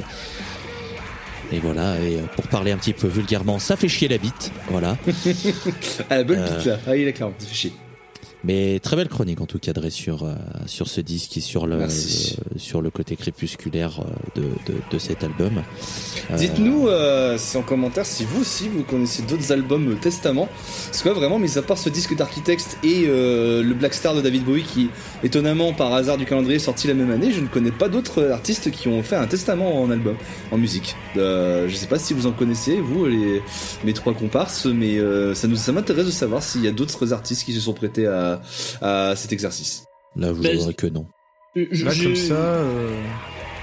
Et 1.53 1.59
voilà, 1.61 1.99
et 2.01 2.16
euh, 2.16 2.22
pour 2.36 2.46
parler 2.49 2.72
un 2.72 2.76
petit 2.76 2.92
peu 2.92 3.07
vulgairement, 3.09 3.59
ça 3.59 3.76
fait 3.76 3.88
chier 3.88 4.09
la 4.09 4.18
bite, 4.18 4.53
voilà. 4.70 4.96
Ah, 6.11 6.18
la 6.18 6.24
bonne 6.24 6.38
Euh. 6.38 6.57
bite 6.57 6.66
là. 6.66 6.78
Ah, 6.86 6.96
il 6.96 7.09
est 7.09 7.12
clair, 7.12 7.30
ça 7.38 7.46
fait 7.46 7.55
chier. 7.55 7.72
Mais 8.45 8.78
très 8.78 8.95
belle 8.97 9.09
chronique 9.09 9.41
en 9.41 9.47
tout 9.47 9.59
cas 9.59 9.72
dressée 9.72 9.97
sur 9.97 10.22
euh, 10.22 10.34
sur 10.66 10.89
ce 10.89 11.01
disque 11.01 11.36
et 11.36 11.41
sur 11.41 11.66
le 11.66 11.76
euh, 11.76 11.89
sur 12.57 12.82
le 12.82 12.91
côté 12.91 13.16
crépusculaire 13.16 14.01
euh, 14.01 14.41
de, 14.41 14.72
de, 14.72 14.78
de 14.91 14.99
cet 14.99 15.24
album. 15.24 15.62
Dites-nous 16.36 16.86
euh, 16.86 17.36
en 17.57 17.62
commentaire 17.62 18.07
si 18.07 18.24
vous 18.24 18.43
aussi 18.43 18.68
vous 18.68 18.84
connaissez 18.84 19.22
d'autres 19.22 19.51
albums 19.51 19.97
Testament. 20.01 20.49
Parce 20.86 21.03
que 21.03 21.09
vraiment, 21.09 21.39
mis 21.39 21.59
à 21.59 21.62
part 21.62 21.78
ce 21.78 21.89
disque 21.89 22.14
d'Architects 22.14 22.76
et 22.84 23.07
euh, 23.07 23.62
le 23.62 23.74
Black 23.74 23.95
Star 23.95 24.14
de 24.14 24.20
David 24.20 24.45
Bowie 24.45 24.62
qui, 24.62 24.91
étonnamment 25.24 25.72
par 25.72 25.93
hasard 25.95 26.16
du 26.18 26.24
calendrier, 26.24 26.57
est 26.57 26.61
sorti 26.61 26.86
la 26.86 26.95
même 26.95 27.11
année, 27.11 27.32
je 27.32 27.41
ne 27.41 27.47
connais 27.47 27.70
pas 27.72 27.89
d'autres 27.89 28.30
artistes 28.30 28.70
qui 28.70 28.89
ont 28.89 29.03
fait 29.03 29.16
un 29.16 29.26
Testament 29.26 29.82
en 29.82 29.91
album, 29.91 30.16
en 30.53 30.59
musique. 30.59 30.95
Je 31.16 31.72
sais 31.74 31.86
pas 31.86 31.99
si 31.99 32.14
vous 32.14 32.26
en 32.26 32.32
connaissez, 32.32 32.80
vous, 32.80 33.07
les, 33.07 33.43
mes 33.84 33.95
trois 33.95 34.14
comparses, 34.14 34.66
mais 34.66 34.99
ça, 35.34 35.49
nous, 35.49 35.57
ça 35.57 35.72
m'intéresse 35.72 36.07
de 36.07 36.11
savoir 36.11 36.43
s'il 36.43 36.62
y 36.62 36.68
a 36.68 36.72
d'autres 36.72 37.12
artistes 37.12 37.45
qui 37.45 37.53
se 37.55 37.61
sont 37.61 37.72
prêtés 37.72 38.07
à, 38.07 38.28
à 38.83 39.14
cet 39.16 39.33
exercice. 39.33 39.85
Là, 40.16 40.33
vous 40.33 40.43
Bah, 40.43 40.51
verrez 40.53 40.74
que 40.74 40.87
non. 40.87 41.07
Je- 41.57 41.85
Là, 41.85 41.91
je- 41.93 42.05
comme 42.05 42.16
ça. 42.16 42.35
euh, 42.35 42.91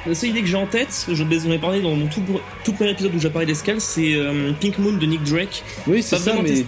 La 0.08 0.14
seule 0.14 0.30
idée 0.30 0.42
que 0.42 0.48
j'ai 0.48 0.56
en 0.58 0.68
tête, 0.68 1.08
je 1.12 1.24
vous 1.24 1.48
en 1.48 1.52
ai 1.52 1.58
parlé 1.58 1.82
dans 1.82 1.96
mon 1.96 2.06
tout, 2.08 2.22
tout 2.64 2.74
premier 2.74 2.92
épisode 2.92 3.16
où 3.16 3.20
j'ai 3.20 3.30
parlé 3.32 3.48
d'escale, 3.48 3.82
c'est 3.82 4.14
euh, 4.16 4.52
Pink 4.60 4.78
Moon 4.78 4.94
de 4.94 5.06
Nick 5.08 5.24
Drake. 5.24 5.64
Oui, 5.88 6.04
c'est 6.04 6.18
ça, 6.18 6.34
mais, 6.44 6.64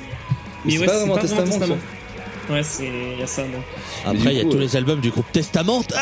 mais 0.65 0.71
c'est 0.71 0.79
ouais, 0.79 0.85
pas 0.87 0.97
vraiment 0.97 1.17
testament. 1.17 1.59
ça. 1.59 2.53
Ouais, 2.53 2.63
c'est 2.63 2.85
y 3.19 3.21
a 3.21 3.27
ça. 3.27 3.43
Donc. 3.43 3.61
Après, 4.05 4.31
il 4.33 4.37
y 4.37 4.39
a 4.39 4.43
tous 4.43 4.55
euh, 4.55 4.61
les 4.61 4.75
albums 4.75 4.99
du 5.01 5.09
groupe 5.11 5.31
Testament. 5.31 5.83
Ah 5.95 5.99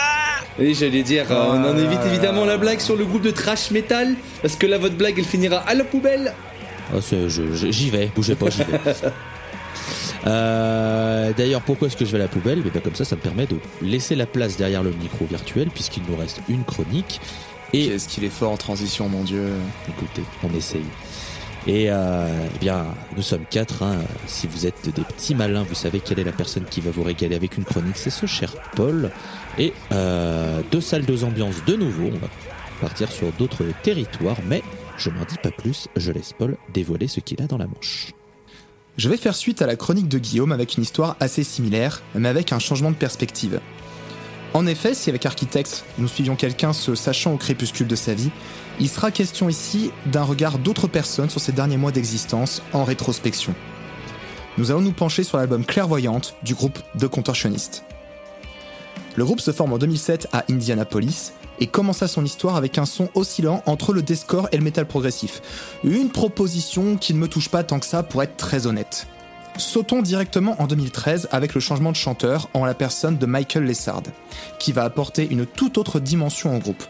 Oui, 0.59 0.73
j'allais 0.75 1.03
dire, 1.03 1.25
euh, 1.29 1.35
on 1.35 1.63
en 1.65 1.75
Ah. 1.75 1.81
évite 1.81 2.05
évidemment 2.05 2.45
la 2.45 2.57
blague 2.57 2.79
sur 2.79 2.95
le 2.95 3.03
groupe 3.03 3.23
de 3.23 3.31
trash 3.31 3.69
metal, 3.71 4.15
parce 4.41 4.55
que 4.55 4.65
là, 4.67 4.77
votre 4.77 4.95
blague, 4.95 5.15
elle 5.17 5.25
finira 5.25 5.57
à 5.57 5.73
la 5.73 5.83
poubelle. 5.83 6.33
Oh, 6.95 6.99
j'y 7.69 7.89
vais, 7.89 8.11
bougez 8.15 8.35
pas, 8.35 8.49
j'y 8.49 8.59
vais. 8.59 8.79
Euh, 10.27 11.31
D'ailleurs, 11.37 11.61
pourquoi 11.61 11.87
est-ce 11.87 11.97
que 11.97 12.05
je 12.05 12.11
vais 12.11 12.17
à 12.17 12.21
la 12.23 12.27
poubelle? 12.27 12.61
Eh 12.65 12.69
bien, 12.69 12.81
Comme 12.81 12.95
ça, 12.95 13.05
ça 13.05 13.15
me 13.15 13.21
permet 13.21 13.45
de 13.47 13.57
laisser 13.81 14.15
la 14.15 14.25
place 14.25 14.57
derrière 14.57 14.83
le 14.83 14.91
micro 14.91 15.25
virtuel, 15.25 15.69
puisqu'il 15.69 16.03
nous 16.09 16.15
reste 16.15 16.39
une 16.49 16.63
chronique. 16.63 17.19
Et 17.73 17.87
Qu'est-ce 17.89 18.07
qu'il 18.07 18.23
est 18.23 18.29
fort 18.29 18.51
en 18.51 18.57
transition, 18.57 19.09
mon 19.09 19.23
dieu? 19.23 19.49
Écoutez, 19.89 20.23
on 20.43 20.55
essaye. 20.55 20.83
Et 21.67 21.87
euh, 21.89 22.27
eh 22.55 22.59
bien, 22.59 22.85
nous 23.17 23.23
sommes 23.23 23.45
quatre. 23.49 23.81
hein. 23.83 23.97
Si 24.27 24.45
vous 24.47 24.67
êtes 24.67 24.85
des 24.95 25.01
petits 25.03 25.33
malins, 25.33 25.63
vous 25.67 25.73
savez 25.75 25.99
quelle 25.99 26.19
est 26.19 26.23
la 26.23 26.31
personne 26.31 26.65
qui 26.65 26.79
va 26.79 26.91
vous 26.91 27.01
régaler 27.03 27.35
avec 27.35 27.57
une 27.57 27.63
chronique. 27.65 27.97
C'est 27.97 28.11
ce 28.11 28.27
cher 28.27 28.53
Paul. 28.75 29.11
Et 29.57 29.73
euh, 29.91 30.61
deux 30.71 30.81
salles, 30.81 31.05
deux 31.05 31.23
ambiances 31.23 31.65
de 31.65 31.75
nouveau. 31.75 32.05
On 32.13 32.19
va 32.19 32.27
partir 32.81 33.11
sur 33.11 33.31
d'autres 33.33 33.65
territoires, 33.81 34.37
mais 34.47 34.61
je 34.97 35.09
n'en 35.09 35.25
dis 35.25 35.37
pas 35.41 35.51
plus. 35.51 35.87
Je 35.95 36.11
laisse 36.11 36.33
Paul 36.37 36.55
dévoiler 36.71 37.07
ce 37.07 37.19
qu'il 37.19 37.41
a 37.41 37.47
dans 37.47 37.57
la 37.57 37.65
manche. 37.67 38.14
Je 38.97 39.09
vais 39.09 39.17
faire 39.17 39.35
suite 39.35 39.61
à 39.61 39.67
la 39.67 39.75
chronique 39.75 40.07
de 40.07 40.17
Guillaume 40.17 40.53
avec 40.53 40.77
une 40.77 40.83
histoire 40.83 41.17
assez 41.19 41.43
similaire, 41.43 42.01
mais 42.13 42.29
avec 42.29 42.53
un 42.53 42.59
changement 42.59 42.91
de 42.91 42.95
perspective. 42.95 43.59
En 44.53 44.65
effet, 44.67 44.93
si 44.93 45.09
avec 45.09 45.25
Architects, 45.25 45.83
nous 45.97 46.07
suivions 46.07 46.37
quelqu'un 46.37 46.71
se 46.71 46.95
sachant 46.95 47.33
au 47.33 47.37
crépuscule 47.37 47.87
de 47.87 47.95
sa 47.97 48.13
vie, 48.13 48.31
il 48.79 48.87
sera 48.87 49.11
question 49.11 49.49
ici 49.49 49.91
d'un 50.05 50.23
regard 50.23 50.59
d'autres 50.59 50.87
personnes 50.87 51.29
sur 51.29 51.41
ces 51.41 51.51
derniers 51.51 51.75
mois 51.75 51.91
d'existence 51.91 52.61
en 52.71 52.85
rétrospection. 52.85 53.53
Nous 54.57 54.71
allons 54.71 54.79
nous 54.79 54.93
pencher 54.93 55.23
sur 55.23 55.37
l'album 55.37 55.65
Clairvoyante 55.65 56.37
du 56.43 56.55
groupe 56.55 56.79
The 56.97 57.09
Contortionist. 57.09 57.83
Le 59.17 59.25
groupe 59.25 59.41
se 59.41 59.51
forme 59.51 59.73
en 59.73 59.77
2007 59.77 60.29
à 60.31 60.45
Indianapolis 60.49 61.33
et 61.59 61.67
commença 61.67 62.07
son 62.07 62.25
histoire 62.25 62.55
avec 62.55 62.77
un 62.77 62.85
son 62.85 63.09
oscillant 63.15 63.63
entre 63.65 63.93
le 63.93 64.01
deathcore 64.01 64.49
et 64.51 64.57
le 64.57 64.63
metal 64.63 64.85
progressif. 64.85 65.41
Une 65.83 66.09
proposition 66.09 66.97
qui 66.97 67.13
ne 67.13 67.19
me 67.19 67.27
touche 67.27 67.49
pas 67.49 67.63
tant 67.63 67.79
que 67.79 67.85
ça 67.85 68.03
pour 68.03 68.23
être 68.23 68.37
très 68.37 68.67
honnête. 68.67 69.07
Sautons 69.57 70.01
directement 70.01 70.61
en 70.61 70.67
2013 70.67 71.29
avec 71.31 71.53
le 71.53 71.61
changement 71.61 71.91
de 71.91 71.95
chanteur 71.95 72.49
en 72.53 72.65
la 72.65 72.73
personne 72.73 73.17
de 73.17 73.25
Michael 73.25 73.63
Lessard, 73.63 74.03
qui 74.59 74.73
va 74.73 74.83
apporter 74.83 75.27
une 75.29 75.45
toute 75.45 75.77
autre 75.77 75.99
dimension 75.99 76.55
au 76.55 76.59
groupe. 76.59 76.83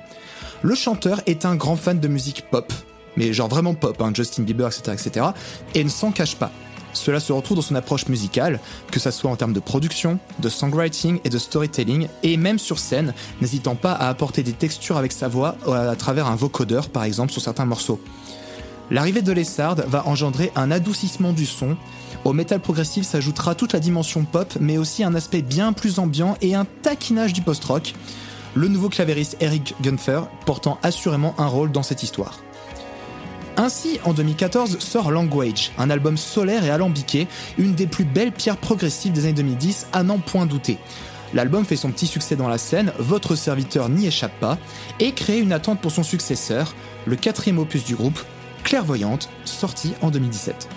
Le 0.64 0.74
chanteur 0.74 1.22
est 1.28 1.46
un 1.46 1.56
grand 1.56 1.76
fan 1.76 2.00
de 2.00 2.08
musique 2.08 2.50
pop, 2.50 2.74
mais 3.18 3.34
genre 3.34 3.50
vraiment 3.50 3.76
pop, 3.76 4.02
hein, 4.02 4.12
Justin 4.16 4.44
Bieber, 4.44 4.68
etc., 4.68 4.94
etc., 4.94 5.28
et 5.76 5.84
ne 5.84 5.90
s'en 5.90 6.12
cache 6.12 6.36
pas. 6.36 6.52
Cela 6.96 7.20
se 7.20 7.32
retrouve 7.34 7.58
dans 7.58 7.64
son 7.64 7.76
approche 7.76 8.08
musicale, 8.08 8.60
que 8.92 9.00
ça 9.00 9.12
soit 9.12 9.30
en 9.30 9.36
termes 9.36 9.54
de 9.54 9.60
production, 9.60 10.18
de 10.40 10.50
songwriting 10.50 11.20
et 11.24 11.30
de 11.30 11.38
storytelling, 11.38 12.08
et 12.24 12.38
même 12.38 12.58
sur 12.58 12.80
scène, 12.80 13.14
n'hésitant 13.42 13.76
pas 13.76 13.92
à 13.92 14.10
apporter 14.10 14.44
des 14.44 14.54
textures 14.54 14.98
avec 14.98 15.12
sa 15.12 15.28
voix 15.28 15.56
euh, 15.68 15.92
à 15.92 15.96
travers 15.96 16.28
un 16.28 16.36
vocodeur 16.36 16.90
par 16.90 17.04
exemple 17.04 17.32
sur 17.32 17.42
certains 17.42 17.66
morceaux. 17.66 18.02
L'arrivée 18.92 19.22
de 19.22 19.32
Lessard 19.32 19.76
va 19.76 20.08
engendrer 20.08 20.52
un 20.56 20.72
adoucissement 20.72 21.34
du 21.34 21.46
son. 21.46 21.76
Au 22.24 22.34
métal 22.34 22.60
progressif 22.60 23.06
s'ajoutera 23.06 23.56
toute 23.56 23.74
la 23.74 23.80
dimension 23.80 24.26
pop, 24.26 24.54
mais 24.60 24.78
aussi 24.78 25.04
un 25.04 25.16
aspect 25.16 25.42
bien 25.42 25.74
plus 25.74 26.00
ambiant 26.00 26.38
et 26.42 26.56
un 26.56 26.66
taquinage 26.82 27.34
du 27.34 27.42
post-rock. 27.42 27.94
Le 28.54 28.68
nouveau 28.68 28.90
clavériste 28.90 29.38
Eric 29.42 29.76
Gunther 29.82 30.28
portant 30.46 30.80
assurément 30.82 31.36
un 31.38 31.48
rôle 31.48 31.72
dans 31.72 31.84
cette 31.84 32.04
histoire. 32.04 32.45
Ainsi, 33.58 34.00
en 34.04 34.14
2014 34.14 34.80
sort 34.80 35.12
Language, 35.12 35.72
un 35.78 35.90
album 35.90 36.18
solaire 36.18 36.66
et 36.66 36.70
alambiqué, 36.70 37.28
une 37.58 37.74
des 37.74 37.88
plus 37.88 38.04
belles 38.04 38.34
pierres 38.34 38.58
progressives 38.58 39.14
des 39.14 39.24
années 39.24 39.34
2010, 39.34 39.88
à 39.94 40.04
n'en 40.04 40.18
point 40.18 40.46
douter. 40.46 40.78
L'album 41.34 41.64
fait 41.64 41.78
son 41.78 41.92
petit 41.92 42.08
succès 42.08 42.36
dans 42.36 42.50
la 42.50 42.58
scène, 42.58 42.92
votre 43.00 43.36
serviteur 43.36 43.88
n'y 43.88 44.08
échappe 44.08 44.38
pas, 44.42 44.58
et 45.00 45.14
crée 45.14 45.40
une 45.40 45.54
attente 45.54 45.80
pour 45.80 45.92
son 45.92 46.04
successeur, 46.04 46.76
le 47.06 47.16
quatrième 47.16 47.60
opus 47.60 47.86
du 47.86 47.96
groupe, 47.96 48.20
Clairvoyante, 48.66 49.30
sorti 49.46 49.94
en 50.02 50.10
2017. 50.10 50.68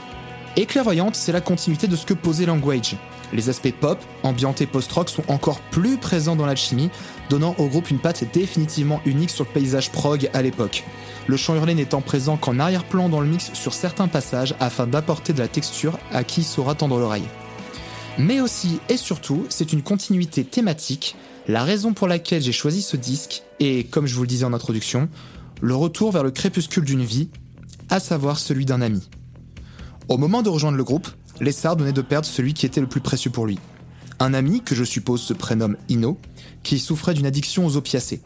Et 0.56 0.66
Clairvoyante, 0.66 1.16
c'est 1.16 1.32
la 1.32 1.40
continuité 1.40 1.88
de 1.88 1.96
ce 1.96 2.06
que 2.06 2.14
posait 2.14 2.46
Language. 2.46 2.96
Les 3.32 3.48
aspects 3.48 3.72
pop, 3.72 3.98
ambiantés 4.22 4.66
post-rock 4.66 5.08
sont 5.08 5.24
encore 5.28 5.60
plus 5.60 5.96
présents 5.96 6.36
dans 6.36 6.46
l'alchimie, 6.46 6.90
donnant 7.28 7.54
au 7.58 7.66
groupe 7.66 7.90
une 7.90 7.98
patte 7.98 8.24
définitivement 8.32 9.00
unique 9.04 9.30
sur 9.30 9.44
le 9.44 9.50
paysage 9.50 9.90
prog 9.90 10.30
à 10.32 10.42
l'époque. 10.42 10.84
Le 11.28 11.36
chant 11.36 11.54
hurlé 11.54 11.74
n'étant 11.74 12.00
présent 12.00 12.38
qu'en 12.38 12.58
arrière-plan 12.58 13.10
dans 13.10 13.20
le 13.20 13.26
mix 13.26 13.52
sur 13.52 13.74
certains 13.74 14.08
passages 14.08 14.54
afin 14.60 14.86
d'apporter 14.86 15.34
de 15.34 15.38
la 15.38 15.46
texture 15.46 15.98
à 16.10 16.24
qui 16.24 16.42
saura 16.42 16.74
tendre 16.74 16.98
l'oreille. 16.98 17.28
Mais 18.18 18.40
aussi 18.40 18.80
et 18.88 18.96
surtout, 18.96 19.44
c'est 19.50 19.74
une 19.74 19.82
continuité 19.82 20.42
thématique, 20.42 21.16
la 21.46 21.64
raison 21.64 21.92
pour 21.92 22.08
laquelle 22.08 22.42
j'ai 22.42 22.52
choisi 22.52 22.80
ce 22.80 22.96
disque 22.96 23.42
est, 23.60 23.90
comme 23.90 24.06
je 24.06 24.14
vous 24.14 24.22
le 24.22 24.26
disais 24.26 24.46
en 24.46 24.54
introduction, 24.54 25.10
le 25.60 25.74
retour 25.74 26.12
vers 26.12 26.24
le 26.24 26.30
crépuscule 26.30 26.84
d'une 26.84 27.04
vie, 27.04 27.28
à 27.90 28.00
savoir 28.00 28.38
celui 28.38 28.64
d'un 28.64 28.80
ami. 28.80 29.08
Au 30.08 30.16
moment 30.16 30.40
de 30.40 30.48
rejoindre 30.48 30.78
le 30.78 30.84
groupe, 30.84 31.08
Lessard 31.40 31.76
venait 31.76 31.92
de 31.92 32.00
perdre 32.00 32.26
celui 32.26 32.54
qui 32.54 32.64
était 32.64 32.80
le 32.80 32.86
plus 32.86 33.02
précieux 33.02 33.30
pour 33.30 33.46
lui. 33.46 33.58
Un 34.18 34.32
ami, 34.32 34.62
que 34.62 34.74
je 34.74 34.82
suppose 34.82 35.20
se 35.20 35.34
prénomme 35.34 35.76
Ino, 35.90 36.18
qui 36.62 36.78
souffrait 36.78 37.14
d'une 37.14 37.26
addiction 37.26 37.66
aux 37.66 37.76
opiacés. 37.76 38.22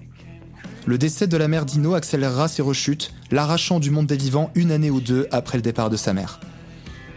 Le 0.84 0.98
décès 0.98 1.28
de 1.28 1.36
la 1.36 1.46
mère 1.46 1.64
d'Ino 1.64 1.94
accélérera 1.94 2.48
ses 2.48 2.60
rechutes, 2.60 3.12
l'arrachant 3.30 3.78
du 3.78 3.92
monde 3.92 4.06
des 4.06 4.16
vivants 4.16 4.50
une 4.56 4.72
année 4.72 4.90
ou 4.90 5.00
deux 5.00 5.28
après 5.30 5.56
le 5.56 5.62
départ 5.62 5.90
de 5.90 5.96
sa 5.96 6.12
mère. 6.12 6.40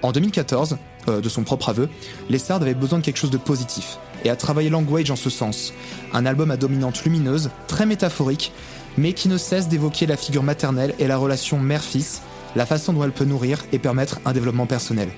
En 0.03 0.11
2014, 0.11 0.77
euh, 1.07 1.19
de 1.19 1.29
son 1.29 1.43
propre 1.43 1.69
aveu, 1.69 1.89
Lessard 2.29 2.61
avait 2.61 2.75
besoin 2.75 2.99
de 2.99 3.03
quelque 3.03 3.17
chose 3.17 3.31
de 3.31 3.37
positif, 3.37 3.97
et 4.23 4.29
a 4.29 4.35
travaillé 4.35 4.69
Language 4.69 5.09
en 5.09 5.15
ce 5.15 5.31
sens. 5.31 5.73
Un 6.13 6.27
album 6.27 6.51
à 6.51 6.57
dominante 6.57 7.03
lumineuse, 7.03 7.49
très 7.67 7.87
métaphorique, 7.87 8.51
mais 8.99 9.13
qui 9.13 9.29
ne 9.29 9.37
cesse 9.37 9.67
d'évoquer 9.67 10.05
la 10.05 10.15
figure 10.15 10.43
maternelle 10.43 10.93
et 10.99 11.07
la 11.07 11.17
relation 11.17 11.59
mère-fils, 11.59 12.21
la 12.55 12.67
façon 12.67 12.93
dont 12.93 13.03
elle 13.03 13.11
peut 13.11 13.25
nourrir 13.25 13.65
et 13.71 13.79
permettre 13.79 14.19
un 14.25 14.33
développement 14.33 14.67
personnel. 14.67 15.09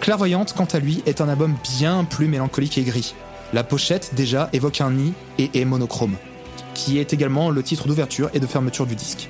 Clairvoyante, 0.00 0.52
quant 0.52 0.64
à 0.64 0.80
lui, 0.80 1.04
est 1.06 1.20
un 1.20 1.28
album 1.28 1.54
bien 1.78 2.02
plus 2.02 2.26
mélancolique 2.26 2.76
et 2.76 2.82
gris. 2.82 3.14
La 3.52 3.62
pochette, 3.62 4.14
déjà, 4.16 4.48
évoque 4.52 4.80
un 4.80 4.90
nid 4.90 5.12
et 5.38 5.60
est 5.60 5.64
monochrome, 5.64 6.16
qui 6.80 6.98
est 6.98 7.12
également 7.12 7.50
le 7.50 7.62
titre 7.62 7.86
d'ouverture 7.88 8.30
et 8.32 8.40
de 8.40 8.46
fermeture 8.46 8.86
du 8.86 8.96
disque. 8.96 9.28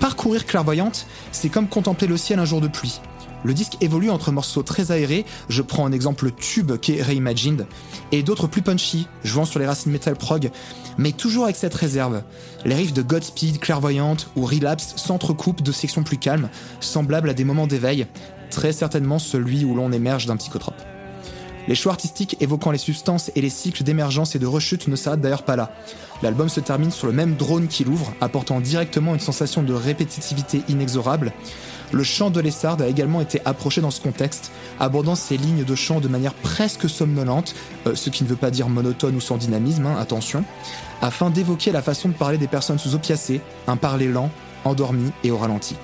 Parcourir 0.00 0.46
Clairvoyante, 0.46 1.06
c'est 1.30 1.50
comme 1.50 1.68
contempler 1.68 2.06
le 2.06 2.16
ciel 2.16 2.38
un 2.38 2.46
jour 2.46 2.62
de 2.62 2.68
pluie. 2.68 3.00
Le 3.44 3.52
disque 3.52 3.76
évolue 3.82 4.08
entre 4.08 4.32
morceaux 4.32 4.62
très 4.62 4.90
aérés, 4.90 5.26
je 5.50 5.60
prends 5.60 5.84
un 5.84 5.92
exemple 5.92 6.30
tube 6.30 6.76
qui 6.78 6.96
est 6.96 7.02
Reimagined, 7.02 7.66
et 8.10 8.22
d'autres 8.22 8.46
plus 8.46 8.62
punchy, 8.62 9.06
jouant 9.22 9.44
sur 9.44 9.58
les 9.58 9.66
racines 9.66 9.92
metal 9.92 10.16
prog, 10.16 10.50
mais 10.96 11.12
toujours 11.12 11.44
avec 11.44 11.56
cette 11.56 11.74
réserve. 11.74 12.22
Les 12.64 12.74
riffs 12.74 12.94
de 12.94 13.02
Godspeed, 13.02 13.58
Clairvoyante 13.60 14.28
ou 14.34 14.46
Relapse 14.46 14.94
s'entrecoupent 14.96 15.62
de 15.62 15.72
sections 15.72 16.04
plus 16.04 16.18
calmes, 16.18 16.48
semblables 16.80 17.28
à 17.28 17.34
des 17.34 17.44
moments 17.44 17.66
d'éveil, 17.66 18.06
très 18.50 18.72
certainement 18.72 19.18
celui 19.18 19.64
où 19.66 19.74
l'on 19.74 19.92
émerge 19.92 20.24
d'un 20.24 20.36
psychotrope. 20.36 20.91
Les 21.68 21.74
choix 21.76 21.92
artistiques 21.92 22.36
évoquant 22.40 22.72
les 22.72 22.78
substances 22.78 23.30
et 23.36 23.40
les 23.40 23.50
cycles 23.50 23.84
d'émergence 23.84 24.34
et 24.34 24.38
de 24.38 24.46
rechute 24.46 24.88
ne 24.88 24.96
s'arrêtent 24.96 25.20
d'ailleurs 25.20 25.44
pas 25.44 25.56
là. 25.56 25.70
L'album 26.22 26.48
se 26.48 26.60
termine 26.60 26.90
sur 26.90 27.06
le 27.06 27.12
même 27.12 27.34
drone 27.36 27.68
qui 27.68 27.84
l'ouvre, 27.84 28.12
apportant 28.20 28.60
directement 28.60 29.14
une 29.14 29.20
sensation 29.20 29.62
de 29.62 29.72
répétitivité 29.72 30.62
inexorable. 30.68 31.32
Le 31.92 32.02
chant 32.02 32.30
de 32.30 32.40
Lessard 32.40 32.80
a 32.80 32.88
également 32.88 33.20
été 33.20 33.40
approché 33.44 33.80
dans 33.80 33.90
ce 33.90 34.00
contexte, 34.00 34.50
abordant 34.80 35.14
ces 35.14 35.36
lignes 35.36 35.64
de 35.64 35.74
chant 35.74 36.00
de 36.00 36.08
manière 36.08 36.34
presque 36.34 36.88
somnolente, 36.88 37.54
euh, 37.86 37.94
ce 37.94 38.08
qui 38.08 38.24
ne 38.24 38.28
veut 38.28 38.36
pas 38.36 38.50
dire 38.50 38.68
monotone 38.68 39.14
ou 39.14 39.20
sans 39.20 39.36
dynamisme, 39.36 39.86
hein, 39.86 39.96
attention, 40.00 40.44
afin 41.02 41.28
d'évoquer 41.30 41.70
la 41.70 41.82
façon 41.82 42.08
de 42.08 42.14
parler 42.14 42.38
des 42.38 42.48
personnes 42.48 42.78
sous 42.78 42.94
opiacés, 42.94 43.40
un 43.66 43.76
parler 43.76 44.08
lent, 44.08 44.30
endormi 44.64 45.12
et 45.22 45.30
au 45.30 45.36
ralenti. 45.36 45.76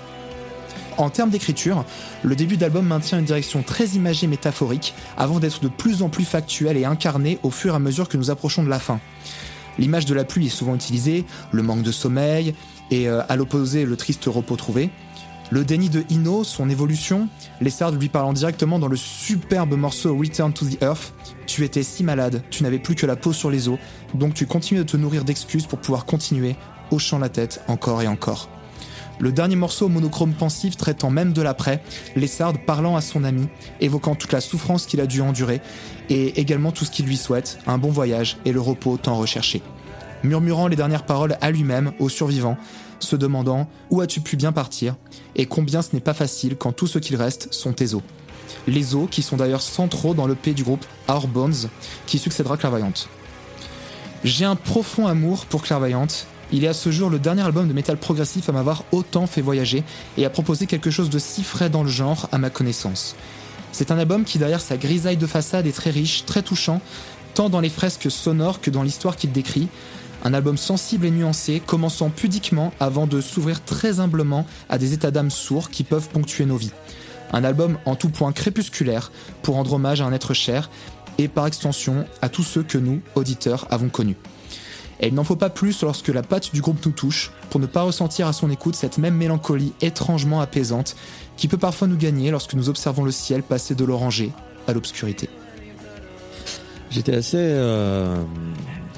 En 0.98 1.10
termes 1.10 1.30
d'écriture, 1.30 1.84
le 2.24 2.34
début 2.34 2.56
d'album 2.56 2.84
maintient 2.84 3.20
une 3.20 3.24
direction 3.24 3.62
très 3.62 3.86
imagée 3.90 4.26
métaphorique 4.26 4.94
avant 5.16 5.38
d'être 5.38 5.62
de 5.62 5.68
plus 5.68 6.02
en 6.02 6.08
plus 6.08 6.24
factuel 6.24 6.76
et 6.76 6.84
incarné 6.84 7.38
au 7.44 7.50
fur 7.50 7.72
et 7.72 7.76
à 7.76 7.78
mesure 7.78 8.08
que 8.08 8.16
nous 8.16 8.30
approchons 8.30 8.64
de 8.64 8.68
la 8.68 8.80
fin. 8.80 8.98
L'image 9.78 10.06
de 10.06 10.14
la 10.14 10.24
pluie 10.24 10.46
est 10.46 10.50
souvent 10.50 10.74
utilisée, 10.74 11.24
le 11.52 11.62
manque 11.62 11.82
de 11.82 11.92
sommeil 11.92 12.52
et 12.90 13.08
euh, 13.08 13.22
à 13.28 13.36
l'opposé 13.36 13.84
le 13.84 13.96
triste 13.96 14.24
repos 14.26 14.56
trouvé. 14.56 14.90
Le 15.50 15.64
déni 15.64 15.88
de 15.88 16.02
Ino, 16.10 16.42
son 16.42 16.68
évolution, 16.68 17.28
Lessard 17.60 17.92
lui 17.92 18.08
parlant 18.08 18.32
directement 18.32 18.80
dans 18.80 18.88
le 18.88 18.96
superbe 18.96 19.74
morceau 19.74 20.16
Return 20.16 20.52
to 20.52 20.66
the 20.66 20.82
Earth. 20.82 21.14
Tu 21.46 21.64
étais 21.64 21.84
si 21.84 22.02
malade, 22.02 22.42
tu 22.50 22.64
n'avais 22.64 22.80
plus 22.80 22.96
que 22.96 23.06
la 23.06 23.14
peau 23.14 23.32
sur 23.32 23.52
les 23.52 23.68
os, 23.68 23.78
donc 24.14 24.34
tu 24.34 24.46
continues 24.46 24.80
de 24.80 24.84
te 24.84 24.96
nourrir 24.96 25.24
d'excuses 25.24 25.66
pour 25.66 25.78
pouvoir 25.78 26.06
continuer, 26.06 26.56
hochant 26.90 27.20
la 27.20 27.28
tête 27.28 27.62
encore 27.68 28.02
et 28.02 28.08
encore. 28.08 28.50
Le 29.20 29.32
dernier 29.32 29.56
morceau 29.56 29.88
monochrome 29.88 30.32
pensif 30.32 30.76
traitant 30.76 31.10
même 31.10 31.32
de 31.32 31.42
l'après, 31.42 31.82
Lessard 32.14 32.52
parlant 32.64 32.94
à 32.94 33.00
son 33.00 33.24
ami, 33.24 33.48
évoquant 33.80 34.14
toute 34.14 34.32
la 34.32 34.40
souffrance 34.40 34.86
qu'il 34.86 35.00
a 35.00 35.06
dû 35.06 35.20
endurer, 35.20 35.60
et 36.08 36.40
également 36.40 36.70
tout 36.70 36.84
ce 36.84 36.90
qu'il 36.92 37.06
lui 37.06 37.16
souhaite, 37.16 37.58
un 37.66 37.78
bon 37.78 37.90
voyage 37.90 38.36
et 38.44 38.52
le 38.52 38.60
repos 38.60 38.96
tant 38.96 39.16
recherché. 39.16 39.60
Murmurant 40.22 40.68
les 40.68 40.76
dernières 40.76 41.04
paroles 41.04 41.36
à 41.40 41.50
lui-même, 41.50 41.92
aux 41.98 42.08
survivants, 42.08 42.56
se 43.00 43.16
demandant 43.16 43.68
où 43.90 44.00
as-tu 44.00 44.20
pu 44.20 44.36
bien 44.36 44.52
partir, 44.52 44.94
et 45.34 45.46
combien 45.46 45.82
ce 45.82 45.94
n'est 45.94 46.00
pas 46.00 46.14
facile 46.14 46.56
quand 46.56 46.72
tout 46.72 46.86
ce 46.86 47.00
qu'il 47.00 47.16
reste 47.16 47.52
sont 47.52 47.72
tes 47.72 47.94
os. 47.94 48.02
Les 48.68 48.94
os 48.94 49.08
qui 49.10 49.22
sont 49.22 49.36
d'ailleurs 49.36 49.62
centraux 49.62 50.14
dans 50.14 50.26
le 50.26 50.36
P 50.36 50.54
du 50.54 50.62
groupe 50.62 50.84
Our 51.08 51.26
Bones, 51.26 51.68
qui 52.06 52.18
succédera 52.18 52.56
Clairvoyante. 52.56 53.08
J'ai 54.24 54.44
un 54.44 54.56
profond 54.56 55.06
amour 55.06 55.46
pour 55.46 55.62
Clairvoyante, 55.62 56.26
il 56.52 56.64
est 56.64 56.68
à 56.68 56.72
ce 56.72 56.90
jour 56.90 57.10
le 57.10 57.18
dernier 57.18 57.42
album 57.42 57.68
de 57.68 57.72
métal 57.72 57.96
progressif 57.96 58.48
à 58.48 58.52
m'avoir 58.52 58.84
autant 58.92 59.26
fait 59.26 59.42
voyager 59.42 59.84
et 60.16 60.24
à 60.24 60.30
proposer 60.30 60.66
quelque 60.66 60.90
chose 60.90 61.10
de 61.10 61.18
si 61.18 61.42
frais 61.42 61.68
dans 61.68 61.82
le 61.82 61.88
genre 61.88 62.28
à 62.32 62.38
ma 62.38 62.50
connaissance. 62.50 63.16
C'est 63.72 63.90
un 63.90 63.98
album 63.98 64.24
qui 64.24 64.38
derrière 64.38 64.60
sa 64.60 64.76
grisaille 64.76 65.16
de 65.16 65.26
façade 65.26 65.66
est 65.66 65.72
très 65.72 65.90
riche, 65.90 66.24
très 66.24 66.42
touchant, 66.42 66.80
tant 67.34 67.48
dans 67.48 67.60
les 67.60 67.68
fresques 67.68 68.10
sonores 68.10 68.60
que 68.60 68.70
dans 68.70 68.82
l'histoire 68.82 69.16
qu'il 69.16 69.32
décrit. 69.32 69.68
Un 70.24 70.34
album 70.34 70.56
sensible 70.56 71.06
et 71.06 71.10
nuancé, 71.10 71.62
commençant 71.64 72.10
pudiquement 72.10 72.72
avant 72.80 73.06
de 73.06 73.20
s'ouvrir 73.20 73.62
très 73.62 74.00
humblement 74.00 74.46
à 74.68 74.78
des 74.78 74.94
états 74.94 75.12
d'âme 75.12 75.30
sourds 75.30 75.70
qui 75.70 75.84
peuvent 75.84 76.08
ponctuer 76.08 76.44
nos 76.46 76.56
vies. 76.56 76.72
Un 77.32 77.44
album 77.44 77.78
en 77.84 77.94
tout 77.94 78.08
point 78.08 78.32
crépusculaire 78.32 79.12
pour 79.42 79.54
rendre 79.54 79.74
hommage 79.74 80.00
à 80.00 80.06
un 80.06 80.12
être 80.12 80.34
cher 80.34 80.70
et 81.18 81.28
par 81.28 81.46
extension 81.46 82.06
à 82.22 82.28
tous 82.28 82.42
ceux 82.42 82.62
que 82.62 82.78
nous, 82.78 83.00
auditeurs, 83.14 83.66
avons 83.70 83.90
connus. 83.90 84.16
Et 85.00 85.08
il 85.08 85.14
n'en 85.14 85.24
faut 85.24 85.36
pas 85.36 85.50
plus 85.50 85.82
lorsque 85.82 86.08
la 86.08 86.22
patte 86.22 86.52
du 86.52 86.60
groupe 86.60 86.84
nous 86.84 86.92
touche 86.92 87.30
pour 87.50 87.60
ne 87.60 87.66
pas 87.66 87.82
ressentir 87.82 88.26
à 88.26 88.32
son 88.32 88.50
écoute 88.50 88.74
cette 88.74 88.98
même 88.98 89.14
mélancolie 89.14 89.72
étrangement 89.80 90.40
apaisante 90.40 90.96
qui 91.36 91.46
peut 91.48 91.58
parfois 91.58 91.86
nous 91.86 91.96
gagner 91.96 92.30
lorsque 92.30 92.54
nous 92.54 92.68
observons 92.68 93.04
le 93.04 93.12
ciel 93.12 93.42
passer 93.42 93.74
de 93.74 93.84
l'oranger 93.84 94.32
à 94.66 94.72
l'obscurité. 94.72 95.28
J'étais 96.90 97.14
assez, 97.14 97.36
euh, 97.38 98.22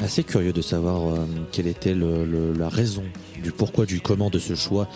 assez 0.03 0.25
curieux 0.25 0.53
de 0.53 0.63
savoir 0.63 1.09
euh, 1.09 1.27
quelle 1.53 1.67
était 1.67 1.95
la 1.95 2.69
raison 2.69 3.03
du 3.43 3.53
pourquoi, 3.53 3.85
du 3.85 4.01
comment 4.01 4.31
de 4.31 4.39
ce 4.39 4.55
choix 4.55 4.89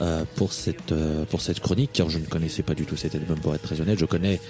euh, 0.00 0.24
pour 0.36 0.52
cette 0.52 0.92
euh, 0.92 1.24
pour 1.24 1.40
cette 1.40 1.60
chronique, 1.60 1.90
car 1.92 2.10
je 2.10 2.18
ne 2.18 2.26
connaissais 2.26 2.62
pas 2.62 2.74
du 2.74 2.84
tout 2.84 2.96
cet 2.96 3.14
album 3.14 3.38
pour 3.38 3.54
être 3.54 3.62
très 3.62 3.80
honnête. 3.80 3.98
Je 3.98 4.06
connais 4.06 4.40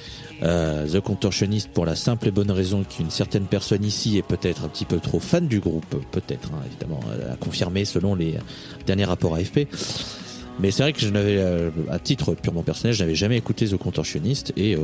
euh, 0.43 0.87
The 0.87 1.01
Contortionist 1.01 1.71
pour 1.71 1.87
la 1.87 1.97
simple 1.97 2.29
et 2.29 2.31
bonne 2.31 2.51
raison 2.51 2.85
qu'une 2.85 3.11
certaine 3.11 3.45
personne 3.45 3.85
ici 3.85 4.19
est 4.19 4.23
peut-être 4.23 4.65
un 4.65 4.69
petit 4.69 4.85
peu 4.85 4.99
trop 4.99 5.21
fan 5.21 5.47
du 5.47 5.61
groupe, 5.61 5.97
peut-être 6.11 6.51
hein, 6.53 6.63
évidemment 6.67 7.01
à 7.31 7.37
confirmer 7.37 7.85
selon 7.85 8.15
les 8.15 8.37
derniers 8.87 9.05
rapports 9.05 9.35
AFP. 9.35 9.67
Mais 10.59 10.71
c'est 10.71 10.83
vrai 10.83 10.93
que 10.93 11.01
je 11.01 11.09
n'avais, 11.11 11.37
euh, 11.37 11.71
à 11.91 11.99
titre 11.99 12.35
purement 12.35 12.63
personnel, 12.63 12.95
je 12.95 13.03
n'avais 13.03 13.15
jamais 13.15 13.37
écouté 13.37 13.69
The 13.69 13.77
Contortionist 13.77 14.55
et 14.57 14.75
euh, 14.75 14.79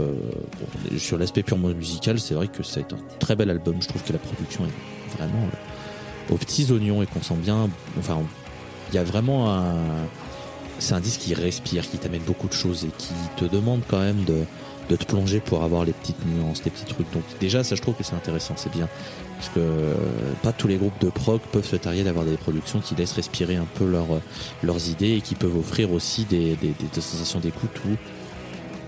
bon, 0.60 0.98
sur 0.98 1.16
l'aspect 1.16 1.42
purement 1.42 1.68
musical, 1.68 2.20
c'est 2.20 2.34
vrai 2.34 2.48
que 2.48 2.62
c'est 2.62 2.92
un 2.92 2.98
très 3.18 3.36
bel 3.36 3.48
album. 3.48 3.76
Je 3.80 3.88
trouve 3.88 4.02
que 4.02 4.12
la 4.12 4.18
production 4.18 4.64
est 4.64 5.16
vraiment 5.16 5.48
aux 6.30 6.36
petits 6.36 6.70
oignons 6.70 7.02
et 7.02 7.06
qu'on 7.06 7.22
sent 7.22 7.36
bien. 7.42 7.70
Enfin, 7.98 8.20
il 8.90 8.96
y 8.96 8.98
a 8.98 9.04
vraiment 9.04 9.50
un. 9.50 9.76
C'est 10.82 10.94
un 10.94 11.00
disque 11.00 11.20
qui 11.20 11.34
respire, 11.34 11.88
qui 11.88 11.98
t'amène 11.98 12.22
beaucoup 12.22 12.48
de 12.48 12.52
choses 12.52 12.84
et 12.84 12.90
qui 12.98 13.14
te 13.36 13.44
demande 13.44 13.82
quand 13.88 14.00
même 14.00 14.24
de, 14.24 14.44
de 14.88 14.96
te 14.96 15.04
plonger 15.04 15.40
pour 15.40 15.62
avoir 15.62 15.84
les 15.84 15.92
petites 15.92 16.24
nuances, 16.26 16.64
les 16.64 16.70
petits 16.70 16.84
trucs. 16.84 17.10
Donc 17.12 17.22
déjà, 17.40 17.62
ça 17.64 17.76
je 17.76 17.82
trouve 17.82 17.94
que 17.94 18.02
c'est 18.02 18.16
intéressant, 18.16 18.54
c'est 18.56 18.72
bien. 18.72 18.88
Parce 19.36 19.48
que 19.54 19.60
euh, 19.60 19.94
pas 20.42 20.52
tous 20.52 20.68
les 20.68 20.76
groupes 20.76 21.00
de 21.00 21.08
prog 21.08 21.40
peuvent 21.52 21.66
se 21.66 21.76
targuer 21.76 22.04
d'avoir 22.04 22.24
des 22.24 22.36
productions 22.36 22.80
qui 22.80 22.94
laissent 22.94 23.12
respirer 23.12 23.56
un 23.56 23.66
peu 23.74 23.88
leur, 23.88 24.06
leurs 24.62 24.88
idées 24.88 25.16
et 25.16 25.20
qui 25.20 25.34
peuvent 25.34 25.56
offrir 25.56 25.92
aussi 25.92 26.24
des, 26.24 26.56
des, 26.56 26.74
sensations 27.00 27.40
d'écoute 27.40 27.70
où 27.86 27.96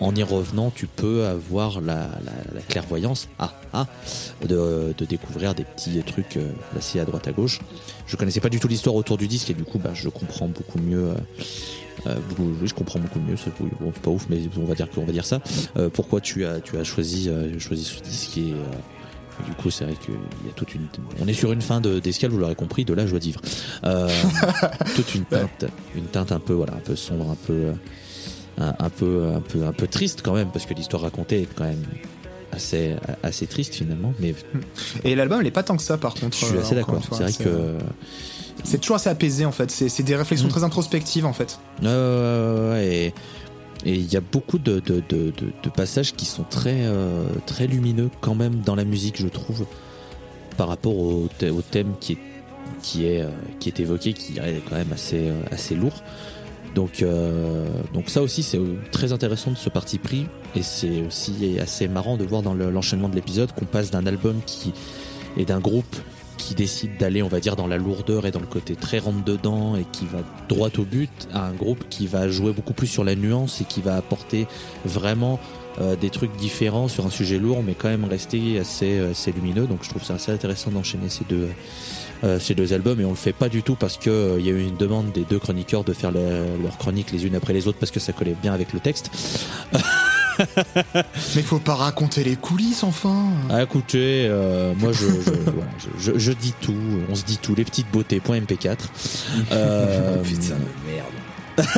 en 0.01 0.14
y 0.14 0.22
revenant, 0.22 0.72
tu 0.74 0.86
peux 0.88 1.24
avoir 1.24 1.80
la, 1.80 2.09
la, 2.24 2.32
la 2.53 2.61
clairvoyance 2.68 3.28
ah, 3.38 3.53
ah, 3.72 3.86
de, 4.42 4.92
de, 4.99 5.05
découvrir 5.05 5.55
des 5.55 5.64
petits 5.64 6.03
trucs 6.03 6.36
euh, 6.36 6.51
placés 6.72 6.99
à 6.99 7.05
droite 7.05 7.28
à 7.28 7.32
gauche. 7.32 7.61
Je 8.07 8.16
connaissais 8.16 8.40
pas 8.40 8.49
du 8.49 8.59
tout 8.59 8.68
l'histoire 8.68 8.97
autour 8.97 9.16
du 9.16 9.28
disque 9.28 9.51
et 9.51 9.55
du 9.55 9.64
coup, 9.64 9.78
bah, 9.78 9.92
je 9.95 10.09
comprends 10.09 10.49
beaucoup 10.49 10.78
mieux. 10.78 11.14
Euh, 12.07 12.14
beaucoup, 12.28 12.52
je 12.64 12.74
comprends 12.74 12.98
beaucoup 12.98 13.20
mieux. 13.20 13.36
C'est 13.36 13.52
bon, 13.59 13.90
pas 13.90 14.11
ouf, 14.11 14.26
mais 14.28 14.38
on 14.59 14.64
va 14.64 14.74
dire 14.74 14.90
qu'on 14.90 15.05
va 15.05 15.12
dire 15.12 15.24
ça. 15.24 15.40
Euh, 15.76 15.88
pourquoi 15.88 16.20
tu 16.20 16.44
as 16.44 16.61
tu 16.61 16.76
as 16.76 16.84
choisi 16.84 17.28
euh, 17.28 17.59
choisi 17.59 17.84
ce 17.84 18.00
disque 18.02 18.38
et 18.38 18.55
du 19.46 19.52
coup, 19.55 19.68
c'est 19.68 19.84
vrai 19.84 19.94
qu'il 19.94 20.14
y 20.14 20.48
a 20.48 20.52
toute 20.55 20.74
une. 20.74 20.86
On 21.20 21.26
est 21.26 21.32
sur 21.32 21.52
une 21.52 21.61
fin 21.62 21.80
de 21.80 21.98
d'escale, 21.98 22.30
vous 22.30 22.38
l'aurez 22.38 22.55
compris, 22.55 22.84
de 22.84 22.94
la 22.94 23.07
joie 23.07 23.18
de 23.18 23.24
vivre. 23.24 23.40
Euh, 23.84 24.09
toute 24.94 25.14
une 25.14 25.24
teinte, 25.24 25.64
une 25.96 26.05
teinte 26.05 26.30
un 26.30 26.38
peu, 26.38 26.52
voilà, 26.52 26.74
un 26.74 26.80
peu 26.80 26.94
sombre, 26.94 27.30
un 27.30 27.36
peu, 27.46 27.72
un, 28.59 28.74
un 28.78 28.90
peu, 28.90 29.32
un 29.34 29.40
peu, 29.40 29.64
un 29.64 29.72
peu 29.72 29.88
triste 29.88 30.20
quand 30.22 30.34
même, 30.34 30.50
parce 30.52 30.66
que 30.66 30.74
l'histoire 30.74 31.02
racontée 31.02 31.42
est 31.42 31.48
quand 31.52 31.64
même 31.64 31.82
assez, 32.52 32.94
assez 33.22 33.46
triste 33.46 33.74
finalement. 33.74 34.14
Mais 34.20 34.34
Et 35.02 35.14
l'album, 35.14 35.40
il 35.40 35.46
est 35.48 35.50
pas 35.50 35.64
tant 35.64 35.76
que 35.76 35.82
ça, 35.82 35.98
par 35.98 36.14
contre. 36.14 36.36
je 36.38 36.44
suis 36.44 36.59
assez 36.59 36.74
d'accord. 36.76 37.02
C'est 37.11 37.22
vrai 37.24 37.32
que. 37.32 37.78
C'est 38.62 38.78
toujours 38.78 38.96
assez 38.96 39.11
apaisé, 39.11 39.44
en 39.44 39.52
fait. 39.52 39.70
C'est 39.70 40.02
des 40.02 40.16
réflexions 40.16 40.46
Mm. 40.48 40.50
très 40.52 40.64
introspectives, 40.64 41.26
en 41.26 41.32
fait. 41.32 41.59
Ouais, 41.82 43.12
et 43.86 43.92
il 43.94 44.11
y 44.12 44.16
a 44.16 44.20
beaucoup 44.20 44.59
de, 44.59 44.80
de, 44.80 45.02
de, 45.09 45.30
de, 45.30 45.52
de 45.62 45.68
passages 45.70 46.14
qui 46.14 46.24
sont 46.24 46.44
très, 46.44 46.82
euh, 46.82 47.24
très 47.46 47.66
lumineux 47.66 48.09
quand 48.20 48.34
même 48.34 48.61
dans 48.61 48.74
la 48.76 48.84
musique, 48.84 49.20
je 49.20 49.26
trouve, 49.28 49.66
par 50.57 50.68
rapport 50.68 50.96
au, 50.96 51.28
thè- 51.40 51.50
au 51.50 51.61
thème 51.61 51.92
qui 52.00 52.12
est, 52.12 52.18
qui, 52.82 53.05
est, 53.07 53.20
euh, 53.22 53.28
qui 53.61 53.68
est 53.68 53.80
évoqué, 53.80 54.12
qui 54.14 54.38
est 54.38 54.62
quand 54.70 54.76
même 54.76 54.92
assez, 54.92 55.28
euh, 55.28 55.34
assez 55.50 55.74
lourd. 55.74 56.02
Donc, 56.74 57.02
euh, 57.02 57.66
donc 57.92 58.09
ça 58.09 58.22
aussi, 58.22 58.42
c'est 58.42 58.59
euh, 58.59 58.76
très 58.90 59.12
intéressant 59.12 59.50
de 59.50 59.57
ce 59.57 59.68
parti 59.68 59.98
pris. 59.98 60.26
Et 60.57 60.62
c'est 60.62 61.02
aussi 61.07 61.59
assez 61.61 61.86
marrant 61.88 62.16
de 62.16 62.24
voir 62.24 62.40
dans 62.42 62.55
le- 62.55 62.70
l'enchaînement 62.70 63.09
de 63.11 63.14
l'épisode 63.16 63.52
qu'on 63.52 63.64
passe 63.66 63.90
d'un 63.90 64.07
album 64.07 64.36
qui 64.46 64.72
est 65.36 65.44
d'un 65.44 65.61
groupe 65.61 65.96
qui 66.37 66.55
décide 66.55 66.97
d'aller, 66.99 67.22
on 67.22 67.28
va 67.28 67.41
dire, 67.41 67.57
dans 67.57 67.66
la 67.66 67.76
lourdeur 67.76 68.26
et 68.26 68.30
dans 68.30 68.41
le 68.41 68.47
côté 68.47 68.76
très 68.76 68.99
rentre 68.99 69.24
dedans 69.24 69.76
et 69.76 69.85
qui 69.93 70.07
va 70.07 70.18
droit 70.49 70.68
au 70.78 70.82
but, 70.82 71.28
à 71.32 71.47
un 71.47 71.53
groupe 71.53 71.85
qui 71.89 72.07
va 72.07 72.28
jouer 72.28 72.53
beaucoup 72.53 72.72
plus 72.72 72.87
sur 72.87 73.05
la 73.05 73.14
nuance 73.14 73.61
et 73.61 73.64
qui 73.64 73.80
va 73.80 73.97
apporter 73.97 74.47
vraiment 74.85 75.39
euh, 75.80 75.97
des 75.97 76.11
trucs 76.11 76.35
différents 76.37 76.87
sur 76.87 77.05
un 77.05 77.11
sujet 77.11 77.39
lourd, 77.39 77.62
mais 77.64 77.74
quand 77.74 77.89
même 77.89 78.05
rester 78.05 78.59
assez, 78.59 78.99
assez 78.99 79.32
lumineux. 79.32 79.66
Donc 79.66 79.78
je 79.82 79.91
trouve 79.91 80.05
ça 80.05 80.14
assez 80.14 80.30
intéressant 80.30 80.70
d'enchaîner 80.70 81.09
ces 81.09 81.24
deux, 81.24 81.49
euh, 82.22 82.39
ces 82.39 82.55
deux 82.55 82.72
albums 82.72 83.01
et 83.01 83.05
on 83.05 83.11
le 83.11 83.16
fait 83.16 83.32
pas 83.32 83.49
du 83.49 83.62
tout 83.62 83.74
parce 83.74 83.99
que 83.99 84.09
euh, 84.09 84.37
il 84.39 84.47
y 84.47 84.49
a 84.49 84.53
eu 84.53 84.62
une 84.62 84.76
demande 84.76 85.12
des 85.12 85.24
deux 85.24 85.39
chroniqueurs 85.39 85.85
de 85.85 85.93
faire 85.93 86.12
leurs 86.12 86.78
chroniques 86.78 87.11
les 87.12 87.26
unes 87.26 87.35
après 87.35 87.53
les 87.53 87.66
autres 87.66 87.78
parce 87.78 87.91
que 87.91 88.01
ça 88.01 88.12
collait 88.12 88.37
bien 88.41 88.55
avec 88.55 88.72
le 88.72 88.80
texte. 88.80 89.11
Mais 91.37 91.43
faut 91.43 91.59
pas 91.59 91.74
raconter 91.74 92.24
les 92.24 92.37
coulisses, 92.37 92.82
enfin. 92.85 93.24
Ah, 93.51 93.62
écoutez, 93.62 94.26
euh, 94.28 94.72
moi 94.78 94.93
je, 94.93 95.07
je, 95.07 95.30
voilà, 95.51 95.70
je, 95.78 96.12
je- 96.12 96.18
je 96.18 96.32
dis 96.32 96.55
tout, 96.61 96.74
on 97.11 97.14
se 97.14 97.24
dit 97.24 97.39
tout, 97.39 97.55
les 97.55 97.64
petites 97.64 97.91
beautés. 97.91 98.20
point 98.20 98.39
MP4. 98.41 98.76
Euh, 99.53 100.22
Putain 100.22 100.55
de 100.57 100.66
merde. 100.87 101.12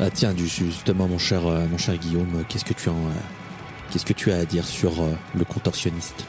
ah, 0.00 0.10
tiens, 0.12 0.34
justement, 0.36 1.06
mon 1.08 1.18
cher, 1.18 1.46
euh, 1.46 1.66
mon 1.70 1.78
cher 1.78 1.96
Guillaume, 1.96 2.44
qu'est-ce 2.48 2.64
que 2.64 2.74
tu 2.74 2.88
as, 2.88 2.92
euh, 2.92 2.94
qu'est-ce 3.90 4.04
que 4.06 4.12
tu 4.12 4.32
as 4.32 4.36
à 4.38 4.44
dire 4.44 4.64
sur 4.66 5.00
euh, 5.02 5.12
le 5.34 5.44
contorsionniste? 5.44 6.24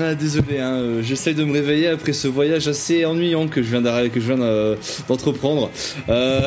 Ah, 0.00 0.14
désolé, 0.14 0.58
hein, 0.58 0.74
euh, 0.74 1.02
j'essaye 1.02 1.34
de 1.34 1.44
me 1.44 1.52
réveiller 1.52 1.88
après 1.88 2.12
ce 2.12 2.28
voyage 2.28 2.68
assez 2.68 3.04
ennuyant 3.04 3.48
que 3.48 3.62
je 3.62 3.68
viens 3.68 3.84
euh, 3.84 4.76
d'entreprendre. 5.08 5.70
Euh, 6.08 6.40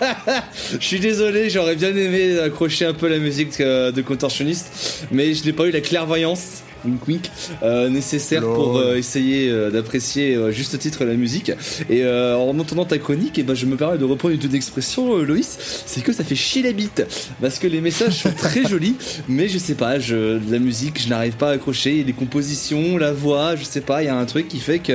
je 0.78 0.84
suis 0.84 1.00
désolé, 1.00 1.50
j'aurais 1.50 1.76
bien 1.76 1.94
aimé 1.94 2.38
accrocher 2.38 2.84
un 2.84 2.94
peu 2.94 3.08
la 3.08 3.18
musique 3.18 3.58
de 3.58 4.02
contorsionniste, 4.02 5.06
mais 5.10 5.34
je 5.34 5.44
n'ai 5.44 5.52
pas 5.52 5.66
eu 5.66 5.70
la 5.70 5.80
clairvoyance. 5.80 6.62
Wink, 6.86 7.06
wink, 7.06 7.30
euh, 7.62 7.88
nécessaire 7.88 8.42
pour 8.42 8.78
euh, 8.78 8.96
essayer 8.96 9.50
euh, 9.50 9.70
d'apprécier 9.70 10.36
juste 10.52 10.78
titre 10.78 11.04
la 11.04 11.14
musique 11.14 11.52
et 11.90 12.06
en 12.06 12.58
entendant 12.58 12.84
ta 12.84 12.98
chronique 12.98 13.38
et 13.38 13.42
ben 13.42 13.54
je 13.54 13.66
me 13.66 13.76
permets 13.76 13.98
de 13.98 14.04
reprendre 14.04 14.34
une 14.34 14.40
toute 14.40 14.54
expression 14.54 15.16
Loïs 15.18 15.84
c'est 15.86 16.02
que 16.02 16.12
ça 16.12 16.24
fait 16.24 16.34
chier 16.34 16.62
la 16.62 16.72
bite 16.72 17.04
parce 17.40 17.58
que 17.58 17.66
les 17.66 17.80
messages 17.80 18.22
sont 18.22 18.32
très 18.32 18.64
jolis 18.68 18.96
mais 19.28 19.48
je 19.48 19.58
sais 19.58 19.74
pas, 19.74 19.98
je, 19.98 20.38
la 20.50 20.58
musique, 20.58 21.00
je 21.02 21.08
n'arrive 21.08 21.36
pas 21.36 21.50
à 21.50 21.52
accrocher, 21.52 22.04
les 22.04 22.12
compositions, 22.12 22.96
la 22.98 23.12
voix, 23.12 23.56
je 23.56 23.64
sais 23.64 23.80
pas, 23.80 24.02
il 24.02 24.06
y 24.06 24.08
a 24.08 24.16
un 24.16 24.24
truc 24.24 24.48
qui 24.48 24.58
fait 24.58 24.78
que 24.78 24.92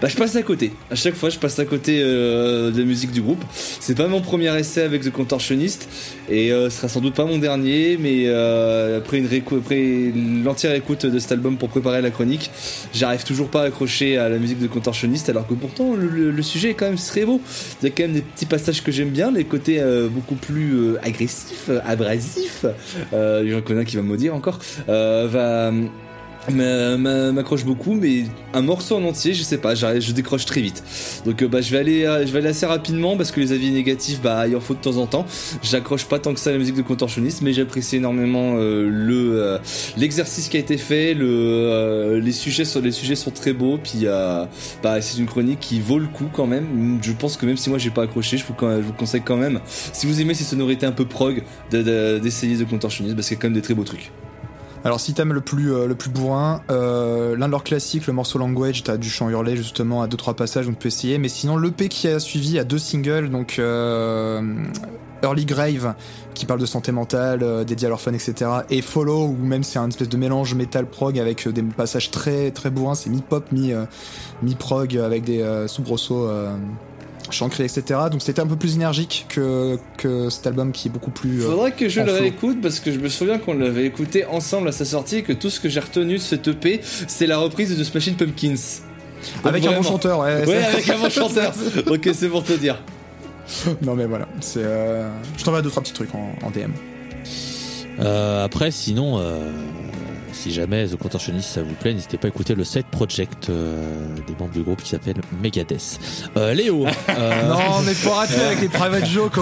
bah, 0.00 0.08
je 0.08 0.16
passe 0.16 0.36
à 0.36 0.42
côté. 0.42 0.72
À 0.90 0.94
chaque 0.94 1.14
fois, 1.14 1.30
je 1.30 1.38
passe 1.38 1.58
à 1.58 1.64
côté 1.64 2.00
de 2.00 2.72
la 2.74 2.84
musique 2.84 3.12
du 3.12 3.20
groupe. 3.20 3.42
C'est 3.80 3.96
pas 3.96 4.06
mon 4.06 4.20
premier 4.20 4.56
essai 4.58 4.82
avec 4.82 5.02
The 5.02 5.10
Contortionist 5.10 5.88
et 6.30 6.50
ce 6.50 6.70
sera 6.70 6.88
sans 6.88 7.00
doute 7.00 7.14
pas 7.14 7.24
mon 7.24 7.38
dernier, 7.38 7.96
mais 7.98 8.28
après 8.28 9.18
une 9.18 9.28
après 9.56 10.12
l'entière 10.44 10.74
écoute 10.74 11.04
de 11.10 11.18
cet 11.18 11.32
album 11.32 11.56
pour 11.56 11.68
préparer 11.68 12.02
la 12.02 12.10
chronique, 12.10 12.50
j'arrive 12.92 13.24
toujours 13.24 13.48
pas 13.48 13.62
à 13.62 13.64
accrocher 13.66 14.18
à 14.18 14.28
la 14.28 14.38
musique 14.38 14.58
de 14.58 14.66
Contortionist 14.66 15.28
alors 15.28 15.46
que 15.46 15.54
pourtant 15.54 15.94
le, 15.94 16.42
sujet 16.42 16.70
est 16.70 16.74
quand 16.74 16.86
même 16.86 16.96
très 16.96 17.24
beau. 17.24 17.40
Il 17.82 17.88
y 17.88 17.92
a 17.92 17.94
quand 17.94 18.04
même 18.04 18.14
des 18.14 18.22
petits 18.22 18.46
passages 18.46 18.82
que 18.82 18.92
j'aime 18.92 19.10
bien, 19.10 19.30
les 19.30 19.44
côtés 19.44 19.80
euh, 19.80 20.08
beaucoup 20.08 20.34
plus 20.34 20.74
euh, 20.74 20.98
agressifs, 21.02 21.70
abrasifs. 21.84 22.64
Euh, 23.12 23.42
il 23.44 23.50
y 23.50 23.54
en 23.54 23.76
a 23.76 23.80
un 23.80 23.84
qui 23.84 23.96
va 23.96 24.02
maudire 24.02 24.34
encore. 24.34 24.58
Euh, 24.88 25.28
va 25.30 25.72
m'accroche 26.52 27.64
beaucoup 27.64 27.94
mais 27.94 28.24
un 28.54 28.62
morceau 28.62 28.96
en 28.96 29.04
entier 29.04 29.34
je 29.34 29.42
sais 29.42 29.58
pas 29.58 29.74
je 29.74 30.12
décroche 30.12 30.44
très 30.44 30.60
vite. 30.60 30.82
Donc 31.24 31.42
euh, 31.42 31.48
bah 31.48 31.60
je 31.60 31.70
vais 31.70 31.78
aller 31.78 32.04
euh, 32.04 32.26
je 32.26 32.32
vais 32.32 32.46
assez 32.46 32.66
rapidement 32.66 33.16
parce 33.16 33.30
que 33.30 33.40
les 33.40 33.52
avis 33.52 33.70
négatifs 33.70 34.20
bah 34.22 34.46
il 34.48 34.56
en 34.56 34.60
faut 34.60 34.74
de 34.74 34.78
temps 34.80 34.96
en 34.96 35.06
temps. 35.06 35.26
J'accroche 35.62 36.06
pas 36.06 36.18
tant 36.18 36.32
que 36.34 36.40
ça 36.40 36.50
à 36.50 36.52
la 36.54 36.58
musique 36.58 36.76
de 36.76 36.82
contorsionniste 36.82 37.42
mais 37.42 37.52
j'apprécie 37.52 37.96
énormément 37.96 38.54
euh, 38.56 38.88
le 38.88 39.58
l'exercice 39.96 40.48
qui 40.48 40.56
a 40.56 40.60
été 40.60 40.76
fait 40.78 41.14
le 41.14 42.20
les 42.22 42.32
sujets 42.32 42.64
sont 42.64 43.30
très 43.30 43.52
beaux 43.52 43.78
puis 43.82 44.06
bah 44.82 45.00
c'est 45.00 45.18
une 45.18 45.26
chronique 45.26 45.60
qui 45.60 45.80
vaut 45.80 45.98
le 45.98 46.06
coup 46.06 46.28
quand 46.32 46.46
même. 46.46 46.98
Je 47.02 47.12
pense 47.12 47.36
que 47.36 47.46
même 47.46 47.56
si 47.56 47.68
moi 47.70 47.78
j'ai 47.78 47.90
pas 47.90 48.02
accroché 48.02 48.36
je 48.38 48.44
vous, 48.44 48.54
je 48.60 48.80
vous 48.82 48.92
conseille 48.92 49.22
quand 49.24 49.36
même 49.36 49.60
si 49.92 50.06
vous 50.06 50.20
aimez 50.20 50.34
ces 50.34 50.44
sonorités 50.44 50.86
un 50.86 50.92
peu 50.92 51.04
prog 51.04 51.42
de- 51.70 51.82
de- 51.82 52.18
d'essayer 52.18 52.56
de 52.56 52.64
contorsionniste 52.64 53.16
parce 53.16 53.28
qu'il 53.28 53.36
y 53.36 53.38
a 53.38 53.42
quand 53.42 53.48
même 53.48 53.54
des 53.54 53.62
très 53.62 53.74
beaux 53.74 53.84
trucs 53.84 54.10
Alors 54.88 55.00
si 55.00 55.12
t'aimes 55.12 55.34
le 55.34 55.42
plus 55.42 55.74
euh, 55.74 55.86
le 55.86 55.94
plus 55.94 56.08
bourrin, 56.08 56.62
euh, 56.70 57.36
l'un 57.36 57.44
de 57.44 57.50
leurs 57.50 57.62
classiques, 57.62 58.06
le 58.06 58.14
morceau 58.14 58.38
Language, 58.38 58.84
t'as 58.84 58.96
du 58.96 59.10
chant 59.10 59.28
hurlé 59.28 59.54
justement 59.54 60.00
à 60.00 60.06
deux 60.06 60.16
trois 60.16 60.32
passages, 60.32 60.64
donc 60.64 60.76
tu 60.76 60.84
peux 60.84 60.86
essayer. 60.86 61.18
Mais 61.18 61.28
sinon 61.28 61.58
l'EP 61.58 61.90
qui 61.90 62.08
a 62.08 62.18
suivi 62.18 62.58
a 62.58 62.64
deux 62.64 62.78
singles, 62.78 63.28
donc 63.28 63.58
euh, 63.58 64.40
Early 65.22 65.44
Grave 65.44 65.92
qui 66.32 66.46
parle 66.46 66.58
de 66.58 66.64
santé 66.64 66.90
mentale, 66.90 67.66
dédié 67.66 67.88
à 67.88 67.90
l'orphane, 67.90 68.14
etc. 68.14 68.50
Et 68.70 68.80
Follow 68.80 69.26
où 69.26 69.36
même 69.36 69.62
c'est 69.62 69.78
un 69.78 69.88
espèce 69.88 70.08
de 70.08 70.16
mélange 70.16 70.54
metal 70.54 70.86
prog 70.86 71.18
avec 71.18 71.46
des 71.46 71.62
passages 71.64 72.10
très 72.10 72.50
très 72.50 72.70
bourrins, 72.70 72.94
c'est 72.94 73.10
mi 73.10 73.20
pop 73.20 73.52
mi 73.52 73.74
mi 74.42 74.54
prog 74.54 74.96
avec 74.96 75.22
des 75.22 75.42
euh, 75.42 75.68
chant 77.32 77.48
etc. 77.48 77.82
Donc 78.10 78.22
c'était 78.22 78.40
un 78.40 78.46
peu 78.46 78.56
plus 78.56 78.74
énergique 78.76 79.26
que, 79.28 79.78
que 79.96 80.28
cet 80.30 80.46
album 80.46 80.72
qui 80.72 80.88
est 80.88 80.90
beaucoup 80.90 81.10
plus. 81.10 81.42
euh, 81.42 81.50
Faudrait 81.50 81.72
que 81.72 81.88
je 81.88 82.00
le 82.00 82.12
réécoute 82.12 82.60
parce 82.60 82.80
que 82.80 82.90
je 82.92 82.98
me 82.98 83.08
souviens 83.08 83.38
qu'on 83.38 83.54
l'avait 83.54 83.84
écouté 83.86 84.24
ensemble 84.26 84.68
à 84.68 84.72
sa 84.72 84.84
sortie 84.84 85.16
et 85.16 85.22
que 85.22 85.32
tout 85.32 85.50
ce 85.50 85.60
que 85.60 85.68
j'ai 85.68 85.80
retenu 85.80 86.14
de 86.14 86.22
cette 86.22 86.46
EP, 86.48 86.80
c'est 86.82 87.26
la 87.26 87.38
reprise 87.38 87.70
de 87.76 87.82
The 87.82 87.86
Smashing 87.86 88.14
Pumpkins. 88.16 88.54
Donc 89.42 89.46
avec 89.46 89.64
un 89.66 89.72
bon 89.72 89.82
chanteur, 89.82 90.20
ouais. 90.20 90.46
Ouais, 90.46 90.64
avec 90.64 90.88
un 90.88 90.98
bon 90.98 91.10
chanteur. 91.10 91.52
ok, 91.88 92.08
c'est 92.14 92.28
pour 92.28 92.44
te 92.44 92.52
dire. 92.52 92.80
Non 93.82 93.94
mais 93.94 94.06
voilà, 94.06 94.28
c'est. 94.40 94.60
Euh... 94.62 95.08
Je 95.36 95.44
t'enverrai 95.44 95.62
deux 95.62 95.70
trois 95.70 95.82
petits 95.82 95.92
trucs 95.94 96.14
en, 96.14 96.32
en 96.42 96.50
DM. 96.50 96.70
Euh, 98.00 98.44
après, 98.44 98.70
sinon, 98.70 99.18
euh, 99.18 99.50
si 100.38 100.52
jamais 100.52 100.86
The 100.86 100.96
Contortionist 100.96 101.48
ça 101.50 101.62
vous 101.62 101.74
plaît, 101.74 101.92
n'hésitez 101.94 102.16
pas 102.16 102.26
à 102.26 102.30
écouter 102.30 102.54
le 102.54 102.64
side 102.64 102.86
project 102.90 103.50
euh, 103.50 103.82
des 104.26 104.34
membres 104.38 104.52
du 104.52 104.62
groupe 104.62 104.82
qui 104.82 104.88
s'appelle 104.90 105.16
Megadeth. 105.42 105.98
Euh, 106.36 106.54
Léo, 106.54 106.86
euh, 107.10 107.48
Non 107.48 107.80
mais 107.84 107.94
faut 107.94 108.12
arrêter 108.12 108.40
avec 108.40 108.60
les 108.60 108.68
private 108.68 109.06
jokes. 109.06 109.34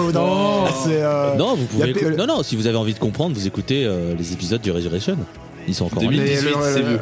C'est. 0.83 1.01
Euh... 1.01 1.35
non, 1.35 1.55
vous 1.55 1.65
pouvez 1.65 1.91
écou- 1.93 2.15
non, 2.15 2.25
non, 2.27 2.43
si 2.43 2.55
vous 2.55 2.67
avez 2.67 2.77
envie 2.77 2.93
de 2.93 2.99
comprendre, 2.99 3.35
vous 3.35 3.47
écoutez 3.47 3.85
euh, 3.85 4.13
les 4.17 4.33
épisodes 4.33 4.61
du 4.61 4.71
Resurrection. 4.71 5.17
Ils 5.67 5.75
sont 5.75 5.85
encore 5.85 6.03
en 6.03 6.09
ligne. 6.09 6.21
2018, 6.23 6.45
mais 6.45 6.51
le- 6.67 6.73
c'est 6.73 6.79
le- 6.81 6.87
vieux. 6.89 6.99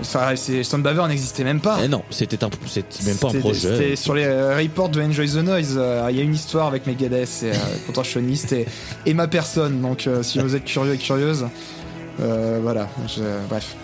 Enfin, 0.00 0.34
Soundbaver 0.62 1.06
n'existait 1.06 1.44
même 1.44 1.60
pas. 1.60 1.78
Eh 1.84 1.88
non, 1.88 2.02
c'était 2.08 2.42
un, 2.42 2.48
c'était 2.66 3.04
même 3.04 3.18
pas 3.18 3.28
un 3.28 3.38
projet. 3.40 3.68
C'était 3.76 3.96
sur 3.96 4.14
les 4.14 4.24
euh, 4.24 4.56
reports 4.56 4.88
de 4.88 5.02
Enjoy 5.02 5.28
the 5.28 5.36
Noise. 5.44 5.74
euh, 5.76 6.06
Il 6.10 6.16
y 6.16 6.20
a 6.20 6.22
une 6.22 6.34
histoire 6.34 6.66
avec 6.68 6.86
Megadeth 6.86 7.42
et 7.42 7.50
euh, 7.50 7.54
Contortionist 7.86 8.52
et, 8.52 8.66
et 9.04 9.12
ma 9.12 9.28
personne. 9.28 9.82
Donc 9.82 10.06
euh, 10.06 10.22
si 10.22 10.38
vous 10.38 10.56
êtes 10.56 10.64
curieux 10.64 10.94
et 10.94 10.98
curieuse, 10.98 11.44
voilà. 12.62 12.88
je- 13.08 13.22
bref. 13.48 13.74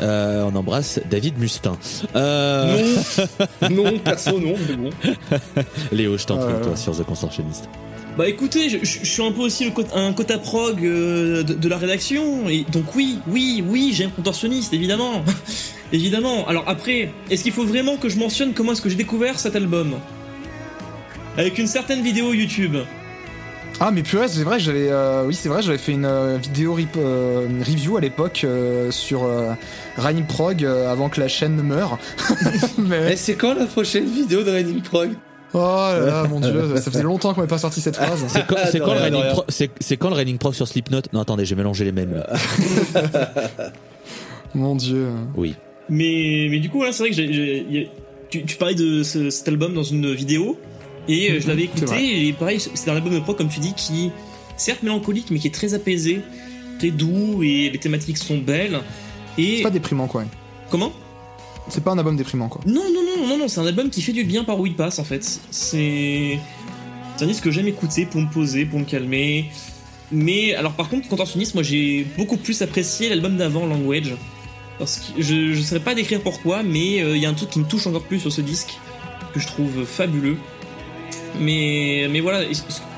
Euh, 0.00 0.48
on 0.50 0.56
embrasse 0.56 0.98
David 1.10 1.38
Mustin. 1.38 1.76
Euh, 2.16 2.96
Non, 3.62 3.68
non, 3.84 3.98
perso 3.98 4.40
non, 4.40 4.54
mais 4.68 4.74
bon. 4.76 4.90
Léo, 5.92 6.16
je 6.16 6.24
t'en 6.24 6.36
prie, 6.38 6.52
Euh. 6.54 6.64
toi, 6.64 6.76
sur 6.76 6.96
The 6.96 7.04
Contortionist. 7.04 7.68
Bah 8.16 8.26
écoutez, 8.26 8.68
je, 8.70 8.78
je- 8.82 8.98
je 9.02 9.04
suis 9.04 9.22
un 9.22 9.30
peu 9.30 9.42
aussi 9.42 9.64
le 9.66 9.70
quota- 9.72 9.94
un 9.96 10.12
quota 10.14 10.38
prog 10.38 10.84
euh, 10.84 11.42
de, 11.42 11.52
de 11.54 11.68
la 11.68 11.76
rédaction, 11.76 12.48
et 12.48 12.64
donc 12.72 12.94
oui, 12.96 13.18
oui, 13.28 13.62
oui, 13.66 13.92
j'aime 13.94 14.10
Contorsionniste, 14.10 14.72
évidemment. 14.72 15.22
évidemment. 15.92 16.48
Alors 16.48 16.64
après, 16.66 17.12
est-ce 17.30 17.42
qu'il 17.42 17.52
faut 17.52 17.64
vraiment 17.66 17.96
que 17.98 18.08
je 18.08 18.18
mentionne 18.18 18.52
comment 18.54 18.72
est-ce 18.72 18.82
que 18.82 18.88
j'ai 18.88 18.96
découvert 18.96 19.38
cet 19.38 19.54
album? 19.54 19.94
Avec 21.36 21.58
une 21.58 21.66
certaine 21.68 22.02
vidéo 22.02 22.32
YouTube. 22.32 22.76
Ah 23.78 23.90
mais 23.90 24.02
purée, 24.02 24.28
c'est 24.28 24.42
vrai, 24.42 24.60
j'avais, 24.60 24.88
euh, 24.90 25.24
oui 25.26 25.34
c'est 25.34 25.48
vrai, 25.48 25.62
j'avais 25.62 25.78
fait 25.78 25.92
une 25.92 26.04
euh, 26.04 26.36
vidéo 26.36 26.74
rip- 26.74 26.96
euh, 26.98 27.46
review 27.66 27.96
à 27.96 28.00
l'époque 28.00 28.42
euh, 28.44 28.90
sur 28.90 29.24
euh, 29.24 29.52
Raining 29.96 30.26
Prog 30.26 30.64
euh, 30.64 30.90
avant 30.92 31.08
que 31.08 31.18
la 31.18 31.28
chaîne 31.28 31.56
ne 31.56 31.62
meure. 31.62 31.98
Eh, 32.30 32.80
mais 32.82 33.16
c'est 33.16 33.34
quand 33.36 33.54
la 33.54 33.64
prochaine 33.66 34.04
vidéo 34.06 34.42
de 34.42 34.50
Raining 34.50 34.82
Prog? 34.82 35.10
Oh 35.54 35.58
là 35.58 35.98
là, 36.06 36.24
mon 36.28 36.40
dieu, 36.40 36.76
ça 36.76 36.90
faisait 36.90 37.02
longtemps 37.02 37.32
qu'on 37.34 37.40
n'avait 37.40 37.50
pas 37.50 37.58
sorti 37.58 37.80
cette 37.80 37.96
phrase. 37.96 38.22
C'est 38.28 38.46
quand, 38.46 38.56
c'est 38.70 38.78
quand 38.80 38.92
le 38.94 39.00
rien, 39.00 39.10
de 39.10 39.16
Raining 39.16 39.22
rien. 39.22 39.32
Pro- 39.32 39.44
c'est- 39.48 39.70
c'est 39.80 39.96
quand 39.96 40.08
le 40.10 40.14
Raining 40.14 40.38
Pro 40.38 40.52
sur 40.52 40.68
Slipknot? 40.68 41.00
Non, 41.12 41.20
attendez, 41.20 41.44
j'ai 41.44 41.54
mélangé 41.56 41.84
les 41.84 41.92
mêmes. 41.92 42.14
là. 42.14 42.26
mon 44.54 44.76
dieu. 44.76 45.08
Oui. 45.36 45.54
Mais, 45.88 46.48
mais 46.50 46.58
du 46.60 46.68
coup, 46.70 46.84
c'est 46.92 46.98
vrai 46.98 47.08
que 47.10 47.16
j'ai- 47.16 47.32
j'ai- 47.32 47.66
y 47.68 47.78
a- 47.84 47.88
tu, 48.28 48.44
tu 48.44 48.56
parlais 48.58 48.74
de 48.76 49.02
ce- 49.02 49.30
cet 49.30 49.48
album 49.48 49.74
dans 49.74 49.82
une 49.82 50.12
vidéo, 50.12 50.58
et 51.08 51.30
euh, 51.32 51.40
je 51.40 51.48
l'avais 51.48 51.64
Mhm, 51.64 51.84
vrai. 51.86 51.96
écouté, 52.04 52.26
et 52.28 52.32
pareil, 52.32 52.60
c'est 52.60 52.90
un 52.90 52.96
album 52.96 53.14
de 53.14 53.20
prog, 53.20 53.36
comme 53.36 53.48
tu 53.48 53.60
dis, 53.60 53.74
qui, 53.74 54.10
certes 54.56 54.82
mélancolique, 54.82 55.30
mais 55.30 55.38
qui 55.38 55.46
est 55.48 55.54
très 55.54 55.74
apaisé, 55.74 56.20
très 56.78 56.90
doux, 56.90 57.42
et 57.42 57.70
les 57.70 57.78
thématiques 57.78 58.18
sont 58.18 58.38
belles. 58.38 58.80
Et 59.38 59.58
C'est 59.58 59.62
pas 59.62 59.70
déprimant 59.70 60.06
quoi. 60.06 60.24
comment? 60.70 60.92
C'est 61.68 61.84
pas 61.84 61.92
un 61.92 61.98
album 61.98 62.16
déprimant 62.16 62.48
quoi. 62.48 62.60
Non, 62.66 62.82
non, 62.92 63.02
non, 63.16 63.28
non, 63.28 63.38
non, 63.38 63.48
c'est 63.48 63.60
un 63.60 63.66
album 63.66 63.90
qui 63.90 64.02
fait 64.02 64.12
du 64.12 64.24
bien 64.24 64.42
par 64.44 64.58
où 64.58 64.66
il 64.66 64.74
passe 64.74 64.98
en 64.98 65.04
fait. 65.04 65.40
C'est. 65.50 66.38
C'est 67.16 67.24
un 67.24 67.28
disque 67.28 67.44
que 67.44 67.50
j'aime 67.50 67.68
écouter 67.68 68.06
pour 68.06 68.20
me 68.20 68.28
poser, 68.30 68.64
pour 68.64 68.78
me 68.78 68.84
calmer. 68.84 69.50
Mais 70.10 70.54
alors 70.54 70.72
par 70.72 70.88
contre, 70.88 71.06
Contortionniste, 71.08 71.54
moi 71.54 71.62
j'ai 71.62 72.04
beaucoup 72.16 72.36
plus 72.38 72.60
apprécié 72.62 73.08
l'album 73.08 73.36
d'avant, 73.36 73.66
Language. 73.66 74.14
Parce 74.78 74.98
que 75.14 75.20
je 75.22 75.34
ne 75.56 75.62
saurais 75.62 75.80
pas 75.82 75.94
décrire 75.94 76.20
pourquoi, 76.22 76.62
mais 76.62 77.02
euh, 77.02 77.14
il 77.16 77.22
y 77.22 77.26
a 77.26 77.28
un 77.28 77.34
truc 77.34 77.50
qui 77.50 77.58
me 77.58 77.66
touche 77.66 77.86
encore 77.86 78.02
plus 78.04 78.18
sur 78.20 78.32
ce 78.32 78.40
disque, 78.40 78.78
que 79.34 79.38
je 79.38 79.46
trouve 79.46 79.84
fabuleux. 79.84 80.38
Mais, 81.38 82.06
mais 82.10 82.20
voilà, 82.20 82.42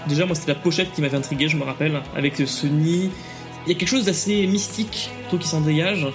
déjà 0.09 0.27
moi 0.27 0.35
c'était 0.35 0.53
la 0.53 0.59
pochette 0.59 0.93
qui 0.93 1.01
m'avait 1.01 1.17
intrigué, 1.17 1.49
je 1.49 1.57
me 1.57 1.65
rappelle, 1.65 2.01
avec 2.17 2.37
ce 2.37 2.67
nid. 2.67 3.11
Il 3.67 3.73
y 3.73 3.77
a 3.77 3.79
quelque 3.79 3.89
chose 3.89 4.05
d'assez 4.07 4.47
mystique, 4.47 5.11
trouve, 5.29 5.39
qui 5.41 5.49
s'en 5.49 5.61
dégage. 5.61 6.07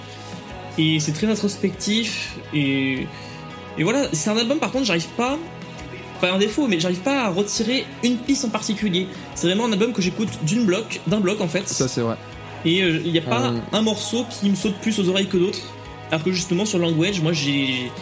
Et 0.76 1.00
c'est 1.00 1.12
très 1.12 1.26
introspectif. 1.26 2.36
Et, 2.54 3.06
et 3.78 3.82
voilà, 3.82 4.06
c'est 4.12 4.30
un 4.30 4.36
album 4.36 4.58
par 4.58 4.70
contre, 4.70 4.84
j'arrive 4.84 5.08
pas. 5.16 5.38
Pas 6.20 6.32
un 6.32 6.38
défaut, 6.38 6.66
mais 6.66 6.80
j'arrive 6.80 6.98
pas 6.98 7.26
à 7.26 7.28
retirer 7.28 7.86
une 8.02 8.16
piste 8.16 8.44
en 8.44 8.48
particulier. 8.48 9.06
C'est 9.36 9.46
vraiment 9.46 9.66
un 9.66 9.72
album 9.72 9.92
que 9.92 10.02
j'écoute 10.02 10.28
d'une 10.42 10.64
bloc, 10.64 11.00
d'un 11.06 11.20
bloc 11.20 11.40
en 11.40 11.46
fait. 11.46 11.68
Ça 11.68 11.86
c'est 11.86 12.00
vrai. 12.00 12.16
Et 12.64 12.82
euh, 12.82 13.00
il 13.04 13.12
n'y 13.12 13.18
a 13.18 13.22
pas 13.22 13.52
Euh. 13.52 13.58
un 13.72 13.82
morceau 13.82 14.26
qui 14.28 14.50
me 14.50 14.56
saute 14.56 14.74
plus 14.82 14.98
aux 14.98 15.08
oreilles 15.08 15.28
que 15.28 15.36
d'autres. 15.36 15.60
Alors 16.10 16.24
que 16.24 16.32
justement 16.32 16.64
sur 16.64 16.80
Language, 16.80 17.20
moi 17.20 17.32
j'ai 17.32 17.92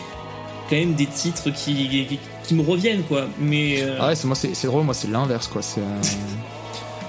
quand 0.71 0.77
même 0.77 0.95
des 0.95 1.05
titres 1.07 1.51
qui, 1.51 1.75
qui, 2.07 2.19
qui 2.47 2.55
me 2.55 2.63
reviennent 2.63 3.03
quoi. 3.03 3.23
Mais 3.39 3.83
euh, 3.83 3.99
Ah 4.01 4.09
ouais, 4.09 4.15
c'est 4.15 4.27
moi 4.27 4.37
c'est 4.37 4.67
drôle, 4.67 4.85
moi 4.85 4.95
c'est 4.95 5.09
l'inverse 5.09 5.49
quoi. 5.49 5.63
C'est 5.63 5.81
euh, 5.81 5.85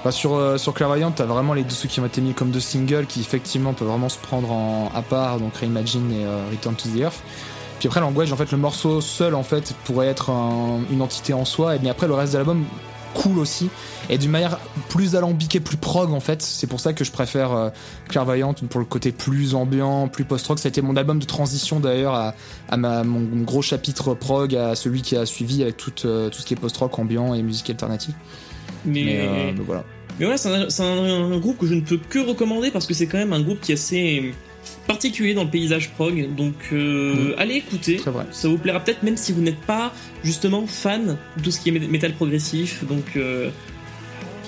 bah, 0.04 0.12
sur 0.12 0.36
euh, 0.36 0.58
sur 0.58 0.74
Clairvoyant, 0.74 1.12
t'as 1.12 1.26
vraiment 1.26 1.54
les 1.54 1.64
deux 1.64 1.70
ceux 1.76 1.88
qui 1.88 2.00
ont 2.00 2.06
été 2.06 2.22
mis 2.22 2.34
comme 2.34 2.52
deux 2.52 2.60
singles 2.60 3.06
qui 3.08 3.22
effectivement 3.22 3.74
peuvent 3.74 3.88
vraiment 3.88 4.10
se 4.10 4.18
prendre 4.18 4.52
en 4.52 4.92
à 4.96 5.02
part, 5.02 5.40
donc 5.40 5.56
Reimagine 5.56 6.12
et 6.12 6.26
Return 6.52 6.76
to 6.76 6.90
the 6.90 7.00
Earth. 7.02 7.22
Puis 7.80 7.88
après 7.88 8.00
Language, 8.00 8.32
en 8.34 8.36
fait, 8.38 8.52
le 8.52 8.58
morceau 8.58 9.02
seul 9.02 9.36
en 9.36 9.44
fait 9.44 9.74
pourrait 9.86 10.08
être 10.08 10.32
un- 10.32 10.80
une 10.92 11.02
entité 11.02 11.34
en 11.34 11.46
soi, 11.46 11.76
et 11.76 11.80
mais 11.84 11.90
après 11.90 12.08
le 12.08 12.14
reste 12.16 12.34
de 12.34 12.38
l'album 12.38 12.64
cool 13.22 13.40
aussi 13.40 13.70
et 14.10 14.18
d'une 14.18 14.30
manière 14.32 14.60
plus 14.90 15.16
alambiquée, 15.16 15.60
plus 15.60 15.78
prog 15.78 16.12
en 16.12 16.20
fait. 16.20 16.42
C'est 16.42 16.68
pour 16.68 16.80
ça 16.80 16.94
que 16.94 17.04
je 17.04 17.12
préfère 17.12 17.52
euh, 17.52 17.70
Clairvoyante 18.10 18.64
pour 18.68 18.80
le 18.80 18.86
côté 18.86 19.12
plus 19.12 19.56
ambiant, 19.56 20.08
plus 20.08 20.24
post-rock. 20.24 20.60
Ça 20.60 20.68
a 20.68 20.70
été 20.70 20.82
mon 20.82 20.96
album 20.96 21.20
de 21.20 21.26
transition 21.26 21.80
d'ailleurs 21.80 22.14
à, 22.14 22.36
à 22.70 22.78
ma, 22.78 23.04
mon 23.04 23.44
gros 23.44 23.62
chapitre 23.62 24.14
prog, 24.14 24.56
à 24.56 24.76
celui 24.76 25.02
qui 25.02 25.16
a 25.18 25.26
suivi 25.26 25.64
avec 25.64 25.78
tout, 25.78 25.92
euh, 26.06 26.30
tout 26.30 26.40
ce 26.42 26.46
qui 26.46 26.54
est 26.54 26.58
post-rock, 26.58 26.98
ambiant 27.00 27.34
et 27.34 27.42
musique 27.42 27.70
alternative. 27.70 28.14
mais, 28.86 29.04
Mais, 29.04 29.20
euh, 29.28 29.52
mais 29.58 29.64
voilà. 29.66 29.84
mais 30.20 30.26
voilà, 30.26 30.38
c'est 30.38 30.50
un, 30.54 30.70
c'est 30.70 30.84
un- 30.84 31.32
un 31.34 31.38
groupe 31.40 31.58
que 31.58 31.68
je 31.68 31.74
ne 31.74 31.82
peux 31.82 31.98
que 31.98 32.20
recommander 32.20 32.72
parce 32.72 32.86
que 32.86 32.94
c'est 32.94 33.08
quand 33.08 33.18
même 33.18 33.34
un 33.34 33.42
groupe 33.42 33.60
qui 33.62 33.72
est 33.72 33.76
assez 33.76 34.34
particulier 34.88 35.34
dans 35.34 35.44
le 35.44 35.50
paysage 35.50 35.92
prog. 35.92 36.34
Donc 36.36 36.56
euh, 36.74 37.36
allez 37.38 37.56
écouter. 37.56 38.00
Ça 38.32 38.48
vous 38.48 38.58
plaira 38.58 38.80
peut-être 38.80 39.04
même 39.04 39.18
si 39.18 39.32
vous 39.34 39.42
n'êtes 39.42 39.60
pas 39.62 39.94
justement 40.24 40.66
fan 40.66 41.18
de 41.38 41.42
tout 41.44 41.52
ce 41.52 41.60
qui 41.60 41.70
est 41.70 41.74
mé- 41.74 41.88
métal 41.88 42.14
progressif. 42.14 42.84
Donc 42.88 43.16
euh, 43.16 43.50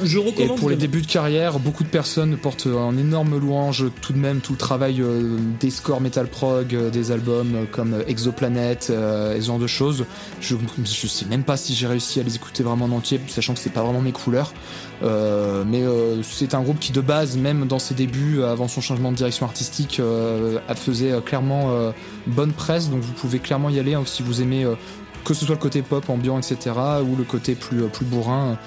je 0.01 0.17
Et 0.17 0.21
recommande. 0.21 0.57
pour 0.57 0.69
les 0.69 0.77
débuts 0.77 1.01
de 1.01 1.07
carrière, 1.07 1.59
beaucoup 1.59 1.83
de 1.83 1.89
personnes 1.89 2.37
portent 2.37 2.67
un 2.67 2.97
énorme 2.97 3.37
louange 3.37 3.87
tout 4.01 4.13
de 4.13 4.17
même 4.17 4.39
tout 4.39 4.53
le 4.53 4.57
travail 4.57 5.01
euh, 5.01 5.37
des 5.59 5.69
scores 5.69 5.99
metal 5.99 6.27
prog, 6.27 6.73
euh, 6.73 6.89
des 6.89 7.11
albums 7.11 7.67
comme 7.69 7.95
Exoplanet 8.07 8.87
euh, 8.91 9.35
et 9.35 9.41
ce 9.41 9.47
genre 9.47 9.59
de 9.59 9.67
choses. 9.67 10.05
Je, 10.39 10.55
je 10.85 11.07
sais 11.07 11.25
même 11.25 11.43
pas 11.43 11.57
si 11.57 11.75
j'ai 11.75 11.85
réussi 11.85 12.21
à 12.21 12.23
les 12.23 12.35
écouter 12.37 12.63
vraiment 12.63 12.85
en 12.85 12.91
entier, 12.91 13.19
sachant 13.27 13.53
que 13.55 13.59
c'est 13.59 13.73
pas 13.73 13.83
vraiment 13.83 13.99
mes 13.99 14.13
couleurs. 14.13 14.53
Euh, 15.01 15.63
mais 15.65 15.81
euh, 15.83 16.21
c'est 16.23 16.53
un 16.53 16.61
groupe 16.61 16.79
qui 16.79 16.91
de 16.91 17.01
base, 17.01 17.37
même 17.37 17.67
dans 17.67 17.79
ses 17.79 17.93
débuts, 17.93 18.43
avant 18.43 18.67
son 18.67 18.81
changement 18.81 19.11
de 19.11 19.17
direction 19.17 19.45
artistique, 19.45 19.99
euh, 19.99 20.59
faisait 20.75 21.11
euh, 21.11 21.21
clairement 21.21 21.71
euh, 21.71 21.91
bonne 22.27 22.51
presse. 22.51 22.89
Donc 22.89 23.01
vous 23.01 23.13
pouvez 23.13 23.39
clairement 23.39 23.69
y 23.69 23.79
aller 23.79 23.93
hein, 23.93 24.03
si 24.05 24.23
vous 24.23 24.41
aimez. 24.41 24.65
euh, 24.65 24.75
que 25.23 25.33
ce 25.33 25.45
soit 25.45 25.55
le 25.55 25.61
côté 25.61 25.81
pop, 25.81 26.09
ambiant, 26.09 26.37
etc., 26.37 26.71
ou 27.03 27.15
le 27.15 27.23
côté 27.23 27.55
plus, 27.55 27.83
euh, 27.83 27.87
plus 27.87 28.05
bourrin, 28.05 28.57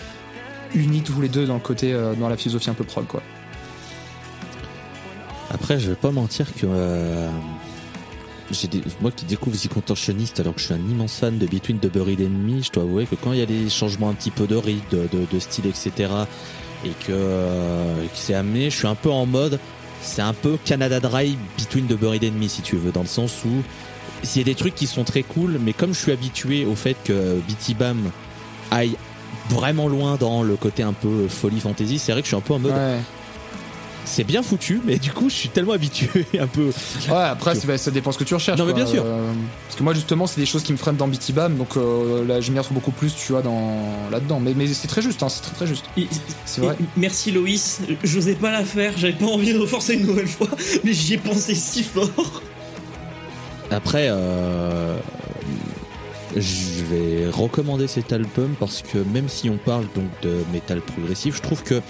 unis 0.74 1.03
tous 1.03 1.20
les 1.20 1.28
deux 1.28 1.47
dans 1.47 1.55
le 1.55 1.61
côté, 1.61 1.93
euh, 1.93 2.14
dans 2.14 2.28
la 2.28 2.37
philosophie 2.37 2.70
un 2.70 2.74
peu 2.74 2.85
prog, 2.85 3.07
quoi. 3.07 3.22
Après, 5.51 5.78
je 5.78 5.91
vais 5.91 5.97
pas 5.97 6.11
mentir 6.11 6.55
que 6.55 6.66
euh, 6.66 7.28
moi 9.01 9.11
qui 9.11 9.25
découvre 9.25 9.57
The 9.57 9.69
Contortionist 9.69 10.41
alors 10.41 10.55
que 10.55 10.61
je 10.61 10.67
suis 10.67 10.75
un 10.75 10.79
immense 10.91 11.17
fan 11.17 11.39
de 11.39 11.47
Between 11.47 11.79
the 11.79 11.93
Buried 11.93 12.21
Enemy, 12.21 12.63
je 12.63 12.73
dois 12.73 12.83
avouer 12.85 13.07
que 13.07 13.15
quand 13.15 13.33
il 13.33 13.39
y 13.39 13.43
a 13.43 13.47
des 13.47 13.69
changements 13.69 14.09
un 14.09 14.15
petit 14.15 14.31
peu 14.31 14.47
de 14.47 14.57
rythme, 14.57 15.09
de, 15.11 15.39
style, 15.39 15.67
etc., 15.67 16.13
et 16.85 16.91
que, 17.07 17.11
euh, 17.11 18.03
que 18.07 18.17
c'est 18.17 18.35
amené, 18.35 18.71
je 18.71 18.77
suis 18.77 18.89
un 18.89 18.97
peu 18.97 19.11
en 19.11 19.25
mode, 19.25 19.61
c'est 20.01 20.23
un 20.23 20.35
peu 20.35 20.59
Canada 20.65 20.99
Dry 21.01 21.39
Between 21.59 21.87
the 21.87 21.99
Buried 21.99 22.25
Enemy 22.25 22.49
si 22.49 22.63
tu 22.63 22.77
veux, 22.77 22.91
dans 22.91 23.03
le 23.03 23.07
sens 23.07 23.45
où 23.45 23.63
s'il 24.23 24.41
y 24.41 24.45
a 24.45 24.47
des 24.47 24.55
trucs 24.55 24.75
qui 24.75 24.87
sont 24.87 25.05
très 25.05 25.23
cool, 25.23 25.59
mais 25.61 25.73
comme 25.73 25.95
je 25.95 25.99
suis 25.99 26.13
habitué 26.13 26.65
au 26.65 26.75
fait 26.75 26.97
que 27.05 27.39
BT 27.49 27.77
Bam 27.79 28.11
aille 28.71 28.97
vraiment 29.51 29.89
loin 29.89 30.17
dans 30.17 30.43
le 30.43 30.57
côté 30.57 30.83
un 30.83 30.93
peu 30.93 31.29
folie 31.29 31.61
fantasy, 31.61 31.99
c'est 31.99 32.13
vrai 32.13 32.23
que 32.23 32.27
je 32.27 32.35
suis 32.35 32.37
un 32.37 32.41
peu 32.41 32.55
en 32.55 32.59
mode. 32.59 32.73
C'est 34.05 34.25
bien 34.25 34.43
foutu, 34.43 34.81
mais 34.85 34.99
du 34.99 35.13
coup, 35.13 35.29
je 35.31 35.35
suis 35.35 35.49
tellement 35.49 35.73
habitué 35.73 36.27
un 36.41 36.47
peu. 36.47 36.67
Ouais, 37.09 37.15
après, 37.15 37.55
c'est- 37.55 37.67
bah, 37.67 37.79
ça 37.79 37.91
dépend 37.91 38.13
ce 38.13 38.19
que 38.19 38.25
tu 38.25 38.35
recherches. 38.35 38.59
Non, 38.59 38.67
mais 38.67 38.73
quoi. 38.73 38.83
bien 38.83 38.91
sûr. 38.93 39.03
Euh, 39.07 39.33
parce 39.67 39.77
que 39.79 39.83
moi, 39.85 39.95
justement, 39.95 40.27
c'est 40.27 40.41
des 40.41 40.47
choses 40.47 40.63
qui 40.63 40.73
me 40.73 40.77
freinent 40.77 40.97
dans 40.97 41.09
BT 41.09 41.33
Bam, 41.33 41.57
donc 41.57 41.77
euh, 41.77 42.27
là, 42.27 42.41
je 42.41 42.51
m'y 42.53 42.59
retrouve 42.59 42.75
beaucoup 42.77 42.91
plus, 42.91 43.15
tu 43.15 43.33
vois, 43.33 43.43
dans 43.43 43.79
là-dedans. 44.11 44.41
Mais, 44.41 44.53
mais 44.57 44.67
c'est 44.67 44.89
très 44.89 45.03
juste, 45.03 45.23
hein, 45.23 45.29
c'est 45.29 45.43
très 45.43 45.55
très 45.55 45.67
juste. 45.67 45.85
C'est 46.45 46.61
vrai. 46.61 46.77
et 46.81 46.85
Merci 46.97 47.31
Loïs, 47.31 47.81
j'osais 48.05 48.35
pas 48.35 48.51
la 48.51 48.65
faire, 48.65 48.93
j'avais 48.99 49.13
pas 49.15 49.27
envie 49.27 49.53
de 49.55 49.59
reforcer 49.59 49.95
une 49.95 50.07
nouvelle 50.07 50.29
fois, 50.29 50.49
mais 50.85 50.93
j'y 50.93 51.15
ai 51.15 51.19
pensé 51.19 51.55
si 51.55 51.83
fort. 51.83 52.43
Après, 53.71 54.09
euh, 54.11 54.97
je 56.37 56.83
vais 56.91 57.31
recommander 57.31 57.87
cet 57.87 58.13
album 58.13 58.55
parce 58.59 58.83
que 58.83 58.99
même 58.99 59.29
si 59.29 59.49
on 59.51 59.57
parle 59.59 59.85
donc 59.95 60.05
de 60.23 60.37
métal 60.53 60.81
progressif, 60.81 61.37
je 61.37 61.43
trouve 61.43 61.63
que 61.63 61.81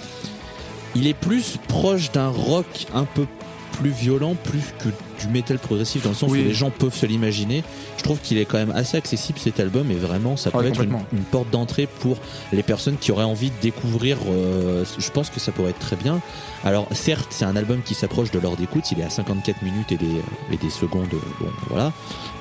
il 0.95 1.07
est 1.07 1.13
plus 1.13 1.57
proche 1.67 2.11
d'un 2.11 2.29
rock 2.29 2.87
un 2.93 3.05
peu 3.05 3.25
plus 3.73 3.89
violent, 3.89 4.35
plus 4.43 4.61
que 4.77 4.89
du 5.19 5.27
métal 5.31 5.57
progressif 5.57 6.03
dans 6.03 6.09
le 6.09 6.15
sens 6.15 6.29
Oui. 6.31 6.41
où 6.41 6.43
les 6.43 6.53
gens 6.53 6.69
peuvent 6.69 6.93
se 6.93 7.07
l'imaginer. 7.07 7.63
Je 7.97 8.03
trouve 8.03 8.19
qu'il 8.19 8.37
est 8.37 8.45
quand 8.45 8.59
même 8.59 8.69
assez 8.69 8.97
accessible 8.97 9.39
cet 9.39 9.59
album 9.59 9.89
et 9.89 9.95
vraiment 9.95 10.37
ça 10.37 10.51
peut 10.51 10.59
Ouais, 10.59 10.67
être 10.67 10.83
une, 10.83 10.93
porte 11.31 11.49
d'entrée 11.49 11.87
pour 11.87 12.17
les 12.51 12.61
personnes 12.61 12.97
qui 12.99 13.11
auraient 13.11 13.23
envie 13.23 13.49
de 13.49 13.55
découvrir. 13.63 14.19
euh, 14.29 14.85
je 14.99 15.09
pense 15.09 15.31
que 15.31 15.39
ça 15.39 15.51
pourrait 15.51 15.71
être 15.71 15.79
très 15.79 15.95
bien. 15.95 16.21
Alors 16.63 16.87
certes, 16.91 17.29
c'est 17.31 17.45
un 17.45 17.55
album 17.55 17.81
qui 17.83 17.95
s'approche 17.95 18.29
de 18.29 18.37
l'heure 18.37 18.57
d'écoute, 18.57 18.91
il 18.91 18.99
est 18.99 19.03
à 19.05 19.09
54 19.09 19.63
minutes 19.63 19.91
et 19.91 19.97
des, 19.97 20.21
et 20.51 20.57
des 20.57 20.69
secondes, 20.69 21.07
bon 21.09 21.47
voilà. 21.69 21.91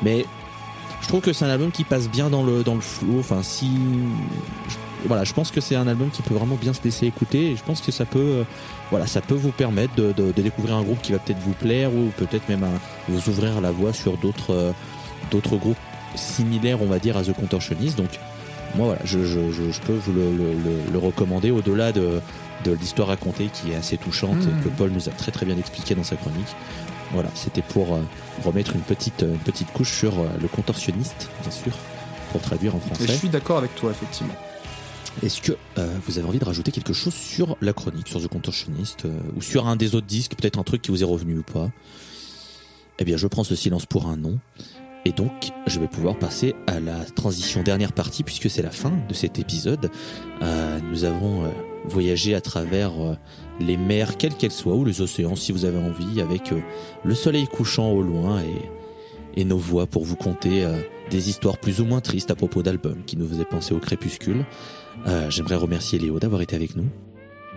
Mais 0.03 0.27
je 1.03 1.09
trouve 1.09 1.21
que 1.21 1.33
c'est 1.33 1.45
un 1.45 1.51
album 1.51 1.71
qui 1.71 1.85
passe 1.85 2.09
bien 2.09 2.31
dans 2.31 2.43
le 2.45 2.63
dans 2.63 2.75
le 2.75 2.81
flow. 2.81 3.19
Enfin, 3.21 3.43
si 3.43 3.67
je- 4.69 4.77
voilà, 5.07 5.25
je 5.25 5.33
pense 5.35 5.51
que 5.51 5.61
c'est 5.61 5.75
un 5.77 5.89
album 5.89 6.11
qui 6.11 6.23
peut 6.23 6.35
vraiment 6.35 6.55
bien 6.55 6.73
se 6.73 6.81
laisser 6.85 7.07
écouter. 7.07 7.51
Et 7.51 7.57
je 7.57 7.63
pense 7.65 7.81
que 7.81 7.91
ça 7.91 8.05
peut, 8.05 8.19
euh, 8.21 8.43
voilà, 8.91 9.07
ça 9.09 9.21
peut 9.21 9.35
vous 9.35 9.51
permettre 9.51 9.95
de, 9.97 10.13
de- 10.13 10.31
de 10.33 10.43
découvrir 10.43 10.77
un 10.77 10.83
groupe 10.83 11.03
qui 11.03 11.11
va 11.13 11.19
peut-être 11.19 11.41
vous 11.41 11.53
plaire 11.55 11.93
ou 11.93 12.11
peut-être 12.17 12.49
même 12.49 12.63
à 12.65 12.71
vous 13.09 13.29
ouvrir 13.29 13.61
la 13.61 13.73
voie 13.73 13.93
sur 13.93 14.17
d'autres 14.17 14.53
euh, 14.55 14.73
d'autres 15.33 15.57
groupes 15.57 15.77
similaires, 16.15 16.81
on 16.83 16.87
va 16.87 16.99
dire, 16.99 17.17
à 17.17 17.23
The 17.25 17.33
Contortionist. 17.33 17.97
Donc 17.99 18.11
moi, 18.77 18.87
voilà, 18.87 19.01
je, 19.05 19.25
je, 19.25 19.51
je, 19.51 19.71
je 19.73 19.81
peux 19.81 19.93
vous 19.95 20.13
le, 20.13 20.31
le, 20.31 20.53
le- 20.55 20.93
le 20.93 20.99
recommander 20.99 21.51
au-delà 21.51 21.91
de, 21.93 22.21
de 22.65 22.73
l'histoire 22.73 23.09
racontée 23.09 23.51
qui 23.53 23.73
est 23.73 23.75
assez 23.77 23.97
touchante 23.99 24.37
et 24.43 24.63
que 24.65 24.69
Paul 24.69 24.91
nous 24.91 25.09
a 25.09 25.13
très 25.13 25.33
très 25.33 25.47
bien 25.47 25.59
expliqué 25.59 25.95
dans 25.95 26.05
sa 26.05 26.17
chronique. 26.17 26.47
Voilà, 27.13 27.29
c'était 27.35 27.63
pour 27.63 27.95
euh, 27.95 28.01
remettre 28.45 28.75
une 28.75 28.81
petite, 28.83 29.23
une 29.23 29.39
petite 29.39 29.71
couche 29.73 29.93
sur 29.99 30.19
euh, 30.19 30.27
le 30.41 30.49
contorsionniste, 30.49 31.29
bien 31.43 31.51
sûr, 31.51 31.73
pour 32.33 32.41
traduire 32.41 32.75
en 32.75 32.79
Et 32.79 32.83
je 32.91 32.95
français. 32.95 33.17
suis 33.17 33.29
d'accord 33.29 33.59
avec 33.59 33.75
toi, 33.75 33.91
effectivement. 33.91 34.35
Est-ce 35.23 35.43
que 35.43 35.53
euh, 35.77 35.95
vous 36.07 36.19
avez 36.19 36.27
envie 36.27 36.39
de 36.39 36.45
rajouter 36.45 36.73
quelque 36.73 36.95
chose 36.95 37.13
sur 37.13 37.59
la 37.61 37.75
chronique, 37.75 38.09
sur 38.09 38.23
The 38.23 38.29
Contortionist, 38.29 39.05
euh, 39.05 39.11
ou 39.37 39.43
sur 39.43 39.69
un 39.69 39.77
des 39.77 39.95
autres 39.95 40.07
disques, 40.07 40.35
peut-être 40.37 40.59
un 40.59 40.63
truc 40.63 40.81
qui 40.81 40.91
vous 40.91 41.03
est 41.03 41.07
revenu 41.07 41.39
ou 41.39 41.43
pas? 41.43 41.71
Eh 42.99 43.05
bien, 43.05 43.19
je 43.19 43.27
prends 43.27 43.45
ce 43.45 43.55
silence 43.55 43.85
pour 43.85 44.07
un 44.07 44.17
non. 44.17 44.39
Et 45.05 45.13
donc, 45.13 45.51
je 45.67 45.81
vais 45.81 45.89
pouvoir 45.89 46.17
passer 46.19 46.55
à 46.67 46.81
la 46.81 47.05
transition 47.05 47.63
dernière 47.63 47.93
partie, 47.93 48.23
puisque 48.23 48.49
c'est 48.49 48.63
la 48.63 48.71
fin 48.71 48.93
de 49.09 49.13
cet 49.13 49.39
épisode. 49.39 49.91
Euh, 50.41 50.79
nous 50.91 51.05
avons 51.05 51.53
voyagé 51.85 52.35
à 52.37 52.41
travers 52.41 52.93
les 53.67 53.77
mers, 53.77 54.17
quelles 54.17 54.35
qu'elles 54.35 54.51
soient, 54.53 54.75
ou 54.75 54.85
les 54.85 55.01
océans, 55.01 55.37
si 55.37 55.53
vous 55.53 55.65
avez 55.65 55.79
envie, 55.79 56.21
avec 56.21 56.53
euh, 56.53 56.61
le 57.05 57.15
soleil 57.15 57.47
couchant 57.47 57.91
au 57.93 58.03
loin 58.03 58.43
et, 59.37 59.45
nos 59.45 59.57
voix 59.59 59.87
pour 59.87 60.05
vous 60.05 60.17
conter 60.17 60.65
euh, 60.65 60.77
des 61.11 61.29
histoires 61.31 61.57
plus 61.59 61.81
ou 61.81 61.85
moins 61.85 62.01
tristes 62.01 62.31
à 62.31 62.35
propos 62.35 62.63
d'albums 62.63 63.03
qui 63.07 63.17
nous 63.17 63.27
faisaient 63.27 63.45
penser 63.47 63.75
au 63.75 63.79
crépuscule. 63.79 64.45
Euh, 65.07 65.31
J'aimerais 65.31 65.57
remercier 65.57 65.99
Léo 65.99 66.19
d'avoir 66.19 66.43
été 66.43 66.55
avec 66.55 66.77
nous. 66.77 66.85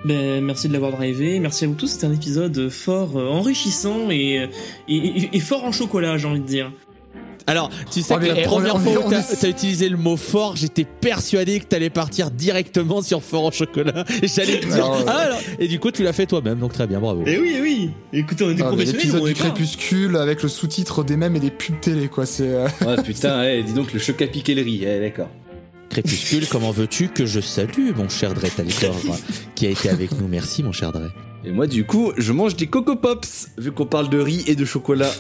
Ben, 0.06 0.44
merci 0.44 0.68
de 0.68 0.74
l'avoir 0.74 0.92
drivé, 0.92 1.40
merci 1.40 1.66
à 1.66 1.68
vous 1.68 1.74
tous, 1.74 1.88
c'était 1.88 2.06
un 2.06 2.14
épisode 2.14 2.70
fort 2.70 3.16
enrichissant 3.16 4.10
et- 4.12 4.48
et 4.88 5.40
fort 5.40 5.64
en 5.66 5.72
chocolat, 5.72 6.18
j'ai 6.18 6.28
envie 6.28 6.40
de 6.42 6.46
dire. 6.46 6.72
Alors, 7.48 7.70
tu 7.92 8.02
sais 8.02 8.16
Oh, 8.18 8.20
que 8.20 8.26
la 8.26 8.42
première 8.42 8.76
on- 8.76 8.80
fois 8.80 9.06
où 9.06 9.10
t'as 9.12 9.48
utilisé 9.50 9.88
le 9.88 9.98
mot 9.98 10.18
fort, 10.18 10.56
j'étais 10.56 10.84
persuadé 10.84 11.60
que 11.60 11.66
t'allais 11.66 11.92
partir 11.92 12.32
directement 12.32 13.04
sur 13.04 13.22
fort 13.22 13.46
en 13.46 13.52
chocolat. 13.52 14.04
Et 14.24 14.28
j'allais 14.28 14.60
te 14.60 14.66
dire, 14.66 14.84
ah, 15.08 15.12
alors. 15.12 15.40
Et 15.60 15.68
du 15.68 15.80
coup, 15.80 15.92
tu 15.92 16.04
l'as 16.04 16.14
fait 16.14 16.26
toi-même, 16.26 16.58
donc 16.58 16.74
très 16.74 16.88
bien, 16.88 17.00
bravo. 17.00 17.24
Eh 17.28 17.38
oui, 17.38 17.54
eh 17.58 17.62
oui 17.62 17.90
Écoutez, 18.14 18.44
on 18.46 18.50
est 18.50 18.56
des 18.56 18.64
Ah, 18.64 18.68
professionnels, 18.68 19.22
on 19.22 19.26
du 19.26 19.32
est 19.32 19.34
crépuscule 19.36 20.16
avec 20.18 20.42
le 20.42 20.50
sous-titre 20.50 21.04
des 21.04 21.18
mêmes 21.18 21.36
et 21.36 21.40
des 21.40 21.52
pubs 21.52 21.80
télé, 21.80 22.08
quoi. 22.08 22.26
C'est. 22.26 22.48
euh, 22.50 22.68
Ouais, 22.86 23.02
putain, 23.04 23.62
dis 23.62 23.74
donc 23.74 23.94
le 23.94 24.00
choc 24.00 24.20
à 24.24 24.28
piquer 24.28 24.56
le 24.56 24.64
riz, 24.64 24.84
eh, 24.84 25.00
d'accord. 25.00 25.30
Crépuscule, 25.90 26.48
comment 26.48 26.72
veux-tu 26.72 27.10
que 27.10 27.28
je 27.28 27.40
salue 27.40 27.92
mon 27.96 28.10
cher 28.10 28.34
Dre 28.34 28.48
Talcor, 28.54 28.96
qui 29.54 29.68
a 29.68 29.70
été 29.70 29.90
avec 29.90 30.20
nous? 30.20 30.28
Merci, 30.28 30.64
mon 30.64 30.72
cher 30.72 30.92
Dre. 30.92 31.12
Et 31.46 31.52
moi, 31.52 31.68
du 31.68 31.86
coup, 31.86 32.12
je 32.18 32.32
mange 32.32 32.56
des 32.56 32.66
Coco 32.66 32.96
Pops, 32.96 33.50
vu 33.60 33.72
qu'on 33.72 33.86
parle 33.86 34.10
de 34.10 34.18
riz 34.20 34.44
et 34.48 34.56
de 34.56 34.66
chocolat. 34.66 35.12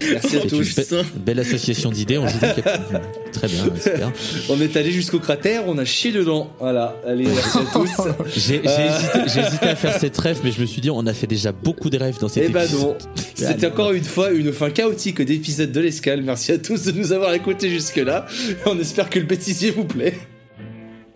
Merci 0.00 0.26
à 0.26 0.30
C'est 0.40 0.44
une 0.44 0.48
tous. 0.50 0.76
be- 0.78 1.04
belle 1.24 1.40
association 1.40 1.90
d'idées, 1.90 2.18
on 2.18 2.26
joue 2.28 2.38
des 2.38 2.62
cap- 2.62 3.02
Très 3.32 3.46
bien, 3.48 3.64
super. 3.82 4.12
On 4.48 4.60
est 4.60 4.76
allé 4.76 4.90
jusqu'au 4.90 5.18
cratère, 5.18 5.62
on 5.66 5.76
a 5.78 5.84
chié 5.84 6.12
dedans. 6.12 6.50
Voilà, 6.58 6.96
allez, 7.06 7.24
merci 7.26 7.58
à 7.58 7.72
tous. 7.72 7.90
J'ai 8.36 8.62
Euh. 8.64 8.88
hésité, 8.88 9.18
j'ai 9.34 9.40
hésité 9.46 9.66
à 9.66 9.76
faire 9.76 9.98
cette 9.98 10.16
rêve, 10.18 10.38
mais 10.44 10.52
je 10.52 10.60
me 10.60 10.66
suis 10.66 10.80
dit, 10.80 10.90
on 10.90 11.06
a 11.06 11.12
fait 11.14 11.26
déjà 11.26 11.52
beaucoup 11.52 11.90
de 11.90 11.98
rêves 11.98 12.18
dans 12.20 12.28
cet 12.28 12.44
Eh 12.46 12.48
ben 12.48 12.62
épisode. 12.64 12.80
non, 12.80 12.96
c'était 13.34 13.66
encore 13.66 13.92
une 13.92 14.04
fois 14.04 14.30
une 14.30 14.52
fin 14.52 14.70
chaotique 14.70 15.20
d'épisode 15.22 15.72
de 15.72 15.80
l'escale. 15.80 16.22
Merci 16.22 16.52
à 16.52 16.58
tous 16.58 16.84
de 16.84 16.92
nous 16.92 17.12
avoir 17.12 17.32
écoutés 17.34 17.68
jusque-là. 17.70 18.26
On 18.66 18.78
espère 18.78 19.10
que 19.10 19.18
le 19.18 19.24
bêtisier 19.26 19.70
vous 19.70 19.84
plaît. 19.84 20.14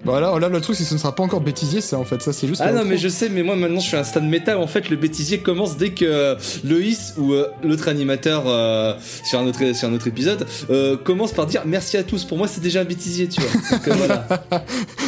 Bah 0.05 0.21
là, 0.21 0.37
là, 0.39 0.49
le 0.49 0.61
truc, 0.61 0.77
c'est 0.77 0.83
que 0.83 0.89
ce 0.89 0.95
ne 0.95 0.99
sera 0.99 1.15
pas 1.15 1.23
encore 1.23 1.41
bêtisier, 1.41 1.81
ça, 1.81 1.99
en 1.99 2.05
fait. 2.05 2.21
Ça, 2.23 2.33
c'est 2.33 2.49
juste. 2.49 2.61
Ah 2.65 2.73
non, 2.73 2.85
mais 2.85 2.99
je 2.99 3.09
sais, 3.09 3.29
mais 3.29 3.43
moi 3.43 3.55
maintenant 3.55 3.81
je 3.81 3.87
suis 3.87 3.97
à 3.97 4.01
un 4.01 4.05
stade 4.05 4.25
méta. 4.25 4.59
En 4.59 4.67
fait, 4.67 4.91
le 4.91 4.97
bêtisier 4.97 5.39
commence 5.39 5.77
dès 5.77 5.91
que 5.91 6.05
euh, 6.05 6.35
Loïs 6.65 7.15
ou 7.19 7.33
euh, 7.33 7.49
l'autre 7.63 7.89
animateur 7.89 8.45
euh, 8.47 8.95
sur, 9.25 9.39
un 9.39 9.47
autre, 9.47 9.75
sur 9.75 9.89
un 9.89 9.93
autre 9.93 10.09
épisode 10.09 10.47
euh, 10.71 10.97
commence 10.97 11.33
par 11.33 11.47
dire 11.47 11.63
merci 11.67 11.97
à 11.97 12.03
tous. 12.03 12.25
Pour 12.25 12.39
moi, 12.39 12.49
c'est 12.49 12.61
déjà 12.61 12.81
un 12.81 12.85
bêtisier, 12.85 13.29
tu 13.29 13.41
vois. 13.41 13.79
Voilà. 14.03 14.27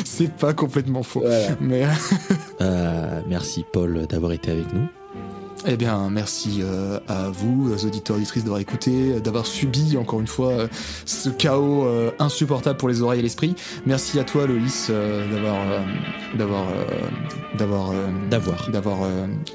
C'est 0.04 0.32
pas 0.32 0.52
complètement 0.52 1.02
faux. 1.02 1.20
Voilà. 1.20 1.56
Mais. 1.60 1.84
Euh, 2.60 3.20
merci 3.28 3.64
Paul 3.72 4.06
d'avoir 4.08 4.32
été 4.32 4.50
avec 4.50 4.72
nous. 4.72 4.86
Eh 5.66 5.76
bien, 5.76 6.10
merci 6.10 6.60
euh, 6.62 6.98
à 7.08 7.30
vous, 7.30 7.72
auditeurs 7.86 8.16
auditrices, 8.16 8.44
d'avoir 8.44 8.60
écouté, 8.60 9.18
d'avoir 9.20 9.46
subi 9.46 9.96
encore 9.96 10.20
une 10.20 10.26
fois 10.26 10.50
euh, 10.50 10.68
ce 11.06 11.30
chaos 11.30 11.86
euh, 11.86 12.10
insupportable 12.18 12.76
pour 12.76 12.88
les 12.88 13.00
oreilles 13.00 13.20
et 13.20 13.22
l'esprit. 13.22 13.54
Merci 13.86 14.18
à 14.18 14.24
toi, 14.24 14.46
Loïs, 14.46 14.88
euh, 14.90 15.30
d'avoir, 15.32 15.56
euh, 15.62 15.80
d'avoir, 16.36 16.68
euh, 16.68 17.56
d'avoir, 17.58 17.90
euh, 17.92 18.10
D'avoir. 18.30 18.68
d'avoir, 18.70 18.98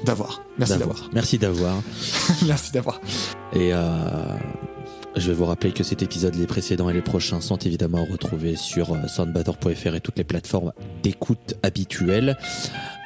d'avoir. 0.04 0.42
Merci 0.58 0.78
d'avoir. 0.78 1.10
Merci 1.12 1.38
d'avoir. 1.38 1.82
merci 2.46 2.72
d'avoir. 2.72 3.00
Et 3.52 3.72
euh, 3.72 3.78
je 5.16 5.26
vais 5.26 5.34
vous 5.34 5.44
rappeler 5.44 5.72
que 5.72 5.82
cet 5.82 6.02
épisode, 6.02 6.36
les 6.36 6.46
précédents 6.46 6.88
et 6.88 6.92
les 6.92 7.02
prochains 7.02 7.40
sont 7.40 7.56
évidemment 7.56 8.04
retrouvés 8.04 8.54
sur 8.54 8.92
euh, 8.92 9.08
soundbattle.fr 9.08 9.94
et 9.94 10.00
toutes 10.00 10.16
les 10.18 10.24
plateformes 10.24 10.72
d'écoute 11.02 11.54
habituelles. 11.62 12.36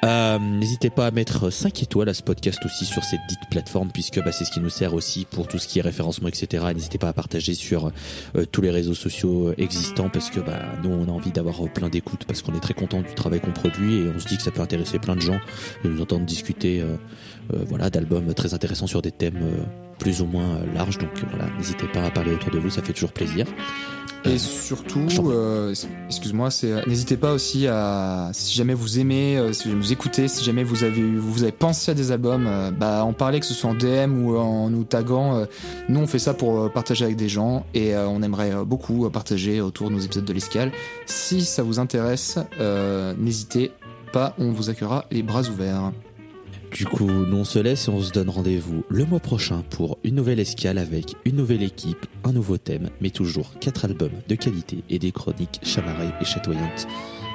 Euh, 0.04 0.38
N'hésitez 0.38 0.90
pas 0.90 1.06
à 1.06 1.10
mettre 1.10 1.48
5 1.48 1.82
étoiles 1.82 2.10
à 2.10 2.14
ce 2.14 2.22
podcast 2.22 2.60
aussi 2.66 2.84
sur 2.84 3.02
cette 3.04 3.20
dite 3.26 3.38
plateforme 3.50 3.90
puisque 3.90 4.22
bah, 4.22 4.32
c'est 4.32 4.44
ce 4.44 4.50
qui 4.50 4.60
nous 4.60 4.68
sert 4.68 4.92
aussi 4.92 5.24
pour 5.24 5.48
tout 5.48 5.58
ce 5.58 5.66
qui 5.66 5.78
est 5.78 5.82
référencement, 5.82 6.28
etc. 6.28 6.66
Et 6.70 6.74
N'hésitez 6.74 6.98
pas 6.98 7.08
à 7.08 7.12
partager 7.14 7.54
sur 7.54 7.90
euh, 8.36 8.44
tous 8.44 8.60
les 8.60 8.70
réseaux 8.70 8.94
sociaux 8.94 9.54
existants 9.56 10.10
parce 10.10 10.28
que 10.28 10.40
bah, 10.40 10.60
nous 10.82 10.90
on 10.90 11.08
a 11.08 11.12
envie 11.12 11.32
d'avoir 11.32 11.56
plein 11.72 11.88
d'écoutes 11.88 12.26
parce 12.26 12.42
qu'on 12.42 12.54
est 12.54 12.60
très 12.60 12.74
content 12.74 13.00
du 13.00 13.14
travail 13.14 13.40
qu'on 13.40 13.52
produit 13.52 13.96
et 13.96 14.08
on 14.14 14.18
se 14.18 14.28
dit 14.28 14.36
que 14.36 14.42
ça 14.42 14.50
peut 14.50 14.62
intéresser 14.62 14.98
plein 14.98 15.16
de 15.16 15.22
gens 15.22 15.40
de 15.84 15.88
nous 15.88 16.02
entendre 16.02 16.26
discuter 16.26 16.84
voilà, 17.50 17.90
d'albums 17.90 18.32
très 18.34 18.54
intéressants 18.54 18.86
sur 18.86 19.02
des 19.02 19.12
thèmes 19.12 19.40
plus 19.98 20.20
ou 20.22 20.26
moins 20.26 20.56
euh, 20.56 20.74
larges. 20.74 20.98
Donc 20.98 21.10
euh, 21.18 21.26
voilà, 21.30 21.46
n'hésitez 21.56 21.86
pas 21.88 22.02
à 22.04 22.10
parler 22.10 22.32
autour 22.32 22.50
de 22.50 22.58
vous, 22.58 22.70
ça 22.70 22.82
fait 22.82 22.92
toujours 22.92 23.12
plaisir. 23.12 23.46
Et 24.26 24.38
surtout, 24.38 25.04
j'en 25.08 25.22
prie. 25.22 25.32
euh, 25.34 25.74
excuse-moi, 26.06 26.50
c'est 26.50 26.72
euh, 26.72 26.80
n'hésitez 26.86 27.18
pas 27.18 27.32
aussi 27.32 27.66
à 27.66 28.30
si 28.32 28.54
jamais 28.54 28.72
vous 28.72 28.98
aimez, 28.98 29.36
euh, 29.36 29.52
si 29.52 29.70
vous 29.70 29.92
écoutez, 29.92 30.28
si 30.28 30.42
jamais 30.42 30.64
vous 30.64 30.82
avez 30.82 31.02
vous 31.02 31.42
avez 31.42 31.52
pensé 31.52 31.90
à 31.90 31.94
des 31.94 32.10
albums, 32.10 32.46
euh, 32.46 32.70
bah 32.70 33.04
en 33.04 33.12
parler 33.12 33.38
que 33.40 33.44
ce 33.46 33.52
soit 33.52 33.68
en 33.68 33.74
DM 33.74 34.24
ou 34.24 34.34
en 34.38 34.70
nous 34.70 34.84
taguant. 34.84 35.36
euh, 35.36 35.44
nous 35.90 36.00
on 36.00 36.06
fait 36.06 36.18
ça 36.18 36.32
pour 36.32 36.58
euh, 36.58 36.68
partager 36.70 37.04
avec 37.04 37.16
des 37.16 37.28
gens 37.28 37.66
et 37.74 37.94
euh, 37.94 38.08
on 38.08 38.22
aimerait 38.22 38.54
euh, 38.54 38.64
beaucoup 38.64 39.04
euh, 39.04 39.10
partager 39.10 39.60
autour 39.60 39.90
de 39.90 39.94
nos 39.96 40.00
épisodes 40.00 40.24
de 40.24 40.32
l'escale. 40.32 40.72
Si 41.04 41.42
ça 41.44 41.62
vous 41.62 41.78
intéresse, 41.78 42.38
euh, 42.60 43.12
n'hésitez 43.18 43.72
pas, 44.10 44.34
on 44.38 44.52
vous 44.52 44.70
accueillera 44.70 45.04
les 45.10 45.22
bras 45.22 45.42
ouverts. 45.42 45.92
Du 46.74 46.86
coup, 46.86 47.06
nous 47.08 47.36
on 47.36 47.44
se 47.44 47.60
laisse 47.60 47.86
et 47.86 47.90
on 47.90 48.00
se 48.00 48.10
donne 48.10 48.28
rendez-vous 48.28 48.82
le 48.88 49.04
mois 49.04 49.20
prochain 49.20 49.62
pour 49.70 49.98
une 50.02 50.16
nouvelle 50.16 50.40
escale 50.40 50.76
avec 50.78 51.14
une 51.24 51.36
nouvelle 51.36 51.62
équipe, 51.62 52.04
un 52.24 52.32
nouveau 52.32 52.58
thème, 52.58 52.90
mais 53.00 53.10
toujours 53.10 53.52
quatre 53.60 53.84
albums 53.84 54.10
de 54.28 54.34
qualité 54.34 54.82
et 54.90 54.98
des 54.98 55.12
chroniques 55.12 55.60
chamarrées 55.62 56.10
et 56.20 56.24
chatoyantes. 56.24 56.88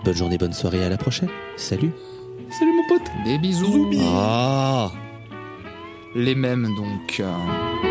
Bonne 0.04 0.16
journée, 0.16 0.38
bonne 0.38 0.52
soirée, 0.54 0.84
à 0.84 0.90
la 0.90 0.98
prochaine. 0.98 1.30
Salut. 1.56 1.92
Salut 2.52 2.72
mon 2.74 2.98
pote. 2.98 3.08
Des 3.26 3.38
bisous. 3.38 3.90
Ah. 4.02 4.92
Les 6.16 6.36
mêmes 6.36 6.68
donc. 6.76 7.22
euh. 7.22 7.89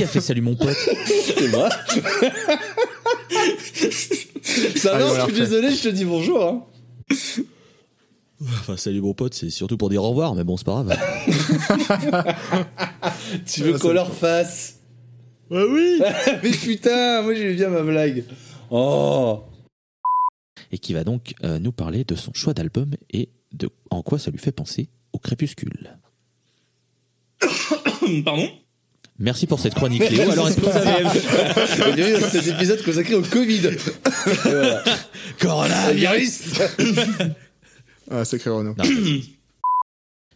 Qui 0.00 0.04
a 0.04 0.06
fait 0.06 0.22
salut 0.22 0.40
mon 0.40 0.56
pote? 0.56 0.78
C'est 1.04 1.48
moi. 1.48 1.68
Ça 4.76 4.96
va, 4.96 5.14
je 5.14 5.24
suis 5.26 5.40
désolé, 5.40 5.70
je 5.76 5.82
te 5.82 5.88
dis 5.88 6.06
bonjour. 6.06 6.42
Hein. 6.42 6.64
Enfin, 8.40 8.78
salut 8.78 9.02
mon 9.02 9.12
pote, 9.12 9.34
c'est 9.34 9.50
surtout 9.50 9.76
pour 9.76 9.90
dire 9.90 10.02
au 10.02 10.08
revoir, 10.08 10.34
mais 10.34 10.42
bon, 10.42 10.56
c'est 10.56 10.64
pas 10.64 10.82
grave. 10.82 10.96
Tu 13.46 13.62
veux 13.62 13.74
Ah, 13.74 13.78
qu'on 13.78 13.92
leur 13.92 14.10
fasse? 14.10 14.78
Bah 15.50 15.64
oui 15.68 16.00
Mais 16.42 16.50
putain, 16.50 17.20
moi 17.20 17.34
j'aime 17.34 17.54
bien 17.54 17.68
ma 17.68 17.82
blague. 17.82 18.24
Oh. 18.70 19.42
Et 20.72 20.78
qui 20.78 20.94
va 20.94 21.04
donc 21.04 21.34
euh, 21.44 21.58
nous 21.58 21.72
parler 21.72 22.04
de 22.04 22.14
son 22.14 22.32
choix 22.32 22.54
d'album 22.54 22.92
et 23.12 23.28
de 23.52 23.68
en 23.90 24.02
quoi 24.02 24.18
ça 24.18 24.30
lui 24.30 24.38
fait 24.38 24.50
penser 24.50 24.88
au 25.12 25.18
crépuscule. 25.18 25.98
Pardon? 28.24 28.48
Merci 29.22 29.46
pour 29.46 29.60
cette 29.60 29.74
chronique 29.74 30.08
Léo. 30.10 30.30
Alors, 30.30 30.48
est-ce 30.48 30.56
que 30.56 30.62
vous 30.62 30.68
avez... 30.76 31.94
Bienvenue 31.94 32.20
dans 32.20 32.28
cet 32.30 32.46
épisode 32.46 32.82
consacré 32.82 33.14
au 33.14 33.20
Covid. 33.22 33.60
Voilà. 34.44 34.82
Coronavirus 35.40 36.40
Ah, 38.10 38.24
sacré 38.24 38.48
Renaud. 38.50 38.74
Non. 38.78 38.84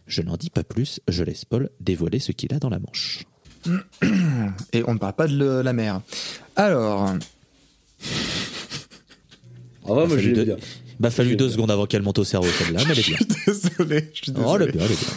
Je 0.05 0.21
n'en 0.21 0.37
dis 0.37 0.51
pas 0.51 0.63
plus, 0.63 0.99
je 1.07 1.23
laisse 1.23 1.45
Paul 1.45 1.71
dévoiler 1.79 2.19
ce 2.19 2.31
qu'il 2.31 2.53
a 2.53 2.59
dans 2.59 2.69
la 2.69 2.77
manche. 2.77 3.23
Et 4.71 4.83
on 4.87 4.93
ne 4.93 4.99
parle 4.99 5.13
pas 5.15 5.27
de 5.27 5.35
le- 5.35 5.61
la 5.63 5.73
mer. 5.73 6.01
Alors, 6.55 7.07
Ah 9.87 9.93
ouais, 9.93 9.95
moi 9.95 10.09
fallu 10.09 10.21
j'ai 10.21 10.33
deux- 10.33 10.45
bien. 10.45 10.57
Bah 10.99 11.09
fallu 11.09 11.35
deux 11.35 11.49
secondes 11.49 11.71
avant 11.71 11.87
qu'elle 11.87 12.03
monte 12.03 12.19
au 12.19 12.23
cerveau 12.23 12.47
celle-là, 12.59 12.81
mais 12.85 12.91
elle 12.93 12.99
est 12.99 13.07
bien. 13.07 13.17
désolé, 13.47 14.11
je 14.13 14.21
suis 14.23 14.31
désolé. 14.31 14.47
Oh, 14.47 14.55
elle 14.61 14.69
est 14.69 14.71
bien, 14.71 14.85
elle 14.85 14.91
est 14.91 14.99
bien. 14.99 15.13